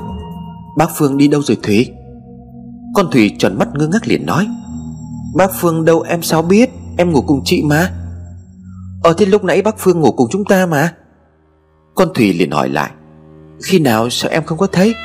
Bác 0.77 0.89
Phương 0.95 1.17
đi 1.17 1.27
đâu 1.27 1.41
rồi 1.41 1.57
Thủy? 1.63 1.91
Con 2.93 3.05
Thủy 3.11 3.35
tròn 3.39 3.57
mắt 3.57 3.67
ngơ 3.73 3.87
ngác 3.87 4.07
liền 4.07 4.25
nói. 4.25 4.47
Bác 5.35 5.51
Phương 5.59 5.85
đâu 5.85 6.01
em 6.01 6.21
sao 6.21 6.41
biết, 6.41 6.69
Em 6.97 7.11
ngủ 7.11 7.21
cùng 7.21 7.41
chị 7.45 7.63
mà. 7.63 7.91
Ờ 9.07 9.13
thế 9.13 9.25
lúc 9.25 9.43
nãy 9.43 9.61
bác 9.61 9.79
Phương 9.79 9.99
ngủ 9.99 10.11
cùng 10.11 10.27
chúng 10.31 10.45
ta 10.45 10.65
mà. 10.65 10.93
Con 11.95 12.13
Thủy 12.13 12.33
liền 12.33 12.51
hỏi 12.51 12.69
lại 12.69 12.91
Khi 13.63 13.79
nào 13.79 14.09
sao 14.09 14.31
em 14.31 14.43
không 14.43 14.57
có 14.57 14.67
thấy? 14.67 14.95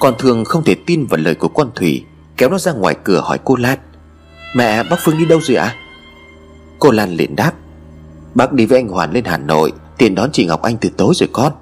Con 0.00 0.14
Thương 0.18 0.44
không 0.44 0.64
thể 0.64 0.76
tin 0.86 1.06
vào 1.06 1.20
lời 1.20 1.34
của 1.34 1.48
con 1.48 1.70
Thủy 1.74 2.04
Kéo 2.36 2.50
nó 2.50 2.58
ra 2.58 2.72
ngoài 2.72 2.94
cửa 3.04 3.20
hỏi 3.20 3.38
cô 3.44 3.56
Lan. 3.56 3.78
Mẹ 4.56 4.82
bác 4.82 4.96
Phương 5.00 5.18
đi 5.18 5.24
đâu 5.24 5.40
rồi 5.42 5.56
ạ? 5.56 5.64
À? 5.64 5.76
Cô 6.78 6.90
Lan 6.90 7.10
liền 7.10 7.36
đáp 7.36 7.52
Bác 8.34 8.52
đi 8.52 8.66
với 8.66 8.78
anh 8.78 8.88
Hoàn 8.88 9.12
lên 9.12 9.24
Hà 9.24 9.38
Nội 9.38 9.72
Tiền 9.98 10.14
đón 10.14 10.32
chị 10.32 10.46
Ngọc 10.46 10.62
Anh 10.62 10.76
từ 10.76 10.88
tối 10.96 11.14
rồi 11.16 11.28
con. 11.32 11.52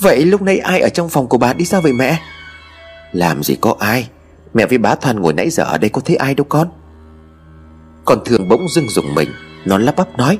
Vậy 0.00 0.24
lúc 0.24 0.42
nãy 0.42 0.58
ai 0.58 0.80
ở 0.80 0.88
trong 0.88 1.08
phòng 1.08 1.28
của 1.28 1.38
bà 1.38 1.52
đi 1.52 1.64
sao 1.64 1.80
vậy 1.80 1.92
mẹ? 1.92 2.18
Làm 3.12 3.42
gì 3.42 3.56
có 3.60 3.74
ai 3.78 4.08
Mẹ 4.54 4.66
với 4.66 4.78
bá 4.78 4.94
Thoan 4.94 5.20
ngồi 5.20 5.32
nãy 5.32 5.50
giờ 5.50 5.64
ở 5.64 5.78
đây 5.78 5.90
có 5.90 6.00
thấy 6.04 6.16
ai 6.16 6.34
đâu 6.34 6.46
con. 6.48 6.68
Con 8.04 8.18
thường 8.24 8.48
bỗng 8.48 8.68
dưng 8.68 8.88
dùng 8.88 9.14
mình 9.14 9.28
nó 9.64 9.78
lắp 9.78 9.96
bắp 9.96 10.18
nói, 10.18 10.38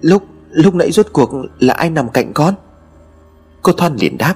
Lúc 0.00 0.22
lúc 0.50 0.74
nãy 0.74 0.92
rốt 0.92 1.06
cuộc 1.12 1.30
là 1.58 1.74
ai 1.74 1.90
nằm 1.90 2.08
cạnh 2.08 2.32
con? 2.32 2.54
Cô 3.62 3.72
Thoan 3.72 3.96
liền 3.96 4.18
đáp, 4.18 4.34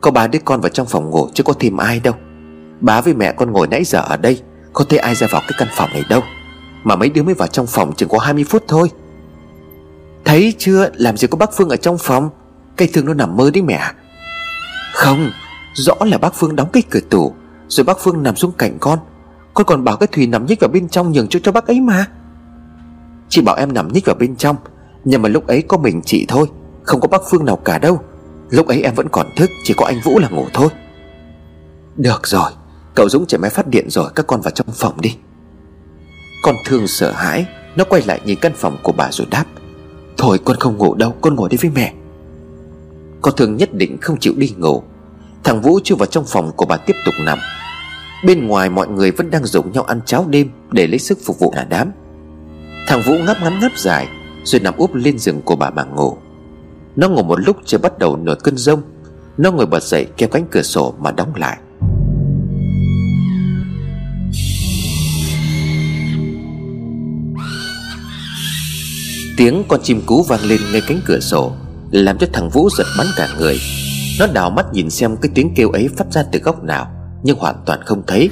Có 0.00 0.10
ba 0.10 0.26
đứa 0.26 0.38
con 0.44 0.60
vào 0.60 0.68
trong 0.68 0.86
phòng 0.86 1.10
ngủ 1.10 1.28
chứ 1.34 1.42
có 1.42 1.52
tìm 1.52 1.76
ai 1.76 2.00
đâu. 2.00 2.14
Bá 2.80 3.00
với 3.00 3.14
mẹ 3.14 3.32
con 3.32 3.52
ngồi 3.52 3.66
nãy 3.66 3.84
giờ 3.84 4.00
ở 4.00 4.16
đây, 4.16 4.42
Có 4.72 4.84
thấy 4.88 4.98
ai 4.98 5.14
ra 5.14 5.26
vào 5.30 5.40
cái 5.40 5.52
căn 5.58 5.68
phòng 5.76 5.90
này 5.92 6.04
đâu. 6.08 6.20
Mà 6.84 6.96
mấy 6.96 7.08
đứa 7.08 7.22
mới 7.22 7.34
vào 7.34 7.48
trong 7.48 7.66
phòng 7.66 7.92
chừng 7.96 8.08
có 8.08 8.18
20 8.18 8.44
phút 8.44 8.64
thôi. 8.68 8.90
Thấy 10.24 10.54
chưa? 10.58 10.90
Làm 10.94 11.16
gì 11.16 11.28
có 11.28 11.36
bác 11.36 11.50
Phương 11.56 11.68
ở 11.68 11.76
trong 11.76 11.98
phòng? 11.98 12.30
Cây 12.76 12.90
thương 12.92 13.06
nó 13.06 13.14
nằm 13.14 13.36
mơ 13.36 13.50
đấy 13.54 13.62
mẹ. 13.62 13.80
Không, 14.94 15.30
Rõ 15.74 15.94
là 16.00 16.18
bác 16.18 16.34
Phương 16.34 16.56
đóng 16.56 16.68
cái 16.72 16.82
cửa 16.90 17.00
tủ, 17.10 17.34
Rồi 17.68 17.84
bác 17.84 17.98
Phương 18.00 18.22
nằm 18.22 18.36
xuống 18.36 18.52
cạnh 18.58 18.78
con. 18.80 18.98
Con 19.54 19.66
còn 19.66 19.84
bảo 19.84 19.96
cái 19.96 20.06
Thùy 20.06 20.26
nằm 20.26 20.46
nhích 20.46 20.60
vào 20.60 20.68
bên 20.68 20.88
trong 20.88 21.12
nhường 21.12 21.28
cho 21.28 21.40
cho 21.42 21.52
bác 21.52 21.66
ấy 21.66 21.80
mà. 21.80 22.06
Chị 23.28 23.42
bảo 23.42 23.56
em 23.56 23.74
nằm 23.74 23.92
nhích 23.92 24.06
vào 24.06 24.16
bên 24.18 24.36
trong. 24.36 24.56
Nhưng 25.04 25.22
mà 25.22 25.28
lúc 25.28 25.46
ấy 25.46 25.62
có 25.62 25.76
mình 25.76 26.02
chị 26.04 26.24
thôi, 26.28 26.46
Không 26.82 27.00
có 27.00 27.08
bác 27.08 27.22
Phương 27.30 27.44
nào 27.44 27.56
cả 27.56 27.78
đâu. 27.78 28.00
Lúc 28.50 28.66
ấy 28.66 28.82
em 28.82 28.94
vẫn 28.94 29.08
còn 29.08 29.26
thức, 29.36 29.50
Chỉ 29.64 29.74
có 29.74 29.86
anh 29.86 30.00
Vũ 30.04 30.18
là 30.18 30.28
ngủ 30.28 30.46
thôi. 30.52 30.68
Được 31.96 32.26
rồi, 32.26 32.50
Cậu 32.94 33.08
Dũng 33.08 33.26
chạy 33.26 33.38
máy 33.38 33.50
phát 33.50 33.66
điện 33.66 33.90
rồi, 33.90 34.10
Các 34.14 34.26
con 34.26 34.40
vào 34.40 34.50
trong 34.50 34.66
phòng 34.72 35.00
đi. 35.00 35.16
Con 36.42 36.56
thương 36.64 36.86
sợ 36.86 37.12
hãi, 37.12 37.46
Nó 37.76 37.84
quay 37.84 38.02
lại 38.06 38.20
nhìn 38.24 38.38
căn 38.40 38.52
phòng 38.56 38.76
của 38.82 38.92
bà 38.92 39.08
rồi 39.12 39.26
đáp. 39.30 39.44
Thôi, 40.16 40.38
con 40.44 40.56
không 40.56 40.76
ngủ 40.76 40.94
đâu, 40.94 41.14
Con 41.20 41.34
ngồi 41.34 41.48
đi 41.48 41.56
với 41.60 41.70
mẹ. 41.74 41.92
Con 43.20 43.34
thương 43.36 43.56
nhất 43.56 43.74
định 43.74 43.98
không 44.00 44.18
chịu 44.20 44.32
đi 44.36 44.54
ngủ. 44.56 44.82
Thằng 45.44 45.60
Vũ 45.60 45.78
chưa 45.84 45.94
vào 45.94 46.06
trong 46.06 46.24
phòng 46.26 46.52
của 46.56 46.66
bà 46.66 46.76
tiếp 46.76 46.96
tục 47.06 47.14
nằm. 47.24 47.38
Bên 48.24 48.46
ngoài 48.46 48.70
mọi 48.70 48.88
người 48.88 49.10
vẫn 49.10 49.30
đang 49.30 49.44
dùng 49.44 49.72
nhau 49.72 49.82
ăn 49.82 50.00
cháo 50.06 50.26
đêm 50.28 50.50
Để 50.70 50.86
lấy 50.86 50.98
sức 50.98 51.18
phục 51.24 51.38
vụ 51.38 51.50
cả 51.50 51.66
đám. 51.70 51.92
Thằng 52.86 53.02
Vũ 53.02 53.18
ngáp 53.18 53.42
ngắn 53.42 53.60
ngáp 53.60 53.78
dài, 53.78 54.08
Rồi 54.44 54.60
nằm 54.60 54.74
úp 54.76 54.94
lên 54.94 55.18
giường 55.18 55.42
của 55.42 55.56
bà 55.56 55.70
mà 55.70 55.84
ngủ. 55.84 56.16
Nó 56.96 57.08
ngủ 57.08 57.22
một 57.22 57.40
lúc 57.40 57.56
chưa 57.64 57.78
bắt 57.78 57.98
đầu 57.98 58.16
nổi 58.16 58.36
cơn 58.44 58.56
rông. 58.56 58.82
Nó 59.38 59.52
ngồi 59.52 59.66
bật 59.66 59.82
dậy 59.82 60.06
kéo 60.16 60.28
cánh 60.28 60.46
cửa 60.50 60.62
sổ 60.62 60.94
mà 60.98 61.12
đóng 61.12 61.34
lại. 61.34 61.58
Tiếng 69.36 69.64
con 69.68 69.80
chim 69.82 70.02
cú 70.06 70.22
vang 70.22 70.44
lên 70.44 70.60
ngay 70.72 70.82
cánh 70.88 71.00
cửa 71.06 71.20
sổ, 71.20 71.52
Làm 71.90 72.18
cho 72.18 72.26
thằng 72.32 72.50
Vũ 72.50 72.68
giật 72.78 72.86
bắn 72.98 73.06
cả 73.16 73.28
người. 73.38 73.60
Nó 74.18 74.26
đào 74.26 74.50
mắt 74.50 74.66
nhìn 74.72 74.90
xem 74.90 75.16
cái 75.16 75.30
tiếng 75.34 75.54
kêu 75.56 75.70
ấy 75.70 75.88
phát 75.96 76.04
ra 76.12 76.22
từ 76.32 76.38
góc 76.38 76.64
nào, 76.64 76.90
Nhưng 77.22 77.38
hoàn 77.38 77.62
toàn 77.66 77.80
không 77.84 78.02
thấy. 78.06 78.30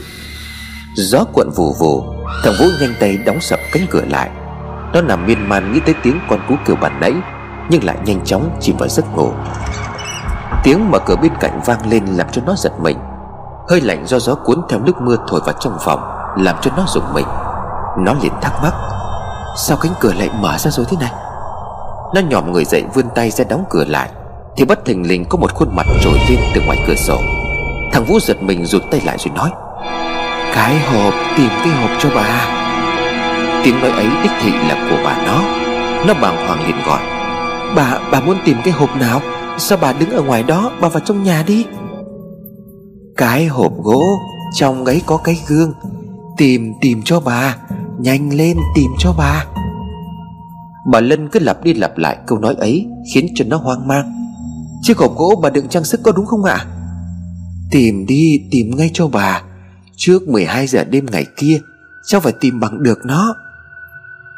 Gió 0.96 1.24
cuộn 1.32 1.50
vù 1.56 1.72
vù, 1.80 2.02
Thằng 2.42 2.54
Vũ 2.58 2.66
nhanh 2.80 2.94
tay 3.00 3.16
đóng 3.16 3.40
sập 3.40 3.58
cánh 3.72 3.86
cửa 3.90 4.04
lại. 4.10 4.30
Nó 4.94 5.00
nằm 5.00 5.26
miên 5.26 5.48
man 5.48 5.72
nghĩ 5.72 5.80
tới 5.80 5.94
tiếng 6.02 6.20
con 6.28 6.40
cú 6.48 6.54
kêu 6.66 6.76
bản 6.76 7.00
nãy, 7.00 7.12
Nhưng 7.70 7.84
lại 7.84 7.96
nhanh 8.04 8.24
chóng 8.24 8.50
chìm 8.60 8.76
vào 8.76 8.88
giấc 8.88 9.16
ngủ. 9.16 9.32
Tiếng 10.62 10.90
mở 10.90 10.98
cửa 10.98 11.16
bên 11.22 11.32
cạnh 11.40 11.60
vang 11.66 11.90
lên 11.90 12.06
làm 12.06 12.26
cho 12.32 12.42
nó 12.46 12.54
giật 12.56 12.72
mình. 12.80 12.98
Hơi 13.68 13.80
lạnh 13.80 14.06
do 14.06 14.18
gió 14.18 14.34
cuốn 14.34 14.62
theo 14.68 14.80
nước 14.80 15.00
mưa 15.00 15.16
thổi 15.28 15.40
vào 15.46 15.54
trong 15.60 15.76
phòng, 15.80 16.00
Làm 16.36 16.56
cho 16.62 16.70
nó 16.76 16.84
rùng 16.86 17.14
mình. 17.14 17.26
Nó 17.98 18.14
liền 18.22 18.32
thắc 18.40 18.52
mắc, 18.62 18.74
Sao 19.56 19.76
cánh 19.80 19.92
cửa 20.00 20.12
lại 20.12 20.30
mở 20.40 20.58
ra 20.58 20.70
rồi 20.70 20.86
thế 20.88 20.96
này? 21.00 21.12
Nó 22.14 22.20
nhòm 22.20 22.52
người 22.52 22.64
dậy 22.64 22.84
vươn 22.94 23.06
tay 23.14 23.30
ra 23.30 23.44
đóng 23.48 23.64
cửa 23.70 23.84
lại, 23.84 24.10
Thì 24.56 24.64
bất 24.64 24.84
thình 24.84 25.08
lình 25.08 25.24
có 25.28 25.38
một 25.38 25.54
khuôn 25.54 25.76
mặt 25.76 25.86
trồi 26.02 26.18
lên 26.28 26.38
từ 26.54 26.60
ngoài 26.66 26.78
cửa 26.86 26.94
sổ. 26.94 27.16
Thằng 27.92 28.04
Vũ 28.04 28.20
giật 28.20 28.42
mình 28.42 28.66
rụt 28.66 28.82
tay 28.90 29.00
lại 29.06 29.18
rồi 29.18 29.34
nói, 29.36 29.50
Cái 30.54 30.78
hộp, 30.78 31.14
tìm 31.36 31.48
cái 31.48 31.68
hộp 31.68 31.90
cho 31.98 32.10
bà. 32.14 32.63
Tiếng 33.64 33.80
nói 33.80 33.90
ấy 33.90 34.06
đích 34.22 34.32
thị 34.40 34.50
là 34.50 34.88
của 34.90 35.02
bà 35.04 35.26
nó. 35.26 35.42
Nó 36.06 36.14
bàng 36.22 36.46
hoàng 36.46 36.66
liền 36.66 36.76
gọi. 36.86 37.00
Bà, 37.76 37.98
bà 38.12 38.20
muốn 38.20 38.36
tìm 38.44 38.56
cái 38.64 38.72
hộp 38.72 38.96
nào? 38.96 39.20
Sao 39.58 39.78
bà 39.80 39.92
đứng 39.92 40.10
ở 40.10 40.22
ngoài 40.22 40.42
đó 40.42 40.72
Bà 40.80 40.88
vào 40.88 41.00
trong 41.00 41.22
nhà 41.22 41.44
đi? 41.46 41.66
Cái 43.16 43.46
hộp 43.46 43.72
gỗ 43.82 44.02
Trong 44.54 44.84
ấy 44.84 45.02
có 45.06 45.16
cái 45.16 45.40
gương. 45.48 45.72
Tìm 46.36 46.72
tìm 46.80 47.02
cho 47.04 47.20
bà. 47.20 47.56
Nhanh 47.98 48.32
lên 48.32 48.56
tìm 48.74 48.90
cho 48.98 49.14
bà. 49.18 49.44
Bà 50.92 51.00
Lân 51.00 51.28
cứ 51.28 51.40
lặp 51.40 51.64
đi 51.64 51.74
lặp 51.74 51.98
lại 51.98 52.16
câu 52.26 52.38
nói 52.38 52.54
ấy 52.54 52.86
Khiến 53.14 53.26
cho 53.34 53.44
nó 53.48 53.56
hoang 53.56 53.88
mang. 53.88 54.12
Chiếc 54.82 54.98
hộp 54.98 55.16
gỗ 55.16 55.40
bà 55.42 55.50
đựng 55.50 55.68
trang 55.68 55.84
sức 55.84 56.00
có 56.02 56.12
đúng 56.12 56.26
không 56.26 56.44
ạ? 56.44 56.66
Tìm 57.70 58.06
đi 58.06 58.40
tìm 58.50 58.76
ngay 58.76 58.90
cho 58.94 59.08
bà. 59.08 59.42
Trước 59.96 60.28
12 60.28 60.66
giờ 60.66 60.84
đêm 60.84 61.06
ngày 61.12 61.26
kia 61.36 61.60
Cháu 62.06 62.20
phải 62.20 62.32
tìm 62.32 62.60
bằng 62.60 62.82
được 62.82 62.98
nó. 63.04 63.34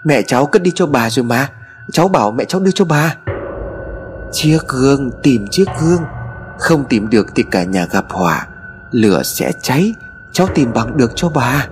Mẹ 0.07 0.23
cháu 0.23 0.47
cất 0.47 0.63
đi 0.63 0.73
cho 0.75 0.87
bà 0.87 1.11
rồi 1.11 1.25
mà. 1.25 1.49
Cháu 1.93 2.09
bảo 2.09 2.31
mẹ 2.31 2.45
cháu 2.45 2.61
đưa 2.61 2.71
cho 2.71 2.85
bà. 2.85 3.17
Chiếc 4.33 4.59
gương, 4.69 5.11
tìm 5.23 5.47
chiếc 5.51 5.65
gương. 5.81 6.03
Không 6.59 6.85
tìm 6.85 7.11
được 7.11 7.27
thì 7.35 7.43
cả 7.43 7.65
nhà 7.65 7.87
gặp 7.91 8.05
hỏa 8.11 8.47
Lửa 8.91 9.23
sẽ 9.23 9.53
cháy. 9.61 9.95
Cháu 10.33 10.47
tìm 10.55 10.73
bằng 10.75 10.97
được 10.97 11.13
cho 11.15 11.29
bà. 11.29 11.67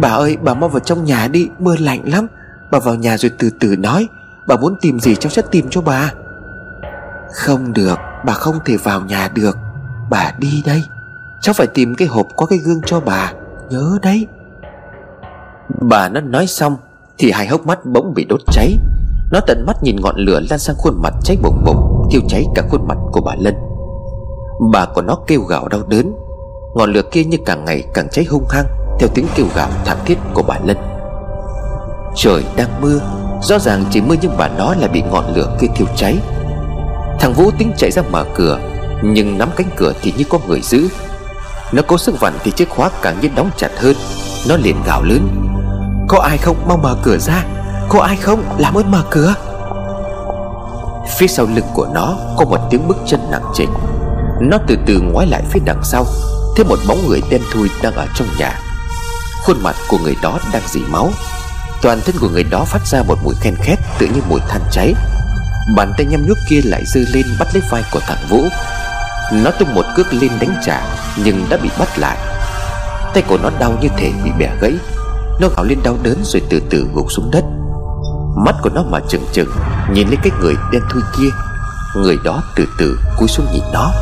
Bà 0.00 0.08
ơi, 0.08 0.36
bà 0.42 0.54
mau 0.54 0.68
vào 0.68 0.80
trong 0.80 1.04
nhà 1.04 1.28
đi. 1.28 1.48
Mưa 1.58 1.76
lạnh 1.76 2.02
lắm. 2.12 2.26
Bà 2.70 2.78
vào 2.78 2.94
nhà 2.94 3.18
rồi 3.18 3.30
từ 3.38 3.50
từ 3.60 3.76
nói. 3.76 4.08
Bà 4.46 4.56
muốn 4.56 4.76
tìm 4.80 5.00
gì 5.00 5.14
cháu 5.14 5.30
sẽ 5.30 5.42
tìm 5.50 5.66
cho 5.70 5.80
bà. 5.80 6.12
Không 7.32 7.72
được, 7.72 7.98
Bà 8.24 8.32
không 8.32 8.58
thể 8.64 8.76
vào 8.76 9.00
nhà 9.00 9.30
được. 9.34 9.58
Bà 10.10 10.32
đi 10.38 10.62
đây. 10.66 10.84
Cháu 11.40 11.52
phải 11.52 11.66
tìm 11.66 11.94
cái 11.94 12.08
hộp 12.08 12.26
có 12.36 12.46
cái 12.46 12.58
gương 12.58 12.80
cho 12.86 13.00
bà. 13.00 13.32
Nhớ 13.70 13.98
đấy. 14.02 14.26
Bà 15.80 16.08
nó 16.08 16.20
nói 16.20 16.46
xong 16.46 16.76
thì 17.18 17.30
hai 17.30 17.46
hốc 17.46 17.66
mắt 17.66 17.78
bỗng 17.86 18.14
bị 18.14 18.24
đốt 18.24 18.40
cháy. 18.52 18.78
Nó 19.32 19.40
tận 19.46 19.64
mắt 19.66 19.82
nhìn 19.82 19.96
ngọn 20.00 20.16
lửa 20.16 20.40
lan 20.50 20.58
sang 20.58 20.76
khuôn 20.78 21.02
mặt 21.02 21.14
cháy 21.24 21.36
bùng 21.42 21.64
bùng 21.64 22.08
Thiêu 22.10 22.20
cháy 22.28 22.46
cả 22.54 22.62
khuôn 22.70 22.88
mặt 22.88 22.98
của 23.12 23.20
bà 23.20 23.32
Lân. 23.38 23.54
Bà 24.72 24.86
của 24.86 25.02
nó 25.02 25.18
kêu 25.26 25.40
gào 25.40 25.68
đau 25.68 25.80
đớn. 25.88 26.12
Ngọn 26.74 26.92
lửa 26.92 27.02
kia 27.12 27.24
như 27.24 27.36
càng 27.46 27.64
ngày 27.64 27.84
càng 27.94 28.08
cháy 28.08 28.24
hung 28.24 28.46
hăng, 28.48 28.66
Theo 28.98 29.08
tiếng 29.14 29.26
kêu 29.34 29.46
gào 29.54 29.68
thảm 29.84 29.98
thiết 30.04 30.18
của 30.34 30.42
bà 30.42 30.58
Lân. 30.64 30.76
Trời 32.14 32.44
đang 32.56 32.80
mưa, 32.80 33.00
Rõ 33.42 33.58
ràng 33.58 33.84
chỉ 33.90 34.00
mưa 34.00 34.14
nhưng 34.22 34.36
bà 34.38 34.48
nó 34.48 34.74
lại 34.74 34.88
bị 34.88 35.02
ngọn 35.02 35.34
lửa 35.34 35.56
kia 35.60 35.66
thiêu 35.76 35.86
cháy. 35.96 36.18
Thằng 37.20 37.32
Vũ 37.32 37.50
tính 37.58 37.72
chạy 37.76 37.90
ra 37.90 38.02
mở 38.10 38.24
cửa, 38.34 38.60
Nhưng 39.02 39.38
nắm 39.38 39.50
cánh 39.56 39.66
cửa 39.76 39.92
thì 40.02 40.12
như 40.18 40.24
có 40.28 40.38
người 40.46 40.60
giữ. 40.60 40.88
Nó 41.72 41.82
cố 41.86 41.98
sức 41.98 42.20
vặn 42.20 42.32
thì 42.44 42.50
chiếc 42.50 42.68
khóa 42.70 42.90
càng 43.02 43.16
như 43.20 43.28
đóng 43.36 43.50
chặt 43.56 43.70
hơn. 43.76 43.96
Nó 44.48 44.56
liền 44.56 44.76
gào 44.86 45.02
lớn. 45.02 45.51
Có 46.08 46.18
ai 46.18 46.38
không 46.38 46.68
mau 46.68 46.76
mở 46.76 46.96
cửa 47.02 47.18
ra? 47.18 47.44
Có 47.88 48.00
ai 48.00 48.16
không? 48.16 48.44
Làm 48.58 48.74
ơn 48.74 48.90
mở 48.90 49.04
cửa. 49.10 49.34
Phía 51.16 51.26
sau 51.26 51.46
lưng 51.46 51.66
của 51.74 51.88
nó 51.94 52.16
Có 52.36 52.44
một 52.44 52.58
tiếng 52.70 52.88
bước 52.88 52.96
chân 53.06 53.20
nặng 53.30 53.44
trịch. 53.54 53.68
Nó 54.40 54.58
từ 54.66 54.76
từ 54.86 55.00
ngoái 55.00 55.26
lại 55.26 55.42
phía 55.50 55.60
đằng 55.64 55.80
sau, 55.84 56.06
Thấy 56.56 56.64
một 56.64 56.78
bóng 56.88 57.08
người 57.08 57.20
đen 57.30 57.42
thui 57.52 57.68
đang 57.82 57.94
ở 57.94 58.06
trong 58.14 58.28
nhà. 58.38 58.60
Khuôn 59.44 59.62
mặt 59.62 59.76
của 59.88 59.98
người 59.98 60.16
đó 60.22 60.38
đang 60.52 60.62
dỉ 60.68 60.80
máu. 60.80 61.10
Toàn 61.82 62.00
thân 62.00 62.14
của 62.20 62.28
người 62.28 62.44
đó 62.44 62.64
phát 62.64 62.86
ra 62.86 63.02
một 63.02 63.18
mùi 63.24 63.34
khen 63.40 63.54
khét 63.56 63.78
Tự 63.98 64.06
như 64.06 64.20
mùi 64.28 64.40
than 64.48 64.60
cháy. 64.70 64.94
Bàn 65.76 65.92
tay 65.96 66.06
nhăm 66.06 66.26
nhuốc 66.28 66.38
kia 66.48 66.60
lại 66.64 66.82
dư 66.86 67.04
lên 67.12 67.26
bắt 67.38 67.48
lấy 67.54 67.62
vai 67.70 67.82
của 67.92 68.00
thằng 68.00 68.26
Vũ. 68.28 68.44
Nó 69.32 69.50
tung 69.50 69.74
một 69.74 69.84
cước 69.96 70.14
lên 70.14 70.30
đánh 70.40 70.56
trả, 70.66 70.82
Nhưng 71.24 71.46
đã 71.50 71.56
bị 71.56 71.68
bắt 71.78 71.98
lại. 71.98 72.18
Tay 73.14 73.22
của 73.28 73.38
nó 73.42 73.50
đau 73.58 73.78
như 73.80 73.88
thể 73.96 74.12
bị 74.24 74.30
bẻ 74.38 74.50
gãy. 74.60 74.72
Nó 75.40 75.48
gào 75.56 75.64
lên 75.64 75.78
đau 75.84 75.96
đớn 76.02 76.16
rồi 76.24 76.42
từ 76.50 76.60
từ 76.70 76.86
gục 76.94 77.12
xuống 77.12 77.30
đất. 77.30 77.44
Mắt 78.36 78.54
của 78.62 78.70
nó 78.74 78.82
mà 78.82 79.00
trừng 79.08 79.24
trừng, 79.32 79.48
Nhìn 79.92 80.08
lên 80.08 80.20
cái 80.22 80.32
người 80.40 80.54
đen 80.72 80.82
thui 80.90 81.02
kia. 81.18 81.28
Người 81.96 82.18
đó 82.24 82.42
từ 82.56 82.64
từ 82.78 82.98
cúi 83.18 83.28
xuống 83.28 83.46
nhìn 83.52 83.62
nó. 83.72 83.92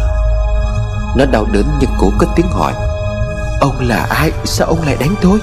Nó 1.17 1.25
đau 1.33 1.47
đớn 1.53 1.65
nhưng 1.81 1.91
cố 1.99 2.11
cất 2.19 2.29
tiếng 2.37 2.47
hỏi, 2.47 2.73
Ông 3.61 3.89
là 3.89 4.07
ai? 4.11 4.33
Sao 4.45 4.67
ông 4.67 4.83
lại 4.83 4.97
đánh 5.01 5.15
tôi? 5.23 5.39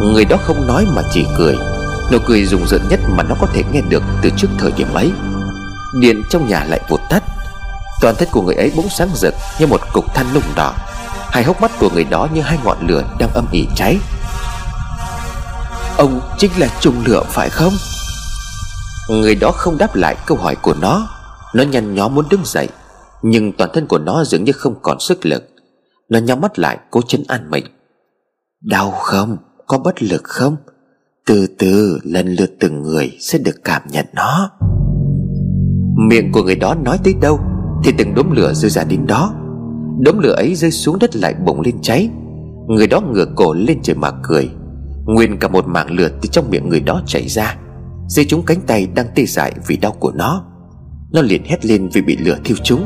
Người 0.00 0.24
đó 0.24 0.36
không 0.44 0.66
nói 0.66 0.86
mà 0.94 1.02
chỉ 1.12 1.26
cười. 1.38 1.56
Nụ 2.12 2.18
cười 2.26 2.44
rùng 2.44 2.66
rợn 2.66 2.88
nhất 2.88 3.00
mà 3.16 3.22
nó 3.22 3.34
có 3.40 3.46
thể 3.52 3.62
nghe 3.72 3.80
được 3.88 4.02
từ 4.22 4.30
trước 4.36 4.48
thời 4.58 4.72
điểm 4.72 4.94
ấy. 4.94 5.12
Điện 6.00 6.22
trong 6.30 6.48
nhà 6.48 6.64
lại 6.64 6.80
vụt 6.88 7.00
tắt. 7.10 7.22
Toàn 8.00 8.14
thân 8.18 8.28
của 8.32 8.42
người 8.42 8.54
ấy 8.54 8.72
bỗng 8.76 8.88
sáng 8.88 9.08
rực 9.14 9.34
như 9.58 9.66
một 9.66 9.80
cục 9.92 10.14
than 10.14 10.26
lùng 10.34 10.54
đỏ. 10.56 10.74
Hai 11.30 11.44
hốc 11.44 11.60
mắt 11.60 11.70
của 11.78 11.90
người 11.94 12.04
đó 12.04 12.28
như 12.34 12.40
hai 12.40 12.58
ngọn 12.64 12.86
lửa 12.86 13.02
đang 13.18 13.30
âm 13.34 13.46
ỉ 13.52 13.68
cháy. 13.76 13.98
Ông 15.98 16.20
chính 16.38 16.50
là 16.58 16.68
trùng 16.80 16.94
lửa 17.06 17.22
phải 17.26 17.48
không? 17.50 17.72
Người 19.10 19.34
đó 19.34 19.50
không 19.54 19.78
đáp 19.78 19.96
lại 19.96 20.16
câu 20.26 20.38
hỏi 20.38 20.56
của 20.62 20.74
nó. 20.80 21.08
Nó 21.54 21.62
nhăn 21.62 21.94
nhó 21.94 22.08
muốn 22.08 22.24
đứng 22.30 22.40
dậy, 22.44 22.68
Nhưng 23.22 23.52
toàn 23.52 23.70
thân 23.74 23.86
của 23.86 23.98
nó 23.98 24.24
dường 24.24 24.44
như 24.44 24.52
không 24.52 24.74
còn 24.82 25.00
sức 25.00 25.26
lực. 25.26 25.44
Nó 26.10 26.18
nhắm 26.18 26.40
mắt 26.40 26.58
lại, 26.58 26.78
cố 26.90 27.00
chấn 27.02 27.22
an 27.28 27.50
mình. 27.50 27.64
Đau 28.62 28.90
không? 28.90 29.36
Có 29.66 29.78
bất 29.78 30.02
lực 30.02 30.24
không? 30.24 30.56
Từ 31.26 31.46
từ, 31.58 31.98
lần 32.02 32.34
lượt 32.34 32.50
từng 32.60 32.82
người 32.82 33.16
sẽ 33.20 33.38
được 33.38 33.56
cảm 33.64 33.82
nhận 33.90 34.06
nó. 34.14 34.50
Miệng 36.08 36.32
của 36.32 36.42
người 36.42 36.56
đó 36.56 36.74
nói 36.74 36.98
tới 37.04 37.14
đâu 37.20 37.40
Thì 37.84 37.92
từng 37.98 38.14
đốm 38.14 38.30
lửa 38.30 38.52
rơi 38.54 38.70
ra 38.70 38.84
đến 38.84 39.06
đó. 39.06 39.32
Đốm 40.00 40.18
lửa 40.18 40.34
ấy 40.34 40.54
rơi 40.54 40.70
xuống 40.70 40.98
đất 40.98 41.16
lại 41.16 41.34
bùng 41.44 41.60
lên 41.60 41.82
cháy. 41.82 42.10
Người 42.68 42.86
đó 42.86 43.00
ngửa 43.00 43.26
cổ 43.36 43.54
lên 43.54 43.78
trời 43.82 43.96
mà 43.96 44.10
cười. 44.22 44.50
Nguyên 45.08 45.38
cả 45.38 45.48
một 45.48 45.66
mảng 45.66 45.90
lửa 45.90 46.08
từ 46.08 46.28
trong 46.32 46.50
miệng 46.50 46.68
người 46.68 46.80
đó 46.80 47.02
chảy 47.06 47.28
ra. 47.28 47.56
Dây 48.06 48.26
chúng 48.28 48.42
cánh 48.46 48.60
tay 48.66 48.86
đang 48.94 49.06
tê 49.14 49.24
dại 49.24 49.52
vì 49.66 49.76
đau 49.76 49.92
của 49.92 50.12
nó. 50.14 50.44
Nó 51.12 51.22
liền 51.22 51.44
hét 51.44 51.66
lên 51.66 51.88
vì 51.92 52.02
bị 52.02 52.16
lửa 52.16 52.38
thiêu 52.44 52.56
chúng. 52.64 52.84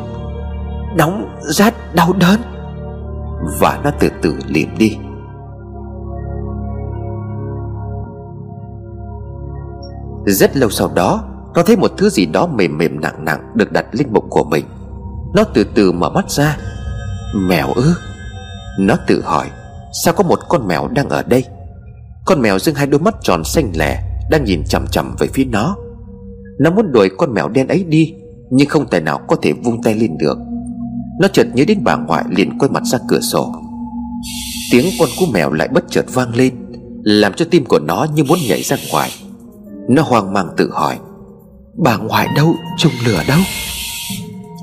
Nóng 0.96 1.38
rát 1.40 1.94
đau 1.94 2.12
đớn. 2.12 2.40
Và 3.60 3.80
nó 3.84 3.90
từ 4.00 4.10
từ 4.22 4.36
liệm 4.46 4.68
đi. 4.78 4.96
Rất 10.26 10.56
lâu 10.56 10.70
sau 10.70 10.90
đó, 10.94 11.24
Nó 11.54 11.62
thấy 11.62 11.76
một 11.76 11.90
thứ 11.96 12.08
gì 12.08 12.26
đó 12.26 12.46
mềm 12.46 12.78
mềm 12.78 13.00
nặng 13.00 13.24
nặng 13.24 13.52
Được 13.54 13.72
đặt 13.72 13.86
lên 13.92 14.12
bụng 14.12 14.26
của 14.30 14.44
mình. 14.44 14.64
Nó 15.34 15.44
từ 15.54 15.64
từ 15.74 15.92
mở 15.92 16.10
mắt 16.10 16.30
ra. 16.30 16.56
Mèo 17.48 17.72
ư? 17.74 17.94
Nó 18.78 18.96
tự 19.06 19.22
hỏi, 19.22 19.46
Sao 20.04 20.14
có 20.14 20.24
một 20.24 20.38
con 20.48 20.68
mèo 20.68 20.88
đang 20.88 21.08
ở 21.08 21.22
đây? 21.22 21.44
Con 22.24 22.42
mèo 22.42 22.58
dưng 22.58 22.74
hai 22.74 22.86
đôi 22.86 23.00
mắt 23.00 23.14
tròn 23.22 23.44
xanh 23.44 23.72
lẻ, 23.76 24.02
Đang 24.30 24.44
nhìn 24.44 24.64
chằm 24.68 24.86
chằm 24.86 25.16
về 25.18 25.26
phía 25.34 25.44
nó. 25.44 25.76
Nó 26.58 26.70
muốn 26.70 26.92
đuổi 26.92 27.10
con 27.18 27.34
mèo 27.34 27.48
đen 27.48 27.68
ấy 27.68 27.84
đi, 27.84 28.14
Nhưng 28.50 28.68
không 28.68 28.86
tài 28.90 29.00
nào 29.00 29.20
có 29.28 29.36
thể 29.42 29.52
vung 29.52 29.82
tay 29.82 29.94
lên 29.94 30.18
được. 30.18 30.38
Nó 31.20 31.28
chợt 31.28 31.46
nhớ 31.54 31.64
đến 31.68 31.78
bà 31.84 31.96
ngoại 31.96 32.24
liền 32.28 32.58
quay 32.58 32.70
mặt 32.70 32.82
ra 32.84 32.98
cửa 33.08 33.20
sổ. 33.20 33.54
Tiếng 34.72 34.86
con 34.98 35.08
cú 35.18 35.26
mèo 35.32 35.52
lại 35.52 35.68
bất 35.68 35.84
chợt 35.90 36.04
vang 36.14 36.34
lên, 36.34 36.54
Làm 37.02 37.32
cho 37.32 37.44
tim 37.50 37.64
của 37.64 37.78
nó 37.78 38.06
như 38.14 38.24
muốn 38.24 38.38
nhảy 38.48 38.62
ra 38.62 38.76
ngoài. 38.90 39.10
Nó 39.88 40.02
hoang 40.02 40.32
mang 40.32 40.48
tự 40.56 40.70
hỏi, 40.72 40.98
Bà 41.84 41.96
ngoại 41.96 42.28
đâu 42.36 42.54
Trùng 42.78 42.92
lửa 43.06 43.22
đâu? 43.28 43.38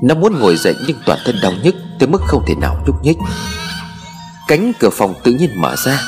Nó 0.02 0.14
muốn 0.14 0.38
ngồi 0.38 0.56
dậy 0.56 0.74
nhưng 0.86 0.96
toàn 1.06 1.18
thân 1.24 1.36
đau 1.42 1.52
nhức 1.64 1.74
Tới 1.98 2.08
mức 2.08 2.20
không 2.26 2.42
thể 2.46 2.54
nào 2.54 2.84
nhúc 2.86 2.96
nhích. 3.02 3.16
Cánh 4.48 4.72
cửa 4.80 4.90
phòng 4.92 5.14
tự 5.24 5.32
nhiên 5.32 5.50
mở 5.60 5.74
ra, 5.76 6.00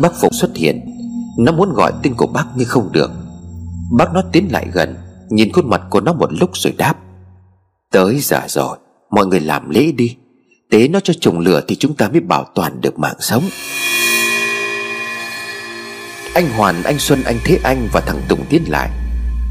Bác 0.00 0.12
Phục 0.20 0.34
xuất 0.34 0.56
hiện. 0.56 0.91
Nó 1.38 1.52
muốn 1.52 1.72
gọi 1.72 1.92
tên 2.02 2.14
của 2.14 2.26
bác 2.26 2.44
nhưng 2.56 2.68
không 2.68 2.92
được. 2.92 3.10
Bác 3.98 4.14
nó 4.14 4.22
tiến 4.32 4.52
lại 4.52 4.66
gần 4.72 4.96
Nhìn 5.30 5.52
khuôn 5.52 5.70
mặt 5.70 5.82
của 5.90 6.00
nó 6.00 6.12
một 6.12 6.32
lúc 6.32 6.50
rồi 6.54 6.74
đáp. 6.76 6.94
Tới 7.92 8.18
giờ 8.20 8.40
rồi 8.48 8.78
Mọi 9.10 9.26
người 9.26 9.40
làm 9.40 9.70
lễ 9.70 9.92
đi. 9.92 10.16
Tế 10.70 10.88
nó 10.88 11.00
cho 11.00 11.14
trùng 11.20 11.38
lửa 11.38 11.60
thì 11.68 11.76
chúng 11.76 11.94
ta 11.94 12.08
mới 12.08 12.20
bảo 12.20 12.44
toàn 12.54 12.80
được 12.80 12.98
mạng 12.98 13.16
sống. 13.20 13.42
Anh 16.34 16.50
Hoàn, 16.56 16.82
anh 16.82 16.98
Xuân, 16.98 17.22
anh 17.24 17.36
Thế 17.44 17.58
Anh 17.64 17.88
và 17.92 18.00
thằng 18.00 18.20
Tùng 18.28 18.40
tiến 18.48 18.62
lại. 18.68 18.90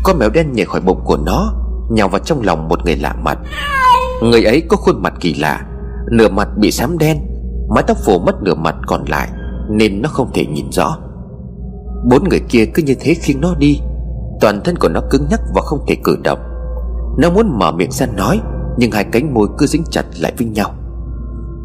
Con 0.04 0.20
mèo 0.20 0.30
đen 0.30 0.54
nhảy 0.54 0.66
khỏi 0.66 0.82
bụng 0.82 1.02
của 1.06 1.18
nó 1.18 1.54
Nhào 1.92 2.08
vào 2.08 2.20
trong 2.20 2.42
lòng 2.42 2.68
một 2.68 2.86
người 2.86 2.96
lạ 2.96 3.16
mặt. 3.24 3.38
Người 4.24 4.44
ấy 4.44 4.62
có 4.70 4.78
khuôn 4.78 5.02
mặt 5.04 5.14
kỳ 5.20 5.34
lạ 5.34 5.66
Nửa 6.12 6.30
mặt 6.30 6.48
bị 6.58 6.72
xám 6.72 6.98
đen 6.98 7.18
Mái 7.76 7.84
tóc 7.88 7.98
phủ 8.06 8.20
mất 8.20 8.36
nửa 8.44 8.56
mặt 8.56 8.76
còn 8.88 9.06
lại 9.08 9.30
Nên 9.70 10.02
nó 10.02 10.10
không 10.10 10.32
thể 10.34 10.46
nhìn 10.46 10.72
rõ. 10.72 10.98
Bốn 12.10 12.30
người 12.30 12.42
kia 12.50 12.66
cứ 12.66 12.84
như 12.84 12.96
thế 13.00 13.14
khiêng 13.14 13.42
nó 13.42 13.56
đi, 13.60 13.80
Toàn 14.42 14.62
thân 14.64 14.76
của 14.76 14.90
nó 14.90 15.02
cứng 15.10 15.28
nhắc 15.30 15.42
và 15.56 15.62
không 15.62 15.86
thể 15.88 15.96
cử 16.04 16.18
động. 16.24 16.40
Nó 17.18 17.30
muốn 17.30 17.60
mở 17.60 17.72
miệng 17.72 17.92
ra 17.92 18.06
nói, 18.06 18.42
Nhưng 18.78 18.92
hai 18.92 19.04
cánh 19.04 19.34
môi 19.34 19.48
cứ 19.58 19.66
dính 19.66 19.84
chặt 19.92 20.06
lại 20.20 20.34
với 20.38 20.48
nhau. 20.48 20.74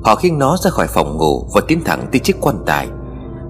Họ 0.04 0.14
khiêng 0.14 0.38
nó 0.38 0.56
ra 0.56 0.70
khỏi 0.70 0.86
phòng 0.86 1.16
ngủ 1.16 1.48
Và 1.54 1.60
tiến 1.68 1.80
thẳng 1.84 2.08
tới 2.12 2.18
chiếc 2.18 2.36
quan 2.40 2.56
tài. 2.66 2.88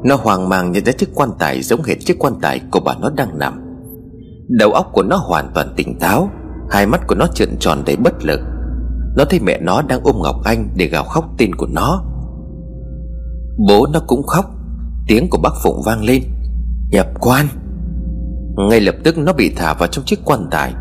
Nó 0.04 0.16
hoang 0.16 0.48
mang 0.48 0.72
nhận 0.72 0.84
ra 0.84 0.92
chiếc 0.92 1.08
quan 1.14 1.30
tài 1.38 1.62
giống 1.62 1.82
hệt 1.82 1.96
chiếc 2.00 2.18
quan 2.18 2.34
tài 2.42 2.60
của 2.70 2.80
bà 2.80 2.94
nó 3.00 3.10
đang 3.10 3.38
nằm. 3.38 3.62
Đầu 4.48 4.72
óc 4.72 4.90
của 4.92 5.02
nó 5.02 5.16
hoàn 5.16 5.50
toàn 5.54 5.74
tỉnh 5.76 5.98
táo, 5.98 6.30
Hai 6.70 6.86
mắt 6.86 7.06
của 7.06 7.14
nó 7.14 7.26
trợn 7.34 7.56
tròn 7.60 7.82
đầy 7.86 7.96
bất 7.96 8.24
lực. 8.24 8.40
Nó 9.16 9.24
thấy 9.30 9.40
mẹ 9.40 9.58
nó 9.60 9.82
đang 9.82 10.00
ôm 10.04 10.16
Ngọc 10.22 10.36
Anh 10.44 10.68
để 10.76 10.86
gào 10.86 11.04
khóc 11.04 11.24
tên 11.38 11.54
của 11.54 11.66
nó. 11.66 12.02
Bố 13.68 13.86
nó 13.92 14.00
cũng 14.06 14.22
khóc, 14.22 14.44
Tiếng 15.08 15.30
của 15.30 15.38
bác 15.38 15.52
Phụng 15.62 15.82
vang 15.84 16.04
lên. 16.04 16.22
Nhập 16.90 17.06
quan. 17.20 17.46
Ngay 18.56 18.80
lập 18.80 18.94
tức 19.04 19.18
nó 19.18 19.32
bị 19.32 19.52
thả 19.56 19.74
vào 19.74 19.88
trong 19.88 20.04
chiếc 20.04 20.18
quan 20.24 20.48
tài. 20.50 20.74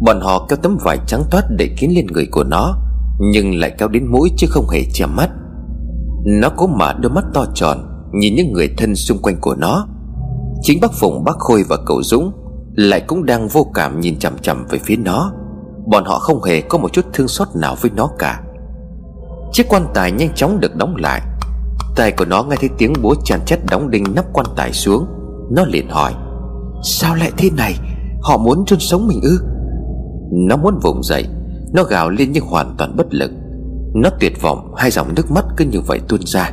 Bọn 0.00 0.20
họ 0.20 0.46
kéo 0.48 0.56
tấm 0.62 0.78
vải 0.84 0.98
trắng 1.06 1.22
toát 1.30 1.42
để 1.50 1.70
kín 1.78 1.90
lên 1.90 2.06
người 2.06 2.28
của 2.32 2.44
nó, 2.44 2.76
Nhưng 3.18 3.54
lại 3.54 3.74
kéo 3.78 3.88
đến 3.88 4.06
mũi 4.06 4.30
chứ 4.36 4.46
không 4.50 4.68
hề 4.68 4.84
che 4.92 5.06
mắt. 5.06 5.30
Nó 6.24 6.48
cố 6.56 6.66
mở 6.66 6.94
đôi 7.00 7.12
mắt 7.12 7.24
to 7.34 7.44
tròn, 7.54 7.78
Nhìn 8.12 8.34
những 8.34 8.52
người 8.52 8.74
thân 8.76 8.94
xung 8.94 9.18
quanh 9.22 9.36
của 9.40 9.54
nó. 9.54 9.86
Chính 10.62 10.80
bác 10.80 10.92
phùng, 10.92 11.24
bác 11.24 11.38
Khôi 11.38 11.64
và 11.68 11.76
cậu 11.86 12.02
Dũng 12.02 12.32
Lại 12.74 13.00
cũng 13.00 13.26
đang 13.26 13.48
vô 13.48 13.66
cảm 13.74 14.00
nhìn 14.00 14.18
chằm 14.18 14.38
chằm 14.38 14.66
về 14.70 14.78
phía 14.84 14.96
nó. 14.96 15.32
Bọn 15.86 16.04
họ 16.04 16.18
không 16.18 16.42
hề 16.42 16.60
có 16.60 16.78
một 16.78 16.92
chút 16.92 17.04
thương 17.12 17.28
xót 17.28 17.48
nào 17.54 17.76
với 17.80 17.90
nó 17.96 18.10
cả. 18.18 18.42
Chiếc 19.52 19.68
quan 19.68 19.86
tài 19.94 20.12
nhanh 20.12 20.34
chóng 20.34 20.60
được 20.60 20.76
đóng 20.76 20.96
lại. 20.96 21.20
Tay 21.96 22.12
của 22.12 22.24
nó 22.24 22.42
nghe 22.42 22.56
thấy 22.60 22.70
tiếng 22.78 22.92
búa 23.02 23.14
chàn 23.24 23.40
chét 23.46 23.58
đóng 23.70 23.90
đinh 23.90 24.04
nắp 24.14 24.24
quan 24.32 24.46
tài 24.56 24.72
xuống. 24.72 25.06
Nó 25.50 25.64
liền 25.64 25.88
hỏi, 25.88 26.14
Sao 26.82 27.14
lại 27.14 27.32
thế 27.36 27.50
này? 27.56 27.74
Họ 28.22 28.38
muốn 28.38 28.64
chôn 28.64 28.78
sống 28.78 29.06
mình 29.06 29.20
ư? 29.22 29.38
Nó 30.32 30.56
muốn 30.56 30.78
vùng 30.82 31.02
dậy, 31.02 31.26
Nó 31.74 31.82
gào 31.82 32.10
lên 32.10 32.32
nhưng 32.32 32.44
hoàn 32.44 32.74
toàn 32.78 32.96
bất 32.96 33.14
lực. 33.14 33.30
Nó 33.94 34.10
tuyệt 34.20 34.42
vọng, 34.42 34.74
Hai 34.76 34.90
dòng 34.90 35.14
nước 35.16 35.30
mắt 35.30 35.44
cứ 35.56 35.64
như 35.64 35.80
vậy 35.80 36.00
tuôn 36.08 36.20
ra. 36.20 36.50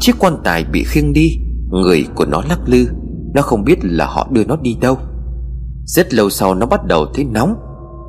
Chiếc 0.00 0.12
quan 0.18 0.36
tài 0.44 0.64
bị 0.64 0.84
khiêng 0.86 1.12
đi, 1.12 1.38
Người 1.70 2.06
của 2.14 2.24
nó 2.24 2.42
lắc 2.48 2.60
lư. 2.66 2.86
Nó 3.34 3.42
không 3.42 3.64
biết 3.64 3.78
là 3.82 4.06
họ 4.06 4.28
đưa 4.30 4.44
nó 4.44 4.56
đi 4.56 4.76
đâu. 4.80 4.98
Rất 5.84 6.14
lâu 6.14 6.30
sau 6.30 6.54
nó 6.54 6.66
bắt 6.66 6.84
đầu 6.84 7.06
thấy 7.14 7.24
nóng. 7.24 7.56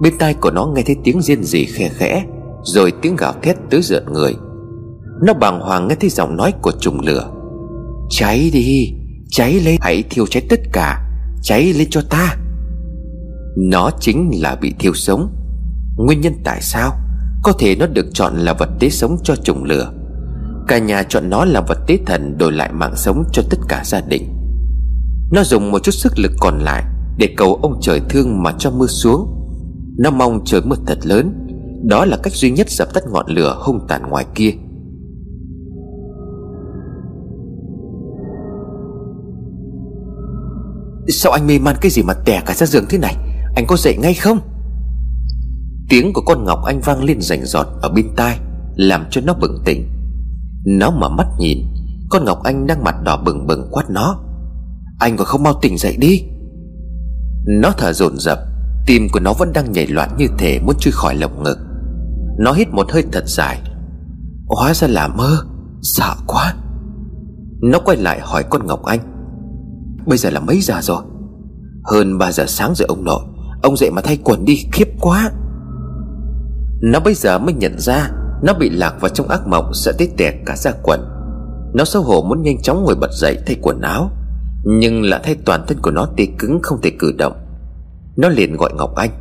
Bên 0.02 0.14
tai 0.20 0.34
của 0.34 0.52
nó 0.52 0.66
nghe 0.66 0.82
thấy 0.86 0.96
tiếng 1.04 1.22
riêng 1.22 1.44
gì 1.44 1.66
khe 1.66 1.90
khẽ, 1.90 2.26
Rồi 2.64 2.94
tiếng 3.02 3.16
gào 3.16 3.34
thét 3.42 3.58
tới 3.70 3.82
rợn 3.82 4.04
người. 4.14 4.36
Nó 5.26 5.34
bàng 5.34 5.60
hoàng 5.60 5.88
nghe 5.88 5.96
thấy 5.96 6.10
giọng 6.10 6.38
nói 6.38 6.54
của 6.62 6.72
trùng 6.80 7.00
lửa. 7.00 7.30
Cháy 8.10 8.50
đi! 8.54 9.03
Cháy 9.36 9.60
lên. 9.60 9.78
Hãy 9.82 10.04
thiêu 10.10 10.28
cháy 10.28 10.44
tất 10.50 10.60
cả, 10.72 11.10
Cháy 11.42 11.74
lên 11.74 11.88
cho 11.92 12.02
ta. 12.10 12.36
Nó 13.58 13.92
chính 14.00 14.32
là 14.42 14.56
bị 14.56 14.74
thiêu 14.80 14.94
sống. 14.94 15.36
Nguyên 15.98 16.22
nhân 16.22 16.34
tại 16.44 16.62
sao? 16.62 16.92
Có 17.44 17.52
thể 17.60 17.76
nó 17.76 17.88
được 17.88 18.06
chọn 18.14 18.38
là 18.38 18.54
vật 18.54 18.70
tế 18.80 18.90
sống 18.90 19.18
cho 19.24 19.36
trùng 19.36 19.64
lửa. 19.64 19.92
Cả 20.68 20.78
nhà 20.78 21.04
chọn 21.04 21.30
nó 21.30 21.46
là 21.46 21.62
vật 21.62 21.78
tế 21.88 21.98
thần 22.06 22.38
Đổi 22.38 22.52
lại 22.52 22.72
mạng 22.74 22.96
sống 22.96 23.24
cho 23.32 23.44
tất 23.50 23.58
cả 23.70 23.82
gia 23.86 24.02
đình. 24.02 24.24
Nó 25.32 25.44
dùng 25.44 25.72
một 25.72 25.84
chút 25.84 25.92
sức 25.92 26.20
lực 26.20 26.32
còn 26.40 26.60
lại 26.60 26.84
Để 27.18 27.30
cầu 27.38 27.60
ông 27.62 27.80
trời 27.82 28.02
thương 28.10 28.44
mà 28.44 28.52
cho 28.60 28.72
mưa 28.72 28.88
xuống. 28.88 29.28
Nó 29.98 30.12
mong 30.12 30.42
trời 30.46 30.62
mưa 30.62 30.76
thật 30.88 30.98
lớn. 31.04 31.48
Đó 31.84 32.06
là 32.06 32.18
cách 32.24 32.34
duy 32.34 32.52
nhất 32.52 32.70
dập 32.70 32.94
tắt 32.94 33.04
ngọn 33.12 33.26
lửa 33.30 33.58
hung 33.60 33.80
tàn 33.88 34.10
ngoài 34.10 34.26
kia. 34.36 34.52
Sao 41.08 41.32
anh 41.32 41.48
mê 41.48 41.60
man 41.60 41.76
cái 41.82 41.92
gì 41.92 42.04
mà 42.04 42.14
tè 42.14 42.42
cả 42.46 42.54
ra 42.54 42.66
giường 42.66 42.86
thế 42.90 42.98
này? 42.98 43.16
Anh 43.56 43.66
có 43.68 43.76
dậy 43.78 43.98
ngay 43.98 44.14
không? 44.14 44.40
Tiếng 45.90 46.14
của 46.14 46.22
con 46.26 46.46
Ngọc 46.46 46.60
Anh 46.66 46.82
vang 46.82 47.04
lên 47.04 47.22
rành 47.22 47.46
rọt 47.46 47.68
ở 47.82 47.90
bên 47.90 48.06
tai, 48.16 48.40
Làm 48.76 49.06
cho 49.12 49.22
nó 49.22 49.34
bừng 49.34 49.62
tỉnh. 49.66 49.90
Nó 50.66 50.92
mở 50.92 51.10
mắt 51.10 51.28
nhìn, 51.40 51.58
Con 52.10 52.26
Ngọc 52.26 52.44
Anh 52.44 52.68
đang 52.68 52.84
mặt 52.84 52.96
đỏ 53.04 53.18
bừng 53.26 53.48
bừng 53.48 53.68
quát 53.72 53.90
nó. 53.90 54.20
Anh 55.00 55.18
còn 55.18 55.28
không 55.28 55.44
mau 55.44 55.54
tỉnh 55.62 55.78
dậy 55.78 55.98
đi. 56.00 56.24
Nó 57.62 57.72
thở 57.78 57.94
dồn 57.94 58.20
dập, 58.20 58.40
Tim 58.86 59.08
của 59.12 59.20
nó 59.20 59.34
vẫn 59.34 59.54
đang 59.54 59.72
nhảy 59.72 59.88
loạn 59.88 60.10
như 60.18 60.28
thể 60.38 60.60
muốn 60.60 60.76
chui 60.80 60.92
khỏi 60.92 61.16
lồng 61.16 61.44
ngực. 61.44 61.58
Nó 62.38 62.52
hít 62.52 62.68
một 62.68 62.92
hơi 62.92 63.04
thật 63.12 63.24
dài. 63.28 63.62
Hóa 64.48 64.74
ra 64.74 64.88
là 64.88 65.08
mơ, 65.08 65.38
Sợ 65.82 66.16
quá. 66.28 66.56
Nó 67.62 67.80
quay 67.80 67.98
lại 67.98 68.20
hỏi 68.22 68.44
con 68.50 68.68
Ngọc 68.68 68.84
Anh. 68.84 69.13
Bây 70.08 70.18
giờ 70.18 70.30
là 70.30 70.40
mấy 70.40 70.62
giờ 70.62 70.82
rồi? 70.82 71.02
Hơn 71.84 72.18
3 72.18 72.32
giờ 72.32 72.46
sáng 72.48 72.74
rồi 72.76 72.86
ông 72.90 73.04
nội. 73.04 73.22
Ông 73.64 73.78
dậy 73.78 73.92
mà 73.92 74.02
thay 74.02 74.18
quần 74.24 74.46
đi 74.46 74.66
khiếp 74.72 74.88
quá. 75.02 75.32
Nó 76.82 77.00
bây 77.00 77.14
giờ 77.14 77.40
mới 77.40 77.54
nhận 77.54 77.80
ra 77.80 78.10
Nó 78.44 78.54
bị 78.54 78.70
lạc 78.70 78.94
vào 79.02 79.10
trong 79.10 79.28
ác 79.28 79.48
mộng 79.48 79.72
Sợ 79.74 79.92
tít 79.98 80.10
tẹt 80.18 80.34
cả 80.46 80.56
ra 80.56 80.72
quần. 80.84 81.00
Nó 81.74 81.86
xấu 81.86 82.04
hổ 82.04 82.22
muốn 82.22 82.42
nhanh 82.42 82.62
chóng 82.62 82.84
ngồi 82.84 82.96
bật 82.96 83.12
dậy 83.12 83.38
thay 83.46 83.58
quần 83.62 83.82
áo 83.82 84.12
Nhưng 84.64 85.04
lại 85.04 85.20
thay 85.24 85.36
toàn 85.46 85.66
thân 85.68 85.78
của 85.82 85.92
nó 85.92 86.08
tê 86.18 86.28
cứng 86.38 86.60
không 86.64 86.82
thể 86.82 86.92
cử 87.00 87.12
động. 87.18 87.34
Nó 88.18 88.30
liền 88.30 88.58
gọi 88.58 88.74
Ngọc 88.74 88.96
Anh. 88.96 89.12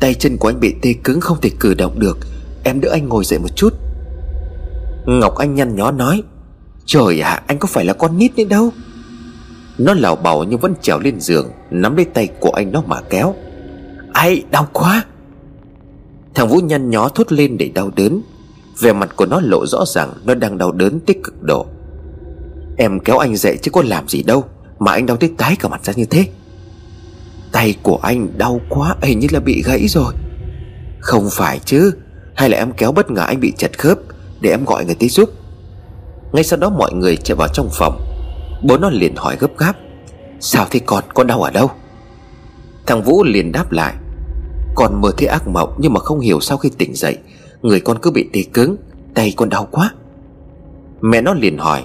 Tay 0.00 0.14
chân 0.14 0.36
của 0.36 0.48
anh 0.48 0.60
bị 0.60 0.74
tê 0.82 0.94
cứng 1.04 1.20
không 1.20 1.38
thể 1.42 1.50
cử 1.60 1.74
động 1.74 1.98
được. 1.98 2.18
Em 2.64 2.80
đỡ 2.80 2.88
anh 2.92 3.08
ngồi 3.08 3.24
dậy 3.24 3.38
một 3.38 3.56
chút. 3.56 3.74
Ngọc 5.06 5.36
Anh 5.36 5.54
nhăn 5.54 5.76
nhó 5.76 5.90
nói 5.90 6.22
Trời 6.86 7.20
ạ 7.20 7.30
à, 7.30 7.42
anh 7.46 7.58
có 7.58 7.68
phải 7.70 7.84
là 7.84 7.92
con 7.92 8.18
nít 8.18 8.36
nữa 8.36 8.44
đâu? 8.44 8.70
Nó 9.78 9.94
lảo 9.94 10.16
bảo 10.16 10.44
nhưng 10.44 10.60
vẫn 10.60 10.74
trèo 10.82 10.98
lên 10.98 11.20
giường, 11.20 11.50
Nắm 11.70 11.96
lấy 11.96 12.04
tay 12.04 12.28
của 12.40 12.50
anh 12.50 12.72
nó 12.72 12.82
mà 12.86 13.00
kéo. 13.10 13.34
Ai, 14.12 14.42
đau 14.50 14.68
quá! 14.72 15.04
Thằng 16.34 16.48
Vũ 16.48 16.56
nhăn 16.56 16.90
nhó 16.90 17.08
thốt 17.08 17.32
lên 17.32 17.58
để 17.58 17.70
đau 17.74 17.90
đớn. 17.96 18.22
Về 18.80 18.92
mặt 18.92 19.16
của 19.16 19.26
nó 19.26 19.40
lộ 19.40 19.66
rõ 19.66 19.84
ràng, 19.86 20.12
Nó 20.24 20.34
đang 20.34 20.58
đau 20.58 20.72
đớn 20.72 21.00
tích 21.00 21.22
cực 21.24 21.42
độ. 21.42 21.66
Em 22.76 23.00
kéo 23.00 23.18
anh 23.18 23.36
dậy 23.36 23.58
chứ 23.62 23.70
có 23.70 23.82
làm 23.86 24.08
gì 24.08 24.22
đâu, 24.22 24.44
Mà 24.78 24.92
anh 24.92 25.06
đau 25.06 25.16
tới 25.16 25.30
tái 25.38 25.56
cả 25.60 25.68
mặt 25.68 25.84
ra 25.84 25.92
như 25.96 26.04
thế. 26.04 26.26
Tay 27.52 27.74
của 27.82 27.98
anh 28.02 28.28
đau 28.38 28.60
quá, 28.68 28.96
Hình 29.02 29.18
như 29.18 29.26
là 29.32 29.40
bị 29.40 29.62
gãy 29.62 29.88
rồi. 29.88 30.14
Không 31.00 31.28
phải 31.30 31.58
chứ, 31.64 31.92
Hay 32.34 32.48
là 32.48 32.58
em 32.58 32.72
kéo 32.72 32.92
bất 32.92 33.10
ngờ 33.10 33.22
anh 33.22 33.40
bị 33.40 33.52
chật 33.56 33.78
khớp, 33.78 33.98
Để 34.40 34.50
em 34.50 34.64
gọi 34.64 34.84
người 34.84 34.94
tới 34.94 35.08
giúp. 35.08 35.30
Ngay 36.32 36.44
sau 36.44 36.58
đó 36.58 36.70
mọi 36.70 36.92
người 36.92 37.16
chạy 37.16 37.36
vào 37.36 37.48
trong 37.54 37.68
phòng. 37.72 38.13
Bố 38.64 38.76
nó 38.76 38.90
liền 38.90 39.16
hỏi 39.16 39.36
gấp 39.40 39.58
gáp, 39.58 39.76
Sao 40.40 40.66
thế 40.70 40.80
con? 40.86 41.04
Con 41.14 41.26
đau 41.26 41.42
ở 41.42 41.50
đâu? 41.50 41.70
Thằng 42.86 43.02
Vũ 43.02 43.24
liền 43.24 43.52
đáp 43.52 43.72
lại, 43.72 43.94
Con 44.74 45.00
mơ 45.00 45.10
thấy 45.16 45.28
ác 45.28 45.48
mộng 45.48 45.74
Nhưng 45.78 45.92
mà 45.92 46.00
không 46.00 46.20
hiểu 46.20 46.40
sau 46.40 46.58
khi 46.58 46.70
tỉnh 46.78 46.94
dậy, 46.94 47.18
Người 47.62 47.80
con 47.80 47.98
cứ 48.02 48.10
bị 48.10 48.28
tê 48.32 48.42
cứng, 48.52 48.76
Tay 49.14 49.34
con 49.36 49.48
đau 49.48 49.68
quá. 49.70 49.90
Mẹ 51.00 51.20
nó 51.20 51.34
liền 51.34 51.58
hỏi, 51.58 51.84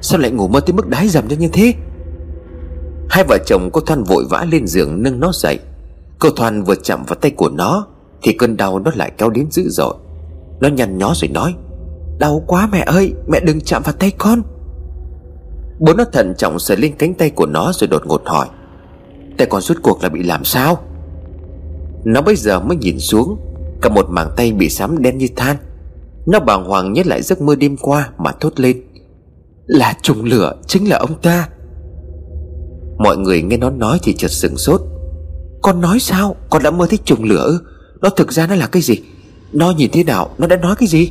Sao 0.00 0.20
lại 0.20 0.30
ngủ 0.30 0.48
mơ 0.48 0.60
tới 0.60 0.72
mức 0.72 0.88
đái 0.88 1.08
dầm 1.08 1.28
như 1.28 1.48
thế? 1.52 1.74
Hai 3.10 3.24
vợ 3.28 3.38
chồng 3.46 3.70
cô 3.72 3.80
Thoan 3.80 4.04
vội 4.04 4.24
vã 4.30 4.46
lên 4.50 4.66
giường 4.66 5.02
nâng 5.02 5.20
nó 5.20 5.30
dậy. 5.34 5.58
Cô 6.18 6.30
Thoan 6.30 6.62
vừa 6.62 6.74
chạm 6.74 7.04
vào 7.04 7.16
tay 7.20 7.30
của 7.30 7.48
nó, 7.48 7.86
Thì 8.22 8.32
cơn 8.32 8.56
đau 8.56 8.78
nó 8.78 8.90
lại 8.94 9.12
kéo 9.18 9.30
đến 9.30 9.46
dữ 9.50 9.68
dội. 9.68 9.94
Nó 10.60 10.68
nhăn 10.68 10.98
nhó 10.98 11.12
rồi 11.14 11.28
nói, 11.28 11.54
Đau 12.18 12.42
quá 12.46 12.68
mẹ 12.72 12.80
ơi, 12.86 13.12
Mẹ 13.28 13.40
đừng 13.40 13.60
chạm 13.60 13.82
vào 13.82 13.92
tay 13.92 14.10
con. 14.18 14.42
Bố 15.80 15.94
nó 15.94 16.04
thận 16.12 16.34
trọng 16.38 16.58
sờ 16.58 16.74
lên 16.74 16.92
cánh 16.98 17.14
tay 17.14 17.30
của 17.30 17.46
nó 17.46 17.72
rồi 17.74 17.88
đột 17.88 18.06
ngột 18.06 18.22
hỏi. 18.26 18.48
Tay 19.38 19.46
con 19.50 19.60
suốt 19.60 19.78
cuộc 19.82 20.02
là 20.02 20.08
bị 20.08 20.22
làm 20.22 20.44
sao? 20.44 20.78
Nó 22.04 22.22
bây 22.22 22.36
giờ 22.36 22.60
mới 22.60 22.76
nhìn 22.76 22.98
xuống, 22.98 23.38
Cả 23.82 23.88
một 23.88 24.06
mảng 24.10 24.30
tay 24.36 24.52
bị 24.52 24.70
sám 24.70 25.02
đen 25.02 25.18
như 25.18 25.26
than. 25.36 25.56
Nó 26.26 26.40
bàng 26.40 26.64
hoàng 26.64 26.92
nhớ 26.92 27.02
lại 27.06 27.22
giấc 27.22 27.40
mơ 27.40 27.54
đêm 27.54 27.76
qua 27.76 28.10
mà 28.18 28.32
thốt 28.40 28.60
lên. 28.60 28.82
Là 29.66 29.94
trùng 30.02 30.24
lửa, 30.24 30.52
chính 30.66 30.88
là 30.88 30.96
ông 30.98 31.20
ta. 31.22 31.48
Mọi 32.98 33.16
người 33.16 33.42
nghe 33.42 33.56
nó 33.56 33.70
nói 33.70 33.98
thì 34.02 34.14
chợt 34.18 34.30
sửng 34.30 34.56
sốt. 34.56 34.80
Con 35.62 35.80
nói 35.80 36.00
sao? 36.00 36.36
Con 36.50 36.62
đã 36.62 36.70
mơ 36.70 36.86
thấy 36.90 36.98
trùng 37.04 37.24
lửa 37.24 37.44
ư? 37.44 37.60
Nó 38.00 38.08
thực 38.08 38.32
ra 38.32 38.46
nó 38.46 38.54
là 38.54 38.66
cái 38.66 38.82
gì? 38.82 39.00
Nó 39.52 39.70
nhìn 39.70 39.90
thế 39.92 40.04
nào? 40.04 40.30
Nó 40.38 40.46
đã 40.46 40.56
nói 40.56 40.74
cái 40.78 40.88
gì? 40.88 41.10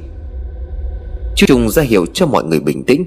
Chú 1.36 1.46
Trùng 1.48 1.70
ra 1.70 1.84
hiệu 1.84 2.06
cho 2.14 2.26
mọi 2.26 2.44
người 2.44 2.60
bình 2.60 2.84
tĩnh. 2.84 3.06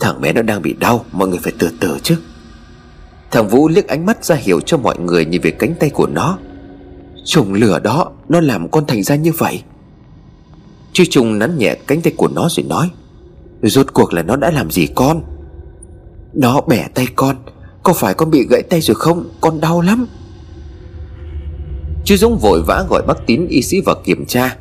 Thằng 0.00 0.20
bé 0.20 0.32
nó 0.32 0.42
đang 0.42 0.62
bị 0.62 0.72
đau, 0.72 1.04
Mọi 1.12 1.28
người 1.28 1.38
phải 1.42 1.52
từ 1.58 1.70
từ 1.80 1.98
chứ. 2.02 2.16
Thằng 3.30 3.48
Vũ 3.48 3.68
liếc 3.68 3.88
ánh 3.88 4.06
mắt 4.06 4.24
ra 4.24 4.36
hiểu 4.36 4.60
cho 4.60 4.76
mọi 4.76 4.98
người 4.98 5.24
Nhìn 5.24 5.40
về 5.40 5.50
cánh 5.50 5.74
tay 5.80 5.90
của 5.90 6.06
nó. 6.06 6.38
Trùng 7.24 7.54
lửa 7.54 7.78
đó, 7.78 8.12
Nó 8.28 8.40
làm 8.40 8.68
con 8.68 8.86
thành 8.86 9.02
ra 9.02 9.16
như 9.16 9.32
vậy. 9.32 9.62
Chú 10.92 11.04
Trung 11.10 11.38
nắn 11.38 11.58
nhẹ 11.58 11.74
cánh 11.86 12.02
tay 12.02 12.12
của 12.16 12.28
nó 12.28 12.48
rồi 12.50 12.66
nói, 12.68 12.90
Rốt 13.62 13.86
cuộc 13.92 14.12
là 14.12 14.22
nó 14.22 14.36
đã 14.36 14.50
làm 14.50 14.70
gì 14.70 14.86
con? 14.94 15.22
Nó 16.34 16.60
bẻ 16.60 16.88
tay 16.94 17.06
con, 17.16 17.36
Có 17.82 17.92
phải 17.92 18.14
con 18.14 18.30
bị 18.30 18.46
gãy 18.50 18.62
tay 18.62 18.80
rồi 18.80 18.94
không? 18.94 19.28
Con 19.40 19.60
đau 19.60 19.80
lắm. 19.80 20.06
Chú 22.04 22.16
Dũng 22.16 22.38
vội 22.38 22.62
vã 22.66 22.84
gọi 22.88 23.02
bác 23.06 23.26
Tín, 23.26 23.46
y 23.46 23.62
sĩ 23.62 23.80
vào 23.80 23.96
kiểm 24.04 24.26
tra. 24.26 24.56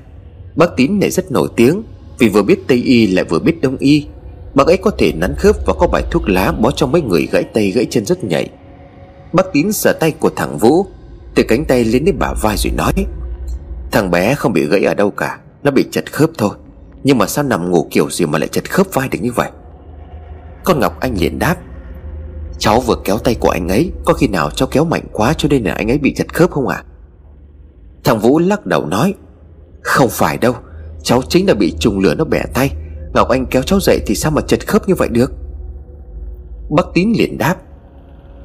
Bác 0.56 0.76
Tín 0.78 1.00
này 1.00 1.10
rất 1.10 1.32
nổi 1.32 1.50
tiếng, 1.56 1.84
Vì 2.20 2.30
vừa 2.30 2.44
biết 2.44 2.68
Tây 2.68 2.78
Y 2.78 3.08
lại 3.08 3.26
vừa 3.26 3.40
biết 3.40 3.62
Đông 3.62 3.78
Y. 3.78 4.06
Bác 4.56 4.68
ấy 4.68 4.78
có 4.78 4.92
thể 4.98 5.12
nắn 5.16 5.36
khớp 5.36 5.56
và 5.66 5.74
có 5.80 5.88
bài 5.88 6.04
thuốc 6.12 6.30
lá 6.30 6.52
bó 6.52 6.72
cho 6.72 6.88
mấy 6.88 7.02
người 7.02 7.28
gãy 7.32 7.44
tay 7.44 7.72
gãy 7.72 7.88
chân 7.90 8.06
rất 8.06 8.24
nhạy. 8.24 8.50
Bác 9.34 9.54
Tín 9.54 9.72
sờ 9.72 9.94
tay 9.94 10.12
của 10.12 10.30
thằng 10.36 10.58
Vũ, 10.58 10.86
Từ 11.36 11.44
cánh 11.48 11.66
tay 11.66 11.84
lên 11.84 12.06
đến 12.06 12.20
bả 12.20 12.34
vai 12.42 12.58
rồi 12.58 12.74
nói, 12.78 12.94
Thằng 13.92 14.12
bé 14.12 14.36
không 14.36 14.54
bị 14.54 14.68
gãy 14.68 14.84
ở 14.84 14.94
đâu 14.94 15.12
cả, 15.12 15.40
Nó 15.64 15.72
bị 15.72 15.86
chật 15.92 16.14
khớp 16.14 16.30
thôi. 16.38 16.52
Nhưng 17.04 17.18
mà 17.18 17.28
sao 17.28 17.44
nằm 17.44 17.72
ngủ 17.72 17.88
kiểu 17.92 18.10
gì 18.10 18.26
mà 18.26 18.40
lại 18.40 18.48
chật 18.48 18.72
khớp 18.72 18.88
vai 18.94 19.10
được 19.10 19.20
như 19.22 19.32
vậy? 19.32 19.50
Con 20.64 20.80
Ngọc 20.80 21.00
Anh 21.00 21.16
liền 21.20 21.40
đáp, 21.40 21.56
Cháu 22.60 22.80
vừa 22.80 22.96
kéo 23.04 23.18
tay 23.18 23.36
của 23.36 23.50
anh 23.50 23.68
ấy, 23.68 23.92
Có 24.06 24.14
khi 24.14 24.28
nào 24.28 24.50
cháu 24.50 24.68
kéo 24.72 24.86
mạnh 24.86 25.04
quá 25.12 25.34
cho 25.38 25.50
nên 25.50 25.64
là 25.64 25.74
anh 25.74 25.92
ấy 25.92 25.98
bị 25.98 26.14
chật 26.14 26.34
khớp 26.34 26.52
không 26.52 26.68
à 26.68 26.84
Thằng 28.04 28.20
Vũ 28.20 28.40
lắc 28.40 28.66
đầu 28.66 28.86
nói, 28.86 29.14
Không 29.82 30.10
phải 30.10 30.38
đâu, 30.38 30.56
Cháu 31.04 31.22
chính 31.30 31.48
là 31.48 31.54
bị 31.54 31.76
trùng 31.80 32.00
lửa 32.00 32.16
nó 32.16 32.26
bẻ 32.26 32.44
tay. 32.54 32.72
Ngọc 33.14 33.30
Anh 33.30 33.46
kéo 33.46 33.62
cháu 33.62 33.80
dậy 33.80 34.02
thì 34.06 34.16
sao 34.16 34.32
mà 34.32 34.42
chật 34.42 34.68
khớp 34.68 34.88
như 34.88 34.96
vậy 34.96 35.10
được? 35.12 35.32
Bác 36.70 36.88
Tín 36.94 37.14
liền 37.18 37.38
đáp, 37.38 37.56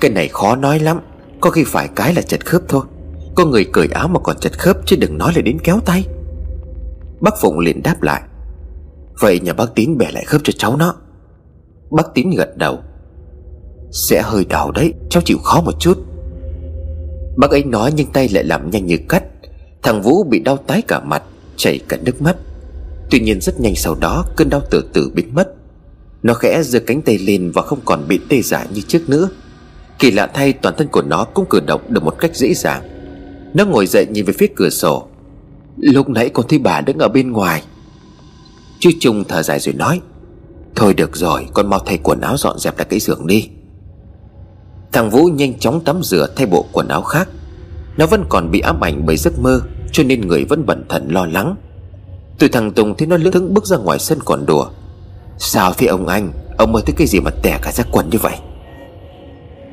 Cái 0.01 0.11
này 0.11 0.29
khó 0.29 0.57
nói 0.57 0.79
lắm, 0.79 1.01
Có 1.41 1.51
khi 1.51 1.65
phải 1.67 1.89
cái 1.97 2.15
là 2.15 2.23
chật 2.23 2.47
khớp 2.47 2.63
thôi. 2.69 2.85
Có 3.35 3.45
người 3.45 3.65
cởi 3.65 3.89
áo 3.95 4.09
mà 4.09 4.21
còn 4.21 4.37
chật 4.41 4.59
khớp 4.59 4.77
Chứ 4.87 4.97
đừng 4.97 5.19
nói 5.19 5.33
là 5.37 5.43
đến 5.43 5.59
kéo 5.65 5.81
tay. 5.85 6.05
Bác 7.21 7.35
Phụng 7.41 7.59
liền 7.59 7.83
đáp 7.83 8.03
lại, 8.03 8.23
Vậy 9.21 9.41
nhà 9.41 9.53
bác 9.53 9.75
Tín 9.75 9.99
bẻ 9.99 10.11
lại 10.11 10.25
khớp 10.25 10.41
cho 10.45 10.53
cháu 10.59 10.77
nó. 10.77 10.95
Bác 11.91 12.15
Tín 12.15 12.31
gật 12.31 12.57
đầu, 12.57 12.79
Sẽ 13.91 14.23
hơi 14.23 14.45
đau 14.45 14.71
đấy, 14.71 14.95
Cháu 15.11 15.23
chịu 15.27 15.39
khó 15.45 15.61
một 15.61 15.81
chút. 15.81 15.99
Bác 17.37 17.51
ấy 17.51 17.65
nói 17.65 17.93
nhưng 17.97 18.13
tay 18.13 18.29
lại 18.29 18.45
làm 18.45 18.71
nhanh 18.71 18.87
như 18.87 18.99
cắt, 19.09 19.25
Thằng 19.83 20.03
Vũ 20.03 20.25
bị 20.25 20.39
đau 20.39 20.57
tái 20.57 20.83
cả 20.89 21.01
mặt, 21.01 21.23
Chảy 21.57 21.81
cả 21.89 21.97
nước 22.03 22.23
mắt. 22.23 22.37
Tuy 23.11 23.21
nhiên 23.21 23.41
rất 23.41 23.61
nhanh 23.61 23.75
sau 23.77 23.95
đó, 23.95 24.25
cơn 24.37 24.49
đau 24.51 24.63
từ 24.71 24.85
từ 24.93 25.11
biến 25.15 25.35
mất. 25.35 25.55
Nó 26.23 26.35
khẽ 26.35 26.63
giơ 26.63 26.81
cánh 26.81 27.03
tay 27.03 27.19
lên 27.19 27.51
và 27.55 27.63
không 27.63 27.81
còn 27.85 28.09
bị 28.09 28.21
tê 28.29 28.43
dại 28.43 28.67
như 28.71 28.81
trước 28.81 29.09
nữa. 29.09 29.29
Kỳ 29.99 30.11
lạ 30.11 30.31
thay, 30.35 30.53
toàn 30.53 30.75
thân 30.79 30.89
của 30.89 31.03
nó 31.03 31.25
cũng 31.25 31.45
cử 31.51 31.61
động 31.61 31.81
được 31.89 32.05
một 32.05 32.19
cách 32.19 32.37
dễ 32.37 32.55
dàng. 32.55 32.83
Nó 33.55 33.65
ngồi 33.65 33.87
dậy 33.87 34.07
nhìn 34.11 34.25
về 34.25 34.33
phía 34.39 34.47
cửa 34.57 34.71
sổ. 34.71 35.07
Lúc 35.77 36.09
nãy 36.09 36.29
con 36.29 36.47
thấy 36.49 36.59
bà 36.59 36.81
đứng 36.81 36.99
ở 36.99 37.09
bên 37.09 37.33
ngoài. 37.33 37.63
Chú 38.81 38.91
Trung 39.01 39.25
thở 39.29 39.43
dài 39.43 39.61
rồi 39.61 39.75
nói, 39.75 40.01
Thôi 40.75 40.95
được 40.95 41.17
rồi, 41.17 41.47
Con 41.55 41.71
mau 41.71 41.81
thay 41.87 41.99
quần 42.03 42.21
áo 42.21 42.37
dọn 42.37 42.59
dẹp 42.59 42.79
lại 42.79 42.87
cái 42.91 43.01
giường 43.01 43.27
đi. 43.27 43.49
Thằng 44.93 45.11
Vũ 45.11 45.25
nhanh 45.25 45.59
chóng 45.59 45.85
tắm 45.85 46.03
rửa, 46.03 46.27
thay 46.37 46.47
bộ 46.47 46.67
quần 46.73 46.89
áo 46.89 47.03
khác. 47.03 47.29
Nó 47.97 48.07
vẫn 48.07 48.25
còn 48.29 48.51
bị 48.51 48.61
ám 48.61 48.85
ảnh 48.85 49.07
bởi 49.07 49.17
giấc 49.17 49.39
mơ, 49.39 49.61
Cho 49.93 50.03
nên 50.03 50.21
người 50.21 50.45
vẫn 50.45 50.67
bận 50.67 50.85
thần 50.89 51.09
lo 51.09 51.27
lắng 51.27 51.57
tôi 52.39 52.49
thằng 52.49 52.73
Tùng 52.73 52.95
thấy 52.97 53.07
nó 53.07 53.17
lưỡng 53.17 53.33
thững 53.33 53.55
bước 53.55 53.67
ra 53.67 53.77
ngoài 53.77 53.99
sân 53.99 54.19
còn 54.25 54.47
đùa. 54.47 54.67
Sao 55.39 55.73
thế 55.73 55.87
ông 55.87 56.07
anh? 56.07 56.33
Ông 56.59 56.73
mơ 56.73 56.81
thấy 56.87 56.95
cái 56.99 57.07
gì 57.07 57.21
mà 57.21 57.31
tẻ 57.43 57.59
cả 57.63 57.73
ra 57.73 57.85
quần 57.93 58.11
như 58.11 58.19
vậy? 58.19 58.37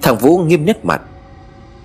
Thằng 0.02 0.18
Vũ 0.18 0.38
nghiêm 0.38 0.66
nét 0.66 0.86
mặt. 0.86 1.02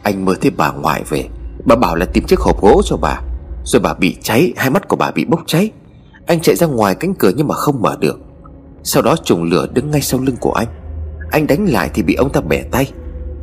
Anh 0.02 0.24
mơ 0.24 0.34
thấy 0.40 0.50
bà 0.50 0.72
ngoại 0.72 1.02
về. 1.08 1.24
Bà 1.64 1.76
bảo 1.76 1.96
là 1.96 2.06
tìm 2.06 2.24
chiếc 2.24 2.40
hộp 2.40 2.62
gỗ 2.62 2.82
cho 2.84 2.96
bà. 2.96 3.20
Rồi 3.64 3.80
bà 3.80 3.94
bị 3.94 4.16
cháy, 4.22 4.52
Hai 4.56 4.70
mắt 4.70 4.88
của 4.88 4.96
bà 4.96 5.10
bị 5.10 5.24
bốc 5.24 5.40
cháy. 5.46 5.70
Anh 6.26 6.40
chạy 6.40 6.56
ra 6.56 6.66
ngoài 6.66 6.94
cánh 6.94 7.14
cửa 7.14 7.30
nhưng 7.36 7.48
mà 7.48 7.54
không 7.54 7.82
mở 7.82 7.96
được. 8.00 8.18
Sau 8.82 9.02
đó 9.02 9.16
trùng 9.24 9.42
lửa 9.42 9.66
đứng 9.72 9.90
ngay 9.90 10.00
sau 10.00 10.20
lưng 10.20 10.36
của 10.40 10.52
anh. 10.52 10.68
Anh 11.30 11.46
đánh 11.46 11.66
lại 11.68 11.90
thì 11.94 12.02
bị 12.02 12.14
ông 12.14 12.32
ta 12.32 12.40
bẻ 12.40 12.62
tay. 12.62 12.92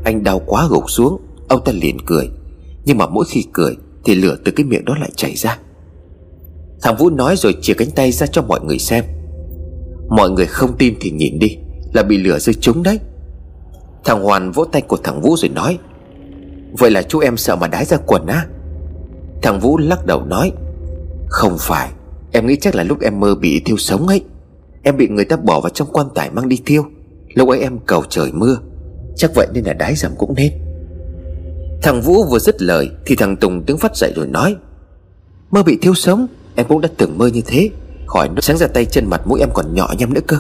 Anh 0.04 0.24
đau 0.24 0.42
quá 0.46 0.68
gục 0.70 0.90
xuống. 0.90 1.22
Ông 1.48 1.64
ta 1.64 1.72
liền 1.72 1.98
cười. 2.06 2.30
Nhưng 2.86 2.98
mà 2.98 3.06
mỗi 3.08 3.26
khi 3.30 3.46
cười 3.54 3.76
Thì 4.06 4.16
lửa 4.16 4.36
từ 4.46 4.52
cái 4.52 4.66
miệng 4.66 4.86
đó 4.86 4.96
lại 5.00 5.10
chảy 5.16 5.36
ra. 5.36 5.58
Thằng 6.84 6.96
Vũ 6.98 7.10
nói 7.10 7.36
rồi 7.36 7.58
chia 7.62 7.74
cánh 7.74 7.92
tay 7.92 8.12
ra 8.12 8.28
cho 8.28 8.42
mọi 8.42 8.60
người 8.62 8.80
xem. 8.80 9.04
Mọi 10.10 10.30
người 10.30 10.46
không 10.46 10.78
tin 10.78 10.96
thì 11.02 11.12
nhìn 11.12 11.40
đi, 11.40 11.58
Là 11.94 12.04
bị 12.04 12.18
lửa 12.18 12.40
rơi 12.40 12.54
trúng 12.54 12.84
đấy. 12.84 13.00
Thằng 14.04 14.24
Hoàn 14.24 14.52
vỗ 14.52 14.66
tay 14.66 14.82
của 14.82 14.98
thằng 14.98 15.22
Vũ 15.22 15.36
rồi 15.38 15.50
nói, 15.50 15.78
Vậy 16.78 16.92
là 16.92 17.02
chú 17.02 17.20
em 17.20 17.38
sợ 17.38 17.56
mà 17.56 17.68
đái 17.68 17.86
ra 17.86 17.98
quần 17.98 18.26
á? 18.26 18.46
Thằng 19.42 19.60
Vũ 19.60 19.78
lắc 19.78 20.06
đầu 20.06 20.26
nói, 20.26 20.52
Không 21.30 21.58
phải, 21.60 21.90
Em 22.32 22.48
nghĩ 22.48 22.56
chắc 22.56 22.76
là 22.76 22.84
lúc 22.84 23.02
em 23.02 23.20
mơ 23.20 23.36
bị 23.36 23.62
thiêu 23.66 23.78
sống 23.78 24.08
ấy. 24.08 24.22
Em 24.84 24.98
bị 24.98 25.08
người 25.08 25.26
ta 25.26 25.36
bỏ 25.36 25.60
vào 25.60 25.70
trong 25.70 25.88
quan 25.94 26.08
tài 26.16 26.32
mang 26.32 26.50
đi 26.50 26.62
thiêu. 26.66 26.86
Lúc 27.34 27.50
ấy 27.50 27.60
em 27.60 27.80
cầu 27.86 28.04
trời 28.10 28.32
mưa, 28.34 28.58
Chắc 29.16 29.32
vậy 29.36 29.48
nên 29.54 29.64
là 29.64 29.74
đái 29.74 29.96
dầm 29.96 30.12
cũng 30.18 30.34
nên. 30.36 30.52
Thằng 31.82 32.02
Vũ 32.02 32.24
vừa 32.24 32.40
dứt 32.40 32.62
lời 32.62 32.90
Thì 33.06 33.16
thằng 33.16 33.38
Tùng 33.38 33.66
đứng 33.66 33.78
phát 33.78 33.96
dậy 33.96 34.14
rồi 34.16 34.28
nói, 34.28 34.56
Mơ 35.52 35.64
bị 35.64 35.78
thiêu 35.82 35.94
sống? 35.94 36.28
Em 36.56 36.66
cũng 36.70 36.82
đã 36.82 36.90
từng 36.98 37.18
mơ 37.18 37.28
như 37.28 37.42
thế. 37.46 37.70
Khỏi 38.06 38.30
nó 38.30 38.42
sáng 38.42 38.58
ra 38.58 38.68
tay 38.68 38.86
chân 38.86 39.10
mặt 39.10 39.22
mũi 39.28 39.40
em 39.40 39.50
còn 39.54 39.74
nhỏ 39.74 39.94
nhăm 39.98 40.14
nữa 40.14 40.22
cơ. 40.28 40.38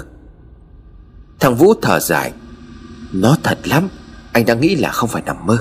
Thằng 1.40 1.56
Vũ 1.56 1.74
thở 1.82 2.00
dài. 2.00 2.34
Nó 3.14 3.38
thật 3.44 3.58
lắm. 3.64 3.90
Anh 4.32 4.46
đang 4.46 4.62
nghĩ 4.62 4.76
là 4.76 4.92
không 4.92 5.10
phải 5.10 5.22
nằm 5.26 5.46
mơ. 5.46 5.58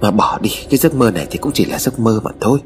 Mà 0.00 0.10
bỏ 0.10 0.38
đi, 0.42 0.50
Cái 0.70 0.78
giấc 0.78 0.94
mơ 0.94 1.10
này 1.10 1.26
thì 1.30 1.38
cũng 1.38 1.52
chỉ 1.52 1.64
là 1.64 1.78
giấc 1.78 2.00
mơ 2.00 2.20
mà 2.24 2.30
thôi. 2.40 2.58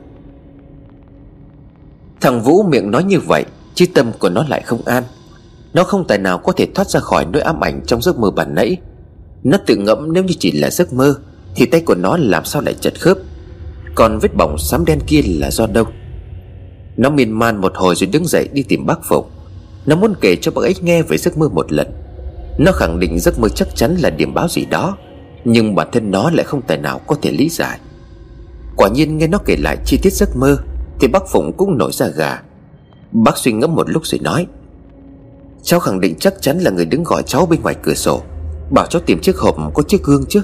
Thằng 2.21 2.43
Vũ 2.43 2.63
miệng 2.63 2.91
nói 2.91 3.05
như 3.05 3.21
vậy 3.21 3.45
Chứ 3.75 3.87
tâm 3.95 4.13
của 4.19 4.29
nó 4.29 4.45
lại 4.49 4.63
không 4.63 4.83
an. 4.85 5.05
Nó 5.75 5.85
không 5.85 6.07
tài 6.07 6.19
nào 6.19 6.39
có 6.39 6.53
thể 6.53 6.67
thoát 6.75 6.91
ra 6.91 7.01
khỏi 7.01 7.27
nỗi 7.33 7.43
ám 7.43 7.65
ảnh 7.65 7.81
Trong 7.87 8.03
giấc 8.03 8.19
mơ 8.19 8.31
bản 8.31 8.55
nãy. 8.55 8.77
Nó 9.45 9.59
tự 9.67 9.77
ngẫm 9.77 10.13
nếu 10.13 10.25
như 10.25 10.35
chỉ 10.39 10.53
là 10.53 10.71
giấc 10.71 10.93
mơ, 10.93 11.15
Thì 11.55 11.67
tay 11.67 11.81
của 11.81 11.95
nó 11.95 12.17
làm 12.17 12.45
sao 12.45 12.63
lại 12.63 12.75
chật 12.81 13.01
khớp. 13.01 13.17
Còn 13.95 14.19
vết 14.19 14.35
bỏng 14.35 14.59
xám 14.59 14.85
đen 14.85 14.99
kia 15.07 15.21
là 15.25 15.51
do 15.51 15.67
đâu? 15.67 15.85
Nó 16.97 17.11
miên 17.11 17.33
man 17.33 17.61
một 17.61 17.73
hồi 17.77 17.95
rồi 17.95 18.09
đứng 18.13 18.27
dậy 18.27 18.49
đi 18.53 18.63
tìm 18.63 18.87
bác 18.87 18.99
Phụng. 19.05 19.27
Nó 19.87 19.97
muốn 19.97 20.15
kể 20.21 20.37
cho 20.37 20.51
bác 20.51 20.63
ấy 20.63 20.75
nghe 20.81 21.03
về 21.03 21.17
giấc 21.17 21.39
mơ 21.39 21.49
một 21.49 21.73
lần. 21.73 21.87
Nó 22.59 22.73
khẳng 22.73 22.99
định 23.01 23.21
giấc 23.21 23.39
mơ 23.39 23.49
chắc 23.49 23.77
chắn 23.77 23.97
là 23.97 24.11
điểm 24.11 24.35
báo 24.35 24.49
gì 24.49 24.65
đó, 24.65 24.97
Nhưng 25.45 25.75
bản 25.75 25.89
thân 25.93 26.11
nó 26.11 26.31
lại 26.31 26.45
không 26.45 26.63
tài 26.63 26.79
nào 26.79 27.01
có 27.07 27.17
thể 27.23 27.31
lý 27.31 27.49
giải. 27.49 27.79
Quả 28.77 28.89
nhiên 28.89 29.19
nghe 29.19 29.27
nó 29.27 29.39
kể 29.39 29.57
lại 29.57 29.77
chi 29.85 29.99
tiết 30.03 30.13
giấc 30.13 30.37
mơ, 30.37 30.57
Thì 31.01 31.09
bác 31.09 31.29
Phụng 31.29 31.53
cũng 31.57 31.79
nổi 31.79 31.93
ra 31.93 32.07
gà. 32.07 32.43
Bác 33.13 33.39
suy 33.39 33.53
ngẫm 33.53 33.75
một 33.75 33.91
lúc 33.91 34.07
rồi 34.07 34.21
nói, 34.23 34.47
Cháu 35.63 35.81
khẳng 35.81 36.01
định 36.01 36.15
chắc 36.21 36.35
chắn 36.41 36.59
là 36.59 36.71
người 36.71 36.85
đứng 36.85 37.05
gọi 37.05 37.23
cháu 37.23 37.47
bên 37.47 37.63
ngoài 37.63 37.75
cửa 37.83 37.95
sổ, 37.95 38.23
Bảo 38.71 38.87
cháu 38.87 39.03
tìm 39.07 39.21
chiếc 39.21 39.37
hộp 39.37 39.57
có 39.75 39.83
chiếc 39.83 40.03
gương 40.03 40.25
chứ. 40.29 40.43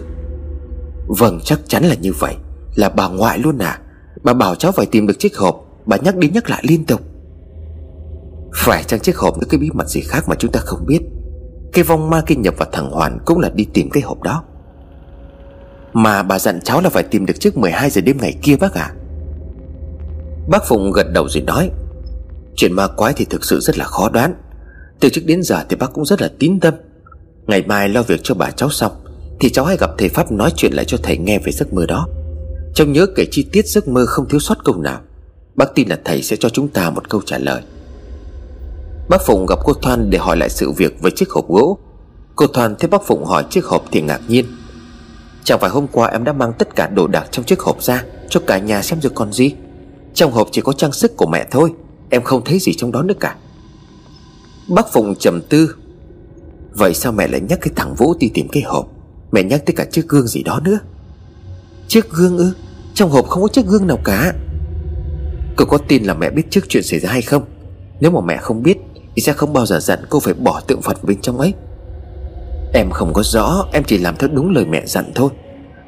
Vâng 1.06 1.40
chắc 1.44 1.60
chắn 1.68 1.84
là 1.84 1.94
như 1.94 2.12
vậy, 2.12 2.34
Là 2.74 2.88
bà 2.88 3.08
ngoại 3.08 3.38
luôn 3.38 3.58
à. 3.58 3.78
Bà 4.22 4.32
bảo 4.32 4.54
cháu 4.54 4.72
phải 4.72 4.86
tìm 4.86 5.06
được 5.06 5.18
chiếc 5.18 5.36
hộp. 5.36 5.71
Bà 5.86 5.96
nhắc 5.96 6.16
đi 6.16 6.28
nhắc 6.28 6.50
lại 6.50 6.64
liên 6.68 6.84
tục. 6.84 7.00
Phải 8.54 8.84
chăng 8.84 9.00
chiếc 9.00 9.16
hộp 9.16 9.34
có 9.40 9.46
cái 9.50 9.60
bí 9.60 9.70
mật 9.74 9.88
gì 9.88 10.00
khác 10.00 10.24
mà 10.28 10.34
chúng 10.38 10.52
ta 10.52 10.60
không 10.60 10.86
biết? 10.86 11.00
Cái 11.72 11.84
vong 11.84 12.10
ma 12.10 12.22
kia 12.26 12.34
nhập 12.34 12.54
vào 12.58 12.68
thằng 12.72 12.90
Hoàn 12.90 13.18
Cũng 13.24 13.38
là 13.38 13.50
đi 13.54 13.66
tìm 13.74 13.90
cái 13.90 14.02
hộp 14.02 14.22
đó. 14.22 14.44
Mà 15.92 16.22
bà 16.22 16.38
dặn 16.38 16.60
cháu 16.64 16.80
là 16.80 16.90
phải 16.90 17.02
tìm 17.02 17.26
được 17.26 17.40
trước 17.40 17.56
12 17.56 17.90
giờ 17.90 18.00
đêm 18.00 18.18
ngày 18.20 18.38
kia 18.42 18.56
bác 18.56 18.74
ạ. 18.74 18.82
À? 18.82 18.96
Bác 20.48 20.64
Phụng 20.68 20.92
gật 20.92 21.06
đầu 21.12 21.28
rồi 21.28 21.42
nói, 21.42 21.70
Chuyện 22.56 22.72
ma 22.72 22.88
quái 22.88 23.12
thì 23.16 23.24
thực 23.24 23.44
sự 23.44 23.60
rất 23.60 23.78
là 23.78 23.84
khó 23.84 24.08
đoán. 24.08 24.34
Từ 25.00 25.08
trước 25.08 25.22
đến 25.26 25.42
giờ 25.42 25.64
thì 25.68 25.76
bác 25.76 25.92
cũng 25.92 26.04
rất 26.04 26.22
là 26.22 26.30
tín 26.38 26.60
tâm. 26.60 26.74
Ngày 27.46 27.62
mai 27.66 27.88
lo 27.88 28.02
việc 28.02 28.20
cho 28.22 28.34
bà 28.34 28.50
cháu 28.50 28.70
xong, 28.70 28.92
Thì 29.40 29.50
cháu 29.50 29.64
hãy 29.64 29.76
gặp 29.76 29.90
thầy 29.98 30.08
Pháp 30.08 30.32
nói 30.32 30.52
chuyện 30.56 30.72
lại 30.72 30.84
cho 30.84 30.98
thầy 31.02 31.18
nghe 31.18 31.38
về 31.38 31.52
giấc 31.52 31.72
mơ 31.72 31.86
đó. 31.86 32.08
Cháu 32.74 32.86
nhớ 32.86 33.06
kể 33.16 33.26
chi 33.30 33.48
tiết 33.52 33.66
giấc 33.66 33.88
mơ 33.88 34.04
không 34.06 34.28
thiếu 34.28 34.40
sót 34.40 34.64
câu 34.64 34.76
nào. 34.76 35.00
Bác 35.54 35.74
tin 35.74 35.88
là 35.88 35.98
thầy 36.04 36.22
sẽ 36.22 36.36
cho 36.36 36.48
chúng 36.48 36.68
ta 36.68 36.90
một 36.90 37.10
câu 37.10 37.20
trả 37.26 37.38
lời. 37.38 37.62
Bác 39.08 39.22
Phụng 39.26 39.46
gặp 39.46 39.58
cô 39.64 39.72
Thoan 39.72 40.10
để 40.10 40.18
hỏi 40.18 40.36
lại 40.36 40.48
sự 40.48 40.70
việc 40.70 41.02
với 41.02 41.10
chiếc 41.10 41.30
hộp 41.30 41.48
gỗ. 41.48 41.78
Cô 42.36 42.46
Thoan 42.46 42.74
thấy 42.78 42.88
bác 42.88 43.02
Phụng 43.06 43.24
hỏi 43.24 43.44
chiếc 43.50 43.64
hộp 43.64 43.84
thì 43.90 44.00
ngạc 44.00 44.20
nhiên. 44.28 44.46
Chẳng 45.44 45.58
phải 45.60 45.70
hôm 45.70 45.86
qua 45.92 46.08
em 46.08 46.24
đã 46.24 46.32
mang 46.32 46.52
tất 46.58 46.76
cả 46.76 46.88
đồ 46.94 47.06
đạc 47.06 47.26
trong 47.30 47.44
chiếc 47.44 47.60
hộp 47.60 47.82
ra 47.82 48.04
Cho 48.28 48.40
cả 48.46 48.58
nhà 48.58 48.82
xem 48.82 49.00
rồi 49.00 49.12
còn 49.14 49.32
gì? 49.32 49.54
Trong 50.14 50.32
hộp 50.32 50.48
chỉ 50.52 50.60
có 50.60 50.72
trang 50.72 50.92
sức 50.92 51.16
của 51.16 51.26
mẹ 51.26 51.46
thôi, 51.50 51.70
Em 52.12 52.22
không 52.22 52.44
thấy 52.44 52.58
gì 52.58 52.72
trong 52.74 52.92
đó 52.92 53.02
nữa 53.02 53.14
cả. 53.20 53.36
Bác 54.68 54.92
Phụng 54.92 55.14
trầm 55.16 55.40
tư. 55.48 55.74
Vậy 56.74 56.94
sao 56.94 57.12
mẹ 57.12 57.28
lại 57.28 57.40
nhắc 57.40 57.58
cái 57.62 57.72
thằng 57.76 57.94
Vũ 57.94 58.14
đi 58.18 58.30
tìm 58.34 58.48
cái 58.48 58.62
hộp? 58.62 58.88
Mẹ 59.32 59.42
nhắc 59.42 59.62
tới 59.66 59.74
cả 59.76 59.84
chiếc 59.84 60.08
gương 60.08 60.26
gì 60.26 60.42
đó 60.42 60.60
nữa. 60.64 60.78
Chiếc 61.88 62.10
gương 62.10 62.38
ư? 62.38 62.52
Trong 62.94 63.10
hộp 63.10 63.28
không 63.28 63.42
có 63.42 63.48
chiếc 63.48 63.66
gương 63.66 63.86
nào 63.86 63.98
cả. 64.04 64.32
Cô 65.56 65.64
có 65.64 65.78
tin 65.88 66.04
là 66.04 66.14
mẹ 66.14 66.30
biết 66.30 66.42
trước 66.50 66.68
chuyện 66.68 66.82
xảy 66.82 67.00
ra 67.00 67.10
hay 67.10 67.22
không? 67.22 67.42
Nếu 68.00 68.10
mà 68.10 68.20
mẹ 68.20 68.36
không 68.36 68.62
biết, 68.62 68.78
Thì 69.16 69.22
sẽ 69.22 69.32
không 69.32 69.52
bao 69.52 69.66
giờ 69.66 69.80
dặn 69.80 69.98
cô 70.10 70.20
phải 70.20 70.34
bỏ 70.34 70.60
tượng 70.66 70.82
Phật 70.82 71.04
bên 71.04 71.20
trong 71.20 71.38
ấy. 71.38 71.54
Em 72.74 72.90
không 72.90 73.12
có 73.14 73.22
rõ, 73.24 73.64
Em 73.72 73.84
chỉ 73.84 73.98
làm 73.98 74.16
theo 74.16 74.30
đúng 74.32 74.50
lời 74.50 74.64
mẹ 74.64 74.82
dặn 74.86 75.12
thôi. 75.14 75.30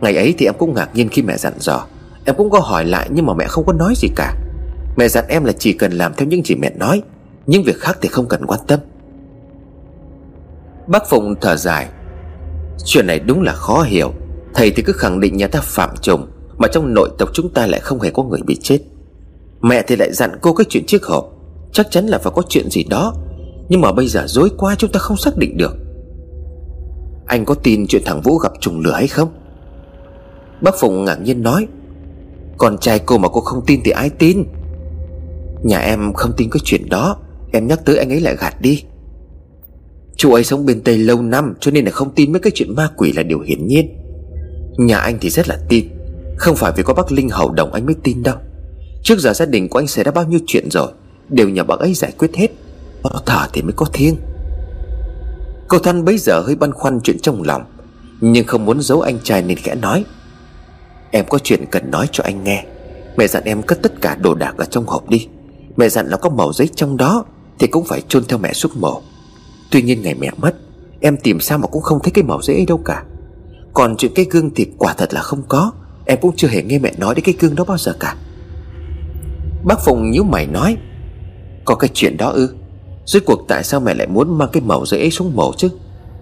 Ngày 0.01 0.17
ấy 0.17 0.35
thì 0.39 0.47
em 0.47 0.55
cũng 0.59 0.75
ngạc 0.75 0.91
nhiên 0.95 1.09
khi 1.09 1.23
mẹ 1.23 1.37
dặn 1.37 1.53
dò. 1.59 1.87
Em 2.25 2.37
cũng 2.37 2.51
có 2.51 2.61
hỏi 2.61 2.85
lại 2.85 3.09
nhưng 3.13 3.27
mà 3.27 3.35
mẹ 3.35 3.47
không 3.47 3.65
có 3.67 3.73
nói 3.73 3.95
gì 3.97 4.09
cả. 4.17 4.35
Mẹ 4.97 5.09
dặn 5.09 5.25
em 5.29 5.45
là 5.45 5.53
chỉ 5.53 5.73
cần 5.73 5.93
làm 5.93 6.15
theo 6.15 6.29
những 6.29 6.45
gì 6.45 6.55
mẹ 6.55 6.71
nói. 6.77 7.03
Những 7.47 7.63
việc 7.65 7.77
khác 7.81 7.99
thì 8.03 8.09
không 8.09 8.29
cần 8.29 8.47
quan 8.47 8.61
tâm. 8.67 8.81
Bác 10.87 11.09
Phụng 11.09 11.35
thở 11.41 11.57
dài. 11.57 11.89
Chuyện 12.85 13.07
này 13.07 13.19
đúng 13.19 13.43
là 13.43 13.53
khó 13.53 13.83
hiểu. 13.83 14.13
Thầy 14.55 14.71
thì 14.71 14.83
cứ 14.83 14.93
khẳng 14.93 15.21
định 15.21 15.37
nhà 15.37 15.47
ta 15.47 15.61
phạm 15.61 15.91
trùng 16.03 16.27
Mà 16.59 16.69
trong 16.69 16.95
nội 16.95 17.11
tộc 17.19 17.29
chúng 17.33 17.49
ta 17.55 17.67
lại 17.67 17.81
không 17.81 18.01
hề 18.01 18.11
có 18.11 18.23
người 18.23 18.41
bị 18.47 18.59
chết. 18.63 18.79
Mẹ 19.69 19.83
thì 19.87 19.97
lại 19.97 20.13
dặn 20.13 20.31
cô 20.41 20.53
cái 20.53 20.65
chuyện 20.69 20.87
chiếc 20.87 21.05
hộp. 21.05 21.25
Chắc 21.73 21.87
chắn 21.91 22.07
là 22.07 22.19
phải 22.19 22.33
có 22.37 22.43
chuyện 22.49 22.71
gì 22.71 22.85
đó. 22.85 23.15
Nhưng 23.69 23.81
mà 23.81 23.93
bây 23.93 24.09
giờ 24.09 24.25
dối 24.27 24.51
quá, 24.57 24.75
chúng 24.79 24.93
ta 24.93 24.99
không 24.99 25.17
xác 25.17 25.37
định 25.37 25.57
được. 25.57 25.77
Anh 27.27 27.45
có 27.45 27.55
tin 27.55 27.87
chuyện 27.87 28.03
thằng 28.07 28.21
Vũ 28.21 28.39
gặp 28.39 28.53
trùng 28.61 28.81
lửa 28.81 28.93
hay 28.93 29.09
không? 29.09 29.29
Bác 30.61 30.75
Phụng 30.81 31.05
ngạc 31.05 31.21
nhiên 31.23 31.43
nói, 31.43 31.67
Con 32.59 32.79
trai 32.79 32.99
cô 32.99 33.19
mà 33.19 33.29
cô 33.29 33.41
không 33.41 33.65
tin 33.67 33.81
thì 33.85 33.91
ai 33.91 34.11
tin? 34.11 34.45
Nhà 35.63 35.79
em 35.79 36.13
không 36.13 36.33
tin 36.37 36.51
cái 36.51 36.61
chuyện 36.65 36.89
đó. 36.89 37.17
Em 37.53 37.67
nhắc 37.67 37.81
tới 37.85 37.97
anh 37.97 38.11
ấy 38.11 38.21
lại 38.21 38.37
gạt 38.37 38.61
đi. 38.61 38.85
Chú 40.17 40.33
ấy 40.33 40.45
sống 40.45 40.67
bên 40.67 40.81
Tây 40.81 40.99
lâu 40.99 41.23
năm, 41.23 41.55
Cho 41.61 41.71
nên 41.71 41.85
là 41.85 41.91
không 41.91 42.15
tin 42.15 42.33
mấy 42.33 42.41
cái 42.41 42.53
chuyện 42.55 42.75
ma 42.75 42.91
quỷ 42.97 43.13
là 43.13 43.23
điều 43.23 43.41
hiển 43.41 43.67
nhiên. 43.67 43.97
Nhà 44.79 44.99
anh 44.99 45.19
thì 45.21 45.31
rất 45.31 45.49
là 45.49 45.59
tin. 45.69 45.89
Không 46.37 46.57
phải 46.57 46.73
vì 46.77 46.83
có 46.83 46.95
bác 46.95 47.13
Linh 47.13 47.29
hậu 47.29 47.51
đồng 47.51 47.73
anh 47.73 47.87
mới 47.87 47.95
tin 48.03 48.23
đâu. 48.23 48.37
Trước 49.05 49.19
giờ 49.19 49.33
gia 49.33 49.47
đình 49.47 49.69
của 49.69 49.79
anh 49.79 49.87
xảy 49.87 50.05
ra 50.05 50.13
bao 50.13 50.25
nhiêu 50.25 50.41
chuyện 50.47 50.71
rồi, 50.71 50.89
Đều 51.29 51.49
nhờ 51.49 51.65
bác 51.65 51.79
ấy 51.79 51.95
giải 51.95 52.13
quyết 52.19 52.35
hết. 52.35 52.49
Bỏ 53.03 53.11
thở 53.27 53.47
thì 53.53 53.63
mới 53.63 53.73
có 53.77 53.87
thiêng. 53.93 54.17
Cậu 55.69 55.81
Thanh 55.81 56.05
bấy 56.05 56.19
giờ 56.19 56.41
hơi 56.41 56.55
băn 56.55 56.73
khoăn 56.73 57.01
chuyện 57.01 57.19
trong 57.23 57.43
lòng, 57.43 57.65
Nhưng 58.21 58.47
không 58.47 58.65
muốn 58.65 58.83
giấu 58.83 59.01
anh 59.01 59.19
trai 59.23 59.43
nên 59.43 59.59
khẽ 59.59 59.75
nói. 59.75 60.05
Em 61.11 61.25
có 61.29 61.39
chuyện 61.39 61.65
cần 61.71 61.91
nói 61.91 62.09
cho 62.13 62.25
anh 62.25 62.45
nghe. 62.45 62.65
Mẹ 63.17 63.27
dặn 63.27 63.45
em 63.45 63.63
cất 63.63 63.83
tất 63.83 64.01
cả 64.01 64.17
đồ 64.21 64.35
đạc 64.35 64.55
ở 64.57 64.65
trong 64.65 64.87
hộp 64.87 65.09
đi. 65.09 65.29
Mẹ 65.77 65.89
dặn 65.89 66.11
nó 66.11 66.17
có 66.17 66.31
màu 66.31 66.53
giấy 66.53 66.69
trong 66.75 66.97
đó, 66.97 67.25
Thì 67.59 67.67
cũng 67.67 67.85
phải 67.85 68.03
chôn 68.09 68.25
theo 68.25 68.39
mẹ 68.39 68.53
suốt 68.53 68.77
mộ. 68.77 69.03
Tuy 69.71 69.83
nhiên 69.83 70.03
ngày 70.03 70.15
mẹ 70.15 70.31
mất, 70.37 70.55
Em 71.01 71.17
tìm 71.17 71.41
sao 71.41 71.59
mà 71.59 71.67
cũng 71.67 71.83
không 71.83 71.99
thấy 72.03 72.11
cái 72.11 72.25
màu 72.25 72.43
giấy 72.43 72.57
ấy 72.57 72.67
đâu 72.67 72.81
cả. 72.85 73.05
Còn 73.75 73.97
chuyện 73.97 74.13
cái 74.15 74.27
gương 74.31 74.51
thì 74.55 74.67
quả 74.79 74.95
thật 74.95 75.15
là 75.15 75.21
không 75.21 75.43
có. 75.49 75.73
Em 76.07 76.19
cũng 76.21 76.37
chưa 76.37 76.49
hề 76.49 76.63
nghe 76.63 76.79
mẹ 76.79 76.93
nói 76.99 77.15
đến 77.15 77.25
cái 77.25 77.35
gương 77.41 77.55
đó 77.55 77.65
bao 77.65 77.79
giờ 77.79 77.93
cả. 78.01 78.17
Bác 79.65 79.81
Phùng 79.85 80.11
nhíu 80.11 80.25
mày 80.25 80.47
nói, 80.47 80.77
Có 81.65 81.75
cái 81.75 81.91
chuyện 81.95 82.17
đó 82.17 82.29
ư? 82.29 82.55
Rốt 83.05 83.23
cuộc 83.27 83.45
tại 83.49 83.65
sao 83.65 83.81
mẹ 83.81 83.95
lại 83.95 84.07
muốn 84.07 84.39
mang 84.39 84.49
cái 84.53 84.63
màu 84.67 84.87
giấy 84.87 85.01
ấy 85.01 85.11
xuống 85.11 85.37
mộ 85.37 85.53
chứ? 85.57 85.69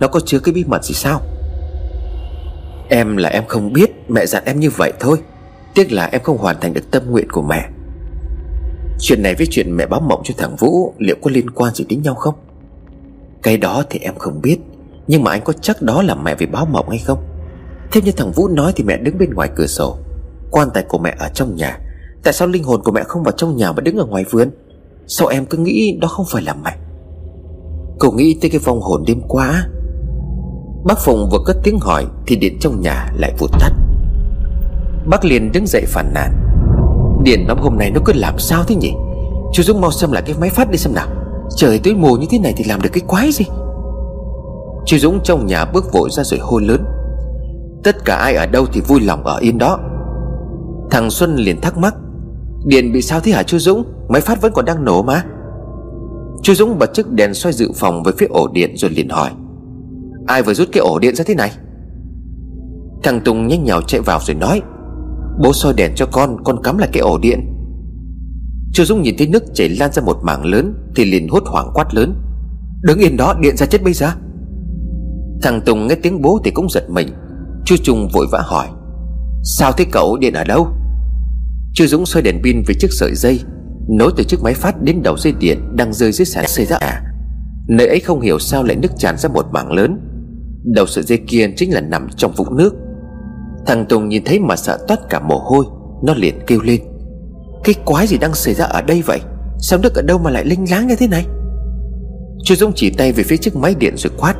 Nó 0.01 0.09
có 0.09 0.20
chứa 0.20 0.39
cái 0.39 0.55
bí 0.55 0.64
mật 0.64 0.85
gì 0.85 0.94
sao? 0.94 1.20
Em 2.89 3.16
là 3.16 3.28
em 3.28 3.44
không 3.48 3.73
biết, 3.73 3.90
Mẹ 4.09 4.27
dặn 4.27 4.43
em 4.44 4.60
như 4.60 4.70
vậy 4.70 4.93
thôi. 5.01 5.19
Tiếc 5.74 5.93
là 5.93 6.06
em 6.12 6.23
không 6.23 6.39
hoàn 6.39 6.60
thành 6.60 6.74
được 6.74 6.90
tâm 6.90 7.10
nguyện 7.10 7.28
của 7.31 7.43
mẹ. 7.43 7.69
Chuyện 9.01 9.23
này 9.23 9.35
với 9.35 9.47
chuyện 9.51 9.77
mẹ 9.77 9.86
báo 9.86 10.01
mộng 10.01 10.20
cho 10.24 10.35
thằng 10.39 10.56
Vũ, 10.56 10.94
Liệu 10.98 11.16
có 11.23 11.31
liên 11.31 11.51
quan 11.51 11.74
gì 11.74 11.85
đến 11.89 12.02
nhau 12.02 12.14
không? 12.14 12.35
Cái 13.43 13.56
đó 13.56 13.82
thì 13.90 13.98
em 13.98 14.14
không 14.19 14.43
biết, 14.43 14.59
Nhưng 15.06 15.24
mà 15.24 15.31
anh 15.31 15.40
có 15.44 15.52
chắc 15.52 15.82
đó 15.82 16.02
là 16.02 16.14
mẹ 16.14 16.35
vì 16.35 16.47
báo 16.47 16.66
mộng 16.66 16.89
hay 16.89 16.98
không? 16.98 17.19
Theo 17.93 18.02
như 18.02 18.12
thằng 18.12 18.32
Vũ 18.32 18.48
nói 18.48 18.73
thì 18.77 18.85
mẹ 18.85 18.97
đứng 18.97 19.19
bên 19.19 19.35
ngoài 19.35 19.51
cửa 19.56 19.66
sổ, 19.66 19.97
Quan 20.51 20.69
tài 20.74 20.85
của 20.89 20.98
mẹ 20.98 21.16
ở 21.19 21.28
trong 21.35 21.56
nhà 21.56 21.78
Tại 22.24 22.32
sao 22.32 22.49
linh 22.49 22.65
hồn 22.65 22.82
của 22.85 22.93
mẹ 22.93 23.03
không 23.05 23.23
vào 23.23 23.32
trong 23.32 23.57
nhà 23.57 23.73
mà 23.73 23.81
đứng 23.81 23.97
ở 23.97 24.07
ngoài 24.07 24.24
vườn? 24.31 24.51
Sao 25.07 25.28
em 25.28 25.47
cứ 25.47 25.59
nghĩ 25.59 25.99
đó 26.01 26.09
không 26.09 26.27
phải 26.32 26.43
là 26.43 26.55
mẹ? 26.65 26.77
Cậu 28.01 28.12
nghĩ 28.12 28.39
tới 28.40 28.51
cái 28.51 28.61
vong 28.65 28.81
hồn 28.81 29.05
đêm 29.07 29.20
qua 29.28 29.69
Bác 30.85 30.99
Phùng 30.99 31.28
vừa 31.32 31.39
cất 31.47 31.57
tiếng 31.62 31.78
hỏi 31.78 32.07
Thì 32.27 32.36
điện 32.36 32.59
trong 32.61 32.81
nhà 32.81 33.12
lại 33.16 33.32
vụt 33.39 33.51
tắt. 33.61 33.70
Bác 35.07 35.24
liền 35.24 35.53
đứng 35.53 35.66
dậy 35.66 35.85
phản 35.86 36.15
nàn. 36.15 36.32
Điện 37.24 37.44
nó 37.49 37.55
hôm 37.55 37.78
nay 37.78 37.90
nó 37.90 38.01
cứ 38.05 38.12
làm 38.12 38.39
sao 38.39 38.65
thế 38.65 38.74
nhỉ? 38.74 38.93
Chú 39.53 39.62
Dũng 39.62 39.81
mau 39.81 39.90
xem 39.90 40.12
lại 40.12 40.23
cái 40.27 40.36
máy 40.40 40.51
phát 40.51 40.70
đi 40.70 40.78
xem 40.78 40.94
nào. 40.94 41.07
Trời 41.57 41.81
tối 41.85 41.94
mù 41.94 42.16
như 42.16 42.27
thế 42.31 42.39
này 42.39 42.55
thì 42.57 42.65
làm 42.65 42.82
được 42.82 42.90
cái 42.93 43.03
quái 43.07 43.32
gì? 43.32 43.44
Chú 44.86 44.97
Dũng 44.99 45.20
trong 45.24 45.47
nhà 45.47 45.65
bước 45.65 45.93
vội 45.93 46.09
ra 46.12 46.24
rồi 46.24 46.40
hô 46.40 46.59
lớn. 46.59 46.85
Tất 47.85 48.05
cả 48.05 48.16
ai 48.16 48.35
ở 48.35 48.47
đâu 48.47 48.66
thì 48.73 48.81
vui 48.81 49.01
lòng 49.01 49.24
ở 49.24 49.39
yên 49.39 49.59
đó. 49.59 49.78
Thằng 50.90 51.11
Xuân 51.11 51.36
liền 51.36 51.61
thắc 51.61 51.78
mắc. 51.78 51.94
Điện 52.64 52.93
bị 52.93 53.02
sao 53.02 53.20
thế 53.20 53.32
hả 53.32 53.43
chú 53.43 53.59
Dũng? 53.59 53.84
Máy 54.09 54.20
phát 54.20 54.43
vẫn 54.43 54.52
còn 54.55 54.64
đang 54.64 54.84
nổ 54.84 55.02
mà. 55.02 55.24
Chú 56.43 56.55
Dũng 56.55 56.78
bật 56.78 56.94
chiếc 56.94 57.10
đèn 57.10 57.34
xoay 57.34 57.52
dự 57.52 57.68
phòng 57.74 58.02
với 58.02 58.12
phía 58.18 58.26
ổ 58.26 58.48
điện 58.52 58.76
rồi 58.76 58.90
liền 58.90 59.09
hỏi, 59.09 59.30
Ai 60.26 60.43
vừa 60.43 60.55
rút 60.55 60.68
cái 60.72 60.80
ổ 60.80 60.98
điện 60.98 61.14
ra 61.14 61.24
thế 61.26 61.34
này? 61.34 61.51
Thằng 63.02 63.20
Tùng 63.24 63.47
nhanh 63.47 63.64
nhào 63.64 63.82
chạy 63.82 64.01
vào 64.01 64.20
rồi 64.26 64.34
nói, 64.34 64.62
Bố 65.43 65.52
soi 65.52 65.74
đèn 65.76 65.93
cho 65.97 66.06
con 66.12 66.36
Con 66.44 66.62
cắm 66.62 66.78
lại 66.78 66.89
cái 66.93 67.01
ổ 67.01 67.18
điện. 67.18 67.40
Chú 68.72 68.84
Dũng 68.84 69.02
nhìn 69.02 69.14
thấy 69.18 69.26
nước 69.26 69.43
chảy 69.55 69.68
lan 69.68 69.93
ra 69.93 70.02
một 70.02 70.16
mảng 70.22 70.44
lớn 70.44 70.74
Thì 70.97 71.05
liền 71.05 71.28
hốt 71.28 71.43
hoảng 71.47 71.70
quát 71.74 71.94
lớn, 71.94 72.14
Đứng 72.82 72.98
yên 72.98 73.16
đó, 73.16 73.34
điện 73.40 73.56
ra 73.56 73.66
chết 73.66 73.82
bây 73.84 73.93
giờ. 73.93 74.10
Thằng 75.43 75.60
Tùng 75.66 75.86
nghe 75.86 75.94
tiếng 75.94 76.22
bố 76.22 76.40
thì 76.44 76.51
cũng 76.51 76.70
giật 76.70 76.90
mình, 76.90 77.09
Chú 77.64 77.76
Trung 77.82 78.09
vội 78.12 78.26
vã 78.32 78.43
hỏi, 78.44 78.66
Sao 79.43 79.72
thế 79.72 79.84
cậu, 79.93 80.16
điện 80.16 80.34
ở 80.34 80.44
đâu? 80.44 80.68
Chú 81.74 81.86
Dũng 81.86 82.07
xoay 82.07 82.23
đèn 82.23 82.43
pin 82.43 82.62
về 82.66 82.74
chiếc 82.81 82.93
sợi 82.93 83.15
dây, 83.15 83.40
Nối 83.89 84.12
từ 84.16 84.24
chiếc 84.24 84.43
máy 84.43 84.55
phát 84.55 84.82
đến 84.82 85.03
đầu 85.03 85.16
dây 85.16 85.32
điện 85.40 85.77
Đang 85.77 85.93
rơi 85.93 86.12
dưới 86.12 86.27
sàn 86.27 86.49
xây 86.49 86.66
ra 86.66 86.77
à 86.77 87.03
Nơi 87.69 87.86
ấy 87.86 88.01
không 88.01 88.20
hiểu 88.20 88.39
sao 88.39 88.62
lại 88.62 88.77
nước 88.77 88.89
tràn 88.99 89.19
ra 89.19 89.28
một 89.28 89.47
mảng 89.53 89.73
lớn. 89.73 90.01
Đầu 90.65 90.86
sợi 90.86 91.05
dây 91.05 91.19
kia 91.27 91.51
chính 91.57 91.74
là 91.74 91.81
nằm 91.81 92.09
trong 92.16 92.32
vũng 92.32 92.57
nước. 92.57 92.74
Thằng 93.66 93.86
Tùng 93.89 94.09
nhìn 94.09 94.24
thấy 94.24 94.39
mà 94.39 94.57
sợ 94.57 94.78
toát 94.89 95.01
cả 95.11 95.20
mồ 95.20 95.39
hôi, 95.39 95.65
Nó 96.05 96.15
liền 96.15 96.35
kêu 96.47 96.61
lên. 96.62 96.81
Cái 97.65 97.74
quái 97.85 98.07
gì 98.07 98.19
đang 98.19 98.35
xảy 98.35 98.55
ra 98.55 98.65
ở 98.65 98.82
đây 98.82 99.03
vậy? 99.03 99.20
Sao 99.59 99.78
nước 99.82 99.94
ở 99.94 100.03
đâu 100.03 100.19
mà 100.19 100.31
lại 100.31 100.44
linh 100.44 100.70
láng 100.70 100.86
như 100.86 100.97
thế 100.97 101.09
này? 101.09 101.27
Chú 102.44 102.55
Dũng 102.55 102.73
chỉ 102.74 102.90
tay 102.90 103.12
về 103.12 103.23
phía 103.23 103.36
chiếc 103.36 103.57
máy 103.57 103.74
điện 103.78 103.94
rồi 103.97 104.12
quát. 104.16 104.35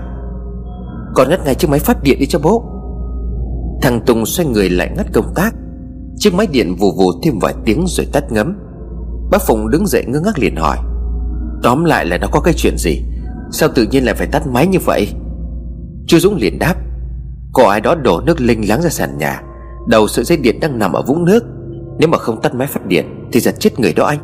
Còn 1.15 1.29
ngắt 1.31 1.45
ngay 1.45 1.55
chiếc 1.55 1.71
máy 1.71 1.81
phát 1.81 2.03
điện 2.03 2.19
đi 2.19 2.27
cho 2.27 2.39
bố. 2.39 2.65
Thằng 3.83 4.01
Tùng 4.07 4.27
xoay 4.27 4.49
người 4.49 4.71
lại 4.71 4.91
ngắt 4.97 5.07
công 5.13 5.33
tác. 5.35 5.55
Chiếc 6.19 6.35
máy 6.35 6.47
điện 6.47 6.75
vù 6.75 6.93
vù 6.93 7.13
thêm 7.23 7.39
vài 7.39 7.55
tiếng 7.65 7.85
rồi 7.89 8.07
tắt 8.13 8.33
ngấm. 8.33 8.55
Bác 9.31 9.43
Phùng 9.47 9.71
đứng 9.71 9.87
dậy 9.87 10.05
ngơ 10.07 10.21
ngác 10.21 10.39
liền 10.39 10.57
hỏi, 10.57 10.79
Tóm 11.63 11.85
lại 11.85 12.07
là 12.07 12.19
nó 12.19 12.27
có 12.33 12.41
cái 12.41 12.55
chuyện 12.57 12.77
gì? 12.79 13.03
Sao 13.51 13.69
tự 13.75 13.87
nhiên 13.91 14.05
lại 14.05 14.15
phải 14.15 14.27
tắt 14.27 14.47
máy 14.47 14.67
như 14.67 14.79
vậy? 14.79 15.09
Chú 16.07 16.19
Dũng 16.19 16.37
liền 16.37 16.59
đáp, 16.59 16.75
Có 17.53 17.71
ai 17.71 17.81
đó 17.81 17.95
đổ 17.95 18.21
nước 18.21 18.41
linh 18.41 18.69
láng 18.69 18.83
ra 18.83 18.91
sàn 18.91 19.19
nhà, 19.19 19.43
Đầu 19.89 20.09
sợi 20.09 20.25
dây 20.25 20.39
điện 20.39 20.61
đang 20.61 20.79
nằm 20.79 20.93
ở 20.93 21.03
vũng 21.03 21.25
nước. 21.25 21.45
Nếu 21.99 22.09
mà 22.09 22.19
không 22.19 22.41
tắt 22.43 22.55
máy 22.55 22.67
phát 22.67 22.87
điện 22.87 23.29
Thì 23.33 23.41
giật 23.41 23.55
chết 23.61 23.81
người 23.81 23.93
đó 23.93 24.05
anh. 24.05 24.19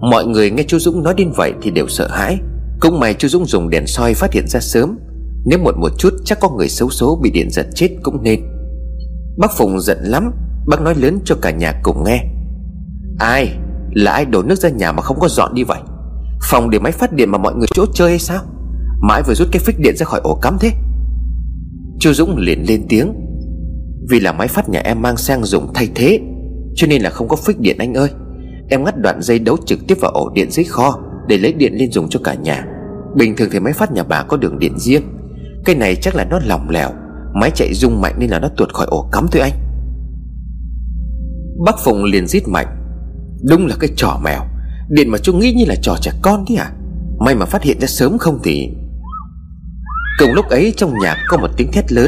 Mọi 0.00 0.26
người 0.26 0.50
nghe 0.50 0.62
chú 0.62 0.78
Dũng 0.78 1.02
nói 1.02 1.14
đến 1.16 1.30
vậy 1.36 1.52
Thì 1.62 1.70
đều 1.70 1.88
sợ 1.88 2.08
hãi. 2.08 2.38
Cũng 2.80 3.00
may 3.00 3.14
chú 3.14 3.28
Dũng 3.28 3.46
dùng 3.46 3.70
đèn 3.70 3.86
soi 3.86 4.14
phát 4.14 4.32
hiện 4.32 4.44
ra 4.48 4.60
sớm. 4.60 4.98
Nếu 5.44 5.58
muộn 5.58 5.80
một 5.80 5.90
chút 5.98 6.12
chắc 6.24 6.40
có 6.40 6.50
người 6.50 6.68
xấu 6.68 6.90
số 6.90 7.20
Bị 7.22 7.30
điện 7.30 7.50
giật 7.50 7.66
chết 7.74 7.88
cũng 8.02 8.22
nên. 8.22 8.40
Bác 9.38 9.52
Phùng 9.56 9.80
giận 9.80 9.98
lắm 10.02 10.32
Bác 10.68 10.80
nói 10.80 10.94
lớn 10.94 11.18
cho 11.24 11.34
cả 11.42 11.50
nhà 11.50 11.72
cùng 11.82 12.04
nghe. 12.04 12.24
Ai 13.18 13.58
Là 13.92 14.12
ai 14.12 14.24
đổ 14.24 14.42
nước 14.42 14.54
ra 14.54 14.68
nhà 14.68 14.92
mà 14.92 15.02
không 15.02 15.20
có 15.20 15.28
dọn 15.28 15.54
đi 15.54 15.64
vậy? 15.64 15.78
Phòng 16.42 16.70
để 16.70 16.78
máy 16.78 16.92
phát 16.92 17.12
điện 17.12 17.30
mà 17.30 17.38
mọi 17.38 17.54
người 17.54 17.66
chỗ 17.74 17.86
chơi 17.94 18.08
hay 18.08 18.18
sao? 18.18 18.40
Mãi 19.00 19.22
vừa 19.26 19.34
rút 19.34 19.48
cái 19.52 19.62
phích 19.66 19.76
điện 19.80 19.96
ra 19.96 20.04
khỏi 20.04 20.20
ổ 20.24 20.34
cắm 20.34 20.56
thế. 20.60 20.72
Chú 22.00 22.12
Dũng 22.12 22.36
liền 22.36 22.64
lên 22.68 22.86
tiếng. 22.88 23.12
Vì 24.08 24.20
là 24.20 24.32
máy 24.32 24.48
phát 24.48 24.68
nhà 24.68 24.80
em 24.80 25.02
mang 25.02 25.16
sang 25.16 25.44
dùng 25.44 25.72
thay 25.74 25.88
thế, 25.94 26.20
Cho 26.74 26.86
nên 26.86 27.02
là 27.02 27.10
không 27.10 27.28
có 27.28 27.36
phích 27.36 27.60
điện 27.60 27.76
anh 27.78 27.94
ơi. 27.94 28.10
Em 28.68 28.84
ngắt 28.84 28.94
đoạn 28.98 29.22
dây 29.22 29.38
đấu 29.38 29.56
trực 29.66 29.78
tiếp 29.88 29.98
vào 30.00 30.10
ổ 30.10 30.30
điện 30.34 30.50
dưới 30.50 30.64
kho 30.64 30.98
Để 31.28 31.38
lấy 31.38 31.52
điện 31.52 31.74
lên 31.74 31.92
dùng 31.92 32.08
cho 32.08 32.20
cả 32.24 32.34
nhà. 32.34 32.64
Bình 33.16 33.36
thường 33.36 33.48
thì 33.52 33.60
máy 33.60 33.72
phát 33.72 33.92
nhà 33.92 34.02
bà 34.02 34.22
có 34.22 34.36
đường 34.36 34.58
điện 34.58 34.78
riêng. 34.78 35.02
Cái 35.64 35.76
này 35.76 35.96
chắc 35.96 36.14
là 36.14 36.24
nó 36.24 36.38
lỏng 36.44 36.70
lẻo, 36.70 36.90
Máy 37.34 37.50
chạy 37.54 37.74
rung 37.74 38.00
mạnh 38.00 38.14
nên 38.18 38.30
là 38.30 38.38
nó 38.38 38.48
tuột 38.56 38.72
khỏi 38.72 38.86
ổ 38.90 39.08
cắm 39.12 39.26
thôi 39.32 39.42
anh. 39.42 39.67
Bác 41.64 41.78
Phùng 41.84 42.04
liền 42.04 42.26
rít 42.26 42.48
mạnh 42.48 42.66
Đúng 43.42 43.66
là 43.66 43.76
cái 43.80 43.90
trò 43.96 44.20
mèo. 44.24 44.40
Điện 44.88 45.10
mà 45.10 45.18
chú 45.18 45.32
nghĩ 45.32 45.52
như 45.52 45.64
là 45.68 45.74
trò 45.82 45.96
trẻ 46.00 46.12
con 46.22 46.44
thế 46.48 46.54
à? 46.54 46.72
May 47.18 47.34
mà 47.34 47.46
phát 47.46 47.62
hiện 47.62 47.80
ra 47.80 47.86
sớm 47.86 48.18
không 48.18 48.38
thì. 48.44 48.68
Cùng 50.18 50.32
lúc 50.34 50.48
ấy 50.48 50.74
trong 50.76 50.98
nhà 50.98 51.16
có 51.28 51.36
một 51.36 51.50
tiếng 51.56 51.72
thét 51.72 51.92
lớn. 51.92 52.06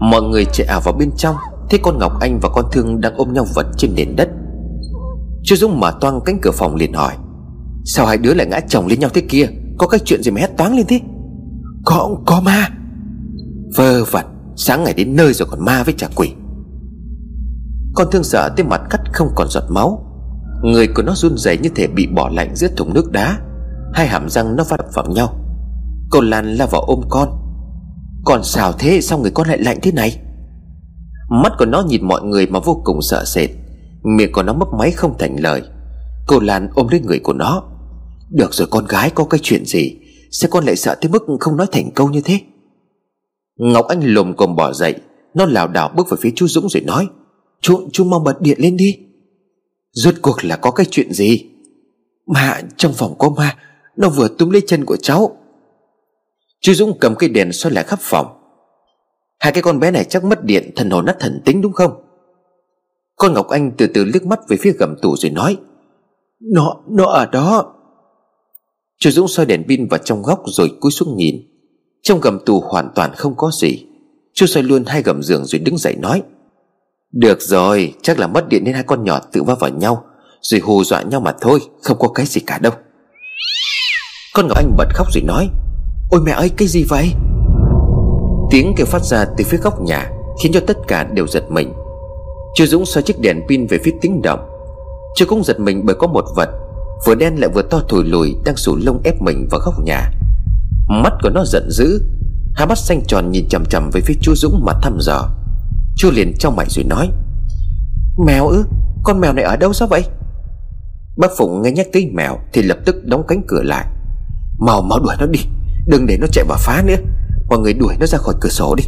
Mọi 0.00 0.22
người 0.22 0.44
chạy 0.44 0.66
ảo 0.66 0.80
vào 0.80 0.94
bên 0.94 1.10
trong. 1.16 1.36
Thấy 1.70 1.80
con 1.82 1.98
Ngọc 1.98 2.12
Anh 2.20 2.38
và 2.42 2.48
con 2.48 2.64
Thương 2.72 3.00
đang 3.00 3.14
ôm 3.16 3.32
nhau 3.32 3.46
vật 3.54 3.66
trên 3.76 3.94
nền 3.94 4.16
đất. 4.16 4.28
Chú 5.44 5.56
Dũng 5.56 5.80
mở 5.80 5.94
toang 6.00 6.20
cánh 6.24 6.38
cửa 6.42 6.50
phòng 6.50 6.76
liền 6.76 6.92
hỏi 6.92 7.12
Sao 7.84 8.06
hai 8.06 8.16
đứa 8.16 8.34
lại 8.34 8.46
ngã 8.46 8.60
chồng 8.60 8.86
lên 8.86 9.00
nhau 9.00 9.10
thế 9.14 9.20
kia? 9.20 9.46
Có 9.78 9.86
cái 9.86 10.00
chuyện 10.04 10.22
gì 10.22 10.30
mà 10.30 10.40
hét 10.40 10.56
toáng 10.56 10.76
lên 10.76 10.86
thế? 10.88 11.00
Có, 11.84 12.16
có 12.26 12.40
ma. 12.40 12.68
Vơ 13.76 14.04
vẩn 14.04 14.24
Sáng 14.56 14.84
ngày 14.84 14.94
đến 14.94 15.16
nơi 15.16 15.32
rồi 15.32 15.48
còn 15.50 15.64
ma 15.64 15.82
với 15.82 15.94
trả 15.98 16.08
quỷ. 16.14 16.32
Con 17.96 18.10
thương 18.10 18.24
sợ 18.24 18.48
tới 18.56 18.66
mặt 18.66 18.80
cắt 18.90 19.00
không 19.12 19.28
còn 19.34 19.48
giọt 19.50 19.64
máu. 19.68 20.02
Người 20.62 20.88
của 20.94 21.02
nó 21.02 21.12
run 21.14 21.36
rẩy 21.36 21.58
như 21.58 21.68
thể 21.74 21.86
bị 21.86 22.06
bỏ 22.06 22.28
lạnh 22.28 22.56
giữa 22.56 22.68
thùng 22.76 22.94
nước 22.94 23.12
đá. 23.12 23.38
Hai 23.94 24.06
hàm 24.06 24.28
răng 24.28 24.56
nó 24.56 24.64
va 24.64 24.76
đập 24.76 24.86
vào 24.94 25.06
nhau. 25.06 25.34
Cô 26.10 26.20
Lan 26.20 26.54
lao 26.54 26.68
vào 26.68 26.80
ôm 26.80 27.00
con. 27.08 27.28
Còn 28.24 28.44
sao 28.44 28.72
thế 28.72 29.00
sao 29.00 29.18
người 29.18 29.30
con 29.30 29.48
lại 29.48 29.58
lạnh 29.58 29.78
thế 29.82 29.92
này? 29.92 30.20
Mắt 31.30 31.52
của 31.58 31.66
nó 31.66 31.82
nhìn 31.88 32.08
mọi 32.08 32.22
người 32.22 32.46
mà 32.46 32.60
vô 32.60 32.82
cùng 32.84 33.02
sợ 33.02 33.24
sệt. 33.24 33.50
Miệng 34.02 34.32
của 34.32 34.42
nó 34.42 34.52
mấp 34.52 34.68
máy 34.78 34.90
không 34.90 35.18
thành 35.18 35.36
lời. 35.40 35.62
Cô 36.26 36.40
Lan 36.40 36.68
ôm 36.74 36.88
lấy 36.90 37.00
người 37.00 37.18
của 37.18 37.32
nó. 37.32 37.62
Được 38.30 38.54
rồi 38.54 38.68
con 38.70 38.86
gái, 38.86 39.10
có 39.10 39.24
cái 39.24 39.40
chuyện 39.42 39.64
gì? 39.64 39.96
Sao 40.30 40.48
con 40.52 40.64
lại 40.64 40.76
sợ 40.76 40.94
tới 41.00 41.10
mức 41.10 41.22
không 41.40 41.56
nói 41.56 41.66
thành 41.72 41.90
câu 41.94 42.10
như 42.10 42.20
thế? 42.20 42.40
Ngọc 43.58 43.86
Anh 43.88 44.00
lồm 44.00 44.36
cồm 44.36 44.56
bỏ 44.56 44.72
dậy. 44.72 44.94
Nó 45.34 45.46
lảo 45.46 45.68
đảo 45.68 45.90
bước 45.96 46.10
về 46.10 46.16
phía 46.20 46.32
chú 46.36 46.46
Dũng 46.48 46.68
rồi 46.68 46.82
nói. 46.86 47.08
Chú, 47.66 47.88
chú 47.92 48.04
mau 48.04 48.20
bật 48.20 48.40
điện 48.40 48.58
lên 48.60 48.76
đi. 48.76 48.98
Rốt 49.92 50.14
cuộc 50.22 50.44
là 50.44 50.56
có 50.56 50.70
cái 50.70 50.86
chuyện 50.90 51.12
gì? 51.12 51.46
Mà 52.26 52.60
trong 52.76 52.92
phòng 52.92 53.14
có 53.18 53.28
ma 53.28 53.56
Nó 53.96 54.08
vừa 54.08 54.28
túm 54.38 54.50
lấy 54.50 54.62
chân 54.66 54.84
của 54.84 54.96
cháu. 54.96 55.36
Chú 56.60 56.72
Dũng 56.72 56.98
cầm 56.98 57.14
cây 57.18 57.28
đèn 57.28 57.52
soi 57.52 57.72
lại 57.72 57.84
khắp 57.84 57.98
phòng. 58.02 58.26
Hai 59.38 59.52
cái 59.52 59.62
con 59.62 59.80
bé 59.80 59.90
này 59.90 60.04
chắc 60.04 60.24
mất 60.24 60.44
điện 60.44 60.70
Thần 60.76 60.90
hồn 60.90 61.04
nát 61.04 61.16
thần 61.20 61.42
tính 61.44 61.60
đúng 61.60 61.72
không? 61.72 61.92
Con 63.16 63.34
Ngọc 63.34 63.48
Anh 63.48 63.72
từ 63.78 63.86
từ 63.94 64.04
liếc 64.04 64.26
mắt 64.26 64.40
về 64.48 64.56
phía 64.60 64.72
gầm 64.72 64.96
tủ 65.02 65.16
rồi 65.16 65.30
nói 65.30 65.56
Nó, 66.40 66.76
nó 66.90 67.04
ở 67.04 67.26
đó. 67.26 67.74
Chú 68.98 69.10
Dũng 69.10 69.28
soi 69.28 69.46
đèn 69.46 69.64
pin 69.68 69.88
vào 69.88 69.98
trong 69.98 70.22
góc 70.22 70.42
rồi 70.46 70.72
cúi 70.80 70.92
xuống 70.92 71.16
nhìn. 71.16 71.36
Trong 72.02 72.20
gầm 72.20 72.38
tủ 72.46 72.60
hoàn 72.60 72.90
toàn 72.94 73.12
không 73.14 73.34
có 73.36 73.50
gì. 73.50 73.86
Chú 74.34 74.46
soi 74.46 74.62
luôn 74.62 74.84
hai 74.86 75.02
gầm 75.02 75.22
giường 75.22 75.44
rồi 75.44 75.58
đứng 75.58 75.78
dậy 75.78 75.94
nói 75.96 76.22
được 77.18 77.42
rồi, 77.42 77.94
Chắc 78.02 78.18
là 78.18 78.26
mất 78.26 78.48
điện 78.48 78.64
nên 78.64 78.74
hai 78.74 78.82
con 78.82 79.04
nhỏ 79.04 79.20
tự 79.32 79.42
va 79.42 79.54
vào 79.60 79.70
nhau. 79.70 80.04
Rồi 80.42 80.60
hù 80.60 80.84
dọa 80.84 81.02
nhau 81.02 81.20
mà 81.20 81.32
thôi, 81.40 81.60
Không 81.82 81.98
có 81.98 82.08
cái 82.08 82.26
gì 82.26 82.40
cả 82.46 82.58
đâu. 82.58 82.72
Con 84.34 84.48
Ngọc 84.48 84.56
Anh 84.56 84.76
bật 84.76 84.88
khóc 84.94 85.06
rồi 85.14 85.22
nói, 85.22 85.48
Ôi 86.10 86.20
mẹ 86.24 86.32
ơi, 86.32 86.50
cái 86.56 86.68
gì 86.68 86.84
vậy? 86.88 87.12
Tiếng 88.50 88.74
kêu 88.76 88.86
phát 88.86 89.02
ra 89.04 89.24
từ 89.36 89.44
phía 89.44 89.58
góc 89.58 89.82
nhà 89.82 90.10
Khiến 90.42 90.52
cho 90.52 90.60
tất 90.66 90.76
cả 90.88 91.04
đều 91.04 91.26
giật 91.26 91.50
mình. 91.50 91.72
Chú 92.54 92.66
Dũng 92.66 92.86
xoay 92.86 93.02
chiếc 93.02 93.20
đèn 93.20 93.42
pin 93.48 93.66
về 93.66 93.78
phía 93.84 93.92
tiếng 94.00 94.22
động. 94.22 94.40
Chú 95.16 95.24
cũng 95.28 95.44
giật 95.44 95.60
mình 95.60 95.86
bởi 95.86 95.96
có 95.98 96.06
một 96.06 96.24
vật, 96.36 96.48
Vừa 97.06 97.14
đen 97.14 97.34
lại 97.40 97.50
vừa 97.54 97.62
to 97.62 97.80
thổi 97.88 98.04
lùi 98.04 98.36
Đang 98.44 98.56
sủ 98.56 98.76
lông 98.76 99.00
ép 99.04 99.22
mình 99.22 99.48
vào 99.50 99.60
góc 99.64 99.74
nhà. 99.84 100.10
Mắt 100.88 101.12
của 101.22 101.30
nó 101.30 101.44
giận 101.44 101.70
dữ, 101.70 102.02
Hai 102.54 102.66
mắt 102.66 102.78
xanh 102.78 103.02
tròn 103.06 103.30
nhìn 103.30 103.48
chằm 103.48 103.64
chằm 103.70 103.90
về 103.92 104.00
phía 104.00 104.14
chú 104.22 104.34
Dũng 104.34 104.64
mà 104.64 104.72
thăm 104.82 104.96
dò. 105.00 105.28
Chú 105.96 106.10
liền 106.10 106.34
trong 106.38 106.56
mày 106.56 106.66
rồi 106.70 106.84
nói, 106.84 107.10
Mèo 108.26 108.48
ư? 108.48 108.64
Con 109.04 109.20
mèo 109.20 109.32
này 109.32 109.44
ở 109.44 109.56
đâu 109.56 109.72
sao 109.72 109.88
vậy? 109.88 110.04
Bác 111.16 111.28
Phụng 111.38 111.62
nghe 111.62 111.70
nhắc 111.70 111.86
tới 111.92 112.10
mèo 112.14 112.38
Thì 112.52 112.62
lập 112.62 112.78
tức 112.84 112.96
đóng 113.04 113.24
cánh 113.28 113.42
cửa 113.48 113.62
lại. 113.62 113.86
Mau 114.58 114.82
mau 114.82 114.98
đuổi 114.98 115.14
nó 115.20 115.26
đi, 115.26 115.40
Đừng 115.86 116.06
để 116.06 116.18
nó 116.20 116.26
chạy 116.32 116.44
vào 116.48 116.58
phá 116.60 116.82
nữa, 116.86 116.96
Mọi 117.48 117.58
người 117.58 117.74
đuổi 117.74 117.94
nó 118.00 118.06
ra 118.06 118.18
khỏi 118.18 118.34
cửa 118.40 118.48
sổ 118.48 118.74
đi. 118.74 118.84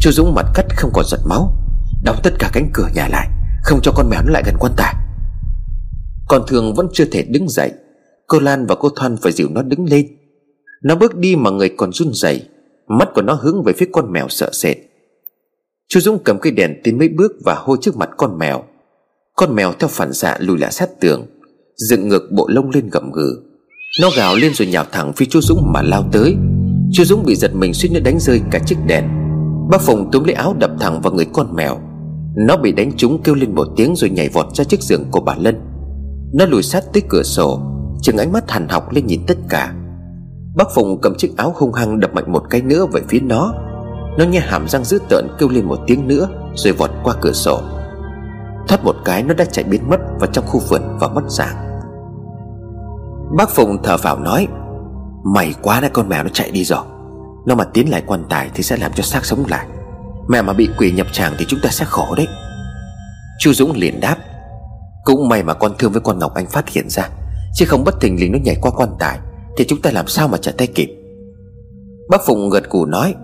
Chú 0.00 0.10
Dũng 0.10 0.34
mặt 0.34 0.46
cắt 0.54 0.66
không 0.76 0.90
còn 0.94 1.04
giật 1.08 1.20
máu, 1.24 1.56
Đóng 2.04 2.16
tất 2.22 2.32
cả 2.38 2.50
cánh 2.52 2.70
cửa 2.72 2.88
nhà 2.94 3.08
lại, 3.08 3.28
Không 3.62 3.80
cho 3.82 3.92
con 3.92 4.10
mèo 4.10 4.22
nó 4.22 4.32
lại 4.32 4.42
gần 4.46 4.56
quan 4.58 4.72
tài. 4.76 4.94
Còn 6.28 6.42
thường 6.46 6.74
vẫn 6.74 6.88
chưa 6.92 7.04
thể 7.12 7.22
đứng 7.22 7.48
dậy, 7.48 7.72
Cô 8.26 8.40
Lan 8.40 8.66
và 8.66 8.74
cô 8.74 8.88
Thoan 8.96 9.16
phải 9.16 9.32
dìu 9.32 9.48
nó 9.50 9.62
đứng 9.62 9.84
lên. 9.84 10.06
Nó 10.82 10.96
bước 10.96 11.16
đi 11.16 11.36
mà 11.36 11.50
người 11.50 11.70
còn 11.76 11.92
run 11.92 12.12
rẩy, 12.12 12.48
Mắt 12.88 13.08
của 13.14 13.22
nó 13.22 13.34
hướng 13.34 13.62
về 13.62 13.72
phía 13.76 13.86
con 13.92 14.12
mèo 14.12 14.28
sợ 14.28 14.50
sệt. 14.52 14.76
Chú 15.94 16.00
Dũng 16.00 16.18
cầm 16.24 16.38
cây 16.38 16.52
đèn 16.52 16.80
tiến 16.84 16.98
mấy 16.98 17.08
bước 17.08 17.32
và 17.44 17.54
hô 17.58 17.76
trước 17.76 17.96
mặt 17.96 18.10
con 18.16 18.38
mèo. 18.38 18.62
Con 19.36 19.54
mèo 19.54 19.72
theo 19.72 19.88
phản 19.88 20.12
xạ 20.12 20.36
lùi 20.40 20.58
lại 20.58 20.72
sát 20.72 21.00
tường, 21.00 21.26
Dựng 21.76 22.08
ngược 22.08 22.22
bộ 22.32 22.48
lông 22.48 22.70
lên 22.70 22.90
gầm 22.90 23.12
gừ. 23.12 23.36
Nó 24.00 24.10
gào 24.16 24.36
lên 24.36 24.54
rồi 24.54 24.68
nhào 24.68 24.84
thẳng 24.92 25.12
phía 25.12 25.26
chú 25.30 25.40
Dũng 25.40 25.72
mà 25.72 25.82
lao 25.82 26.08
tới. 26.12 26.36
Chú 26.92 27.04
Dũng 27.04 27.24
bị 27.26 27.34
giật 27.34 27.54
mình 27.54 27.74
suýt 27.74 27.90
nữa 27.92 28.00
đánh 28.00 28.18
rơi 28.20 28.40
cả 28.50 28.58
chiếc 28.66 28.76
đèn. 28.86 29.04
Bác 29.70 29.80
Phùng 29.80 30.10
túm 30.10 30.24
lấy 30.24 30.34
áo 30.34 30.56
đập 30.58 30.70
thẳng 30.80 31.00
vào 31.00 31.12
người 31.12 31.26
con 31.32 31.56
mèo. 31.56 31.80
Nó 32.36 32.56
bị 32.56 32.72
đánh 32.72 32.92
trúng 32.96 33.22
kêu 33.22 33.34
lên 33.34 33.54
một 33.54 33.68
tiếng 33.76 33.96
rồi 33.96 34.10
nhảy 34.10 34.28
vọt 34.28 34.46
ra 34.54 34.64
chiếc 34.64 34.82
giường 34.82 35.04
của 35.10 35.20
bà 35.20 35.34
Lân. 35.38 35.60
Nó 36.34 36.46
lùi 36.46 36.62
sát 36.62 36.84
tới 36.92 37.02
cửa 37.08 37.22
sổ, 37.22 37.60
Chừng 38.02 38.18
ánh 38.18 38.32
mắt 38.32 38.50
hằn 38.50 38.68
học 38.68 38.92
lên 38.92 39.06
nhìn 39.06 39.20
tất 39.26 39.36
cả. 39.48 39.74
Bác 40.56 40.74
Phùng 40.74 41.00
cầm 41.00 41.14
chiếc 41.18 41.36
áo 41.36 41.52
hung 41.56 41.72
hăng 41.72 42.00
đập 42.00 42.14
mạnh 42.14 42.32
một 42.32 42.42
cái 42.50 42.62
nữa 42.62 42.86
về 42.92 43.00
phía 43.08 43.20
nó. 43.20 43.54
Nó 44.18 44.24
nghe 44.24 44.40
hàm 44.40 44.68
răng 44.68 44.84
dữ 44.84 44.98
tợn 45.08 45.28
kêu 45.38 45.48
lên 45.48 45.64
một 45.64 45.78
tiếng 45.86 46.08
nữa, 46.08 46.28
Rồi 46.54 46.72
vọt 46.72 46.90
qua 47.02 47.14
cửa 47.20 47.32
sổ. 47.32 47.60
Thoát 48.68 48.84
một 48.84 48.96
cái, 49.04 49.22
nó 49.22 49.34
đã 49.34 49.44
chạy 49.44 49.64
biến 49.64 49.90
mất 49.90 50.00
vào 50.20 50.30
trong 50.32 50.46
khu 50.46 50.60
vườn 50.68 50.82
và 51.00 51.08
mất 51.08 51.22
dạng. 51.28 51.80
Bác 53.36 53.50
Phùng 53.50 53.82
thở 53.82 53.96
vào 53.96 54.18
nói 54.18 54.48
Mày 55.24 55.54
quá 55.62 55.80
đã 55.80 55.88
con 55.88 56.08
mèo 56.08 56.22
nó 56.22 56.28
chạy 56.32 56.50
đi 56.50 56.64
rồi. 56.64 56.84
Nó 57.46 57.54
mà 57.54 57.64
tiến 57.64 57.90
lại 57.90 58.02
quan 58.06 58.24
tài 58.28 58.50
thì 58.54 58.62
sẽ 58.62 58.76
làm 58.76 58.92
cho 58.94 59.02
xác 59.02 59.24
sống 59.24 59.44
lại. 59.48 59.66
Mẹ 60.28 60.42
mà 60.42 60.52
bị 60.52 60.68
quỷ 60.78 60.92
nhập 60.92 61.06
tràng 61.12 61.32
thì 61.38 61.44
chúng 61.48 61.60
ta 61.62 61.70
sẽ 61.70 61.84
khổ 61.84 62.14
đấy. 62.16 62.26
Chu 63.38 63.52
Dũng 63.52 63.72
liền 63.72 64.00
đáp, 64.00 64.16
Cũng 65.04 65.28
may 65.28 65.42
mà 65.42 65.54
con 65.54 65.72
thương 65.78 65.92
với 65.92 66.00
con 66.00 66.18
Ngọc 66.18 66.34
Anh 66.34 66.46
phát 66.46 66.68
hiện 66.68 66.88
ra, 66.88 67.08
Chứ 67.54 67.66
không 67.68 67.84
bất 67.84 68.00
thình 68.00 68.20
lình 68.20 68.32
nó 68.32 68.38
nhảy 68.38 68.56
qua 68.60 68.70
quan 68.76 68.88
tài 68.98 69.18
Thì 69.56 69.64
chúng 69.68 69.82
ta 69.82 69.90
làm 69.90 70.06
sao 70.06 70.28
mà 70.28 70.38
trả 70.38 70.52
tay 70.52 70.66
kịp? 70.66 70.88
Bác 72.08 72.26
Phụng 72.26 72.50
gật 72.50 72.68
cù 72.68 72.86
nói 72.86 73.14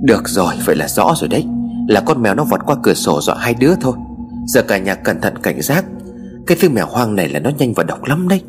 được 0.00 0.28
rồi, 0.28 0.54
vậy 0.64 0.76
là 0.76 0.88
rõ 0.88 1.14
rồi 1.16 1.28
đấy. 1.28 1.46
Là 1.88 2.00
con 2.00 2.22
mèo 2.22 2.34
nó 2.34 2.44
vọt 2.44 2.60
qua 2.66 2.76
cửa 2.82 2.94
sổ 2.94 3.20
dọa 3.20 3.36
hai 3.38 3.54
đứa 3.54 3.74
thôi. 3.80 3.94
Giờ 4.46 4.62
cả 4.62 4.78
nhà 4.78 4.94
cẩn 4.94 5.20
thận 5.20 5.38
cảnh 5.42 5.62
giác. 5.62 5.84
Cái 6.46 6.58
thứ 6.60 6.68
mèo 6.68 6.86
hoang 6.86 7.14
này 7.14 7.28
là 7.28 7.40
nó 7.40 7.50
nhanh 7.58 7.72
và 7.74 7.82
độc 7.82 8.04
lắm 8.04 8.28
đấy. 8.28 8.42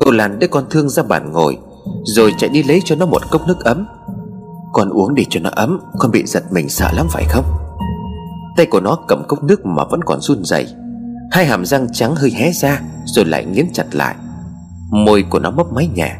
Cô 0.00 0.10
Lan 0.10 0.38
đưa 0.38 0.46
con 0.46 0.64
thương 0.70 0.88
ra 0.88 1.02
bàn 1.02 1.32
ngồi, 1.32 1.58
Rồi 2.04 2.34
chạy 2.38 2.50
đi 2.50 2.62
lấy 2.62 2.80
cho 2.84 2.96
nó 2.96 3.06
một 3.06 3.30
cốc 3.30 3.48
nước 3.48 3.64
ấm. 3.64 3.86
Con 4.72 4.88
uống 4.88 5.14
để 5.14 5.24
cho 5.30 5.40
nó 5.40 5.50
ấm, 5.52 5.80
Con 5.98 6.10
bị 6.10 6.22
giật 6.26 6.44
mình 6.50 6.68
sợ 6.68 6.90
lắm 6.92 7.06
phải 7.10 7.24
không? 7.28 7.44
Tay 8.56 8.66
của 8.66 8.80
nó 8.80 8.98
cầm 9.08 9.24
cốc 9.28 9.44
nước 9.44 9.66
mà 9.66 9.84
vẫn 9.90 10.04
còn 10.04 10.20
run 10.20 10.44
rẩy. 10.44 10.66
Hai 11.30 11.46
hàm 11.46 11.64
răng 11.64 11.86
trắng 11.92 12.14
hơi 12.14 12.30
hé 12.30 12.52
ra, 12.52 12.80
Rồi 13.04 13.24
lại 13.24 13.44
nghiến 13.44 13.66
chặt 13.72 13.94
lại. 13.94 14.14
Môi 14.90 15.24
của 15.30 15.38
nó 15.38 15.50
mấp 15.50 15.72
máy 15.72 15.88
nhẹ. 15.94 16.16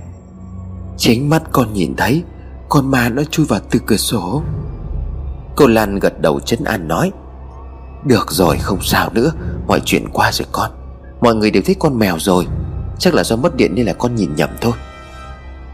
Chính 0.97 1.31
mắt 1.31 1.43
con 1.53 1.73
nhìn 1.73 1.95
thấy 1.97 2.23
con 2.69 2.91
ma 2.91 3.09
nó 3.09 3.23
chui 3.31 3.47
vào 3.47 3.61
từ 3.71 3.81
cửa 3.87 3.97
sổ. 3.97 4.43
Cô 5.57 5.67
Lan 5.67 5.99
gật 5.99 6.21
đầu 6.21 6.41
chấn 6.41 6.65
an 6.65 6.89
nói, 6.89 7.13
Được 8.05 8.31
rồi, 8.31 8.59
không 8.59 8.83
sao 8.83 9.11
nữa, 9.13 9.33
Mọi 9.67 9.81
chuyện 9.85 10.09
qua 10.13 10.33
rồi 10.33 10.47
con. 10.53 10.71
Mọi 11.21 11.35
người 11.35 11.51
đều 11.51 11.63
thấy 11.67 11.77
con 11.79 11.99
mèo 11.99 12.19
rồi. 12.19 12.47
Chắc 12.99 13.15
là 13.15 13.25
do 13.25 13.37
mất 13.37 13.57
điện 13.57 13.75
nên 13.75 13.87
là 13.87 13.93
con 13.93 14.15
nhìn 14.15 14.35
nhầm 14.35 14.51
thôi. 14.61 14.73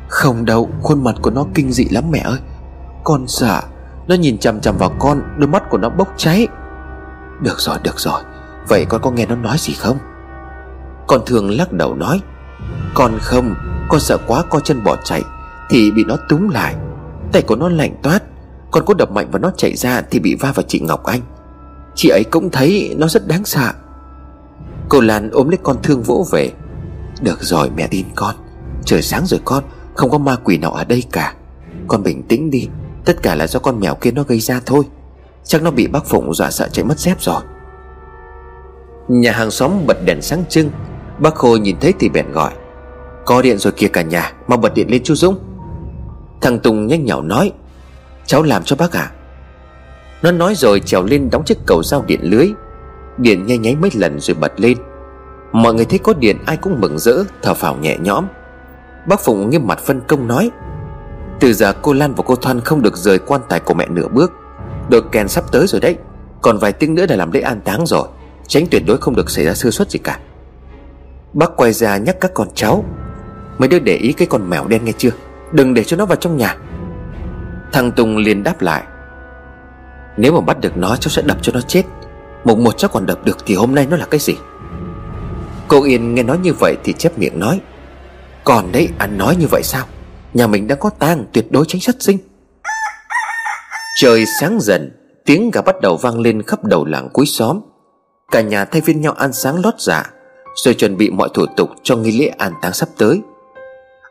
Không 0.08 0.44
đâu, 0.44 0.70
Khuôn 0.82 1.04
mặt 1.04 1.14
của 1.22 1.30
nó 1.30 1.44
kinh 1.54 1.72
dị 1.72 1.84
lắm 1.84 2.04
mẹ 2.10 2.18
ơi. 2.18 2.38
Con 3.04 3.28
sợ, 3.28 3.62
Nó 4.08 4.14
nhìn 4.14 4.38
chằm 4.38 4.60
chằm 4.60 4.76
vào 4.78 4.92
con, 4.98 5.22
Đôi 5.36 5.48
mắt 5.48 5.62
của 5.70 5.78
nó 5.78 5.88
bốc 5.88 6.08
cháy. 6.16 6.48
Được 7.40 7.60
rồi 7.60 7.78
được 7.82 8.00
rồi. 8.00 8.22
Vậy 8.68 8.84
con 8.88 9.00
có 9.02 9.10
nghe 9.10 9.26
nó 9.26 9.36
nói 9.36 9.56
gì 9.58 9.74
không? 9.74 9.98
Con 11.06 11.20
thường 11.26 11.50
lắc 11.50 11.72
đầu 11.72 11.94
nói, 11.94 12.20
Con 12.94 13.18
không, 13.20 13.54
Con 13.88 14.00
sợ 14.00 14.18
quá 14.26 14.42
co 14.50 14.60
chân 14.60 14.84
bỏ 14.84 14.96
chạy. 15.04 15.22
Thì 15.70 15.90
bị 15.90 16.04
nó 16.04 16.16
túm 16.28 16.48
lại. 16.48 16.74
Tay 17.32 17.42
của 17.42 17.56
nó 17.56 17.68
lạnh 17.68 17.94
toát 18.02 18.22
Con 18.70 18.84
có 18.86 18.94
đập 18.94 19.10
mạnh 19.10 19.28
và 19.32 19.38
nó 19.38 19.50
chạy 19.56 19.76
ra 19.76 20.02
Thì 20.10 20.18
bị 20.18 20.34
va 20.34 20.52
vào 20.52 20.64
chị 20.68 20.80
Ngọc 20.80 21.04
Anh. 21.04 21.20
Chị 21.94 22.08
ấy 22.08 22.24
cũng 22.30 22.50
thấy 22.50 22.94
nó 22.98 23.08
rất 23.08 23.28
đáng 23.28 23.44
sợ. 23.44 23.72
Cô 24.88 25.00
Lan 25.00 25.30
ôm 25.30 25.48
lấy 25.48 25.58
con 25.62 25.76
thương 25.82 26.02
vỗ 26.02 26.26
về. 26.32 26.52
Được 27.20 27.38
rồi, 27.40 27.70
mẹ 27.76 27.88
tin 27.90 28.06
con. 28.14 28.34
Trời 28.84 29.02
sáng 29.02 29.26
rồi 29.26 29.40
con, 29.44 29.64
Không 29.94 30.10
có 30.10 30.18
ma 30.18 30.36
quỷ 30.36 30.58
nào 30.58 30.72
ở 30.72 30.84
đây 30.84 31.04
cả. 31.12 31.34
Con 31.88 32.02
bình 32.02 32.22
tĩnh 32.22 32.50
đi, 32.50 32.68
Tất 33.04 33.22
cả 33.22 33.34
là 33.34 33.46
do 33.46 33.60
con 33.60 33.80
mèo 33.80 33.94
kia 33.94 34.10
nó 34.10 34.22
gây 34.22 34.40
ra 34.40 34.60
thôi. 34.66 34.84
Chắc 35.44 35.62
nó 35.62 35.70
bị 35.70 35.86
bác 35.86 36.06
Phụng 36.06 36.34
dọa 36.34 36.50
sợ 36.50 36.68
chạy 36.72 36.84
mất 36.84 36.98
dép 36.98 37.20
rồi. 37.20 37.42
Nhà 39.08 39.32
hàng 39.32 39.50
xóm 39.50 39.70
bật 39.86 40.04
đèn 40.04 40.22
sáng 40.22 40.44
trưng. 40.48 40.70
Bác 41.18 41.34
Khôi 41.34 41.60
nhìn 41.60 41.76
thấy 41.80 41.94
thì 41.98 42.08
bèn 42.08 42.32
gọi. 42.32 42.52
Có 43.24 43.42
điện 43.42 43.58
rồi 43.58 43.72
kìa 43.72 43.88
cả 43.88 44.02
nhà, 44.02 44.32
Mau 44.46 44.58
bật 44.58 44.74
điện 44.74 44.90
lên 44.90 45.02
chú 45.04 45.14
Dũng. 45.14 45.49
Thằng 46.40 46.58
Tùng 46.58 46.86
nhanh 46.86 47.04
nhỏ 47.04 47.22
nói, 47.22 47.52
Cháu 48.26 48.42
làm 48.42 48.64
cho 48.64 48.76
bác 48.76 48.92
à 48.92 49.10
Nó 50.22 50.32
nói 50.32 50.54
rồi 50.54 50.80
trèo 50.80 51.04
lên 51.04 51.30
đóng 51.30 51.44
chiếc 51.44 51.58
cầu 51.66 51.82
dao 51.82 52.04
điện 52.06 52.20
lưới. 52.22 52.48
Điện 53.18 53.46
nháy 53.46 53.58
nháy 53.58 53.76
mấy 53.76 53.90
lần 53.94 54.20
rồi 54.20 54.36
bật 54.40 54.52
lên. 54.56 54.78
Mọi 55.52 55.74
người 55.74 55.84
thấy 55.84 55.98
có 55.98 56.12
điện, 56.12 56.38
ai 56.46 56.56
cũng 56.56 56.80
mừng 56.80 56.98
rỡ, 56.98 57.24
Thở 57.42 57.54
phào 57.54 57.76
nhẹ 57.76 57.96
nhõm. 57.98 58.26
Bác 59.06 59.20
Phụng 59.20 59.50
nghiêm 59.50 59.66
mặt 59.66 59.78
phân 59.78 60.00
công 60.08 60.28
nói, 60.28 60.50
Từ 61.40 61.52
giờ 61.52 61.72
cô 61.82 61.92
Lan 61.92 62.14
và 62.14 62.24
cô 62.26 62.36
Thoan 62.36 62.60
không 62.60 62.82
được 62.82 62.96
rời 62.96 63.18
quan 63.18 63.40
tài 63.48 63.60
của 63.60 63.74
mẹ 63.74 63.86
nửa 63.88 64.08
bước. 64.08 64.32
Đội 64.90 65.02
kèn 65.12 65.28
sắp 65.28 65.44
tới 65.52 65.66
rồi 65.66 65.80
đấy, 65.80 65.96
Còn 66.42 66.58
vài 66.58 66.72
tiếng 66.72 66.94
nữa 66.94 67.06
là 67.08 67.16
làm 67.16 67.32
lễ 67.32 67.40
an 67.40 67.60
táng 67.60 67.86
rồi, 67.86 68.08
Tránh 68.46 68.66
tuyệt 68.70 68.82
đối 68.86 68.98
không 68.98 69.16
được 69.16 69.30
xảy 69.30 69.44
ra 69.44 69.54
sơ 69.54 69.70
suất 69.70 69.90
gì 69.90 69.98
cả. 69.98 70.18
Bác 71.32 71.56
quay 71.56 71.72
ra 71.72 71.96
nhắc 71.96 72.16
các 72.20 72.34
con 72.34 72.48
cháu, 72.54 72.84
Mấy 73.58 73.68
đứa 73.68 73.78
để 73.78 73.96
ý 73.96 74.12
cái 74.12 74.28
con 74.30 74.50
mèo 74.50 74.66
đen 74.66 74.84
nghe 74.84 74.92
chưa? 74.98 75.10
Đừng 75.52 75.74
để 75.74 75.84
cho 75.84 75.96
nó 75.96 76.06
vào 76.06 76.16
trong 76.16 76.36
nhà. 76.36 76.56
Thằng 77.72 77.92
Tùng 77.92 78.16
liền 78.16 78.42
đáp 78.42 78.60
lại. 78.60 78.82
Nếu 80.16 80.32
mà 80.32 80.40
bắt 80.40 80.60
được 80.60 80.76
nó, 80.76 80.96
cháu 80.96 81.10
sẽ 81.10 81.22
đập 81.22 81.38
cho 81.42 81.52
nó 81.52 81.60
chết. 81.60 81.82
Mùng 82.44 82.64
một 82.64 82.78
cháu 82.78 82.90
còn 82.92 83.06
đập 83.06 83.24
được 83.24 83.38
Thì 83.46 83.54
hôm 83.54 83.74
nay 83.74 83.86
nó 83.90 83.96
là 83.96 84.06
cái 84.10 84.20
gì? 84.20 84.34
Cô 85.68 85.84
Yên 85.84 86.14
nghe 86.14 86.22
nói 86.22 86.38
như 86.38 86.52
vậy 86.52 86.76
thì 86.84 86.92
chép 86.92 87.18
miệng 87.18 87.38
nói. 87.38 87.60
Còn 88.44 88.72
đấy, 88.72 88.88
anh 88.98 89.18
nói 89.18 89.36
như 89.36 89.46
vậy 89.50 89.62
sao? 89.62 89.86
Nhà 90.34 90.46
mình 90.46 90.66
đang 90.66 90.78
có 90.78 90.90
tang, 90.90 91.24
tuyệt 91.32 91.52
đối 91.52 91.64
tránh 91.68 91.80
sát 91.80 91.96
sinh. 91.98 92.18
Trời 93.96 94.24
sáng 94.40 94.58
dần, 94.60 95.00
Tiếng 95.24 95.50
gà 95.50 95.62
bắt 95.62 95.80
đầu 95.80 95.96
vang 95.96 96.20
lên 96.20 96.42
khắp 96.42 96.64
đầu 96.64 96.84
làng 96.84 97.08
cuối 97.12 97.26
xóm. 97.26 97.60
Cả 98.30 98.40
nhà 98.40 98.64
thay 98.64 98.80
phiên 98.80 99.00
nhau 99.00 99.12
ăn 99.12 99.32
sáng 99.32 99.64
lót 99.64 99.74
dạ 99.78 100.04
Rồi 100.54 100.74
chuẩn 100.74 100.96
bị 100.96 101.10
mọi 101.10 101.28
thủ 101.34 101.46
tục 101.56 101.70
cho 101.82 101.96
nghi 101.96 102.18
lễ 102.18 102.26
an 102.26 102.52
táng 102.62 102.72
sắp 102.72 102.88
tới. 102.98 103.20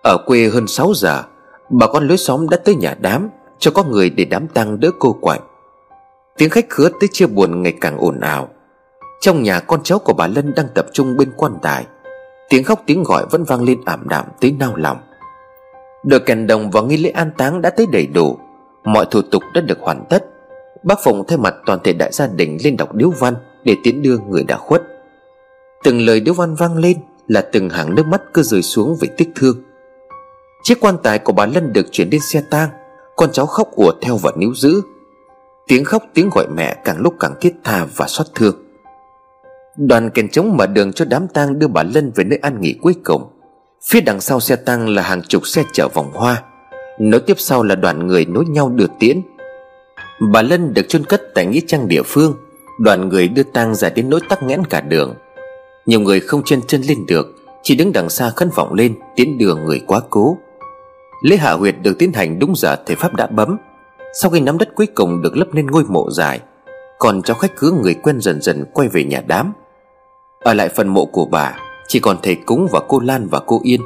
Ở 0.04 0.18
quê 0.26 0.50
hơn 0.54 0.68
6 0.68 0.94
giờ, 0.96 1.24
Bà 1.70 1.88
con 1.88 2.08
lối 2.08 2.18
xóm 2.18 2.50
đã 2.50 2.58
tới 2.58 2.76
nhà 2.76 2.96
đám 3.02 3.30
Cho 3.60 3.72
có 3.72 3.84
người 3.84 4.10
để 4.10 4.26
đám 4.26 4.48
tang 4.48 4.80
đỡ 4.80 4.92
cô 5.00 5.14
quạnh. 5.22 5.42
Tiếng 6.38 6.50
khách 6.50 6.70
khứa 6.70 6.90
tới 7.00 7.10
chia 7.12 7.26
buồn 7.26 7.64
ngày 7.64 7.74
càng 7.82 7.98
ồn 7.98 8.20
ào. 8.20 8.50
Trong 9.22 9.44
nhà 9.44 9.60
con 9.60 9.80
cháu 9.84 10.00
của 10.00 10.14
bà 10.14 10.28
Lân 10.28 10.54
đang 10.56 10.68
tập 10.76 10.86
trung 10.94 11.18
bên 11.18 11.32
quan 11.38 11.54
tài, 11.62 11.86
Tiếng 12.50 12.64
khóc 12.64 12.84
tiếng 12.86 13.04
gọi 13.04 13.26
vẫn 13.32 13.44
vang 13.44 13.64
lên 13.64 13.82
ảm 13.86 14.08
đạm 14.10 14.26
tới 14.42 14.56
nao 14.60 14.76
lòng. 14.76 14.98
Đội 16.06 16.20
kèn 16.20 16.48
đồng 16.48 16.72
và 16.72 16.82
nghi 16.82 16.98
lễ 16.98 17.10
an 17.10 17.32
táng 17.38 17.62
đã 17.62 17.70
tới 17.70 17.86
đầy 17.92 18.08
đủ, 18.08 18.38
Mọi 18.84 19.06
thủ 19.12 19.22
tục 19.22 19.44
đã 19.54 19.62
được 19.62 19.80
hoàn 19.82 20.06
tất. 20.10 20.26
Bác 20.84 21.04
Phụng 21.04 21.24
thay 21.28 21.38
mặt 21.38 21.56
toàn 21.66 21.80
thể 21.84 21.94
đại 21.94 22.12
gia 22.12 22.28
đình 22.28 22.58
lên 22.64 22.78
đọc 22.78 22.96
điếu 22.96 23.10
văn 23.10 23.34
để 23.64 23.76
tiến 23.84 24.02
đưa 24.02 24.18
người 24.18 24.44
đã 24.44 24.58
khuất. 24.58 24.84
Từng 25.84 26.02
lời 26.02 26.20
điếu 26.20 26.34
văn 26.34 26.56
vang 26.56 26.78
lên 26.78 26.98
là 27.28 27.42
từng 27.42 27.70
hàng 27.70 27.96
nước 27.96 28.08
mắt 28.08 28.22
cứ 28.34 28.42
rơi 28.42 28.62
xuống 28.62 28.98
vì 29.02 29.10
tiếc 29.18 29.32
thương 29.36 29.64
chiếc 30.64 30.80
quan 30.80 30.96
tài 31.04 31.20
của 31.20 31.34
bà 31.34 31.46
lân 31.46 31.74
được 31.74 31.92
chuyển 31.92 32.10
lên 32.10 32.22
xe 32.22 32.42
tang. 32.50 32.70
Con 33.16 33.30
cháu 33.32 33.46
khóc 33.46 33.72
ùa 33.72 33.92
theo 34.02 34.18
và 34.18 34.32
níu 34.38 34.54
giữ. 34.56 34.82
Tiếng 35.68 35.86
khóc, 35.86 36.04
tiếng 36.14 36.30
gọi 36.30 36.48
mẹ 36.48 36.76
càng 36.84 36.98
lúc 37.00 37.14
càng 37.20 37.34
thiết 37.42 37.54
tha 37.64 37.86
và 37.96 38.08
xót 38.08 38.28
thương. 38.36 38.56
Đoàn 39.78 40.10
kèn 40.10 40.30
trống 40.30 40.58
mở 40.58 40.68
đường 40.68 40.94
cho 40.94 41.06
đám 41.06 41.28
tang 41.28 41.60
đưa 41.60 41.68
bà 41.68 41.84
lân 41.84 42.12
về 42.16 42.24
nơi 42.24 42.40
an 42.42 42.62
nghỉ 42.62 42.76
cuối 42.82 42.96
cùng. 43.04 43.24
Phía 43.84 44.02
đằng 44.02 44.22
sau 44.22 44.40
xe 44.40 44.56
tang 44.56 44.90
là 44.90 45.02
hàng 45.02 45.22
chục 45.22 45.48
xe 45.48 45.64
chở 45.74 45.88
vòng 45.94 46.12
hoa. 46.14 46.44
Nối 47.00 47.22
tiếp 47.22 47.36
sau 47.38 47.64
là 47.64 47.76
đoàn 47.76 48.08
người 48.08 48.26
nối 48.26 48.46
nhau 48.46 48.70
đưa 48.70 48.88
tiễn. 49.00 49.22
Bà 50.32 50.42
lân 50.42 50.74
được 50.74 50.90
chôn 50.90 51.04
cất 51.04 51.22
tại 51.36 51.46
nghĩa 51.46 51.62
trang 51.68 51.88
địa 51.88 52.04
phương. 52.06 52.34
Đoàn 52.80 53.10
người 53.10 53.28
đưa 53.28 53.44
tang 53.44 53.76
ra 53.76 53.90
đến 53.90 54.10
nỗi 54.10 54.20
tắc 54.30 54.44
nghẽn 54.44 54.66
cả 54.66 54.82
đường. 54.82 55.16
Nhiều 55.86 56.00
người 56.00 56.20
không 56.20 56.42
chân 56.46 56.62
chân 56.68 56.82
lên 56.82 57.06
được, 57.06 57.36
Chỉ 57.64 57.76
đứng 57.76 57.92
đằng 57.94 58.10
xa 58.10 58.30
khấn 58.36 58.50
vọng 58.56 58.74
lên 58.74 58.96
Tiến 59.16 59.38
đường 59.38 59.66
người 59.66 59.82
quá 59.88 60.02
cố. 60.10 60.38
Lễ 61.22 61.38
hạ 61.38 61.52
huyệt 61.52 61.76
được 61.82 61.98
tiến 62.00 62.14
hành 62.14 62.40
đúng 62.40 62.54
giờ 62.56 62.76
thể 62.86 62.96
Pháp 62.96 63.16
đã 63.16 63.28
bấm. 63.28 63.58
Sau 64.14 64.32
khi 64.32 64.40
nắm 64.40 64.58
đất 64.58 64.70
cuối 64.76 64.88
cùng 64.96 65.22
được 65.22 65.38
lấp 65.38 65.48
nên 65.54 65.68
ngôi 65.68 65.84
mộ 65.84 66.12
dài, 66.12 66.40
Còn 67.00 67.22
cháu 67.22 67.38
khách 67.38 67.56
cứ 67.58 67.72
người 67.84 67.94
quen 67.94 68.20
dần 68.22 68.42
dần 68.42 68.66
quay 68.74 68.88
về 68.88 69.04
nhà 69.04 69.22
đám. 69.28 69.54
Ở 70.40 70.54
lại 70.54 70.70
phần 70.70 70.88
mộ 70.88 71.06
của 71.06 71.26
bà, 71.26 71.56
Chỉ 71.88 72.00
còn 72.00 72.18
thầy 72.24 72.36
cúng 72.36 72.68
và 72.72 72.80
cô 72.88 73.00
Lan 73.00 73.28
và 73.32 73.40
cô 73.40 73.60
Yên. 73.64 73.82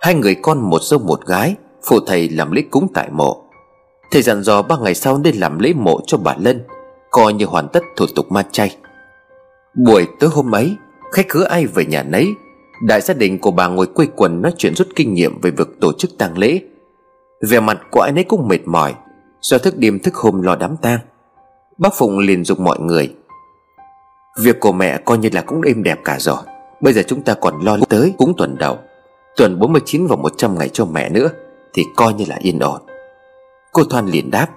Hai 0.00 0.14
người 0.14 0.34
con 0.34 0.70
một 0.70 0.82
dâu 0.82 0.98
một 0.98 1.26
gái, 1.26 1.54
Phụ 1.84 2.00
thầy 2.06 2.28
làm 2.28 2.52
lễ 2.52 2.62
cúng 2.70 2.86
tại 2.94 3.08
mộ. 3.10 3.42
Thầy 4.10 4.22
dặn 4.22 4.42
dò 4.42 4.62
ba 4.62 4.76
ngày 4.76 4.94
sau 4.94 5.18
nên 5.18 5.36
làm 5.36 5.58
lễ 5.58 5.72
mộ 5.72 6.00
cho 6.06 6.18
bà 6.18 6.34
Lân, 6.38 6.62
Coi 7.10 7.32
như 7.32 7.44
hoàn 7.44 7.68
tất 7.68 7.82
thủ 7.96 8.06
tục 8.16 8.32
ma 8.32 8.42
chay. 8.52 8.76
Buổi 9.74 10.06
tối 10.20 10.30
hôm 10.30 10.54
ấy, 10.54 10.76
Khách 11.12 11.28
khứa 11.28 11.44
ai 11.44 11.66
về 11.66 11.84
nhà 11.84 12.02
nấy 12.02 12.34
Đại 12.82 13.00
gia 13.00 13.14
đình 13.14 13.38
của 13.38 13.50
bà 13.50 13.68
ngồi 13.68 13.86
quây 13.86 14.08
quần 14.16 14.42
nói 14.42 14.52
chuyện 14.56 14.74
rút 14.74 14.88
kinh 14.96 15.14
nghiệm 15.14 15.40
về 15.40 15.50
việc 15.50 15.68
tổ 15.80 15.92
chức 15.92 16.18
tang 16.18 16.38
lễ. 16.38 16.60
Về 17.48 17.60
mặt 17.60 17.78
của 17.90 18.00
anh 18.00 18.18
ấy 18.18 18.24
cũng 18.24 18.48
mệt 18.48 18.60
mỏi, 18.66 18.94
Do 19.40 19.58
thức 19.58 19.78
đêm 19.78 19.98
thức 19.98 20.14
hôm 20.14 20.42
lo 20.42 20.56
đám 20.56 20.76
tang. 20.76 20.98
Bác 21.78 21.94
Phụng 21.94 22.18
liền 22.18 22.44
dục 22.44 22.60
mọi 22.60 22.80
người, 22.80 23.14
Việc 24.38 24.60
của 24.60 24.72
mẹ 24.72 24.98
coi 25.04 25.18
như 25.18 25.28
là 25.32 25.42
cũng 25.42 25.62
êm 25.62 25.82
đẹp 25.82 25.98
cả 26.04 26.16
rồi. 26.20 26.38
Bây 26.80 26.92
giờ 26.92 27.02
chúng 27.06 27.22
ta 27.22 27.34
còn 27.34 27.60
lo 27.60 27.76
tới 27.88 28.14
cúng 28.18 28.34
tuần 28.36 28.56
đầu. 28.58 28.78
Tuần 29.36 29.58
49 29.58 30.06
và 30.06 30.16
100 30.16 30.58
ngày 30.58 30.68
cho 30.72 30.84
mẹ 30.84 31.08
nữa 31.08 31.28
Thì 31.72 31.82
coi 31.96 32.14
như 32.14 32.24
là 32.28 32.36
yên 32.40 32.58
ổn. 32.58 32.80
Cô 33.72 33.84
Thoan 33.84 34.06
liền 34.06 34.30
đáp, 34.30 34.48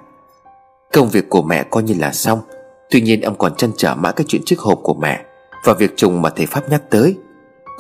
Công 0.94 1.10
việc 1.10 1.30
của 1.30 1.42
mẹ 1.42 1.64
coi 1.64 1.84
như 1.84 1.94
là 2.00 2.12
xong. 2.12 2.40
Tuy 2.90 3.02
nhiên 3.02 3.22
em 3.22 3.36
còn 3.36 3.56
chăn 3.56 3.72
trở 3.78 3.96
mãi 3.96 4.14
cái 4.16 4.26
chuyện 4.28 4.42
chiếc 4.46 4.60
hộp 4.60 4.80
của 4.84 4.94
mẹ 4.94 5.26
Và 5.66 5.74
việc 5.74 5.98
trùng 5.98 6.22
mà 6.22 6.30
thầy 6.30 6.46
Pháp 6.46 6.70
nhắc 6.70 6.82
tới. 6.90 7.16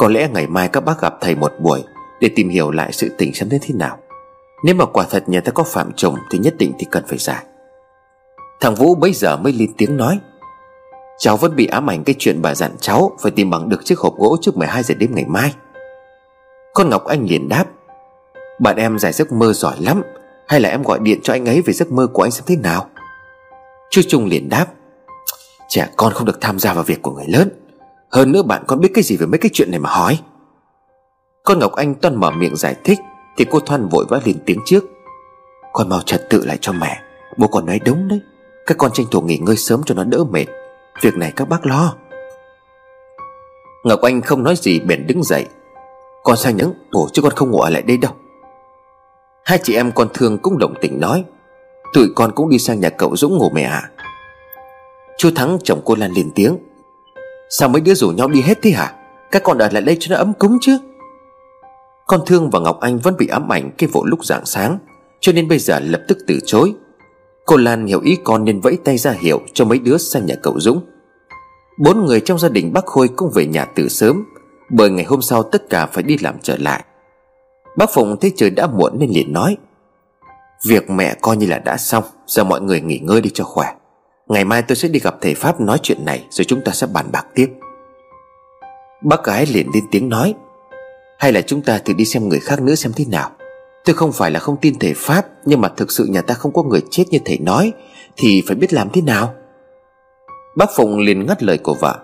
Có 0.01 0.07
lẽ 0.07 0.29
ngày 0.33 0.47
mai 0.47 0.69
các 0.69 0.81
bác 0.81 1.01
gặp 1.01 1.13
thầy 1.21 1.35
một 1.35 1.51
buổi 1.59 1.83
Để 2.19 2.29
tìm 2.35 2.49
hiểu 2.49 2.71
lại 2.71 2.91
sự 2.91 3.09
tình 3.17 3.33
xem 3.33 3.49
thế 3.49 3.73
nào. 3.73 3.97
Nếu 4.63 4.75
mà 4.75 4.85
quả 4.85 5.05
thật 5.09 5.29
nhà 5.29 5.41
ta 5.41 5.51
có 5.51 5.63
phạm 5.63 5.91
trùng 5.93 6.15
Thì 6.31 6.39
nhất 6.39 6.53
định 6.57 6.73
thì 6.79 6.87
cần 6.91 7.03
phải 7.07 7.17
giải. 7.17 7.45
Thằng 8.61 8.75
Vũ 8.75 8.95
bấy 8.95 9.13
giờ 9.13 9.37
mới 9.37 9.53
lên 9.53 9.73
tiếng 9.77 9.97
nói, 9.97 10.19
Cháu 11.19 11.37
vẫn 11.37 11.55
bị 11.55 11.67
ám 11.67 11.89
ảnh 11.89 12.03
cái 12.03 12.15
chuyện 12.19 12.41
bà 12.41 12.55
dặn 12.55 12.71
cháu 12.79 13.11
Phải 13.19 13.31
tìm 13.31 13.49
bằng 13.49 13.69
được 13.69 13.85
chiếc 13.85 13.99
hộp 13.99 14.17
gỗ 14.17 14.37
trước 14.41 14.57
12 14.57 14.83
giờ 14.83 14.95
đêm 14.95 15.15
ngày 15.15 15.25
mai. 15.25 15.53
Con 16.73 16.89
Ngọc 16.89 17.05
Anh 17.05 17.25
liền 17.29 17.49
đáp, 17.49 17.65
Bạn 18.59 18.75
em 18.75 18.99
giải 18.99 19.11
giấc 19.11 19.31
mơ 19.31 19.53
giỏi 19.53 19.75
lắm, 19.79 20.01
Hay 20.47 20.59
là 20.59 20.69
em 20.69 20.83
gọi 20.83 20.99
điện 21.01 21.19
cho 21.23 21.33
anh 21.33 21.45
ấy 21.45 21.61
về 21.61 21.73
giấc 21.73 21.91
mơ 21.91 22.07
của 22.13 22.23
anh 22.23 22.31
xem 22.31 22.43
thế 22.47 22.55
nào? 22.55 22.89
Chú 23.89 24.01
Trung 24.07 24.25
liền 24.25 24.49
đáp, 24.49 24.65
Trẻ 25.67 25.89
con 25.95 26.13
không 26.13 26.25
được 26.25 26.41
tham 26.41 26.59
gia 26.59 26.73
vào 26.73 26.83
việc 26.83 27.01
của 27.01 27.11
người 27.11 27.27
lớn. 27.27 27.60
Hơn 28.11 28.31
nữa 28.31 28.43
bạn 28.43 28.63
còn 28.67 28.79
biết 28.79 28.91
cái 28.93 29.03
gì 29.03 29.17
về 29.17 29.25
mấy 29.25 29.37
cái 29.37 29.49
chuyện 29.53 29.71
này 29.71 29.79
mà 29.79 29.89
hỏi? 29.89 30.19
Con 31.43 31.59
Ngọc 31.59 31.71
Anh 31.71 31.95
toan 31.95 32.15
mở 32.15 32.31
miệng 32.31 32.55
giải 32.55 32.75
thích, 32.83 32.99
Thì 33.37 33.45
cô 33.51 33.59
Thoan 33.59 33.87
vội 33.89 34.05
vã 34.09 34.19
lên 34.25 34.37
tiếng 34.45 34.59
trước. 34.65 34.83
Con 35.73 35.89
mau 35.89 36.01
trật 36.01 36.29
tự 36.29 36.45
lại 36.45 36.57
cho 36.61 36.71
mẹ, 36.71 37.01
Bố 37.37 37.47
còn 37.47 37.65
nói 37.65 37.79
đúng 37.85 38.07
đấy. 38.07 38.19
Các 38.65 38.77
con 38.77 38.91
tranh 38.93 39.05
thủ 39.11 39.21
nghỉ 39.21 39.37
ngơi 39.37 39.55
sớm 39.55 39.81
cho 39.85 39.95
nó 39.95 40.03
đỡ 40.03 40.23
mệt. 40.31 40.45
Việc 41.01 41.17
này 41.17 41.33
các 41.35 41.49
bác 41.49 41.65
lo. 41.65 41.95
Ngọc 43.83 44.01
Anh 44.01 44.21
không 44.21 44.43
nói 44.43 44.55
gì, 44.55 44.79
bèn 44.79 45.07
đứng 45.07 45.23
dậy. 45.23 45.45
Con 46.23 46.37
sang 46.37 46.57
những 46.57 46.73
ngủ 46.91 47.07
chứ 47.13 47.21
con 47.21 47.31
không 47.31 47.51
ngủ 47.51 47.59
ở 47.59 47.69
lại 47.69 47.81
đây 47.81 47.97
đâu. 47.97 48.11
Hai 49.45 49.59
chị 49.63 49.75
em 49.75 49.91
con 49.91 50.07
thương 50.13 50.37
cũng 50.37 50.57
đồng 50.57 50.73
tình 50.81 50.99
nói, 50.99 51.23
Tụi 51.93 52.07
con 52.15 52.31
cũng 52.31 52.49
đi 52.49 52.59
sang 52.59 52.79
nhà 52.79 52.89
cậu 52.89 53.15
Dũng 53.15 53.37
ngủ 53.37 53.49
mẹ 53.53 53.61
ạ. 53.61 53.91
À. 53.95 54.03
Chú 55.17 55.29
Thắng, 55.35 55.57
chồng 55.63 55.81
cô 55.85 55.95
Lan 55.95 56.11
lên 56.11 56.31
tiếng 56.35 56.57
Sao 57.53 57.69
mấy 57.69 57.81
đứa 57.81 57.93
rủ 57.93 58.09
nhau 58.09 58.27
đi 58.27 58.41
hết 58.41 58.61
thế 58.61 58.71
hả? 58.71 58.93
Các 59.31 59.43
con 59.43 59.57
ở 59.57 59.69
lại 59.71 59.81
đây 59.81 59.97
cho 59.99 60.15
nó 60.15 60.17
ấm 60.17 60.33
cúng 60.33 60.57
chứ. 60.61 60.77
Con 62.07 62.21
Thương 62.25 62.49
và 62.49 62.59
Ngọc 62.59 62.79
Anh 62.79 62.99
vẫn 62.99 63.17
bị 63.17 63.27
ám 63.27 63.51
ảnh 63.51 63.71
Cái 63.77 63.89
vụ 63.93 64.05
lúc 64.05 64.25
rạng 64.25 64.45
sáng, 64.45 64.77
Cho 65.19 65.31
nên 65.31 65.47
bây 65.47 65.59
giờ 65.59 65.79
lập 65.79 66.01
tức 66.07 66.17
từ 66.27 66.39
chối. 66.45 66.73
Cô 67.45 67.57
Lan 67.57 67.85
hiểu 67.85 68.01
ý 68.01 68.17
con 68.23 68.45
nên 68.45 68.61
vẫy 68.61 68.77
tay 68.83 68.97
ra 68.97 69.11
hiệu 69.11 69.41
Cho 69.53 69.65
mấy 69.65 69.79
đứa 69.79 69.97
sang 69.97 70.25
nhà 70.25 70.35
cậu 70.43 70.59
Dũng. 70.59 70.81
Bốn 71.79 72.05
người 72.05 72.19
trong 72.19 72.39
gia 72.39 72.49
đình 72.49 72.73
bác 72.73 72.85
Khôi 72.85 73.07
cũng 73.07 73.31
về 73.35 73.45
nhà 73.45 73.65
từ 73.75 73.87
sớm, 73.87 74.23
Bởi 74.69 74.89
ngày 74.89 75.05
hôm 75.05 75.21
sau 75.21 75.43
tất 75.43 75.69
cả 75.69 75.85
phải 75.85 76.03
đi 76.03 76.17
làm 76.17 76.35
trở 76.41 76.57
lại. 76.57 76.83
Bác 77.77 77.93
Phụng 77.93 78.17
thấy 78.21 78.31
trời 78.35 78.49
đã 78.49 78.67
muộn 78.67 78.99
nên 78.99 79.09
liền 79.09 79.33
nói, 79.33 79.57
Việc 80.67 80.89
mẹ 80.89 81.15
coi 81.21 81.37
như 81.37 81.47
là 81.47 81.57
đã 81.57 81.77
xong, 81.77 82.03
Giờ 82.27 82.43
mọi 82.43 82.61
người 82.61 82.81
nghỉ 82.81 82.99
ngơi 82.99 83.21
đi 83.21 83.29
cho 83.33 83.43
khỏe. 83.43 83.73
Ngày 84.31 84.45
mai 84.45 84.61
tôi 84.61 84.75
sẽ 84.75 84.87
đi 84.87 84.99
gặp 84.99 85.15
thầy 85.21 85.35
Pháp 85.35 85.61
nói 85.61 85.77
chuyện 85.83 86.05
này, 86.05 86.25
Rồi 86.29 86.45
chúng 86.45 86.61
ta 86.65 86.71
sẽ 86.71 86.87
bàn 86.87 87.05
bạc 87.11 87.25
tiếp. 87.35 87.47
Bác 89.01 89.23
gái 89.23 89.45
liền 89.45 89.67
lên 89.73 89.83
tiếng 89.91 90.09
nói, 90.09 90.33
Hay 91.19 91.31
là 91.31 91.41
chúng 91.41 91.61
ta 91.61 91.77
thử 91.77 91.93
đi 91.93 92.05
xem 92.05 92.29
người 92.29 92.39
khác 92.39 92.61
nữa 92.61 92.75
xem 92.75 92.91
thế 92.95 93.05
nào? 93.09 93.31
Tôi 93.85 93.95
không 93.95 94.11
phải 94.11 94.31
là 94.31 94.39
không 94.39 94.57
tin 94.61 94.79
thầy 94.79 94.93
Pháp, 94.93 95.25
Nhưng 95.45 95.61
mà 95.61 95.69
thực 95.77 95.91
sự 95.91 96.05
nhà 96.05 96.21
ta 96.21 96.33
không 96.33 96.53
có 96.53 96.63
người 96.63 96.81
chết 96.91 97.03
như 97.09 97.19
thầy 97.25 97.37
nói, 97.37 97.73
Thì 98.17 98.43
phải 98.47 98.55
biết 98.55 98.73
làm 98.73 98.89
thế 98.89 99.01
nào? 99.01 99.33
Bác 100.57 100.69
Phụng 100.75 100.99
liền 100.99 101.25
ngắt 101.25 101.43
lời 101.43 101.57
của 101.57 101.73
vợ, 101.73 101.99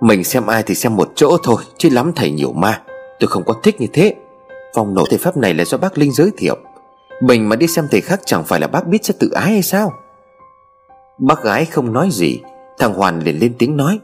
Mình 0.00 0.24
xem 0.24 0.46
ai 0.46 0.62
thì 0.62 0.74
xem 0.74 0.96
một 0.96 1.12
chỗ 1.14 1.36
thôi, 1.42 1.62
Chứ 1.78 1.88
lắm 1.92 2.12
thầy 2.16 2.30
nhiều 2.30 2.52
ma. 2.52 2.82
Tôi 3.20 3.28
không 3.28 3.44
có 3.44 3.54
thích 3.62 3.80
như 3.80 3.86
thế. 3.92 4.14
Vòng 4.74 4.94
nổ 4.94 5.04
thầy 5.10 5.18
Pháp 5.18 5.36
này 5.36 5.54
là 5.54 5.64
do 5.64 5.78
bác 5.78 5.98
Linh 5.98 6.12
giới 6.12 6.30
thiệu. 6.36 6.56
Mình 7.22 7.48
mà 7.48 7.56
đi 7.56 7.66
xem 7.66 7.88
thầy 7.90 8.00
khác 8.00 8.20
chẳng 8.24 8.44
phải 8.44 8.60
là 8.60 8.66
bác 8.66 8.86
biết 8.86 9.04
sẽ 9.04 9.14
tự 9.18 9.30
ái 9.30 9.52
hay 9.52 9.62
sao? 9.62 9.92
Bác 11.20 11.42
gái 11.42 11.64
không 11.64 11.92
nói 11.92 12.08
gì, 12.12 12.40
Thằng 12.78 12.94
Hoàn 12.94 13.20
liền 13.22 13.38
lên 13.38 13.54
tiếng 13.58 13.76
nói. 13.76 14.00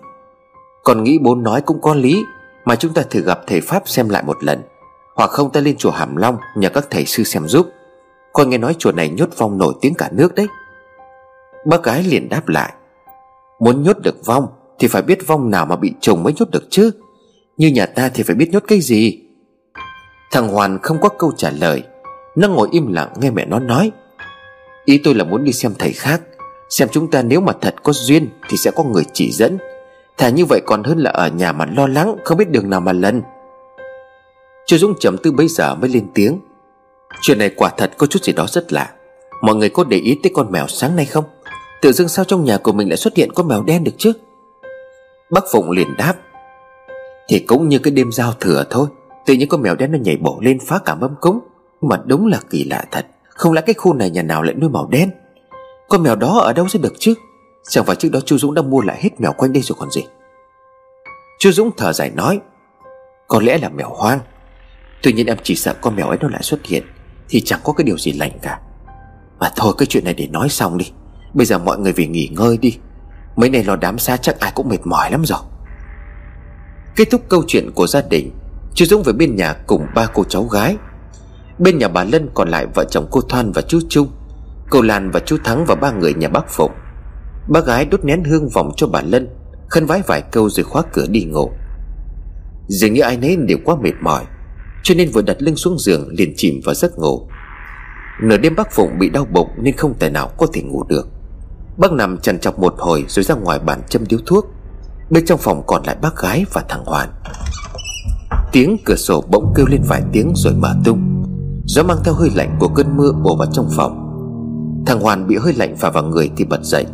Còn 0.85 1.05
nghĩ 1.05 1.19
bố 1.23 1.35
nói 1.35 1.61
cũng 1.61 1.81
có 1.81 1.95
lý, 1.95 2.25
Mà 2.65 2.77
chúng 2.77 2.95
ta 2.95 3.03
thử 3.11 3.21
gặp 3.21 3.41
thầy 3.47 3.61
Pháp 3.61 3.89
xem 3.89 4.09
lại 4.09 4.23
một 4.23 4.45
lần. 4.45 4.63
Hoặc 5.15 5.31
không 5.31 5.53
ta 5.53 5.61
lên 5.61 5.77
chùa 5.77 5.91
Hàm 5.91 6.17
Long 6.17 6.39
Nhờ 6.57 6.69
các 6.69 6.87
thầy 6.91 7.05
sư 7.05 7.25
xem 7.25 7.49
giúp. 7.49 7.67
Con 8.33 8.51
nghe 8.51 8.59
nói 8.59 8.75
chùa 8.79 8.93
này 8.93 9.09
nhốt 9.09 9.29
vong 9.37 9.59
nổi 9.59 9.75
tiếng 9.81 9.95
cả 9.95 10.09
nước 10.13 10.35
đấy. 10.35 10.47
Bác 11.67 11.83
gái 11.83 12.03
liền 12.03 12.29
đáp 12.29 12.49
lại. 12.49 12.73
Muốn 13.61 13.83
nhốt 13.83 13.97
được 14.03 14.27
vong 14.27 14.47
Thì 14.79 14.89
phải 14.89 15.03
biết 15.03 15.27
vong 15.27 15.51
nào 15.51 15.67
mà 15.67 15.77
bị 15.77 15.93
trùng 16.01 16.23
mới 16.23 16.33
nhốt 16.39 16.51
được 16.51 16.65
chứ. 16.71 16.91
Như 17.57 17.69
nhà 17.69 17.87
ta 17.87 18.11
thì 18.15 18.23
phải 18.23 18.37
biết 18.37 18.49
nhốt 18.53 18.63
cái 18.69 18.81
gì? 18.81 19.21
Thằng 20.33 20.49
Hoàn 20.49 20.79
không 20.83 21.01
có 21.01 21.09
câu 21.09 21.33
trả 21.37 21.51
lời. 21.51 21.83
Nó 22.37 22.49
ngồi 22.49 22.69
im 22.73 22.93
lặng 22.93 23.13
nghe 23.21 23.31
mẹ 23.31 23.47
nó 23.47 23.59
nói. 23.59 23.93
Ý 24.85 25.01
tôi 25.05 25.15
là 25.15 25.25
muốn 25.25 25.45
đi 25.45 25.53
xem 25.53 25.73
thầy 25.79 25.93
khác. 25.93 26.21
Xem 26.71 26.89
chúng 26.93 27.11
ta 27.11 27.23
nếu 27.23 27.41
mà 27.41 27.53
thật 27.61 27.75
có 27.83 27.93
duyên 27.93 28.29
Thì 28.49 28.57
sẽ 28.57 28.71
có 28.71 28.85
người 28.85 29.05
chỉ 29.13 29.33
dẫn. 29.33 29.59
Thà 30.19 30.29
như 30.29 30.45
vậy 30.45 30.61
còn 30.67 30.85
hơn 30.85 30.99
là 30.99 31.11
ở 31.11 31.29
nhà 31.29 31.53
mà 31.53 31.67
lo 31.77 31.87
lắng, 31.87 32.17
Không 32.25 32.39
biết 32.39 32.51
đường 32.51 32.71
nào 32.71 32.81
mà 32.81 32.93
lần 32.93 33.23
Chú 34.67 34.79
Dũng 34.79 34.95
trầm 35.01 35.17
tư 35.19 35.33
bây 35.33 35.49
giờ 35.49 35.75
mới 35.75 35.91
lên 35.91 36.07
tiếng. 36.15 36.39
Chuyện 37.21 37.39
này 37.39 37.51
quả 37.57 37.71
thật 37.77 37.91
có 37.97 38.07
chút 38.07 38.25
gì 38.25 38.33
đó 38.33 38.47
rất 38.49 38.73
lạ. 38.73 38.91
Mọi 39.43 39.55
người 39.55 39.69
có 39.69 39.85
để 39.85 39.97
ý 39.97 40.19
tới 40.23 40.33
con 40.35 40.53
mèo 40.53 40.67
sáng 40.67 40.97
nay 40.97 41.05
không? 41.07 41.25
Tự 41.83 41.93
dưng 41.93 42.09
sao 42.09 42.25
trong 42.25 42.45
nhà 42.45 42.59
của 42.59 42.73
mình 42.73 42.89
lại 42.89 42.97
xuất 42.97 43.17
hiện 43.17 43.33
con 43.33 43.49
mèo 43.49 43.63
đen 43.63 43.85
được 43.85 43.93
chứ? 43.99 44.13
Bác 45.31 45.45
Phụng 45.53 45.71
liền 45.71 45.97
đáp. 45.97 46.15
Thì 47.29 47.39
cũng 47.39 47.69
như 47.69 47.79
cái 47.79 47.91
đêm 47.91 48.13
giao 48.13 48.33
thừa 48.41 48.65
thôi, 48.71 48.89
Tự 49.27 49.35
nhiên 49.35 49.49
con 49.49 49.63
mèo 49.63 49.75
đen 49.75 49.93
nó 49.93 49.99
nhảy 49.99 50.17
bổ 50.17 50.39
lên 50.41 50.59
phá 50.67 50.79
cả 50.85 50.95
mâm 50.95 51.15
cúng. 51.21 51.39
Mà 51.81 51.97
đúng 52.07 52.27
là 52.27 52.41
kỳ 52.51 52.65
lạ 52.65 52.85
thật, 52.91 53.07
Không 53.29 53.53
lẽ 53.53 53.61
cái 53.61 53.75
khu 53.75 53.95
này 53.95 54.11
nhà 54.11 54.23
nào 54.23 54.43
lại 54.43 54.55
nuôi 54.55 54.71
màu 54.71 54.89
đen? 54.91 55.11
Con 55.89 56.03
mèo 56.03 56.17
đó 56.17 56.39
ở 56.39 56.53
đâu 56.53 56.69
sẽ 56.69 56.79
được 56.79 56.95
chứ? 56.99 57.15
Chẳng 57.69 57.85
phải 57.85 57.97
trước 57.97 58.09
đó 58.13 58.21
chú 58.27 58.39
Dũng 58.39 58.55
đã 58.55 58.63
mua 58.63 58.81
lại 58.81 58.99
hết 59.03 59.21
mèo 59.21 59.33
quanh 59.33 59.53
đây 59.53 59.63
rồi 59.63 59.77
còn 59.81 59.91
gì. 59.91 60.05
Chú 61.39 61.53
Dũng 61.53 61.71
thở 61.77 61.93
dài 61.93 62.11
nói, 62.11 62.41
Có 63.29 63.41
lẽ 63.41 63.59
là 63.59 63.69
mèo 63.69 63.89
hoang. 63.89 64.21
Tuy 65.03 65.13
nhiên 65.13 65.27
em 65.27 65.37
chỉ 65.43 65.55
sợ 65.55 65.75
con 65.81 65.97
mèo 65.97 66.09
ấy 66.09 66.19
nó 66.21 66.29
lại 66.29 66.43
xuất 66.43 66.67
hiện, 66.67 66.83
Thì 67.29 67.41
chẳng 67.41 67.61
có 67.65 67.73
cái 67.73 67.85
điều 67.85 67.99
gì 67.99 68.13
lành 68.13 68.39
cả. 68.43 68.61
Mà 69.39 69.53
thôi, 69.57 69.75
cái 69.79 69.87
chuyện 69.87 70.05
này 70.05 70.15
để 70.15 70.27
nói 70.27 70.49
xong 70.49 70.79
đi. 70.79 70.93
Bây 71.35 71.47
giờ 71.47 71.59
mọi 71.59 71.79
người 71.79 71.93
về 71.93 72.07
nghỉ 72.07 72.29
ngơi 72.33 72.57
đi. 72.57 72.79
Mấy 73.37 73.51
này 73.51 73.65
lo 73.65 73.77
đám 73.77 73.99
xa 73.99 74.17
chắc 74.17 74.41
ai 74.41 74.53
cũng 74.55 74.69
mệt 74.69 74.81
mỏi 74.85 75.11
lắm 75.11 75.25
rồi. 75.25 75.41
Kết 76.97 77.09
thúc 77.11 77.23
câu 77.29 77.43
chuyện 77.47 77.71
của 77.75 77.87
gia 77.87 78.03
đình 78.11 78.31
Chú 78.75 78.85
Dũng 78.85 79.03
về 79.03 79.13
bên 79.13 79.37
nhà 79.37 79.55
cùng 79.67 79.87
ba 79.95 80.07
cô 80.07 80.25
cháu 80.25 80.45
gái. 80.45 80.77
Bên 81.59 81.79
nhà 81.79 81.89
bà 81.89 82.05
Lân 82.05 82.29
còn 82.35 82.49
lại 82.49 82.67
vợ 82.75 82.85
chồng 82.91 83.07
cô 83.11 83.21
Thoan 83.21 83.53
và 83.53 83.63
chú 83.63 83.81
Trung. 83.89 84.09
Cô 84.71 84.83
Lan 84.83 85.11
và 85.11 85.21
chú 85.21 85.37
Thắng 85.45 85.65
và 85.65 85.75
ba 85.75 85.93
người 85.93 86.15
nhà 86.15 86.29
bác 86.29 86.49
Phụng. 86.49 86.73
Bác 87.49 87.67
gái 87.67 87.85
đốt 87.85 88.05
nén 88.05 88.25
hương 88.25 88.49
vòng 88.49 88.73
cho 88.77 88.87
bà 88.87 89.03
Lân 89.03 89.29
Khân 89.69 89.87
vái 89.87 90.03
vài 90.07 90.23
câu 90.33 90.51
rồi 90.51 90.65
khóa 90.65 90.83
cửa 90.93 91.07
đi 91.09 91.25
ngủ. 91.25 91.51
Dường 92.69 92.93
như 92.93 93.01
ai 93.01 93.17
nấy 93.17 93.37
đều 93.37 93.59
quá 93.65 93.77
mệt 93.81 93.95
mỏi, 94.01 94.25
Cho 94.83 94.95
nên 94.95 95.11
vừa 95.11 95.23
đặt 95.23 95.37
lưng 95.43 95.57
xuống 95.57 95.79
giường 95.79 96.09
liền 96.09 96.35
chìm 96.37 96.61
vào 96.65 96.75
giấc 96.75 96.99
ngủ. 96.99 97.29
Nửa 98.23 98.37
đêm 98.37 98.57
bác 98.57 98.73
Phụng 98.73 98.99
bị 98.99 99.11
đau 99.11 99.25
bụng 99.25 99.49
Nên 99.57 99.77
không 99.77 99.99
thể 99.99 100.11
nào 100.11 100.31
có 100.39 100.47
thể 100.53 100.63
ngủ 100.63 100.85
được. 100.89 101.09
Bác 101.77 101.93
nằm 101.93 102.19
chằn 102.19 102.39
chọc 102.39 102.59
một 102.59 102.75
hồi 102.79 103.05
Rồi 103.09 103.25
ra 103.25 103.35
ngoài 103.35 103.59
bàn 103.59 103.83
châm 103.89 104.05
điếu 104.09 104.19
thuốc. 104.27 104.47
Bên 105.11 105.25
trong 105.27 105.39
phòng 105.39 105.63
còn 105.67 105.83
lại 105.87 105.97
bác 106.03 106.17
gái 106.17 106.45
và 106.53 106.65
thằng 106.69 106.85
Hoàn. 106.85 107.09
Tiếng 108.53 108.77
cửa 108.85 108.97
sổ 108.97 109.25
bỗng 109.31 109.53
kêu 109.57 109.67
lên 109.67 109.83
vài 109.89 110.03
tiếng 110.13 110.33
rồi 110.37 110.55
mở 110.55 110.75
tung. 110.85 111.25
Gió 111.65 111.83
mang 111.83 111.99
theo 112.05 112.15
hơi 112.15 112.31
lạnh 112.35 112.57
của 112.61 112.69
cơn 112.69 112.97
mưa 112.97 113.13
ùa 113.25 113.37
vào 113.37 113.49
trong 113.53 113.69
phòng. 113.77 114.06
Thằng 114.87 115.01
Hoàn 115.01 115.27
bị 115.27 115.37
hơi 115.37 115.53
lạnh 115.53 115.77
phả 115.77 115.91
vào 115.91 116.05
người 116.05 116.31
thì 116.37 116.45
bật 116.45 116.63
dậy. 116.63 116.87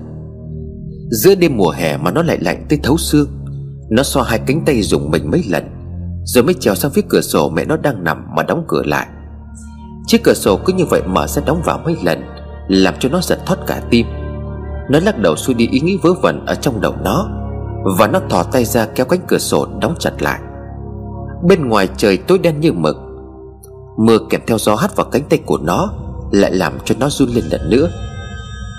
Giữa 1.10 1.34
đêm 1.34 1.56
mùa 1.56 1.70
hè 1.70 1.96
mà 1.96 2.10
nó 2.10 2.22
lại 2.22 2.38
lạnh 2.40 2.66
tới 2.68 2.78
thấu 2.82 2.96
xương, 2.96 3.28
Nó 3.90 4.02
so 4.02 4.22
hai 4.22 4.38
cánh 4.46 4.64
tay 4.66 4.82
dùng 4.82 5.10
mình 5.10 5.30
mấy 5.30 5.44
lần, 5.50 5.64
Rồi 6.24 6.44
mới 6.44 6.54
trèo 6.54 6.74
sang 6.74 6.90
phía 6.90 7.02
cửa 7.08 7.20
sổ 7.20 7.50
mẹ 7.50 7.64
nó 7.64 7.76
đang 7.76 8.04
nằm 8.04 8.26
mà 8.36 8.42
đóng 8.42 8.64
cửa 8.68 8.82
lại. 8.84 9.06
Chiếc 10.06 10.18
cửa 10.24 10.34
sổ 10.34 10.58
cứ 10.64 10.72
như 10.72 10.84
vậy 10.84 11.02
mở 11.06 11.26
ra 11.26 11.42
đóng 11.46 11.62
vào 11.64 11.80
mấy 11.84 11.96
lần, 12.04 12.22
Làm 12.68 12.94
cho 13.00 13.08
nó 13.08 13.20
giật 13.22 13.38
thoát 13.46 13.58
cả 13.66 13.82
tim. 13.90 14.06
Nó 14.90 14.98
lắc 15.00 15.18
đầu 15.18 15.36
xuôi 15.36 15.54
đi 15.54 15.68
ý 15.68 15.80
nghĩ 15.80 15.98
vớ 16.02 16.10
vẩn 16.22 16.46
ở 16.46 16.54
trong 16.54 16.80
đầu 16.80 16.94
nó, 17.04 17.28
Và 17.98 18.06
nó 18.06 18.20
thò 18.30 18.42
tay 18.42 18.64
ra 18.64 18.86
kéo 18.86 19.06
cánh 19.06 19.20
cửa 19.28 19.38
sổ 19.38 19.66
đóng 19.80 19.94
chặt 19.98 20.22
lại. 20.22 20.40
Bên 21.48 21.68
ngoài 21.68 21.88
trời 21.96 22.16
tối 22.16 22.38
đen 22.38 22.60
như 22.60 22.72
mực, 22.72 22.96
Mưa 23.98 24.18
kèm 24.30 24.40
theo 24.46 24.58
gió 24.58 24.74
hắt 24.74 24.96
vào 24.96 25.06
cánh 25.10 25.22
tay 25.28 25.38
của 25.46 25.58
nó 25.58 26.01
lại 26.32 26.52
làm 26.54 26.72
cho 26.84 26.94
nó 27.00 27.10
run 27.10 27.28
lên 27.28 27.44
lần 27.50 27.70
nữa. 27.70 27.90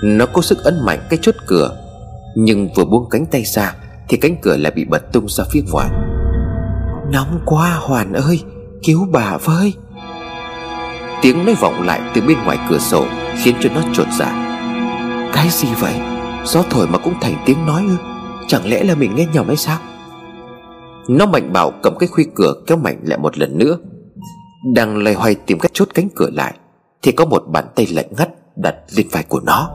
Nó 0.02 0.26
cố 0.32 0.42
sức 0.42 0.64
ấn 0.64 0.84
mạnh 0.84 0.98
cái 1.10 1.18
chốt 1.22 1.34
cửa, 1.46 1.76
Nhưng 2.34 2.68
vừa 2.76 2.84
buông 2.84 3.08
cánh 3.10 3.26
tay 3.26 3.44
ra 3.44 3.74
Thì 4.08 4.16
cánh 4.16 4.36
cửa 4.42 4.56
lại 4.56 4.72
bị 4.72 4.84
bật 4.84 5.12
tung 5.12 5.28
ra 5.28 5.44
phía 5.50 5.62
ngoài. 5.72 5.88
Nóng 7.12 7.40
quá 7.46 7.78
Hoàn 7.80 8.12
ơi, 8.12 8.40
Cứu 8.84 9.08
bà 9.12 9.36
với. 9.36 9.72
Tiếng 11.22 11.44
nói 11.44 11.54
vọng 11.54 11.82
lại 11.82 12.00
từ 12.14 12.20
bên 12.20 12.38
ngoài 12.44 12.58
cửa 12.70 12.78
sổ 12.78 13.04
Khiến 13.42 13.54
cho 13.60 13.70
nó 13.74 13.80
trột 13.92 14.06
dạ. 14.18 14.50
Cái 15.32 15.48
gì 15.50 15.68
vậy? 15.80 15.94
Gió 16.44 16.62
thổi 16.70 16.86
mà 16.86 16.98
cũng 16.98 17.14
thành 17.20 17.42
tiếng 17.46 17.66
nói 17.66 17.84
ư? 17.88 17.96
Chẳng 18.48 18.68
lẽ 18.70 18.84
là 18.84 18.94
mình 18.94 19.14
nghe 19.16 19.26
nhầm 19.32 19.46
hay 19.46 19.56
sao? 19.56 19.78
Nó 21.08 21.26
mạnh 21.26 21.52
bạo 21.52 21.72
cầm 21.82 21.98
cái 21.98 22.06
khuy 22.06 22.26
cửa 22.34 22.54
kéo 22.66 22.78
mạnh 22.78 23.00
lại 23.02 23.18
một 23.18 23.38
lần 23.38 23.58
nữa, 23.58 23.78
Đang 24.74 24.96
loay 24.96 25.14
hoay 25.14 25.34
tìm 25.34 25.58
cách 25.58 25.70
chốt 25.74 25.88
cánh 25.94 26.08
cửa 26.16 26.30
lại. 26.32 26.54
Thì 27.04 27.12
có 27.12 27.24
một 27.24 27.44
bàn 27.46 27.64
tay 27.74 27.86
lạnh 27.86 28.06
ngắt 28.18 28.28
đặt 28.56 28.74
lên 28.96 29.06
vai 29.10 29.22
của 29.22 29.40
nó. 29.40 29.70